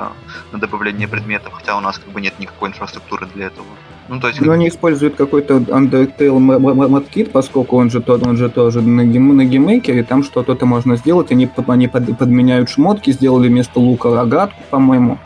на 0.52 0.58
добавление 0.58 1.06
предметов, 1.06 1.52
хотя 1.52 1.76
у 1.76 1.80
нас 1.80 1.98
как 1.98 2.12
бы 2.12 2.20
нет 2.20 2.34
никакой 2.38 2.70
инфраструктуры 2.70 3.26
для 3.34 3.46
этого. 3.46 3.66
Ну, 4.08 4.18
то 4.18 4.26
есть... 4.26 4.40
Но 4.40 4.52
они 4.52 4.68
используют 4.68 5.14
какой-то 5.14 5.58
Undertale 5.58 6.36
ModKit, 6.38 7.30
поскольку 7.30 7.76
он 7.76 7.90
же, 7.90 8.00
тот, 8.00 8.26
он 8.26 8.36
же 8.36 8.48
тоже 8.48 8.82
на, 8.82 9.04
Game, 9.04 9.36
на 9.36 9.44
GameMaker 9.44 9.92
е, 9.92 10.02
там 10.02 10.24
что-то 10.24 10.66
можно 10.66 10.96
сделать, 10.96 11.30
они, 11.30 11.48
они 11.68 11.86
под, 11.86 12.18
подменяют 12.18 12.68
шмотки, 12.68 13.12
сделали 13.12 13.46
вместо 13.46 13.78
лука 13.78 14.12
рогатку, 14.12 14.60
по-моему. 14.70 15.18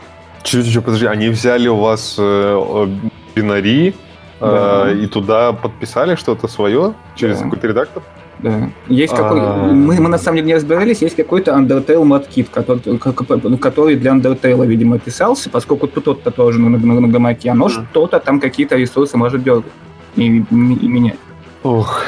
Чуть 0.43 0.71
чуть 0.71 0.85
подожди, 0.85 1.07
они 1.07 1.29
взяли 1.29 1.67
у 1.67 1.77
вас 1.77 2.15
э, 2.19 2.87
бинари 3.35 3.95
да. 4.39 4.91
э, 4.91 4.97
и 4.99 5.07
туда 5.07 5.53
подписали 5.53 6.15
что-то 6.15 6.47
свое 6.47 6.93
через 7.15 7.39
да. 7.39 7.45
какой-то 7.45 7.67
редактор? 7.67 8.03
Да. 8.39 8.69
Есть 8.87 9.15
какой... 9.15 9.39
А. 9.41 9.71
мы, 9.71 9.99
мы 9.99 10.09
на 10.09 10.17
самом 10.17 10.37
деле 10.37 10.47
не 10.47 10.55
разбирались, 10.55 11.01
есть 11.01 11.15
какой-то 11.15 11.51
Undertale 11.51 12.03
ModKit, 12.03 12.47
который, 12.51 13.57
который 13.57 13.95
для 13.95 14.11
Undertale, 14.11 14.65
видимо, 14.67 14.99
писался, 14.99 15.49
поскольку 15.49 15.87
тут 15.87 16.03
тот-то 16.03 16.31
тоже 16.31 16.59
на, 16.59 16.69
на, 16.69 16.99
на 16.99 17.07
гамаке, 17.07 17.51
оно 17.51 17.69
что-то 17.69 18.19
там 18.19 18.39
какие-то 18.39 18.75
ресурсы 18.75 19.17
может 19.17 19.43
дергать. 19.43 19.71
и, 20.15 20.25
и 20.27 20.43
менять. 20.87 21.17
Ох. 21.63 22.01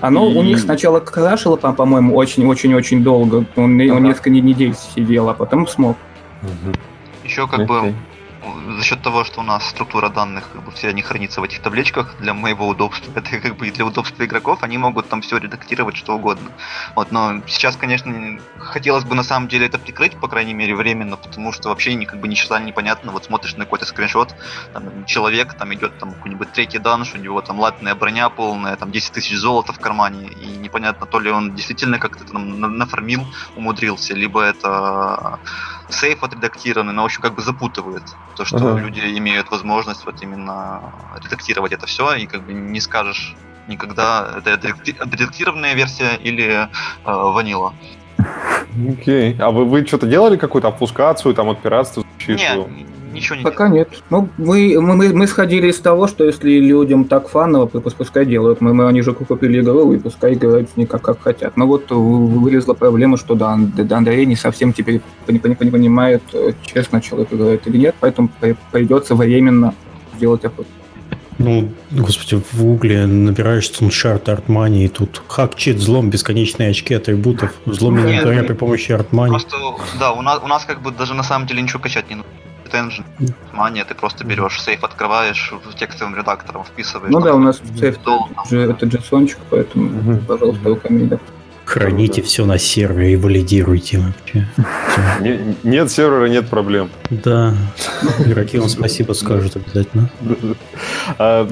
Оно 0.00 0.30
И- 0.30 0.36
у 0.36 0.42
них 0.42 0.60
сначала 0.60 1.00
крашило, 1.00 1.56
по- 1.56 1.72
по-моему, 1.72 2.14
очень-очень-очень 2.14 3.02
долго. 3.02 3.44
Он, 3.56 3.80
он 3.80 3.90
Ага. 3.90 3.98
несколько 4.00 4.30
недель 4.30 4.74
сидел, 4.94 5.28
а 5.28 5.34
потом 5.34 5.66
смог. 5.66 5.96
Еще 7.24 7.46
как 7.48 7.60
Окей. 7.60 7.66
бы 7.66 7.94
за 8.76 8.84
счет 8.84 9.02
того, 9.02 9.24
что 9.24 9.40
у 9.40 9.42
нас 9.42 9.68
структура 9.68 10.08
данных, 10.08 10.50
как 10.52 10.62
бы 10.62 10.70
все 10.72 10.88
они 10.88 11.02
хранятся 11.02 11.40
в 11.40 11.44
этих 11.44 11.60
табличках, 11.60 12.16
для 12.18 12.34
моего 12.34 12.68
удобства, 12.68 13.12
это 13.14 13.38
как 13.40 13.56
бы 13.56 13.70
для 13.70 13.84
удобства 13.84 14.24
игроков, 14.24 14.62
они 14.62 14.78
могут 14.78 15.08
там 15.08 15.20
все 15.22 15.38
редактировать, 15.38 15.96
что 15.96 16.14
угодно. 16.14 16.50
Вот, 16.94 17.10
но 17.10 17.42
сейчас, 17.46 17.76
конечно, 17.76 18.40
хотелось 18.58 19.04
бы 19.04 19.14
на 19.14 19.22
самом 19.22 19.48
деле 19.48 19.66
это 19.66 19.78
прикрыть, 19.78 20.18
по 20.18 20.28
крайней 20.28 20.54
мере, 20.54 20.74
временно, 20.74 21.16
потому 21.16 21.52
что 21.52 21.68
вообще 21.68 21.94
ни, 21.94 22.04
как 22.04 22.20
бы 22.20 22.28
ни 22.28 22.34
черта 22.34 22.60
непонятно. 22.60 23.12
Вот 23.12 23.24
смотришь 23.24 23.56
на 23.56 23.64
какой-то 23.64 23.86
скриншот, 23.86 24.34
там 24.72 25.04
человек, 25.04 25.54
там 25.54 25.72
идет 25.74 25.98
там 25.98 26.12
какой-нибудь 26.12 26.52
третий 26.52 26.78
данж, 26.78 27.14
у 27.14 27.18
него 27.18 27.40
там 27.42 27.58
латная 27.58 27.94
броня 27.94 28.28
полная, 28.30 28.76
там 28.76 28.90
10 28.90 29.12
тысяч 29.12 29.36
золота 29.36 29.72
в 29.72 29.80
кармане, 29.80 30.28
и 30.28 30.56
непонятно, 30.56 31.06
то 31.06 31.20
ли 31.20 31.30
он 31.30 31.54
действительно 31.54 31.98
как-то 31.98 32.24
там 32.24 32.60
на- 32.60 32.68
нафармил, 32.68 33.26
умудрился, 33.54 34.14
либо 34.14 34.42
это 34.42 35.40
сейф 35.90 36.22
отредактированный, 36.22 36.92
но, 36.92 37.02
в 37.02 37.06
общем, 37.06 37.22
как 37.22 37.34
бы 37.34 37.42
запутывает 37.42 38.02
то, 38.36 38.44
что 38.44 38.56
Ага. 38.56 38.80
люди 38.80 39.00
имеют 39.18 39.50
возможность 39.50 40.04
вот 40.04 40.22
именно 40.22 40.92
редактировать 41.22 41.72
это 41.72 41.86
все, 41.86 42.14
и 42.14 42.26
как 42.26 42.42
бы 42.42 42.52
не 42.52 42.80
скажешь 42.80 43.36
никогда, 43.68 44.34
это 44.38 44.52
отредакти- 44.54 44.98
отредактированная 44.98 45.74
версия 45.74 46.16
или 46.16 46.48
э, 46.48 46.68
ванила. 47.04 47.74
Окей. 48.88 49.36
А 49.38 49.50
вы, 49.50 49.64
вы 49.64 49.86
что-то 49.86 50.06
делали 50.06 50.36
какую-то 50.36 50.68
обфускацию, 50.68 51.34
там, 51.34 51.48
от 51.48 51.60
пиратства, 51.60 52.04
защиту? 52.18 52.68
Ничего 53.18 53.36
не 53.36 53.42
Пока 53.42 53.68
нет. 53.68 53.88
Ну, 54.10 54.28
мы, 54.38 54.76
мы, 54.80 54.94
мы- 54.96 55.12
мы 55.14 55.26
сходили 55.26 55.68
из 55.68 55.78
того, 55.78 56.06
что 56.06 56.24
если 56.24 56.58
людям 56.58 57.04
так 57.04 57.28
фаново, 57.28 57.66
пускай 57.66 58.24
делают. 58.26 58.60
Мы, 58.60 58.74
мы 58.74 58.88
они 58.88 59.02
же 59.02 59.12
купили 59.12 59.60
игру, 59.60 59.92
и 59.92 59.98
пускай 59.98 60.34
играют 60.34 60.70
с 60.70 60.76
ней 60.76 60.86
как, 60.86 61.02
как 61.02 61.20
хотят. 61.22 61.56
Но 61.56 61.66
вот 61.66 61.90
вы- 61.90 62.26
вылезла 62.28 62.74
проблема, 62.74 63.16
что 63.16 63.34
да, 63.34 63.50
Ан- 63.50 63.72
да, 63.76 63.96
Андрей 63.98 64.26
не 64.26 64.36
совсем 64.36 64.72
теперь 64.72 65.00
не, 65.28 65.34
не- 65.44 65.56
не 65.64 65.70
понимает, 65.70 66.22
э, 66.32 66.52
честно 66.64 67.00
человек 67.00 67.32
играет 67.32 67.66
или 67.66 67.76
нет, 67.78 67.94
поэтому 68.00 68.28
при- 68.40 68.56
придется 68.72 69.14
временно 69.14 69.74
сделать 70.16 70.44
опрос. 70.44 70.66
Ну, 71.40 71.68
господи, 71.92 72.42
в 72.50 72.60
гугле 72.60 73.06
набираешь 73.06 73.70
Sunshard 73.70 74.24
Artmoney, 74.24 74.86
и 74.86 74.88
тут 74.88 75.22
хак, 75.28 75.54
чит, 75.54 75.76
взлом, 75.76 76.10
бесконечные 76.10 76.70
очки 76.70 76.94
атрибутов, 76.94 77.52
взлом 77.64 78.00
инвентаря 78.00 78.38
нет. 78.38 78.48
при 78.48 78.54
помощи 78.54 78.90
Artmoney. 78.90 79.28
Просто, 79.28 79.56
да, 80.00 80.10
у 80.14 80.22
нас, 80.22 80.40
у 80.42 80.48
нас 80.48 80.64
как 80.64 80.82
бы 80.82 80.90
даже 80.90 81.14
на 81.14 81.22
самом 81.22 81.46
деле 81.46 81.62
ничего 81.62 81.78
качать 81.78 82.08
не 82.10 82.16
нужно. 82.16 82.30
Engine. 82.74 83.04
Мания, 83.52 83.84
ты 83.84 83.94
просто 83.94 84.24
берешь 84.24 84.60
сейф, 84.60 84.84
открываешь, 84.84 85.52
в 85.64 85.74
текстовым 85.76 86.16
редактором 86.16 86.64
вписываешь. 86.64 87.12
Ну 87.12 87.20
да, 87.20 87.34
у 87.34 87.38
нас 87.38 87.60
сейф 87.78 87.98
это 88.50 88.86
джессончик, 88.86 89.38
поэтому, 89.50 89.84
Мгм. 89.86 90.18
пожалуйста, 90.26 90.76
да. 90.88 91.18
Храните 91.64 92.22
все 92.22 92.46
на 92.46 92.56
сервере 92.56 93.12
и 93.12 93.16
валидируйте 93.16 93.98
вообще. 93.98 94.48
Не- 95.20 95.54
нет 95.64 95.90
сервера, 95.90 96.26
нет 96.26 96.48
проблем. 96.48 96.88
Да, 97.10 97.54
игроки 98.20 98.58
вам 98.58 98.70
спасибо 98.70 99.12
скажут 99.12 99.56
обязательно. 99.56 100.08
А, 101.18 101.46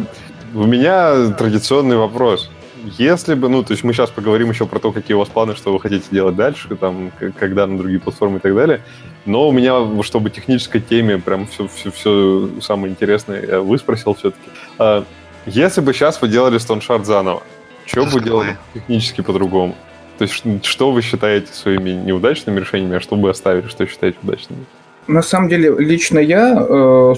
У 0.54 0.64
меня 0.64 1.32
традиционный 1.32 1.96
вопрос. 1.98 2.50
Если 2.98 3.34
бы, 3.34 3.48
ну, 3.50 3.62
то 3.62 3.72
есть 3.72 3.84
мы 3.84 3.92
сейчас 3.92 4.10
поговорим 4.10 4.48
еще 4.48 4.64
про 4.64 4.78
то, 4.78 4.90
какие 4.92 5.14
у 5.14 5.18
вас 5.18 5.28
планы, 5.28 5.54
что 5.54 5.70
вы 5.72 5.80
хотите 5.80 6.06
делать 6.10 6.36
дальше, 6.36 6.68
там, 6.76 7.10
когда 7.38 7.66
на 7.66 7.76
другие 7.76 8.00
платформы 8.00 8.38
и 8.38 8.40
так 8.40 8.54
далее. 8.54 8.80
Но 9.26 9.48
у 9.48 9.52
меня, 9.52 10.02
чтобы 10.02 10.30
технической 10.30 10.80
теме 10.80 11.18
прям 11.18 11.46
все, 11.46 11.68
все, 11.68 11.90
все 11.90 12.48
самое 12.60 12.92
интересное 12.92 13.44
я 13.44 13.60
выспросил 13.60 14.14
все-таки. 14.14 15.04
Если 15.46 15.80
бы 15.80 15.92
сейчас 15.92 16.20
вы 16.22 16.28
делали 16.28 16.58
Stone 16.58 17.04
заново, 17.04 17.42
что 17.84 18.04
бы 18.04 18.20
делали 18.20 18.56
технически 18.74 19.20
по-другому? 19.20 19.74
То 20.18 20.22
есть 20.24 20.64
что 20.64 20.92
вы 20.92 21.02
считаете 21.02 21.52
своими 21.52 21.90
неудачными 21.90 22.60
решениями, 22.60 22.96
а 22.96 23.00
что 23.00 23.16
бы 23.16 23.28
оставили, 23.30 23.68
что 23.68 23.86
считаете 23.86 24.18
удачными? 24.22 24.64
На 25.06 25.22
самом 25.22 25.48
деле, 25.48 25.74
лично 25.78 26.18
я 26.18 26.66
э, 26.68 27.14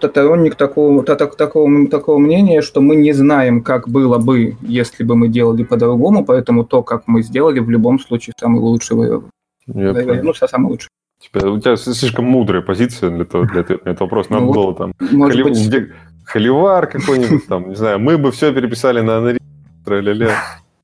сторонник 0.00 0.54
такого, 0.54 1.02
та- 1.02 1.16
так- 1.16 1.36
такого, 1.36 1.88
такого 1.88 2.18
мнения, 2.18 2.60
что 2.62 2.80
мы 2.80 2.96
не 2.96 3.12
знаем, 3.12 3.62
как 3.62 3.88
было 3.88 4.18
бы, 4.18 4.56
если 4.62 5.02
бы 5.02 5.16
мы 5.16 5.28
делали 5.28 5.64
по-другому, 5.64 6.24
поэтому 6.24 6.64
то, 6.64 6.82
как 6.82 7.08
мы 7.08 7.22
сделали, 7.22 7.58
в 7.58 7.70
любом 7.70 7.98
случае 7.98 8.34
самый 8.38 8.60
лучший 8.60 8.96
вариант. 8.96 9.24
Ну, 9.66 10.34
самый 10.34 10.68
лучший. 10.68 10.88
Тебя- 11.20 11.50
у 11.50 11.58
тебя 11.60 11.76
слишком 11.76 12.24
мудрая 12.24 12.62
позиция 12.62 13.10
для, 13.10 13.24
того, 13.24 13.44
для 13.44 13.60
ответа 13.60 13.82
на 13.84 13.90
этот 13.90 14.00
вопрос. 14.00 14.30
Надо 14.30 14.44
Ну 14.46 14.52
было 14.52 14.74
там 14.74 14.92
Холи- 14.98 15.42
быть, 15.44 15.66
где- 15.66 15.92
Холивар 16.24 16.86
какой-нибудь 16.86 17.46
там, 17.46 17.68
не 17.68 17.74
знаю, 17.76 17.98
мы 17.98 18.16
бы 18.18 18.30
все 18.32 18.52
переписали 18.52 19.00
на 19.00 19.36
тра-ля-ля. 19.84 20.30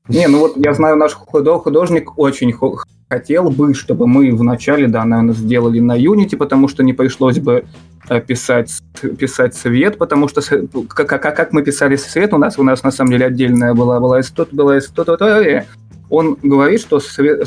Не, 0.09 0.27
ну 0.27 0.39
вот 0.39 0.53
я 0.57 0.73
знаю, 0.73 0.95
наш 0.95 1.13
худо- 1.15 1.59
художник 1.59 2.17
очень 2.17 2.51
хо- 2.53 2.77
хотел 3.09 3.49
бы, 3.49 3.73
чтобы 3.73 4.07
мы 4.07 4.31
вначале, 4.35 4.87
да, 4.87 5.03
наверное, 5.05 5.33
сделали 5.33 5.79
на 5.79 5.97
Unity, 5.97 6.37
потому 6.37 6.67
что 6.67 6.83
не 6.83 6.93
пришлось 6.93 7.39
бы 7.39 7.65
э, 8.09 8.21
писать, 8.21 8.71
писать 9.19 9.53
свет, 9.55 9.97
потому 9.97 10.27
что 10.29 10.41
как, 10.87 11.09
как, 11.09 11.21
как 11.35 11.51
мы 11.53 11.61
писали 11.61 11.97
свет, 11.97 12.33
у 12.33 12.37
нас, 12.37 12.57
у 12.57 12.63
нас 12.63 12.83
на 12.83 12.91
самом 12.91 13.11
деле 13.11 13.25
отдельная 13.25 13.73
была, 13.73 13.99
была 13.99 14.21
история, 14.21 14.49
была 14.53 14.77
история. 14.77 15.65
Он 16.09 16.37
говорит, 16.41 16.81
что 16.81 16.99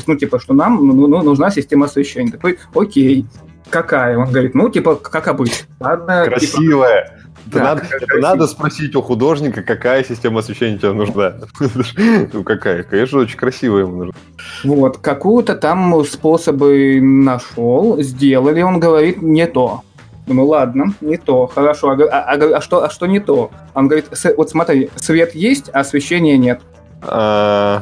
ну, 0.07 0.15
типа, 0.15 0.39
что 0.39 0.53
нам 0.53 0.85
ну, 0.85 1.07
ну, 1.07 1.23
нужна 1.23 1.49
система 1.51 1.85
освещения. 1.87 2.31
Такой, 2.31 2.59
окей, 2.75 3.25
какая? 3.69 4.17
Он 4.17 4.29
говорит, 4.29 4.53
ну, 4.55 4.69
типа, 4.69 4.95
как 4.95 5.27
обычно. 5.27 5.67
Ладно, 5.79 6.25
типа, 6.25 6.37
Красивая. 6.39 7.17
Это, 7.47 7.57
Да, 7.57 7.63
надо, 7.63 7.81
это 7.81 8.05
красивая. 8.05 8.21
надо 8.21 8.47
спросить 8.47 8.95
у 8.95 9.01
художника, 9.01 9.63
какая 9.63 10.03
система 10.03 10.39
освещения 10.39 10.77
тебе 10.77 10.93
нужна. 10.93 11.33
Ну, 12.33 12.43
какая? 12.43 12.83
Конечно, 12.83 13.19
очень 13.19 13.37
красивая 13.37 13.81
ему 13.81 13.95
нужна. 13.97 14.13
Вот, 14.63 14.97
какую-то 14.99 15.55
там 15.55 16.03
способы 16.05 16.99
нашел, 17.01 17.99
сделали, 18.01 18.61
он 18.61 18.79
говорит, 18.79 19.21
не 19.21 19.47
то. 19.47 19.81
Ну 20.27 20.45
ладно, 20.45 20.93
не 21.01 21.17
то, 21.17 21.47
хорошо. 21.47 21.89
А, 21.89 21.95
а- 22.03 22.33
а- 22.35 22.57
а 22.57 22.61
что, 22.61 22.83
а 22.83 22.89
что 22.91 23.07
не 23.07 23.19
то? 23.19 23.49
Он 23.73 23.87
говорит, 23.87 24.05
«С- 24.11 24.33
вот 24.37 24.49
смотри, 24.51 24.89
свет 24.95 25.33
есть, 25.33 25.69
а 25.73 25.79
освещения 25.79 26.37
нет. 26.37 26.61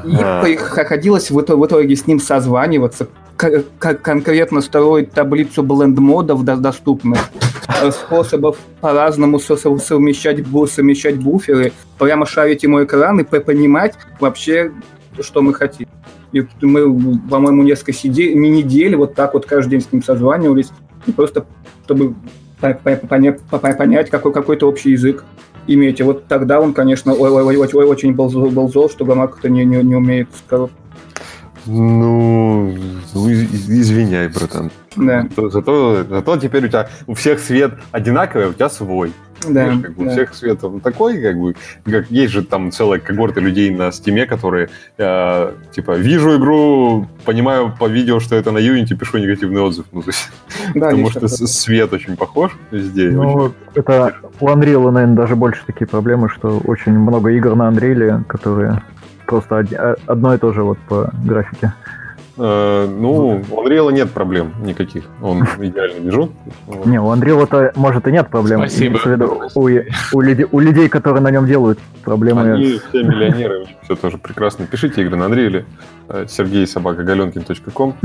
И 0.06 0.16
приходилось 0.42 1.30
в 1.30 1.40
итоге, 1.42 1.96
с 1.96 2.08
ним 2.08 2.20
созваниваться, 2.20 3.08
к- 3.36 3.64
к- 3.78 3.96
конкретно 3.96 4.62
строить 4.62 5.12
таблицу 5.12 5.64
бленд-модов 5.64 6.44
до- 6.44 6.56
доступных, 6.58 7.20
э, 7.82 7.92
способов 7.92 8.58
по-разному 8.82 9.40
со- 9.40 9.56
со- 9.58 9.78
совмещать, 9.78 10.40
совмещать 10.72 11.18
буферы, 11.18 11.72
прямо 11.98 12.26
шарить 12.26 12.64
ему 12.64 12.84
экран 12.84 13.20
и 13.20 13.24
по- 13.24 13.40
понимать 13.40 13.96
вообще, 14.20 14.72
что 15.22 15.42
мы 15.42 15.54
хотим. 15.54 15.88
И 16.32 16.46
мы, 16.62 17.20
по-моему, 17.30 17.64
несколько 17.64 17.92
недель 18.08 18.96
вот 18.96 19.16
так 19.16 19.34
вот 19.34 19.46
каждый 19.46 19.72
день 19.72 19.82
с 19.82 19.92
ним 19.92 20.04
созванивались, 20.04 20.70
просто 21.16 21.46
чтобы 21.86 22.14
по- 22.62 22.74
по- 22.74 22.90
поня- 22.92 23.40
по- 23.50 23.58
по- 23.58 23.74
понять 23.74 24.10
какой, 24.10 24.32
какой-то 24.32 24.68
общий 24.68 24.92
язык 24.92 25.24
иметь. 25.74 26.00
И 26.00 26.04
вот 26.04 26.26
тогда 26.28 26.60
он, 26.60 26.74
конечно, 26.74 27.14
ой- 27.14 27.30
ой- 27.30 27.58
ой- 27.58 27.70
ой- 27.74 27.86
очень 27.86 28.14
был 28.14 28.30
был 28.30 28.70
зол, 28.70 28.90
что 28.90 29.06
Гамак 29.06 29.32
как-то 29.32 29.50
не, 29.50 29.66
не, 29.66 29.78
не 29.84 29.96
умеет. 29.96 30.30
Ну, 31.66 32.74
ну, 33.14 33.30
из- 33.30 33.70
извиняй, 33.70 34.28
братан. 34.30 34.72
Да, 34.96 35.22
Зато, 35.30 35.50
зато, 35.50 36.04
зато 36.10 36.38
теперь 36.38 36.66
у 36.66 36.68
тебя 36.68 36.90
у 37.06 37.14
всех 37.14 37.40
свет 37.40 37.74
одинаковый, 37.92 38.48
а 38.48 38.50
у 38.50 38.54
тебя 38.54 38.70
свой. 38.70 39.12
Да, 39.44 39.50
Знаешь, 39.52 39.82
как 39.82 39.94
бы 39.96 40.02
у 40.04 40.06
да. 40.06 40.12
всех 40.12 40.34
свет 40.34 40.64
он 40.64 40.80
такой, 40.80 41.22
как 41.22 41.38
бы, 41.40 41.56
как 41.86 42.12
есть 42.12 42.34
же 42.34 42.44
там 42.44 42.72
целая 42.72 43.00
когорта 43.00 43.40
людей 43.40 43.70
на 43.70 43.92
стиме, 43.92 44.26
которые 44.26 44.70
э, 44.98 45.52
типа 45.72 45.98
вижу 45.98 46.38
игру, 46.38 47.08
понимаю 47.26 47.74
по 47.80 47.88
видео, 47.88 48.20
что 48.20 48.36
это 48.36 48.52
на 48.52 48.58
Unity, 48.60 48.96
пишу 48.96 49.18
негативный 49.18 49.62
отзыв. 49.62 49.86
Ну, 49.92 50.02
то 50.02 50.10
есть, 50.10 50.30
Да, 50.76 50.88
потому 50.90 51.10
что 51.10 51.22
такое. 51.22 51.48
свет 51.48 51.94
очень 51.94 52.16
похож 52.18 52.52
везде. 52.72 53.12
и 53.12 53.16
очень- 53.16 53.38
Ну, 53.38 53.54
это 53.76 54.16
у 54.40 54.48
Unreal, 54.48 54.92
наверное, 54.92 55.16
даже 55.16 55.36
больше 55.36 55.62
такие 55.66 55.88
проблемы, 55.88 56.30
что 56.30 56.60
очень 56.66 56.92
много 56.98 57.30
игр 57.32 57.56
на 57.56 57.70
Unreal, 57.70 58.24
которые 58.26 58.82
просто 59.26 59.58
од- 59.60 59.74
а- 59.74 59.96
одно 60.08 60.34
и 60.34 60.38
то 60.38 60.52
же 60.54 60.64
вот 60.64 60.78
по 60.88 61.12
графике. 61.26 61.74
Э, 62.42 62.88
ну, 62.88 63.44
у 63.52 63.64
Unreal 63.64 63.92
нет 63.92 64.12
проблем 64.12 64.54
никаких. 64.64 65.04
Он 65.22 65.44
идеально 65.60 66.00
движок. 66.00 66.32
Вот. 66.68 66.86
Не, 66.86 67.00
у 67.00 67.14
Unreal 67.14 67.44
это 67.44 67.74
может 67.76 68.08
и 68.08 68.12
нет 68.12 68.30
проблем. 68.30 68.60
Спасибо. 68.62 69.00
Виду, 69.06 69.50
у, 69.56 69.62
у 69.62 70.22
людей, 70.22 70.46
у 70.50 70.60
людей, 70.60 70.88
которые 70.88 71.22
на 71.22 71.32
нем 71.32 71.46
делают 71.46 71.80
проблемы. 72.04 72.54
Они 72.54 72.80
все 72.90 73.04
миллионеры, 73.04 73.68
все 73.84 73.96
тоже 73.96 74.18
прекрасно. 74.18 74.66
Пишите 74.68 75.02
игры 75.02 75.18
на 75.18 75.24
Unreal. 75.24 75.66
Э, 76.08 76.26
Сергей 76.30 76.66
собака 76.66 77.04
галенкин.ком. 77.04 77.96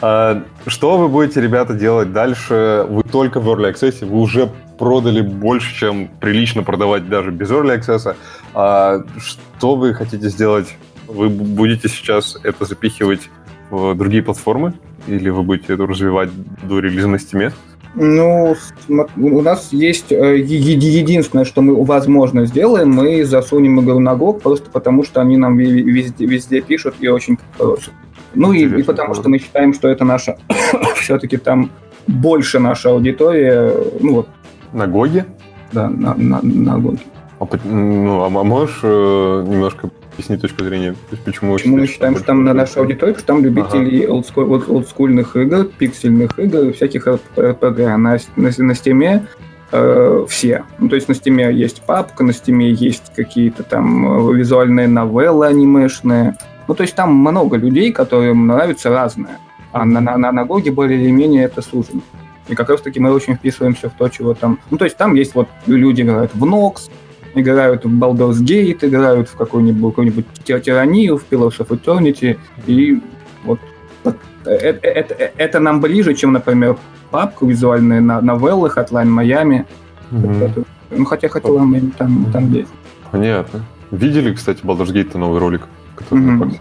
А, 0.00 0.42
Что 0.66 0.98
вы 0.98 1.08
будете, 1.08 1.40
ребята, 1.40 1.74
делать 1.74 2.12
дальше? 2.12 2.84
Вы 2.88 3.04
только 3.04 3.38
в 3.40 3.48
Early 3.48 3.72
Access, 3.72 4.04
вы 4.04 4.18
уже 4.18 4.50
продали 4.76 5.20
больше, 5.20 5.72
чем 5.74 6.08
прилично 6.08 6.64
продавать 6.64 7.08
даже 7.08 7.30
без 7.30 7.50
Early 7.50 7.78
Access. 7.78 8.16
А 8.54 9.04
Что 9.18 9.76
вы 9.76 9.94
хотите 9.94 10.28
сделать? 10.28 10.74
Вы 11.14 11.28
будете 11.28 11.88
сейчас 11.88 12.36
это 12.42 12.64
запихивать 12.64 13.30
в 13.70 13.94
другие 13.94 14.22
платформы? 14.22 14.74
Или 15.06 15.30
вы 15.30 15.42
будете 15.44 15.74
это 15.74 15.86
развивать 15.86 16.30
до 16.62 16.80
релиза 16.80 17.06
на 17.06 17.16
Steam? 17.16 17.52
Ну, 17.94 18.56
у 18.88 19.40
нас 19.40 19.72
есть 19.72 20.10
э, 20.10 20.38
единственное, 20.38 21.44
что 21.44 21.62
мы, 21.62 21.84
возможно, 21.84 22.44
сделаем, 22.46 22.90
мы 22.90 23.24
засунем 23.24 23.80
игру 23.80 24.00
на 24.00 24.14
GOG, 24.14 24.40
просто 24.40 24.68
потому 24.70 25.04
что 25.04 25.20
они 25.20 25.36
нам 25.36 25.56
везде, 25.56 26.26
везде 26.26 26.60
пишут 26.60 26.96
и 26.98 27.06
очень 27.06 27.38
просят. 27.56 27.92
Ну 28.34 28.52
и, 28.52 28.64
и 28.64 28.82
потому 28.82 29.06
правда. 29.06 29.20
что 29.20 29.28
мы 29.28 29.38
считаем, 29.38 29.72
что 29.72 29.86
это 29.86 30.04
наша, 30.04 30.36
все-таки 30.96 31.36
там 31.36 31.70
больше 32.08 32.58
наша 32.58 32.90
аудитория, 32.90 33.72
ну 34.00 34.14
вот, 34.14 34.28
На 34.72 34.88
GOG 34.88 35.11
е? 35.11 35.26
да, 35.70 35.88
на, 35.88 36.14
на, 36.16 36.40
на 36.42 36.78
GOG. 36.78 36.98
А, 37.38 37.46
ну, 37.64 38.24
а 38.24 38.28
можешь 38.28 38.80
э, 38.82 39.44
немножко 39.46 39.90
объяснить 40.14 40.40
точку 40.40 40.64
зрения? 40.64 40.92
То 40.92 41.12
есть 41.12 41.24
почему, 41.24 41.54
Почему 41.54 41.76
мы 41.76 41.86
считаем, 41.86 42.16
что 42.16 42.24
там 42.24 42.44
на 42.44 42.54
наша 42.54 42.80
аудитория, 42.80 43.14
потому 43.14 43.18
что 43.18 43.26
там 43.26 43.44
любители 43.44 44.06
олдску- 44.06 44.46
олд- 44.46 44.70
олдскульных 44.70 45.36
игр, 45.36 45.64
пиксельных 45.64 46.38
игр, 46.38 46.72
всяких 46.72 47.06
RPG. 47.06 47.96
На, 47.96 48.18
на, 48.36 48.50
на 48.56 48.74
Steam 48.74 49.17
е 49.17 49.26
э, 49.72 50.26
все. 50.28 50.64
Ну, 50.78 50.88
то 50.88 50.94
есть 50.94 51.08
на 51.08 51.14
Steam 51.14 51.46
е 51.46 51.52
есть 51.52 51.82
PUBG, 51.82 52.24
на 52.24 52.32
Steam 52.32 52.64
е 52.64 52.70
есть 52.70 53.12
какие-то 53.14 53.62
там 53.62 54.30
э, 54.30 54.34
визуальные 54.34 54.88
новеллы 54.88 55.46
анимешные. 55.46 56.36
Ну, 56.66 56.74
то 56.74 56.82
есть 56.82 56.94
там 56.94 57.14
много 57.14 57.56
людей, 57.56 57.92
которым 57.92 58.46
нравится 58.46 58.90
разное. 58.90 59.38
А 59.72 59.84
на, 59.84 60.00
на, 60.00 60.16
на, 60.16 60.32
на 60.32 60.44
Гоге 60.44 60.70
более 60.70 61.00
или 61.00 61.10
менее 61.10 61.44
это 61.44 61.60
сужено. 61.60 62.00
И 62.48 62.54
как 62.54 62.68
раз 62.68 62.80
таки 62.82 63.00
мы 63.00 63.12
очень 63.12 63.34
вписываемся 63.36 63.88
в 63.88 63.94
то, 63.94 64.08
чего 64.08 64.34
там... 64.34 64.58
Ну, 64.70 64.76
то 64.76 64.84
есть 64.84 64.96
там 64.96 65.14
есть 65.14 65.34
вот 65.34 65.48
люди 65.66 66.02
играют 66.02 66.34
в 66.34 66.44
Nox, 66.44 66.90
играют 67.34 67.84
в 67.84 67.88
Baldur's 67.88 68.40
Gate, 68.42 68.78
играют 68.86 69.28
в 69.28 69.36
какую-нибудь, 69.36 69.92
какую-нибудь 69.92 70.26
ти- 70.44 70.60
тиранию, 70.60 71.18
в 71.18 71.24
Pillars 71.30 71.58
of 71.58 71.68
Eternity, 71.68 72.38
и 72.66 73.00
вот 73.44 73.58
э- 74.04 74.12
э- 74.44 74.78
это, 74.82 75.14
э- 75.14 75.32
это 75.36 75.60
нам 75.60 75.80
ближе, 75.80 76.14
чем, 76.14 76.32
например, 76.32 76.76
папка, 77.10 77.46
визуальные 77.46 78.00
на- 78.00 78.20
новеллы, 78.20 78.68
Hotline 78.68 79.08
Miami. 79.08 79.64
Это- 80.12 80.64
Ну, 80.90 81.04
хотя 81.04 81.28
Hotline 81.28 81.66
Miami 81.68 81.92
там, 81.98 82.26
там 82.32 82.52
есть. 82.52 82.70
Понятно. 83.10 83.64
Видели, 83.90 84.32
кстати, 84.34 84.62
Baldur's 84.64 84.92
Gate 84.92 85.16
новый 85.18 85.40
ролик, 85.40 85.62
который 85.96 86.38
Паксе? 86.38 86.60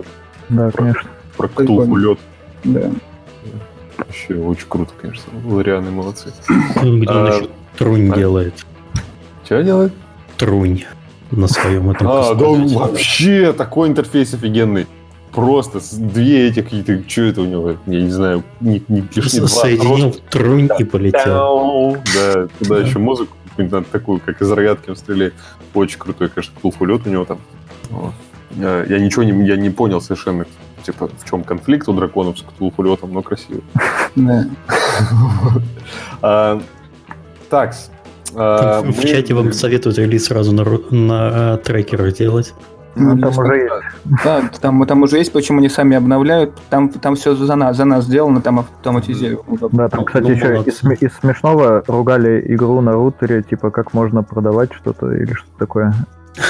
Да, 0.49 0.71
конечно. 0.71 1.09
про. 1.37 1.47
Ктулху 1.47 1.95
лед. 1.95 2.19
Да. 2.63 2.89
Вообще 3.97 4.35
очень 4.35 4.65
круто, 4.67 4.91
конечно. 4.99 5.31
Ларианы 5.45 5.91
молодцы. 5.91 6.31
Где 6.81 7.09
он 7.09 7.27
А, 7.27 7.29
еще 7.35 7.49
трунь 7.77 8.11
а- 8.11 8.15
делает. 8.15 8.53
Что 9.43 9.61
делает? 9.63 9.93
Трунь 10.37 10.83
на 11.31 11.47
своем 11.47 11.89
этом 11.89 12.07
А, 12.07 12.33
да 12.33 12.45
космолете. 12.45 12.77
вообще 12.77 13.53
такой 13.53 13.89
интерфейс 13.89 14.33
офигенный. 14.33 14.87
Просто 15.31 15.79
две 15.97 16.47
этих 16.47 16.65
какие-то, 16.65 17.09
что 17.09 17.21
это 17.23 17.41
у 17.41 17.45
него, 17.45 17.77
я 17.87 18.01
не 18.01 18.11
знаю, 18.11 18.43
не, 18.59 18.83
не, 18.87 19.01
не 19.01 19.39
два, 19.39 19.47
Соединил 19.47 20.11
просто 20.11 20.21
трунь 20.29 20.69
и 20.77 20.83
полетел. 20.83 21.97
Да, 22.13 22.47
туда 22.59 22.77
еще 22.79 22.99
музыку 22.99 23.35
надо 23.57 23.85
такую, 23.91 24.19
как 24.19 24.41
из 24.41 24.51
рогатки 24.51 24.89
он 24.89 24.95
стреляет. 24.95 25.33
Очень 25.73 25.99
крутой, 25.99 26.29
конечно, 26.29 26.53
лед 26.85 27.01
у 27.05 27.09
него 27.09 27.25
там. 27.25 27.39
Я, 28.51 28.83
я 28.83 28.99
ничего 28.99 29.23
не, 29.23 29.47
я 29.47 29.55
не 29.55 29.71
понял 29.71 29.99
совершенно, 30.01 30.45
типа, 30.83 31.07
в 31.07 31.27
чем 31.27 31.43
конфликт 31.43 31.89
у 31.89 31.93
драконов 31.93 32.37
с 32.37 32.43
Ктулху 32.43 32.83
летом, 32.83 33.11
но 33.13 33.21
красиво. 33.21 33.61
Да. 34.15 34.45
А, 36.21 36.61
Такс. 37.49 37.89
А, 38.35 38.81
В 38.81 38.85
мы- 38.87 38.93
чате 38.93 39.33
вам 39.33 39.51
советуют 39.53 39.97
релиз 39.97 40.25
сразу 40.25 40.51
на, 40.53 40.63
на 40.91 41.53
э, 41.53 41.57
трекерах 41.63 42.13
делать. 42.13 42.53
Ну, 42.95 43.17
там 43.19 43.29
уже 43.35 43.55
есть. 43.55 43.73
Да, 44.23 44.41
там, 44.61 44.85
там 44.85 45.01
уже 45.01 45.17
есть, 45.17 45.33
почему 45.33 45.57
они 45.57 45.67
сами 45.69 45.97
обновляют. 45.97 46.51
Там, 46.69 46.89
там 46.89 47.15
все 47.15 47.33
за 47.35 47.55
нас, 47.55 47.75
за 47.75 47.85
нас 47.85 48.05
сделано, 48.05 48.39
там 48.41 48.59
автоматизировано. 48.59 49.57
Да, 49.71 49.89
там, 49.89 50.05
кстати, 50.05 50.25
Ну, 50.25 50.29
еще 50.31 50.49
молодцы. 50.53 50.69
из, 50.93 51.01
из 51.01 51.13
смешного 51.17 51.83
ругали 51.87 52.43
игру 52.53 52.81
на 52.81 52.91
рутере, 52.91 53.41
типа, 53.41 53.71
как 53.71 53.93
можно 53.93 54.21
продавать 54.21 54.73
что-то 54.73 55.11
или 55.11 55.33
что-то 55.33 55.57
такое. 55.57 55.93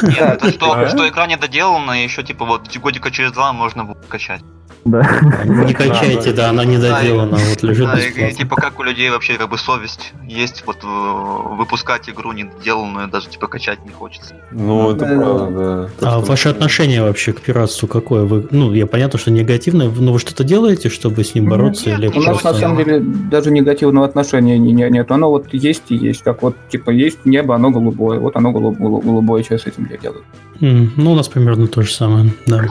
Нет, 0.02 0.18
это 0.20 0.50
что, 0.52 0.74
Ага. 0.74 0.88
что 0.90 1.08
игра 1.08 1.28
не 1.28 1.38
доделана, 1.38 2.02
и 2.02 2.04
еще 2.04 2.24
типа 2.24 2.44
вот 2.46 2.70
годика 2.78 3.10
через 3.10 3.32
два 3.32 3.54
можно 3.54 3.86
будет 3.86 4.06
качать. 4.10 4.42
Да. 4.86 5.02
Не 5.46 5.74
качайте, 5.74 6.34
да, 6.34 6.50
она 6.50 6.66
не 6.66 6.78
доделана, 6.78 7.38
вот 7.38 7.64
лежит 7.64 7.86
Да, 7.88 8.00
и 8.00 8.34
типа 8.34 8.56
как 8.58 8.80
у 8.80 8.84
людей 8.84 9.10
вообще 9.10 9.36
как 9.36 9.50
бы 9.50 9.58
совесть 9.58 10.14
есть, 10.28 10.64
вот 10.66 10.78
э, 10.84 11.56
выпускать 11.56 12.10
игру 12.10 12.34
недоделанную, 12.34 13.08
даже 13.08 13.30
типа 13.30 13.48
качать 13.48 13.86
не 13.86 13.92
хочется. 13.92 14.36
Ну, 14.52 14.92
это 14.92 15.06
Да. 15.06 15.16
правда, 15.18 15.90
да. 16.00 16.12
А 16.16 16.20
ваше 16.20 16.50
отношение 16.50 17.02
вообще 17.02 17.32
к 17.34 17.40
пиратству 17.42 17.88
какое? 17.88 18.24
Вы, 18.24 18.48
ну, 18.52 18.74
я 18.74 18.86
понятно, 18.86 19.18
что 19.20 19.32
негативное, 19.32 19.90
но 19.90 20.12
вы 20.12 20.20
что-то 20.20 20.44
делаете, 20.44 20.90
чтобы 20.90 21.24
с 21.24 21.34
ним 21.34 21.50
бороться? 21.50 21.90
Нет, 21.90 22.00
или 22.00 22.08
У 22.10 22.16
нас 22.16 22.26
просто- 22.26 22.52
на 22.52 22.60
самом 22.60 22.78
деле 22.78 23.00
даже 23.00 23.52
негативного 23.52 24.06
отношения 24.06 24.58
не, 24.58 24.74
не- 24.74 24.90
нет. 24.90 25.10
Оно 25.12 25.30
вот 25.30 25.48
есть 25.54 25.84
и 25.90 25.96
есть. 25.96 26.24
Как 26.24 26.42
вот 26.42 26.56
типа 26.70 26.90
есть 26.90 27.26
небо, 27.26 27.56
оно 27.56 27.70
голубое. 27.72 28.20
Вот 28.20 28.36
оно 28.36 28.52
голуб- 28.52 28.78
голу- 28.78 29.02
голубое, 29.02 29.44
что 29.44 29.58
с 29.58 29.66
этим 29.66 29.88
я 29.90 29.98
делаю. 29.98 30.24
Ну, 30.60 31.12
у 31.12 31.16
нас 31.16 31.28
примерно 31.30 31.68
то 31.68 31.82
же 31.82 31.92
самое, 31.94 32.34
да. 32.48 32.66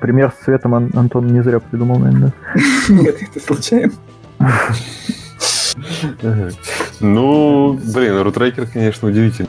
Пример 0.00 0.32
с 0.32 0.44
цветом 0.44 0.74
Ан- 0.74 0.90
Антон 0.94 1.26
не 1.26 1.42
зря 1.42 1.58
придумал, 1.60 1.98
наверное. 1.98 2.32
Нет, 2.88 3.16
это 3.20 3.40
случайно. 3.44 3.92
Ну, 7.00 7.78
блин, 7.94 8.20
рутрекер, 8.22 8.66
конечно, 8.66 9.08
удивительный. 9.08 9.48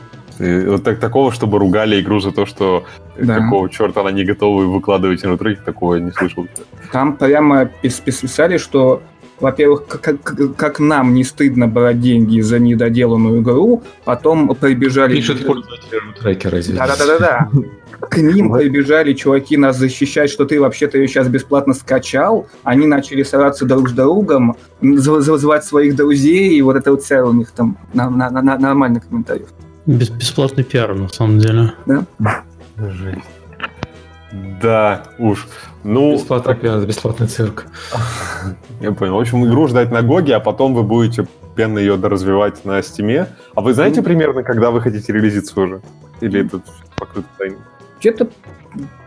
Вот 0.68 0.84
так, 0.84 0.98
такого, 1.00 1.32
чтобы 1.32 1.58
ругали 1.58 2.00
игру 2.00 2.18
за 2.20 2.32
то, 2.32 2.46
что 2.46 2.84
Да. 3.20 3.38
какого 3.40 3.68
черта 3.68 4.00
она 4.00 4.10
не 4.10 4.24
готова 4.24 4.62
выкладывать 4.64 5.22
на 5.22 5.30
рутрекер, 5.30 5.62
такого 5.64 5.96
я 5.96 6.00
не 6.00 6.12
слышал. 6.12 6.46
Там 6.92 7.16
прямо 7.16 7.64
пис- 7.82 8.02
пис- 8.04 8.22
писали, 8.22 8.56
что, 8.56 9.02
во-первых, 9.38 9.86
как, 9.86 10.22
как- 10.22 10.56
как 10.56 10.80
нам 10.80 11.12
не 11.12 11.24
стыдно 11.24 11.68
брать 11.68 12.00
деньги 12.00 12.40
за 12.40 12.58
недоделанную 12.58 13.42
игру, 13.42 13.82
потом 14.04 14.54
прибежали... 14.54 15.16
Пишет 15.16 15.44
пользователи 15.46 16.00
трекера 16.18 16.60
здесь. 16.62 16.76
Да-да-да-да. 16.76 17.50
К 18.08 18.16
ним 18.18 18.52
прибежали 18.52 19.12
чуваки 19.12 19.56
нас 19.56 19.76
защищать, 19.76 20.30
что 20.30 20.44
ты 20.46 20.60
вообще-то 20.60 20.98
ее 20.98 21.06
сейчас 21.08 21.28
бесплатно 21.28 21.74
скачал. 21.74 22.46
Они 22.62 22.86
начали 22.86 23.22
сраться 23.22 23.66
друг 23.66 23.88
с 23.90 23.92
другом, 23.92 24.56
звать 24.80 25.64
своих 25.64 25.96
друзей, 25.96 26.54
и 26.56 26.62
вот 26.62 26.76
это 26.76 26.90
вот 26.92 27.02
вся 27.02 27.24
у 27.24 27.32
них 27.32 27.50
там 27.50 27.76
на- 27.92 28.08
на- 28.10 28.30
на- 28.30 28.58
нормальный 28.58 29.00
комментарий. 29.00 29.46
Бес- 29.86 30.10
бесплатный 30.10 30.64
пиар, 30.64 30.94
на 30.94 31.08
самом 31.08 31.38
деле. 31.38 31.72
Жесть. 32.78 33.18
Да, 34.62 35.02
уж. 35.18 35.48
Ну, 35.82 36.14
Бесплатный 36.14 36.54
пиар, 36.54 36.86
бесплатный 36.86 37.26
цирк. 37.26 37.66
я 38.80 38.92
понял. 38.92 39.16
В 39.16 39.20
общем, 39.20 39.44
игру 39.46 39.66
ждать 39.68 39.90
на 39.90 40.02
Гоге, 40.02 40.36
а 40.36 40.40
потом 40.40 40.74
вы 40.74 40.82
будете 40.84 41.24
постепенно 41.24 41.78
ее 41.78 41.96
доразвивать 41.96 42.64
на 42.64 42.80
Стиме. 42.82 43.26
А 43.54 43.60
вы 43.60 43.74
знаете 43.74 44.02
примерно, 44.02 44.42
когда 44.42 44.70
вы 44.70 44.80
хотите 44.80 45.12
релизиться 45.12 45.60
уже? 45.60 45.80
Или 46.20 46.46
это 46.46 46.60
покрыто 46.96 47.28
тайной? 47.38 47.58
Где-то 48.00 48.28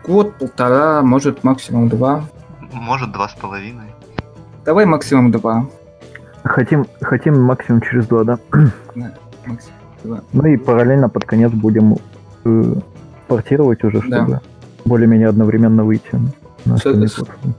год-полтора, 0.06 1.02
может, 1.02 1.42
максимум 1.44 1.88
два. 1.88 2.24
Может, 2.72 3.12
два 3.12 3.28
с 3.28 3.34
половиной. 3.34 3.92
Давай 4.64 4.86
максимум 4.86 5.30
два. 5.32 5.66
Хотим, 6.44 6.86
хотим 7.00 7.40
максимум 7.42 7.80
через 7.80 8.06
два, 8.06 8.24
да? 8.24 8.38
Максимум 8.94 9.58
два. 10.04 10.20
Ну 10.32 10.46
и 10.46 10.56
параллельно 10.56 11.08
под 11.08 11.24
конец 11.24 11.50
будем 11.50 11.96
э, 12.44 12.74
портировать 13.28 13.82
уже, 13.84 14.00
Да. 14.08 14.22
чтобы 14.24 14.40
более-менее 14.84 15.28
одновременно 15.28 15.84
выйти 15.84 16.10
на 16.64 16.74
остальные 16.74 17.08
платформы. 17.08 17.54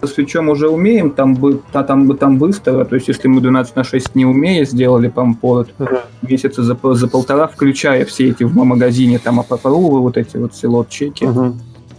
С 0.00 0.10
свечом 0.12 0.48
уже 0.48 0.68
умеем, 0.68 1.10
там, 1.10 1.34
бы, 1.34 1.60
та- 1.72 1.82
там, 1.82 2.06
бы- 2.06 2.16
там 2.16 2.38
быстро, 2.38 2.84
то 2.84 2.94
есть 2.94 3.08
если 3.08 3.26
мы 3.26 3.40
12 3.40 3.74
на 3.76 3.82
6 3.84 4.14
не 4.14 4.24
умея 4.24 4.64
сделали, 4.64 5.08
по 5.08 5.26
порт 5.34 5.70
месяца 6.22 6.62
за, 6.62 6.76
за 6.94 7.08
полтора, 7.08 7.48
включая 7.48 8.04
все 8.04 8.28
эти 8.28 8.44
в 8.44 8.54
магазине, 8.56 9.18
там, 9.18 9.40
АППРУ, 9.40 10.00
вот 10.00 10.16
эти 10.16 10.36
вот 10.36 10.54
силот 10.54 10.88
чеки, 10.88 11.26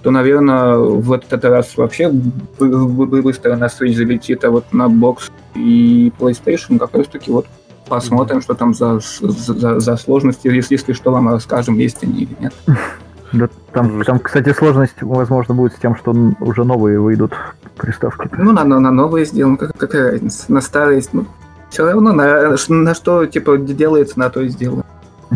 то, 0.01 0.11
наверное, 0.11 0.77
в 0.77 1.11
этот 1.11 1.43
раз 1.43 1.75
вообще 1.75 2.09
бы- 2.09 2.87
бы- 2.87 3.21
быстро 3.21 3.57
на 3.57 3.65
Switch 3.65 3.95
залетит, 3.95 4.45
а 4.45 4.49
вот 4.51 4.63
на 4.71 4.87
бокс 4.87 5.29
и 5.55 6.13
PlayStation 6.17 6.79
как 6.79 6.95
раз 6.95 7.07
таки 7.07 7.31
вот 7.31 7.47
посмотрим, 7.89 8.41
что 8.41 8.53
там 8.53 8.73
за, 8.73 8.99
за, 9.19 9.79
за 9.81 9.97
сложности, 9.97 10.47
если, 10.47 10.75
если 10.75 10.93
что, 10.93 11.11
вам 11.11 11.27
расскажем, 11.27 11.77
есть 11.77 11.97
они 12.03 12.21
или 12.21 12.35
нет. 12.39 12.53
Да, 13.33 13.47
там, 13.73 14.03
там, 14.03 14.19
кстати, 14.19 14.53
сложность, 14.53 14.95
возможно, 15.01 15.53
будет 15.53 15.73
с 15.73 15.79
тем, 15.79 15.95
что 15.95 16.15
уже 16.39 16.63
новые 16.63 16.99
выйдут 16.99 17.33
приставки. 17.79 18.29
Ну, 18.37 18.51
на, 18.51 18.63
на, 18.63 18.79
на 18.79 18.91
новые 18.91 19.25
сделано, 19.25 19.57
как, 19.57 19.75
какая 19.77 20.11
разница. 20.11 20.51
На 20.51 20.61
старые, 20.61 21.01
ну, 21.13 21.25
все 21.69 21.85
равно 21.85 22.11
на, 22.13 22.55
на 22.69 22.93
что, 22.95 23.25
типа, 23.25 23.57
делается, 23.57 24.19
на 24.19 24.29
то 24.29 24.41
и 24.41 24.49
сделано. 24.49 24.83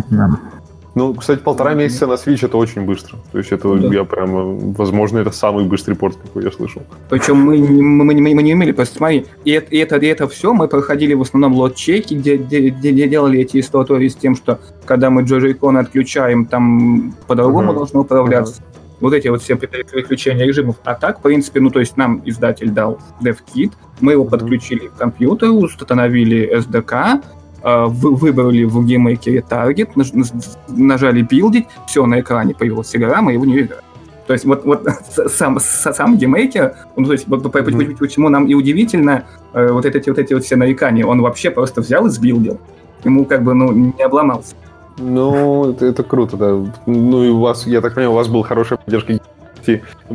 Да. 0.09 0.39
Ну, 0.95 1.11
кстати, 1.15 1.39
полтора 1.39 1.73
месяца 1.73 2.05
на 2.05 2.13
Switch 2.13 2.45
это 2.45 2.55
очень 2.57 2.85
быстро. 2.85 3.17
То 3.31 3.39
есть 3.39 3.51
это 3.51 3.73
Да. 3.75 3.87
я 3.87 4.03
прямо, 4.03 4.43
возможно, 4.77 5.17
это 5.17 5.31
самый 5.31 5.65
быстрый 5.65 5.95
порт, 5.95 6.17
какой 6.21 6.43
я 6.43 6.51
слышал. 6.51 6.83
Причем 7.09 7.37
мы, 7.37 7.57
не- 7.57 7.81
мы, 7.81 8.03
мы, 8.05 8.13
не- 8.13 8.35
мы 8.35 8.43
не 8.43 8.53
умели, 8.53 8.73
просто 8.73 8.97
смотри, 8.97 9.25
и 9.43 9.51
это, 9.53 9.67
и 9.71 9.77
это, 9.79 9.95
и 9.97 10.05
это 10.05 10.27
все 10.27 10.53
мы 10.53 10.67
проходили 10.67 11.15
в 11.15 11.21
основном 11.23 11.53
лот-чеки, 11.55 12.13
где, 12.13 12.37
где, 12.37 12.69
где- 12.69 12.91
где 12.91 13.07
делали 13.07 13.39
эти 13.39 13.59
истории 13.59 14.07
с 14.07 14.15
тем, 14.15 14.35
что 14.35 14.59
когда 14.85 15.09
мы 15.09 15.23
джойконы 15.23 15.79
отключаем, 15.79 16.45
там 16.45 17.15
по-другому 17.25 17.69
Ага. 17.69 17.77
должно 17.79 18.01
управляться. 18.01 18.61
Вот 19.03 19.13
эти 19.13 19.27
вот 19.27 19.41
все 19.41 19.57
переключения 19.57 20.45
режимов. 20.45 20.77
А 20.85 20.95
так, 20.95 21.19
в 21.19 21.21
принципе, 21.21 21.59
ну, 21.59 21.69
то 21.69 21.81
есть 21.81 21.97
нам 21.97 22.21
издатель 22.23 22.69
дал 22.69 22.99
DevKit, 23.21 23.73
мы 23.99 24.13
его 24.13 24.23
подключили 24.23 24.87
к 24.87 24.93
компьютеру, 24.93 25.55
установили 25.55 26.49
SDK, 26.57 27.21
э, 27.63 27.85
выбрали 27.87 28.63
в 28.63 28.85
GameMaker 28.85 29.41
е 29.41 29.47
target, 29.47 29.89
нажали 30.69 31.21
билдить, 31.21 31.67
все, 31.85 32.05
на 32.05 32.21
экране 32.21 32.55
появилась 32.55 32.95
игра, 32.95 33.21
мы 33.21 33.33
его 33.33 33.43
не 33.43 33.59
играем. 33.59 33.83
То 34.25 34.31
есть 34.31 34.45
вот, 34.45 34.63
вот 34.63 34.87
сам, 35.27 35.59
сам 35.59 36.17
GameMaker, 36.17 36.73
ну, 36.95 37.05
то 37.05 37.11
есть 37.11 37.27
mm-hmm. 37.27 37.97
почему 37.97 38.29
нам 38.29 38.45
и 38.45 38.53
удивительно 38.53 39.25
э, 39.51 39.67
вот 39.69 39.85
эти 39.85 40.07
вот 40.07 40.17
эти 40.17 40.33
вот 40.33 40.45
все 40.45 40.55
нарекания, 40.55 41.05
он 41.05 41.21
вообще 41.21 41.51
просто 41.51 41.81
взял 41.81 42.07
и 42.07 42.09
сбилдил. 42.09 42.57
Ему 43.03 43.25
как 43.25 43.43
бы, 43.43 43.53
ну, 43.53 43.69
не 43.73 44.01
обломался. 44.01 44.55
Ну, 44.97 45.71
это, 45.71 45.85
это 45.85 46.03
круто, 46.03 46.37
да. 46.37 46.71
Ну 46.85 47.23
и 47.23 47.29
у 47.29 47.39
вас, 47.39 47.65
я 47.65 47.81
так 47.81 47.95
понимаю, 47.95 48.11
у 48.11 48.15
вас 48.15 48.27
была 48.27 48.43
хорошая 48.43 48.77
поддержка 48.77 49.19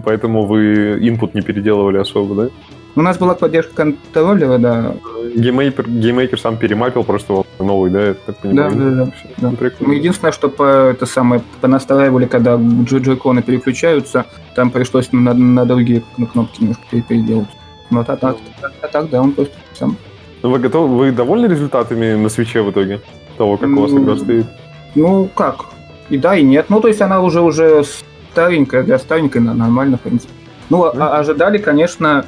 поэтому 0.04 0.46
вы 0.46 0.98
input 1.00 1.30
не 1.34 1.42
переделывали 1.42 1.98
особо, 1.98 2.34
да? 2.34 2.50
У 2.96 3.02
нас 3.02 3.16
была 3.16 3.34
поддержка 3.34 3.74
контроллера, 3.74 4.58
да. 4.58 4.94
GameMaker, 5.34 5.88
GameMaker 5.88 6.40
сам 6.40 6.56
перемапил 6.56 7.04
просто 7.04 7.44
новый, 7.60 7.90
да, 7.90 8.08
я 8.08 8.14
так 8.14 8.36
понимаю? 8.38 8.72
Да, 8.72 9.04
да, 9.04 9.12
да. 9.36 9.56
да. 9.60 9.70
Мы 9.80 9.94
единственное, 9.94 10.32
что 10.32 10.48
по, 10.48 10.90
это 10.90 11.06
самое, 11.06 11.42
понастраивали, 11.60 12.26
когда 12.26 12.56
Joy-Con 12.56 13.31
ы 13.32 13.42
переключаются, 13.42 14.26
там 14.54 14.70
пришлось 14.70 15.12
на, 15.12 15.32
на 15.32 15.64
другие 15.64 16.02
кнопки 16.32 16.60
немножко 16.60 16.82
переделать. 16.90 17.48
Вот, 17.90 18.08
а 18.10 18.16
так, 18.16 18.36
а, 18.62 18.66
а 18.82 18.88
так, 18.88 19.10
да, 19.10 19.22
он 19.22 19.32
просто 19.32 19.54
сам. 19.74 19.96
Ну, 20.42 20.50
вы 20.50 20.58
готовы, 20.58 20.96
вы 20.96 21.12
довольны 21.12 21.46
результатами 21.46 22.14
на 22.14 22.28
Switch 22.28 22.57
е 22.57 22.62
в 22.62 22.70
итоге? 22.70 23.00
Того, 23.36 23.56
как 23.56 23.68
у 23.70 23.80
вас 23.80 23.92
игра 23.92 24.16
стоит? 24.16 24.46
Ну, 24.94 25.28
как? 25.34 25.66
И 26.10 26.18
да, 26.18 26.36
и 26.36 26.42
нет. 26.42 26.66
Ну, 26.68 26.80
то 26.80 26.88
есть 26.88 27.00
она 27.00 27.20
уже 27.20 27.40
уже 27.40 27.84
старенькая, 28.32 28.82
для 28.82 28.98
старенькой 28.98 29.42
нормально, 29.42 29.98
в 29.98 30.00
принципе. 30.00 30.32
Ну, 30.70 30.84
mm-hmm. 30.84 30.98
а, 30.98 31.18
ожидали, 31.18 31.58
конечно, 31.58 32.24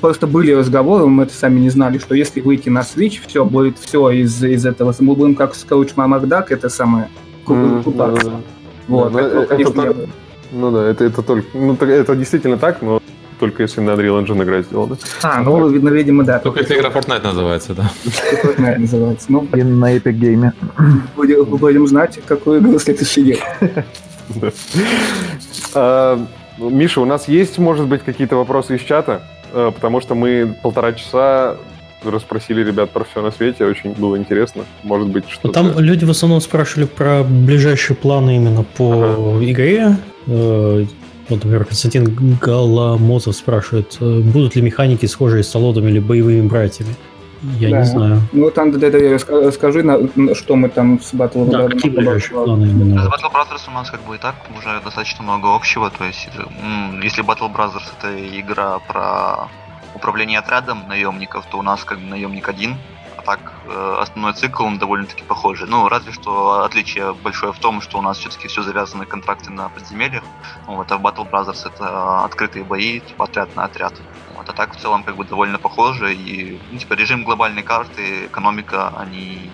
просто 0.00 0.26
были 0.26 0.52
разговоры, 0.52 1.06
мы 1.06 1.24
это 1.24 1.34
сами 1.34 1.60
не 1.60 1.70
знали, 1.70 1.98
что 1.98 2.14
если 2.14 2.40
выйти 2.40 2.68
на 2.68 2.80
Switch, 2.80 3.20
все 3.26 3.44
будет 3.44 3.78
все 3.78 4.10
из, 4.10 4.42
из 4.42 4.66
этого. 4.66 4.94
Мы 5.00 5.14
будем 5.14 5.34
как 5.34 5.54
Скауч 5.54 5.94
Макдак, 5.96 6.52
это 6.52 6.68
самое 6.68 7.08
да, 7.46 8.08
да, 8.08 8.20
да. 8.22 8.32
Вот, 8.88 9.12
да, 9.12 9.20
это, 9.20 9.46
конечно, 9.46 9.80
это, 9.82 10.08
ну 10.52 10.70
да, 10.70 10.90
это, 10.90 11.04
это 11.04 11.22
только, 11.22 11.46
ну 11.54 11.74
это 11.74 12.16
действительно 12.16 12.56
так, 12.56 12.82
но 12.82 13.02
только 13.38 13.62
если 13.62 13.80
на 13.80 13.90
Unreal 13.90 14.24
Engine 14.24 14.42
игра 14.42 14.62
сделана. 14.62 14.96
А, 15.22 15.40
ну, 15.40 15.68
видно, 15.68 15.88
видимо, 15.88 16.24
да. 16.24 16.38
Только 16.38 16.60
если 16.60 16.76
игра 16.76 16.90
Fortnite 16.90 17.22
называется, 17.22 17.74
да. 17.74 17.90
Fortnite 18.04 18.78
называется. 18.78 19.26
Ну, 19.30 19.48
и 19.54 19.62
на 19.62 19.96
Epic 19.96 20.18
Game. 20.18 20.52
Будем, 21.16 21.44
будем 21.44 21.86
знать, 21.86 22.18
какую 22.26 22.60
игру 22.60 22.78
следующий 22.78 23.22
день. 23.22 23.40
А, 25.74 26.18
Миша, 26.58 27.00
у 27.00 27.04
нас 27.04 27.28
есть, 27.28 27.58
может 27.58 27.86
быть, 27.86 28.02
какие-то 28.02 28.36
вопросы 28.36 28.76
из 28.76 28.82
чата? 28.82 29.22
А, 29.52 29.70
потому 29.70 30.00
что 30.00 30.14
мы 30.14 30.56
полтора 30.62 30.92
часа 30.92 31.56
расспросили 32.04 32.64
ребят 32.64 32.90
про 32.90 33.04
все 33.04 33.22
на 33.22 33.30
свете, 33.30 33.64
очень 33.64 33.92
было 33.92 34.16
интересно. 34.16 34.64
Может 34.82 35.08
быть, 35.08 35.28
что-то... 35.28 35.52
Там 35.52 35.78
люди 35.78 36.04
в 36.04 36.10
основном 36.10 36.40
спрашивали 36.40 36.86
про 36.86 37.22
ближайшие 37.24 37.96
планы 37.96 38.36
именно 38.36 38.62
по 38.62 38.92
ага. 38.92 39.44
игре. 39.44 39.96
Э, 41.28 41.34
вот, 41.34 41.44
например, 41.44 41.64
Константин 41.64 42.38
Голомозов 42.40 43.36
спрашивает, 43.36 43.96
э, 44.00 44.20
будут 44.20 44.56
ли 44.56 44.62
механики 44.62 45.06
схожие 45.06 45.42
с 45.42 45.48
Солодом 45.48 45.86
или 45.88 45.98
боевыми 45.98 46.46
братьями? 46.46 46.94
Я 47.60 47.70
да. 47.70 47.78
не 47.78 47.84
знаю. 47.84 48.22
Ну, 48.32 48.50
там, 48.50 48.72
да, 48.72 48.90
да, 48.90 48.98
расскажи, 48.98 49.84
на, 49.84 50.34
что 50.34 50.56
мы 50.56 50.68
там 50.68 51.00
с 51.00 51.14
Battle 51.14 51.48
да, 51.48 51.68
какие 51.68 51.92
ближайшие 51.92 52.34
планы 52.44 52.64
именно? 52.64 53.02
С 53.02 53.06
Battle 53.06 53.32
Brothers 53.32 53.68
у 53.68 53.70
нас 53.70 53.90
как 53.90 54.00
бы 54.02 54.16
и 54.16 54.18
так 54.18 54.34
уже 54.58 54.80
достаточно 54.84 55.22
много 55.22 55.54
общего, 55.54 55.88
то 55.90 56.04
есть 56.04 56.28
если 57.00 57.24
Battle 57.24 57.54
Brothers 57.54 57.84
это 57.96 58.40
игра 58.40 58.80
про 58.80 59.48
управление 59.94 60.40
отрядом 60.40 60.88
наемников, 60.88 61.46
то 61.48 61.58
у 61.58 61.62
нас 61.62 61.84
как 61.84 62.00
бы 62.00 62.06
наемник 62.06 62.48
один, 62.48 62.76
так 63.28 63.52
э, 63.66 63.96
основной 64.00 64.32
цикл 64.32 64.64
он 64.64 64.78
довольно-таки 64.78 65.22
похожий. 65.22 65.68
Ну, 65.68 65.88
разве 65.88 66.12
что 66.12 66.62
отличие 66.64 67.12
большое 67.12 67.52
в 67.52 67.58
том, 67.58 67.82
что 67.82 67.98
у 67.98 68.02
нас 68.02 68.16
все-таки 68.16 68.48
все 68.48 68.62
завязаны 68.62 69.04
контракты 69.04 69.50
на 69.50 69.68
подземельях. 69.68 70.22
Вот, 70.66 70.90
а 70.90 70.96
в 70.96 71.02
Battle 71.02 71.30
Brothers 71.30 71.70
это 71.70 72.24
открытые 72.24 72.64
бои, 72.64 73.00
типа 73.00 73.24
отряд 73.26 73.54
на 73.54 73.64
отряд. 73.64 73.92
Вот, 74.34 74.48
а 74.48 74.52
так 74.54 74.74
в 74.74 74.80
целом 74.80 75.02
как 75.02 75.16
бы 75.16 75.24
довольно 75.24 75.58
похоже. 75.58 76.14
И 76.14 76.58
ну, 76.72 76.78
типа 76.78 76.94
режим 76.94 77.22
глобальной 77.22 77.62
карты, 77.62 78.02
экономика, 78.26 78.94
они 78.96 79.50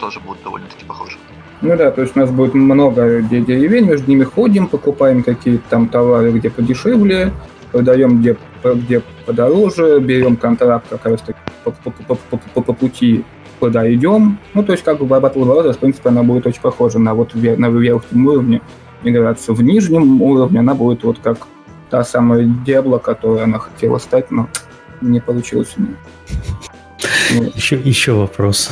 тоже 0.00 0.18
будут 0.18 0.42
довольно-таки 0.42 0.84
похожи. 0.84 1.16
Ну 1.60 1.76
да, 1.76 1.92
то 1.92 2.02
есть 2.02 2.16
у 2.16 2.18
нас 2.18 2.30
будет 2.32 2.54
много 2.54 3.22
деревень, 3.22 3.86
между 3.86 4.10
ними 4.10 4.24
ходим, 4.24 4.66
покупаем 4.66 5.22
какие-то 5.22 5.62
там 5.70 5.88
товары, 5.88 6.32
где 6.32 6.50
подешевле, 6.50 7.32
продаем 7.70 8.18
где, 8.18 8.36
где 8.64 9.02
подороже, 9.24 10.00
берем 10.00 10.36
контракт 10.36 10.88
как 10.90 11.06
раз 11.06 11.20
таки 11.20 11.38
по, 11.70 11.90
по, 11.90 12.14
по, 12.14 12.36
по, 12.36 12.62
по 12.62 12.72
пути, 12.72 13.24
куда 13.60 13.92
идем. 13.92 14.38
Ну, 14.54 14.62
то 14.62 14.72
есть, 14.72 14.84
как 14.84 14.98
бы 14.98 15.06
Battle 15.06 15.44
Brothers, 15.44 15.74
в 15.74 15.78
принципе, 15.78 16.10
она 16.10 16.22
будет 16.22 16.46
очень 16.46 16.60
похожа 16.60 16.98
на 16.98 17.14
вот 17.14 17.34
на 17.34 17.68
верхнем 17.70 18.26
уровне 18.26 18.60
играться. 19.02 19.52
В 19.52 19.62
нижнем 19.62 20.22
уровне 20.22 20.60
она 20.60 20.74
будет 20.74 21.04
вот 21.04 21.18
как 21.22 21.46
та 21.90 22.04
самая 22.04 22.44
Диабло, 22.66 22.98
которую 22.98 23.44
она 23.44 23.58
хотела 23.58 23.98
стать, 23.98 24.30
но 24.30 24.48
не 25.00 25.20
получилось 25.20 25.74
у 25.76 25.82
нее. 25.82 25.96
Еще, 27.54 27.76
еще 27.76 28.12
вопрос. 28.12 28.70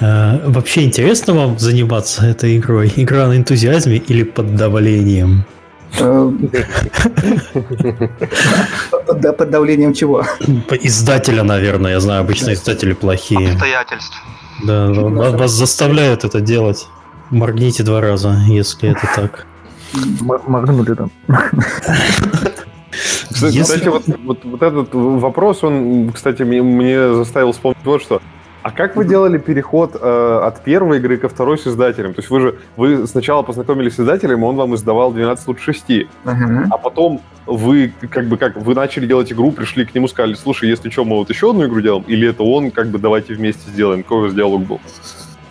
А, 0.00 0.40
вообще 0.46 0.84
интересно 0.84 1.34
вам 1.34 1.58
заниматься 1.58 2.26
этой 2.26 2.56
игрой? 2.58 2.92
Игра 2.96 3.26
на 3.28 3.36
энтузиазме 3.36 3.96
или 3.96 4.22
под 4.24 4.56
давлением? 4.56 5.44
Да, 5.98 6.32
под 9.32 9.50
давлением 9.50 9.94
чего? 9.94 10.24
Издателя, 10.82 11.42
наверное, 11.42 11.92
я 11.92 12.00
знаю, 12.00 12.22
обычно 12.22 12.52
издатели 12.52 12.94
плохие. 12.94 13.52
Обстоятельств. 13.52 14.16
Да, 14.64 14.88
вас 14.90 15.50
заставляют 15.50 16.24
это 16.24 16.40
делать. 16.40 16.86
Моргните 17.30 17.82
два 17.82 18.00
раза, 18.00 18.36
если 18.46 18.90
это 18.90 19.08
так. 19.14 19.46
Моргнули 20.20 20.94
там. 20.94 21.10
Кстати, 23.30 23.56
Если... 23.56 23.88
вот, 23.88 24.04
вот, 24.24 24.44
вот 24.44 24.62
этот 24.62 24.88
вопрос, 24.92 25.64
он, 25.64 26.12
кстати, 26.12 26.42
мне, 26.42 26.62
мне 26.62 27.14
заставил 27.14 27.52
вспомнить 27.52 27.78
вот 27.84 28.02
что. 28.02 28.22
А 28.64 28.70
как 28.70 28.96
вы 28.96 29.04
делали 29.04 29.36
переход 29.36 29.94
э, 29.94 30.40
от 30.42 30.64
первой 30.64 30.96
игры 30.96 31.18
ко 31.18 31.28
второй 31.28 31.58
с 31.58 31.66
издателем? 31.66 32.14
То 32.14 32.20
есть 32.20 32.30
вы 32.30 32.40
же 32.40 32.54
вы 32.78 33.06
сначала 33.06 33.42
познакомились 33.42 33.96
с 33.96 34.00
издателем, 34.00 34.42
он 34.42 34.56
вам 34.56 34.74
издавал 34.74 35.12
12 35.12 35.48
лучше 35.48 35.74
6. 35.74 35.90
Uh-huh. 35.90 36.66
А 36.70 36.78
потом 36.78 37.20
вы 37.44 37.92
как 38.10 38.24
бы 38.24 38.38
как 38.38 38.56
вы 38.56 38.74
начали 38.74 39.06
делать 39.06 39.30
игру, 39.30 39.52
пришли 39.52 39.84
к 39.84 39.94
нему, 39.94 40.08
сказали, 40.08 40.32
слушай, 40.32 40.66
если 40.66 40.88
что, 40.88 41.04
мы 41.04 41.16
вот 41.16 41.28
еще 41.28 41.50
одну 41.50 41.66
игру 41.66 41.82
делаем, 41.82 42.04
или 42.08 42.30
это 42.30 42.42
он, 42.42 42.70
как 42.70 42.86
бы 42.86 42.98
давайте 42.98 43.34
вместе 43.34 43.68
сделаем. 43.68 44.02
Какой 44.02 44.18
у 44.20 44.22
вас 44.22 44.34
диалог 44.34 44.62
был? 44.62 44.80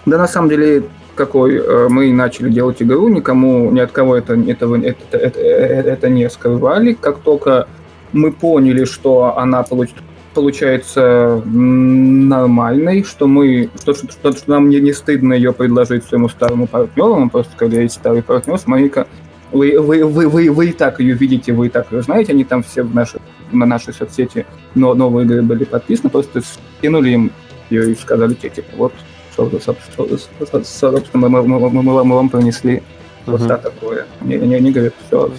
Да, 0.08 0.18
на 0.18 0.28
самом 0.28 0.50
деле, 0.50 0.84
какой 1.14 1.58
э, 1.58 1.88
мы 1.90 2.12
начали 2.12 2.50
делать 2.50 2.82
игру, 2.82 3.10
никому, 3.10 3.70
ни 3.70 3.80
от 3.80 3.92
кого 3.92 4.16
это, 4.16 4.34
этого, 4.34 4.76
это, 4.76 5.18
это, 5.18 5.40
это, 5.40 5.90
это 5.92 6.10
не 6.10 6.28
скрывали. 6.32 6.94
Как 6.94 7.20
только 7.20 7.68
мы 8.12 8.32
поняли, 8.32 8.86
что 8.86 9.38
она 9.38 9.62
получит 9.62 9.98
получается 10.34 11.42
нормальной, 11.46 13.04
что 13.04 13.28
мы, 13.28 13.70
что, 13.82 13.94
что, 13.94 14.12
что, 14.12 14.32
что 14.34 14.50
нам 14.50 14.70
не, 14.70 14.80
не 14.80 14.94
стыдно 14.94 15.34
ее 15.34 15.54
предложить 15.54 16.06
своему 16.06 16.30
старому 16.30 16.68
партнеру, 16.68 17.16
мы 17.16 17.30
просто 17.30 17.54
сказали, 17.54 17.88
старый 17.88 18.24
партнер, 18.24 18.58
смотри-ка, 18.58 19.08
вы, 19.52 19.80
вы, 19.80 20.04
вы, 20.04 20.28
вы, 20.28 20.52
вы 20.52 20.70
и 20.70 20.72
так 20.72 21.00
ее 21.00 21.14
видите, 21.14 21.54
вы 21.54 21.68
и 21.68 21.70
так 21.70 21.92
ее 21.92 22.02
знаете, 22.02 22.34
они 22.34 22.44
там 22.44 22.64
все 22.64 22.84
в 22.84 22.94
наши, 22.94 23.20
на 23.52 23.66
нашей 23.66 23.94
соцсети 23.94 24.46
но 24.76 24.94
новые 24.94 25.26
игры 25.26 25.42
были 25.44 25.64
подписаны, 25.64 26.10
просто 26.10 26.42
скинули 26.42 27.12
им 27.12 27.32
ее 27.70 27.92
и 27.92 27.96
сказали, 27.96 28.34
типа, 28.34 28.70
вот, 28.76 28.94
собственно, 29.36 31.30
мы, 31.30 31.30
мы, 31.30 31.60
мы, 31.60 31.70
мы, 31.70 32.04
мы 32.04 32.16
вам 32.16 32.30
принесли 32.30 32.82
вот 33.26 33.42
uh-huh. 33.42 33.62
такое. 33.62 34.06
Они, 34.22 34.36
они, 34.36 34.56
они 34.56 34.72
говорят, 34.72 34.94
все, 35.08 35.32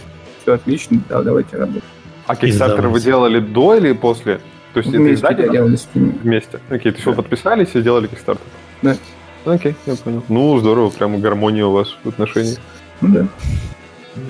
все 0.43 0.55
отлично, 0.55 1.03
да, 1.09 1.23
давайте 1.23 1.57
работать. 1.57 1.83
А 2.27 2.35
Kickstarter 2.35 2.89
вы 2.89 3.01
делали 3.01 3.41
до 3.41 3.75
или 3.75 3.93
после? 3.93 4.41
То 4.75 4.81
есть 4.81 4.91
вместе 4.91 5.05
это 5.05 5.15
издатели 5.15 6.19
вместе? 6.23 6.61
Окей, 6.69 6.91
то 6.91 6.97
есть 6.97 7.05
да. 7.05 7.11
вы 7.13 7.17
подписались 7.17 7.69
и 7.75 7.81
сделали 7.81 8.11
Kickstarter? 8.11 8.41
Да. 8.83 8.97
Окей, 9.45 9.77
я 9.87 9.95
понял. 9.95 10.25
Ну, 10.29 10.59
здорово, 10.59 10.91
прямо 10.91 11.19
гармония 11.19 11.67
у 11.67 11.71
вас 11.71 11.97
в 12.03 12.09
отношениях. 12.09 12.59
Ну 13.01 13.15
да. 13.15 13.29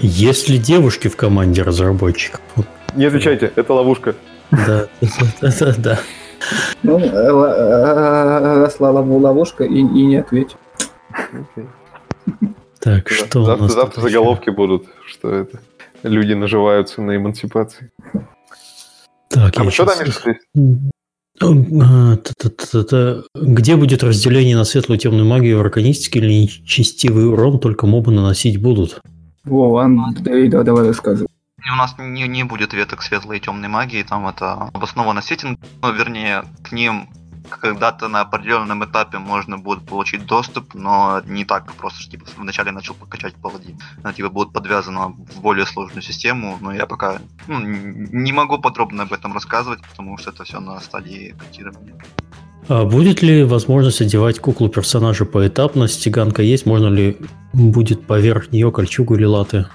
Есть 0.00 0.50
ли 0.50 0.58
девушки 0.58 1.08
в 1.08 1.16
команде 1.16 1.62
разработчиков? 1.62 2.40
Не 2.94 3.06
отвечайте, 3.06 3.50
это 3.56 3.72
ловушка. 3.72 4.14
Да, 4.50 4.86
да, 5.40 5.74
да. 5.78 6.00
Ну, 6.82 6.98
росла 8.60 8.90
ловушка 8.90 9.64
и 9.64 9.82
не 9.82 10.16
ответь. 10.16 10.56
Так, 12.80 13.08
что 13.08 13.44
завтра, 13.44 13.68
завтра 13.68 14.00
заголовки 14.02 14.50
будут, 14.50 14.84
что 15.06 15.30
это 15.30 15.60
люди 16.02 16.34
наживаются 16.34 17.00
на 17.00 17.16
эмансипации. 17.16 17.90
Так, 19.34 19.58
а 19.58 19.64
я 19.64 19.70
что 19.72 19.84
там 22.84 23.24
Где 23.34 23.76
будет 23.76 24.04
разделение 24.04 24.56
на 24.56 24.64
светлую 24.64 24.98
и 24.98 25.02
темную 25.02 25.26
магию 25.26 25.58
в 25.58 25.60
арканистике 25.62 26.20
или 26.20 26.32
нечестивый 26.32 27.28
урон 27.28 27.58
только 27.58 27.88
мобы 27.88 28.12
наносить 28.12 28.62
будут? 28.62 29.00
Во, 29.42 29.78
Андрей, 29.78 30.48
да, 30.48 30.62
давай 30.62 30.86
рассказывай. 30.86 31.28
У 31.58 31.76
нас 31.76 31.96
не, 31.98 32.28
не 32.28 32.44
будет 32.44 32.74
веток 32.74 33.02
светлой 33.02 33.38
и 33.38 33.40
темной 33.40 33.68
магии, 33.68 34.04
там 34.04 34.28
это 34.28 34.70
обосновано 34.72 35.22
сеттинг, 35.22 35.58
ну, 35.82 35.92
вернее, 35.92 36.44
к 36.62 36.72
ним 36.72 37.08
когда-то 37.58 38.08
на 38.08 38.20
определенном 38.20 38.84
этапе 38.84 39.18
можно 39.18 39.58
будет 39.58 39.86
получить 39.86 40.26
доступ, 40.26 40.74
но 40.74 41.20
не 41.26 41.44
так 41.44 41.72
просто, 41.74 42.00
что 42.00 42.10
типа 42.10 42.26
вначале 42.36 42.72
начал 42.72 42.94
покачать 42.94 43.34
паладин. 43.34 43.78
Она 44.02 44.12
типа 44.12 44.28
будет 44.28 44.52
подвязана 44.52 45.08
в 45.08 45.40
более 45.40 45.66
сложную 45.66 46.02
систему, 46.02 46.58
но 46.60 46.72
я 46.72 46.86
пока 46.86 47.18
ну, 47.46 47.60
не 47.60 48.32
могу 48.32 48.58
подробно 48.58 49.02
об 49.02 49.12
этом 49.12 49.32
рассказывать, 49.34 49.80
потому 49.82 50.18
что 50.18 50.30
это 50.30 50.44
все 50.44 50.60
на 50.60 50.80
стадии 50.80 51.34
котирования. 51.38 51.94
А 52.68 52.84
будет 52.84 53.22
ли 53.22 53.44
возможность 53.44 54.00
одевать 54.00 54.38
куклу 54.38 54.68
персонажа 54.68 55.26
поэтапно? 55.26 55.86
Стеганка 55.86 56.42
есть, 56.42 56.66
можно 56.66 56.88
ли 56.88 57.18
будет 57.52 58.06
поверх 58.06 58.52
нее 58.52 58.72
кольчугу 58.72 59.16
или 59.16 59.24
латы? 59.24 59.66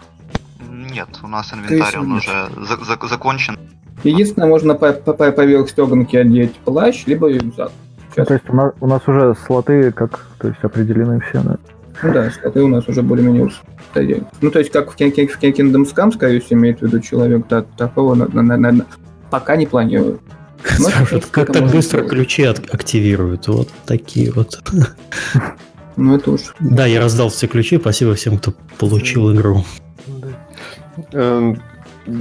Нет, 0.70 1.10
у 1.22 1.28
нас 1.28 1.54
инвентарь, 1.54 2.00
он 2.00 2.14
уже 2.14 2.50
за- 2.58 2.84
за- 2.84 3.08
закончен. 3.08 3.60
Единственное, 4.04 4.48
можно 4.48 4.76
по 4.76 4.94
по 4.94 5.14
по 5.14 5.32
поверх 5.32 5.70
стеганки 5.70 6.16
одеть 6.16 6.56
плащ, 6.66 7.06
либо 7.06 7.30
рюкзак. 7.32 7.72
Ну, 7.72 8.14
Сейчас. 8.16 8.28
то 8.28 8.34
есть 8.34 8.50
у 8.50 8.56
нас, 8.56 8.72
у 8.82 8.88
нас 8.88 9.02
уже 9.08 9.36
слоты 9.46 9.92
как 9.92 10.26
то 10.40 10.48
есть 10.48 10.60
определены 10.64 11.22
все. 11.22 11.42
Да? 11.42 11.58
Ну 12.02 12.14
да, 12.14 12.30
скоты 12.32 12.64
у 12.64 12.68
нас 12.68 12.88
уже 12.88 13.02
более-менее 13.02 13.50
стоят. 13.92 14.24
Ну, 14.42 14.52
то 14.52 14.60
есть, 14.60 14.72
как 14.72 14.92
в, 14.92 14.96
King- 14.98 15.28
в 15.28 15.42
Kingdom 15.42 15.84
Scum, 15.86 16.14
скорее 16.14 16.40
всего, 16.40 16.60
имеет 16.62 16.80
в 16.80 16.84
виду 16.84 17.00
человек, 17.02 17.46
да, 17.50 17.64
такого 17.78 18.16
на, 18.16 18.28
на- 18.28 18.58
на- 18.58 18.72
на- 18.72 18.86
пока 19.30 19.56
не 19.58 19.68
планирую. 19.68 20.20
Ну, 20.80 20.88
это 20.90 21.26
как 21.32 21.52
так 21.54 21.64
быстро 21.72 22.00
сделать. 22.00 22.10
ключи 22.10 22.44
активируют? 22.44 23.48
Вот 23.48 23.70
такие 23.86 24.32
вот. 24.32 24.60
Ну, 25.98 26.16
это 26.16 26.32
уж. 26.32 26.42
Да, 26.62 26.86
я 26.86 27.02
раздал 27.02 27.28
все 27.30 27.48
ключи. 27.48 27.78
Спасибо 27.78 28.16
всем, 28.16 28.38
кто 28.38 28.54
получил 28.78 29.34
игру. 29.36 29.66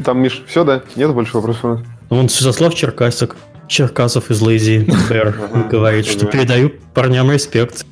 Там, 0.05 0.23
Миш, 0.23 0.43
все, 0.47 0.65
да? 0.65 0.83
Нет 0.97 1.13
больше 1.13 1.37
вопросов? 1.37 1.81
Вон 2.11 2.29
Святослав 2.29 2.75
Черкасик, 2.75 3.37
Черкасов 3.69 4.31
из 4.31 4.43
Lazy 4.43 4.87
Bear 5.11 5.69
говорит, 5.69 6.07
что 6.07 6.27
передаю 6.27 6.73
парням 6.95 7.31
респект. 7.31 7.85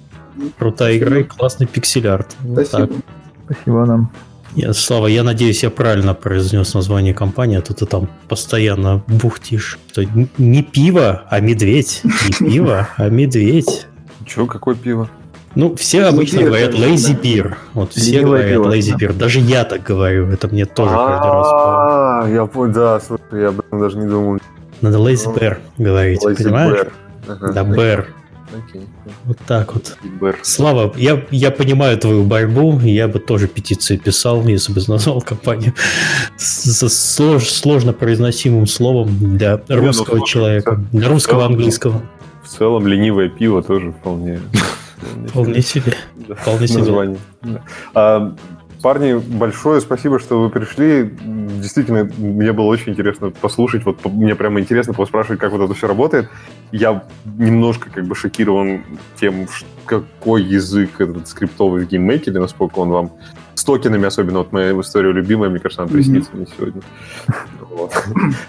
Крутая 0.58 0.98
игра 0.98 1.18
и 1.18 1.22
классный 1.22 1.66
пиксель-арт. 1.66 2.34
Спасибо. 2.52 2.90
Спасибо 3.46 3.84
нам. 3.86 4.12
Я, 4.54 4.72
Слава, 4.72 5.06
я 5.06 5.22
надеюсь, 5.22 5.62
я 5.62 5.70
правильно 5.70 6.14
произнес 6.14 6.72
название 6.72 7.12
компании, 7.12 7.58
а 7.58 7.62
то 7.62 7.74
ты 7.74 7.84
там 7.84 8.08
постоянно 8.26 9.02
бухтишь. 9.06 9.78
Что 9.92 10.02
не 10.38 10.62
пиво, 10.62 11.24
а 11.28 11.40
медведь. 11.40 12.00
Не 12.40 12.48
пиво, 12.50 12.88
а 12.96 13.10
медведь. 13.10 13.86
Че, 14.24 14.46
какое 14.46 14.74
пиво? 14.74 15.10
Ну, 15.54 15.74
все 15.76 16.04
обычно 16.04 16.40
Beer, 16.40 16.44
говорят 16.46 16.70
да, 16.72 16.78
lazy 16.78 17.14
да. 17.14 17.20
beer. 17.20 17.54
Вот 17.74 17.92
все 17.92 18.12
Ленивое 18.12 18.54
говорят 18.54 18.54
пиво, 18.54 18.74
lazy 18.74 18.98
да. 18.98 19.06
beer. 19.06 19.12
Даже 19.12 19.40
я 19.40 19.64
так 19.64 19.82
говорю. 19.82 20.28
Это 20.28 20.48
мне 20.48 20.64
тоже 20.64 20.90
каждый 20.90 21.30
раз. 21.30 21.46
А, 22.18 22.28
я 22.28 22.46
понял, 22.46 22.72
да, 22.72 23.00
слушай, 23.00 23.42
я 23.42 23.48
об 23.48 23.60
этом 23.60 23.80
даже 23.80 23.98
не 23.98 24.06
думал. 24.06 24.38
Надо 24.80 24.98
lazy 24.98 25.34
bear 25.34 25.58
говорить, 25.76 26.24
Lazy 26.24 26.44
понимаешь? 26.44 26.78
Bear. 26.78 26.92
Ага. 27.28 27.52
Да, 27.52 27.62
bear. 27.62 28.04
Окей. 28.56 28.82
Вот 29.24 29.38
так 29.46 29.74
вот. 29.74 29.96
Bear. 30.20 30.36
Слава, 30.42 30.92
я, 30.96 31.26
я 31.30 31.50
понимаю 31.50 31.98
твою 31.98 32.24
борьбу, 32.24 32.78
я 32.80 33.08
бы 33.08 33.18
тоже 33.18 33.48
петиции 33.48 33.96
писал, 33.96 34.42
если 34.46 34.72
бы 34.72 34.80
назвал 34.88 35.20
компанию 35.20 35.74
с 36.36 36.64
с 36.64 37.18
слож- 37.20 37.40
сложно 37.50 37.92
произносимым 37.92 38.66
словом 38.66 39.36
для 39.36 39.60
ну, 39.68 39.76
русского 39.76 40.16
слушай, 40.18 40.32
человека, 40.32 40.80
для 40.92 41.08
русского 41.08 41.40
целом- 41.40 41.52
английского. 41.52 42.02
В 42.44 42.48
целом 42.48 42.86
ленивое 42.86 43.28
пиво 43.28 43.62
тоже 43.62 43.92
вполне... 43.92 44.40
Вполне 45.28 45.60
себе. 45.60 45.92
Вполне 46.36 46.66
себе. 46.66 46.78
название. 46.78 47.18
Парни, 48.86 49.14
большое 49.14 49.80
спасибо, 49.80 50.20
что 50.20 50.40
вы 50.40 50.48
пришли. 50.48 51.10
Действительно, 51.24 52.08
мне 52.18 52.52
было 52.52 52.66
очень 52.66 52.92
интересно 52.92 53.32
послушать. 53.32 53.84
Вот 53.84 54.04
мне 54.04 54.36
прямо 54.36 54.60
интересно 54.60 54.94
поспрашивать, 54.94 55.40
как 55.40 55.50
вот 55.50 55.60
это 55.60 55.74
все 55.74 55.88
работает. 55.88 56.28
Я 56.70 57.02
немножко 57.36 57.90
как 57.90 58.06
бы 58.06 58.14
шокирован 58.14 58.84
тем, 59.20 59.48
какой 59.86 60.44
язык 60.44 61.00
этот 61.00 61.26
скриптовый 61.26 61.84
в 61.84 61.88
GameMaker 61.88 62.29
е, 62.29 62.38
насколько 62.38 62.78
он 62.78 62.90
вам 62.90 63.10
токенами, 63.66 64.06
особенно 64.06 64.38
вот 64.38 64.52
моя 64.52 64.72
история 64.80 65.12
любимая, 65.12 65.50
мне 65.50 65.58
кажется, 65.58 65.82
она 65.82 65.90
приснится 65.90 66.30
мне 66.32 66.46
сегодня. 66.56 66.80
Вот. 67.70 67.92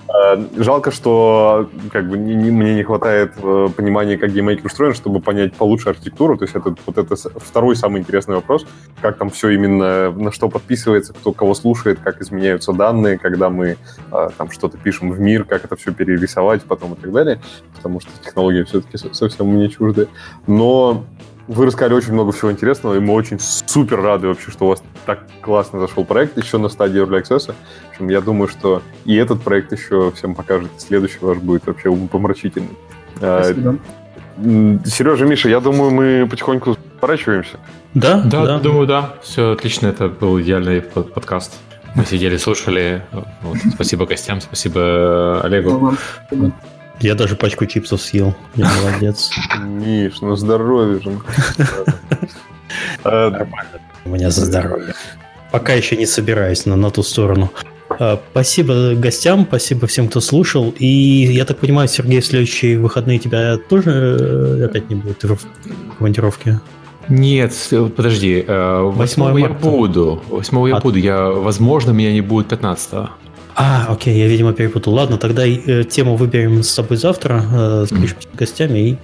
А, 0.08 0.42
Жалко, 0.58 0.92
что 0.92 1.70
как 1.92 2.08
бы 2.08 2.18
не- 2.18 2.36
не- 2.36 2.52
мне 2.52 2.76
не 2.76 2.84
хватает 2.84 3.34
э, 3.42 3.68
понимания, 3.76 4.18
как 4.18 4.32
GameMaker 4.32 4.66
устроен, 4.68 4.94
чтобы 4.94 5.20
понять 5.20 5.54
получше 5.56 5.90
архитектуру. 5.90 6.38
То 6.38 6.46
есть 6.46 6.56
это 6.56 6.76
вот 6.86 6.98
это 6.98 7.16
второй 7.40 7.76
самый 7.76 8.00
интересный 8.02 8.36
вопрос, 8.36 8.66
как 9.02 9.18
там 9.18 9.30
все 9.30 9.50
именно 9.50 10.12
на 10.12 10.32
что 10.32 10.48
подписывается, 10.50 11.14
кто 11.14 11.34
кого 11.34 11.54
слушает, 11.56 12.00
как 12.02 12.22
изменяются 12.22 12.72
данные, 12.72 13.18
когда 13.18 13.50
мы 13.50 13.78
а, 14.12 14.30
там 14.38 14.52
что-то 14.52 14.78
пишем 14.78 15.12
в 15.12 15.20
мир, 15.20 15.44
как 15.44 15.66
это 15.66 15.76
все 15.76 15.92
перерисовать 15.92 16.64
потом 16.64 16.94
и 16.94 16.96
так 16.96 17.12
далее, 17.12 17.42
потому 17.76 18.00
что 18.00 18.12
технологии 18.24 18.64
все-таки 18.64 18.98
совсем 19.14 19.48
мне 19.48 19.68
чужды. 19.70 20.08
Но 20.46 21.04
вы 21.48 21.66
рассказали 21.66 21.94
очень 21.94 22.14
много 22.14 22.32
всего 22.32 22.52
интересного, 22.52 22.96
и 22.96 23.00
мы 23.00 23.14
очень 23.14 23.40
супер 23.40 24.02
рады 24.02 24.28
вообще, 24.28 24.52
что 24.52 24.66
у 24.66 24.70
вас 24.70 24.84
так 25.06 25.20
классно 25.42 25.80
зашел 25.80 26.04
проект 26.06 26.38
еще 26.38 26.58
на 26.58 26.70
стадии 26.70 27.02
Early 27.02 27.22
Access. 27.24 27.54
В 27.88 27.90
общем, 27.92 28.10
я 28.10 28.22
думаю, 28.22 28.48
что 28.50 28.82
и 29.06 29.16
этот 29.16 29.42
проект 29.42 29.72
еще 29.72 30.12
всем 30.12 30.36
покажет, 30.36 30.70
и 30.78 30.80
следующий 30.80 31.20
ваш 31.22 31.38
будет 31.38 31.66
вообще 31.68 31.90
умопомрачительный. 31.90 32.78
А, 33.22 33.44
Спасибо. 33.44 33.78
Сережа, 34.86 35.26
Миша, 35.26 35.50
я 35.50 35.60
думаю, 35.60 35.90
мы 35.92 36.28
потихоньку 36.30 36.78
сворачиваемся. 37.00 37.58
Да, 37.94 38.22
Да, 38.22 38.60
думаю, 38.60 38.86
да. 38.86 39.16
Все 39.24 39.52
отлично, 39.54 39.88
это 39.88 40.10
был 40.10 40.40
идеальный 40.40 40.82
под- 40.82 41.14
подкаст. 41.14 41.54
Мы 41.96 42.06
сидели, 42.06 42.38
слушали. 42.38 43.02
Вот, 43.42 43.58
Спасибо 43.74 44.06
гостям, 44.06 44.42
спасибо 44.42 45.42
Олегу. 45.44 45.72
Вам. 46.30 46.54
Я 47.00 47.16
даже 47.16 47.36
пачку 47.36 47.66
чипсов 47.66 48.02
съел. 48.02 48.34
Я 48.56 48.70
молодец. 48.84 49.30
Миш, 49.62 50.22
ну 50.22 50.36
здоровье 50.36 51.00
же. 51.02 51.20
А, 53.04 53.48
У 54.06 54.10
меня 54.10 54.30
за 54.30 54.46
здоровье. 54.46 54.94
Пока 55.52 55.74
еще 55.74 55.96
не 55.96 56.06
собираюсь 56.06 56.66
на, 56.66 56.76
на 56.76 56.92
ту 56.92 57.02
сторону. 57.04 57.52
А, 57.90 58.20
Спасибо 58.32 58.94
гостям, 58.96 59.46
спасибо 59.48 59.88
всем, 59.88 60.10
кто 60.10 60.20
слушал. 60.20 60.74
И 60.78 60.86
я 60.86 61.46
так 61.46 61.58
понимаю, 61.60 61.88
Сергей, 61.88 62.20
в 62.20 62.26
следующие 62.26 62.78
выходные 62.78 63.20
тебя 63.20 63.58
тоже 63.58 63.92
э, 64.20 64.66
опять 64.66 64.90
не 64.90 64.96
будет 64.96 65.24
в 65.24 65.38
командировке? 65.98 66.60
Нет, 67.08 67.54
подожди. 67.96 68.44
э, 68.46 68.80
8 68.82 68.98
Восьмого 69.00 69.38
я 69.38 69.48
марта. 69.50 69.66
буду. 69.70 70.22
Восьмого 70.28 70.68
я 70.68 70.76
А- 70.76 70.82
буду. 70.82 71.00
Я, 71.00 71.28
возможно, 71.30 71.92
меня 71.92 72.12
не 72.12 72.22
будет 72.22 72.50
15 72.50 73.10
А, 73.60 73.88
окей, 73.90 74.16
я, 74.20 74.28
видимо, 74.28 74.54
перепутал. 74.54 74.94
Ладно, 74.94 75.18
тогда 75.18 75.44
э, 75.48 75.84
тему 75.84 76.16
выберем 76.16 76.62
с 76.62 76.76
тобой 76.76 76.98
завтра, 76.98 77.44
э, 77.52 77.86
спишемся 77.88 78.30
с 78.32 78.38
гостями 78.38 78.80
и 78.80 78.98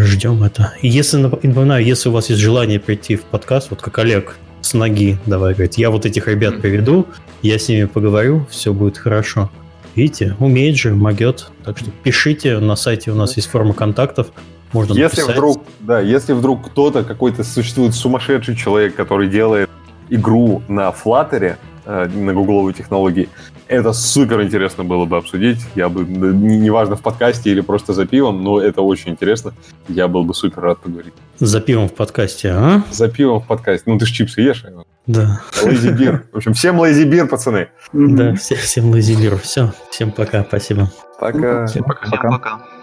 ждем 0.00 0.44
это. 0.44 0.74
И 0.80 0.86
если, 0.86 1.16
напоминаю, 1.16 1.84
если 1.84 2.08
у 2.08 2.12
вас 2.12 2.30
есть 2.30 2.40
желание 2.40 2.78
прийти 2.78 3.16
в 3.16 3.24
подкаст, 3.24 3.70
вот 3.70 3.82
как 3.82 3.98
Олег 3.98 4.38
с 4.60 4.74
ноги, 4.74 5.18
давай 5.26 5.54
говорит, 5.54 5.74
я 5.74 5.90
вот 5.90 6.06
этих 6.06 6.28
ребят 6.28 6.60
приведу, 6.60 7.06
я 7.42 7.58
с 7.58 7.68
ними 7.68 7.86
поговорю, 7.86 8.46
все 8.48 8.72
будет 8.72 8.96
хорошо. 8.96 9.50
Видите, 9.96 10.36
умеет 10.38 10.76
же, 10.76 10.94
могет. 10.94 11.50
Так 11.64 11.76
что 11.76 11.90
пишите, 12.04 12.60
на 12.60 12.76
сайте 12.76 13.10
у 13.10 13.16
нас 13.16 13.34
есть 13.34 13.48
форма 13.48 13.74
контактов, 13.74 14.28
можно 14.72 14.92
Если 14.92 15.02
написать. 15.22 15.36
вдруг, 15.36 15.64
да, 15.80 16.00
если 16.00 16.32
вдруг 16.32 16.70
кто-то, 16.70 17.02
какой-то 17.02 17.42
существует 17.42 17.92
сумасшедший 17.92 18.54
человек, 18.54 18.94
который 18.94 19.28
делает 19.28 19.68
игру 20.10 20.62
на 20.68 20.90
Flutter, 20.90 21.56
э, 21.86 22.08
на 22.14 22.34
гугловой 22.34 22.72
технологии, 22.72 23.28
это 23.68 23.92
супер 23.92 24.42
интересно 24.42 24.84
было 24.84 25.04
бы 25.04 25.16
обсудить. 25.16 25.58
Я 25.74 25.88
бы, 25.88 26.04
неважно, 26.04 26.96
в 26.96 27.00
подкасте 27.02 27.50
или 27.50 27.60
просто 27.60 27.92
за 27.92 28.06
пивом, 28.06 28.42
но 28.44 28.60
это 28.60 28.82
очень 28.82 29.10
интересно. 29.12 29.52
Я 29.88 30.08
был 30.08 30.24
бы 30.24 30.34
супер 30.34 30.62
рад 30.62 30.78
поговорить. 30.80 31.14
За 31.38 31.60
пивом 31.60 31.88
в 31.88 31.94
подкасте, 31.94 32.50
а? 32.50 32.82
За 32.90 33.08
пивом 33.08 33.40
в 33.40 33.46
подкасте. 33.46 33.90
Ну, 33.90 33.98
ты 33.98 34.06
ж 34.06 34.10
чипсы 34.10 34.40
ешь. 34.40 34.64
а? 34.64 34.82
Да. 35.06 35.40
Лейзи 35.62 35.88
бир. 35.90 36.24
В 36.32 36.36
общем, 36.36 36.52
всем 36.54 36.80
лейзи 36.80 37.04
бир, 37.04 37.28
пацаны. 37.28 37.68
Да, 37.92 38.34
все- 38.34 38.56
всем 38.56 38.90
лазибиру. 38.90 39.38
Все, 39.38 39.72
всем 39.90 40.10
пока, 40.10 40.44
спасибо. 40.44 40.90
Пока. 41.20 41.66
Всем 41.66 41.84
пока. 41.84 42.06
Всем 42.06 42.10
Пока. 42.10 42.30
пока. 42.30 42.75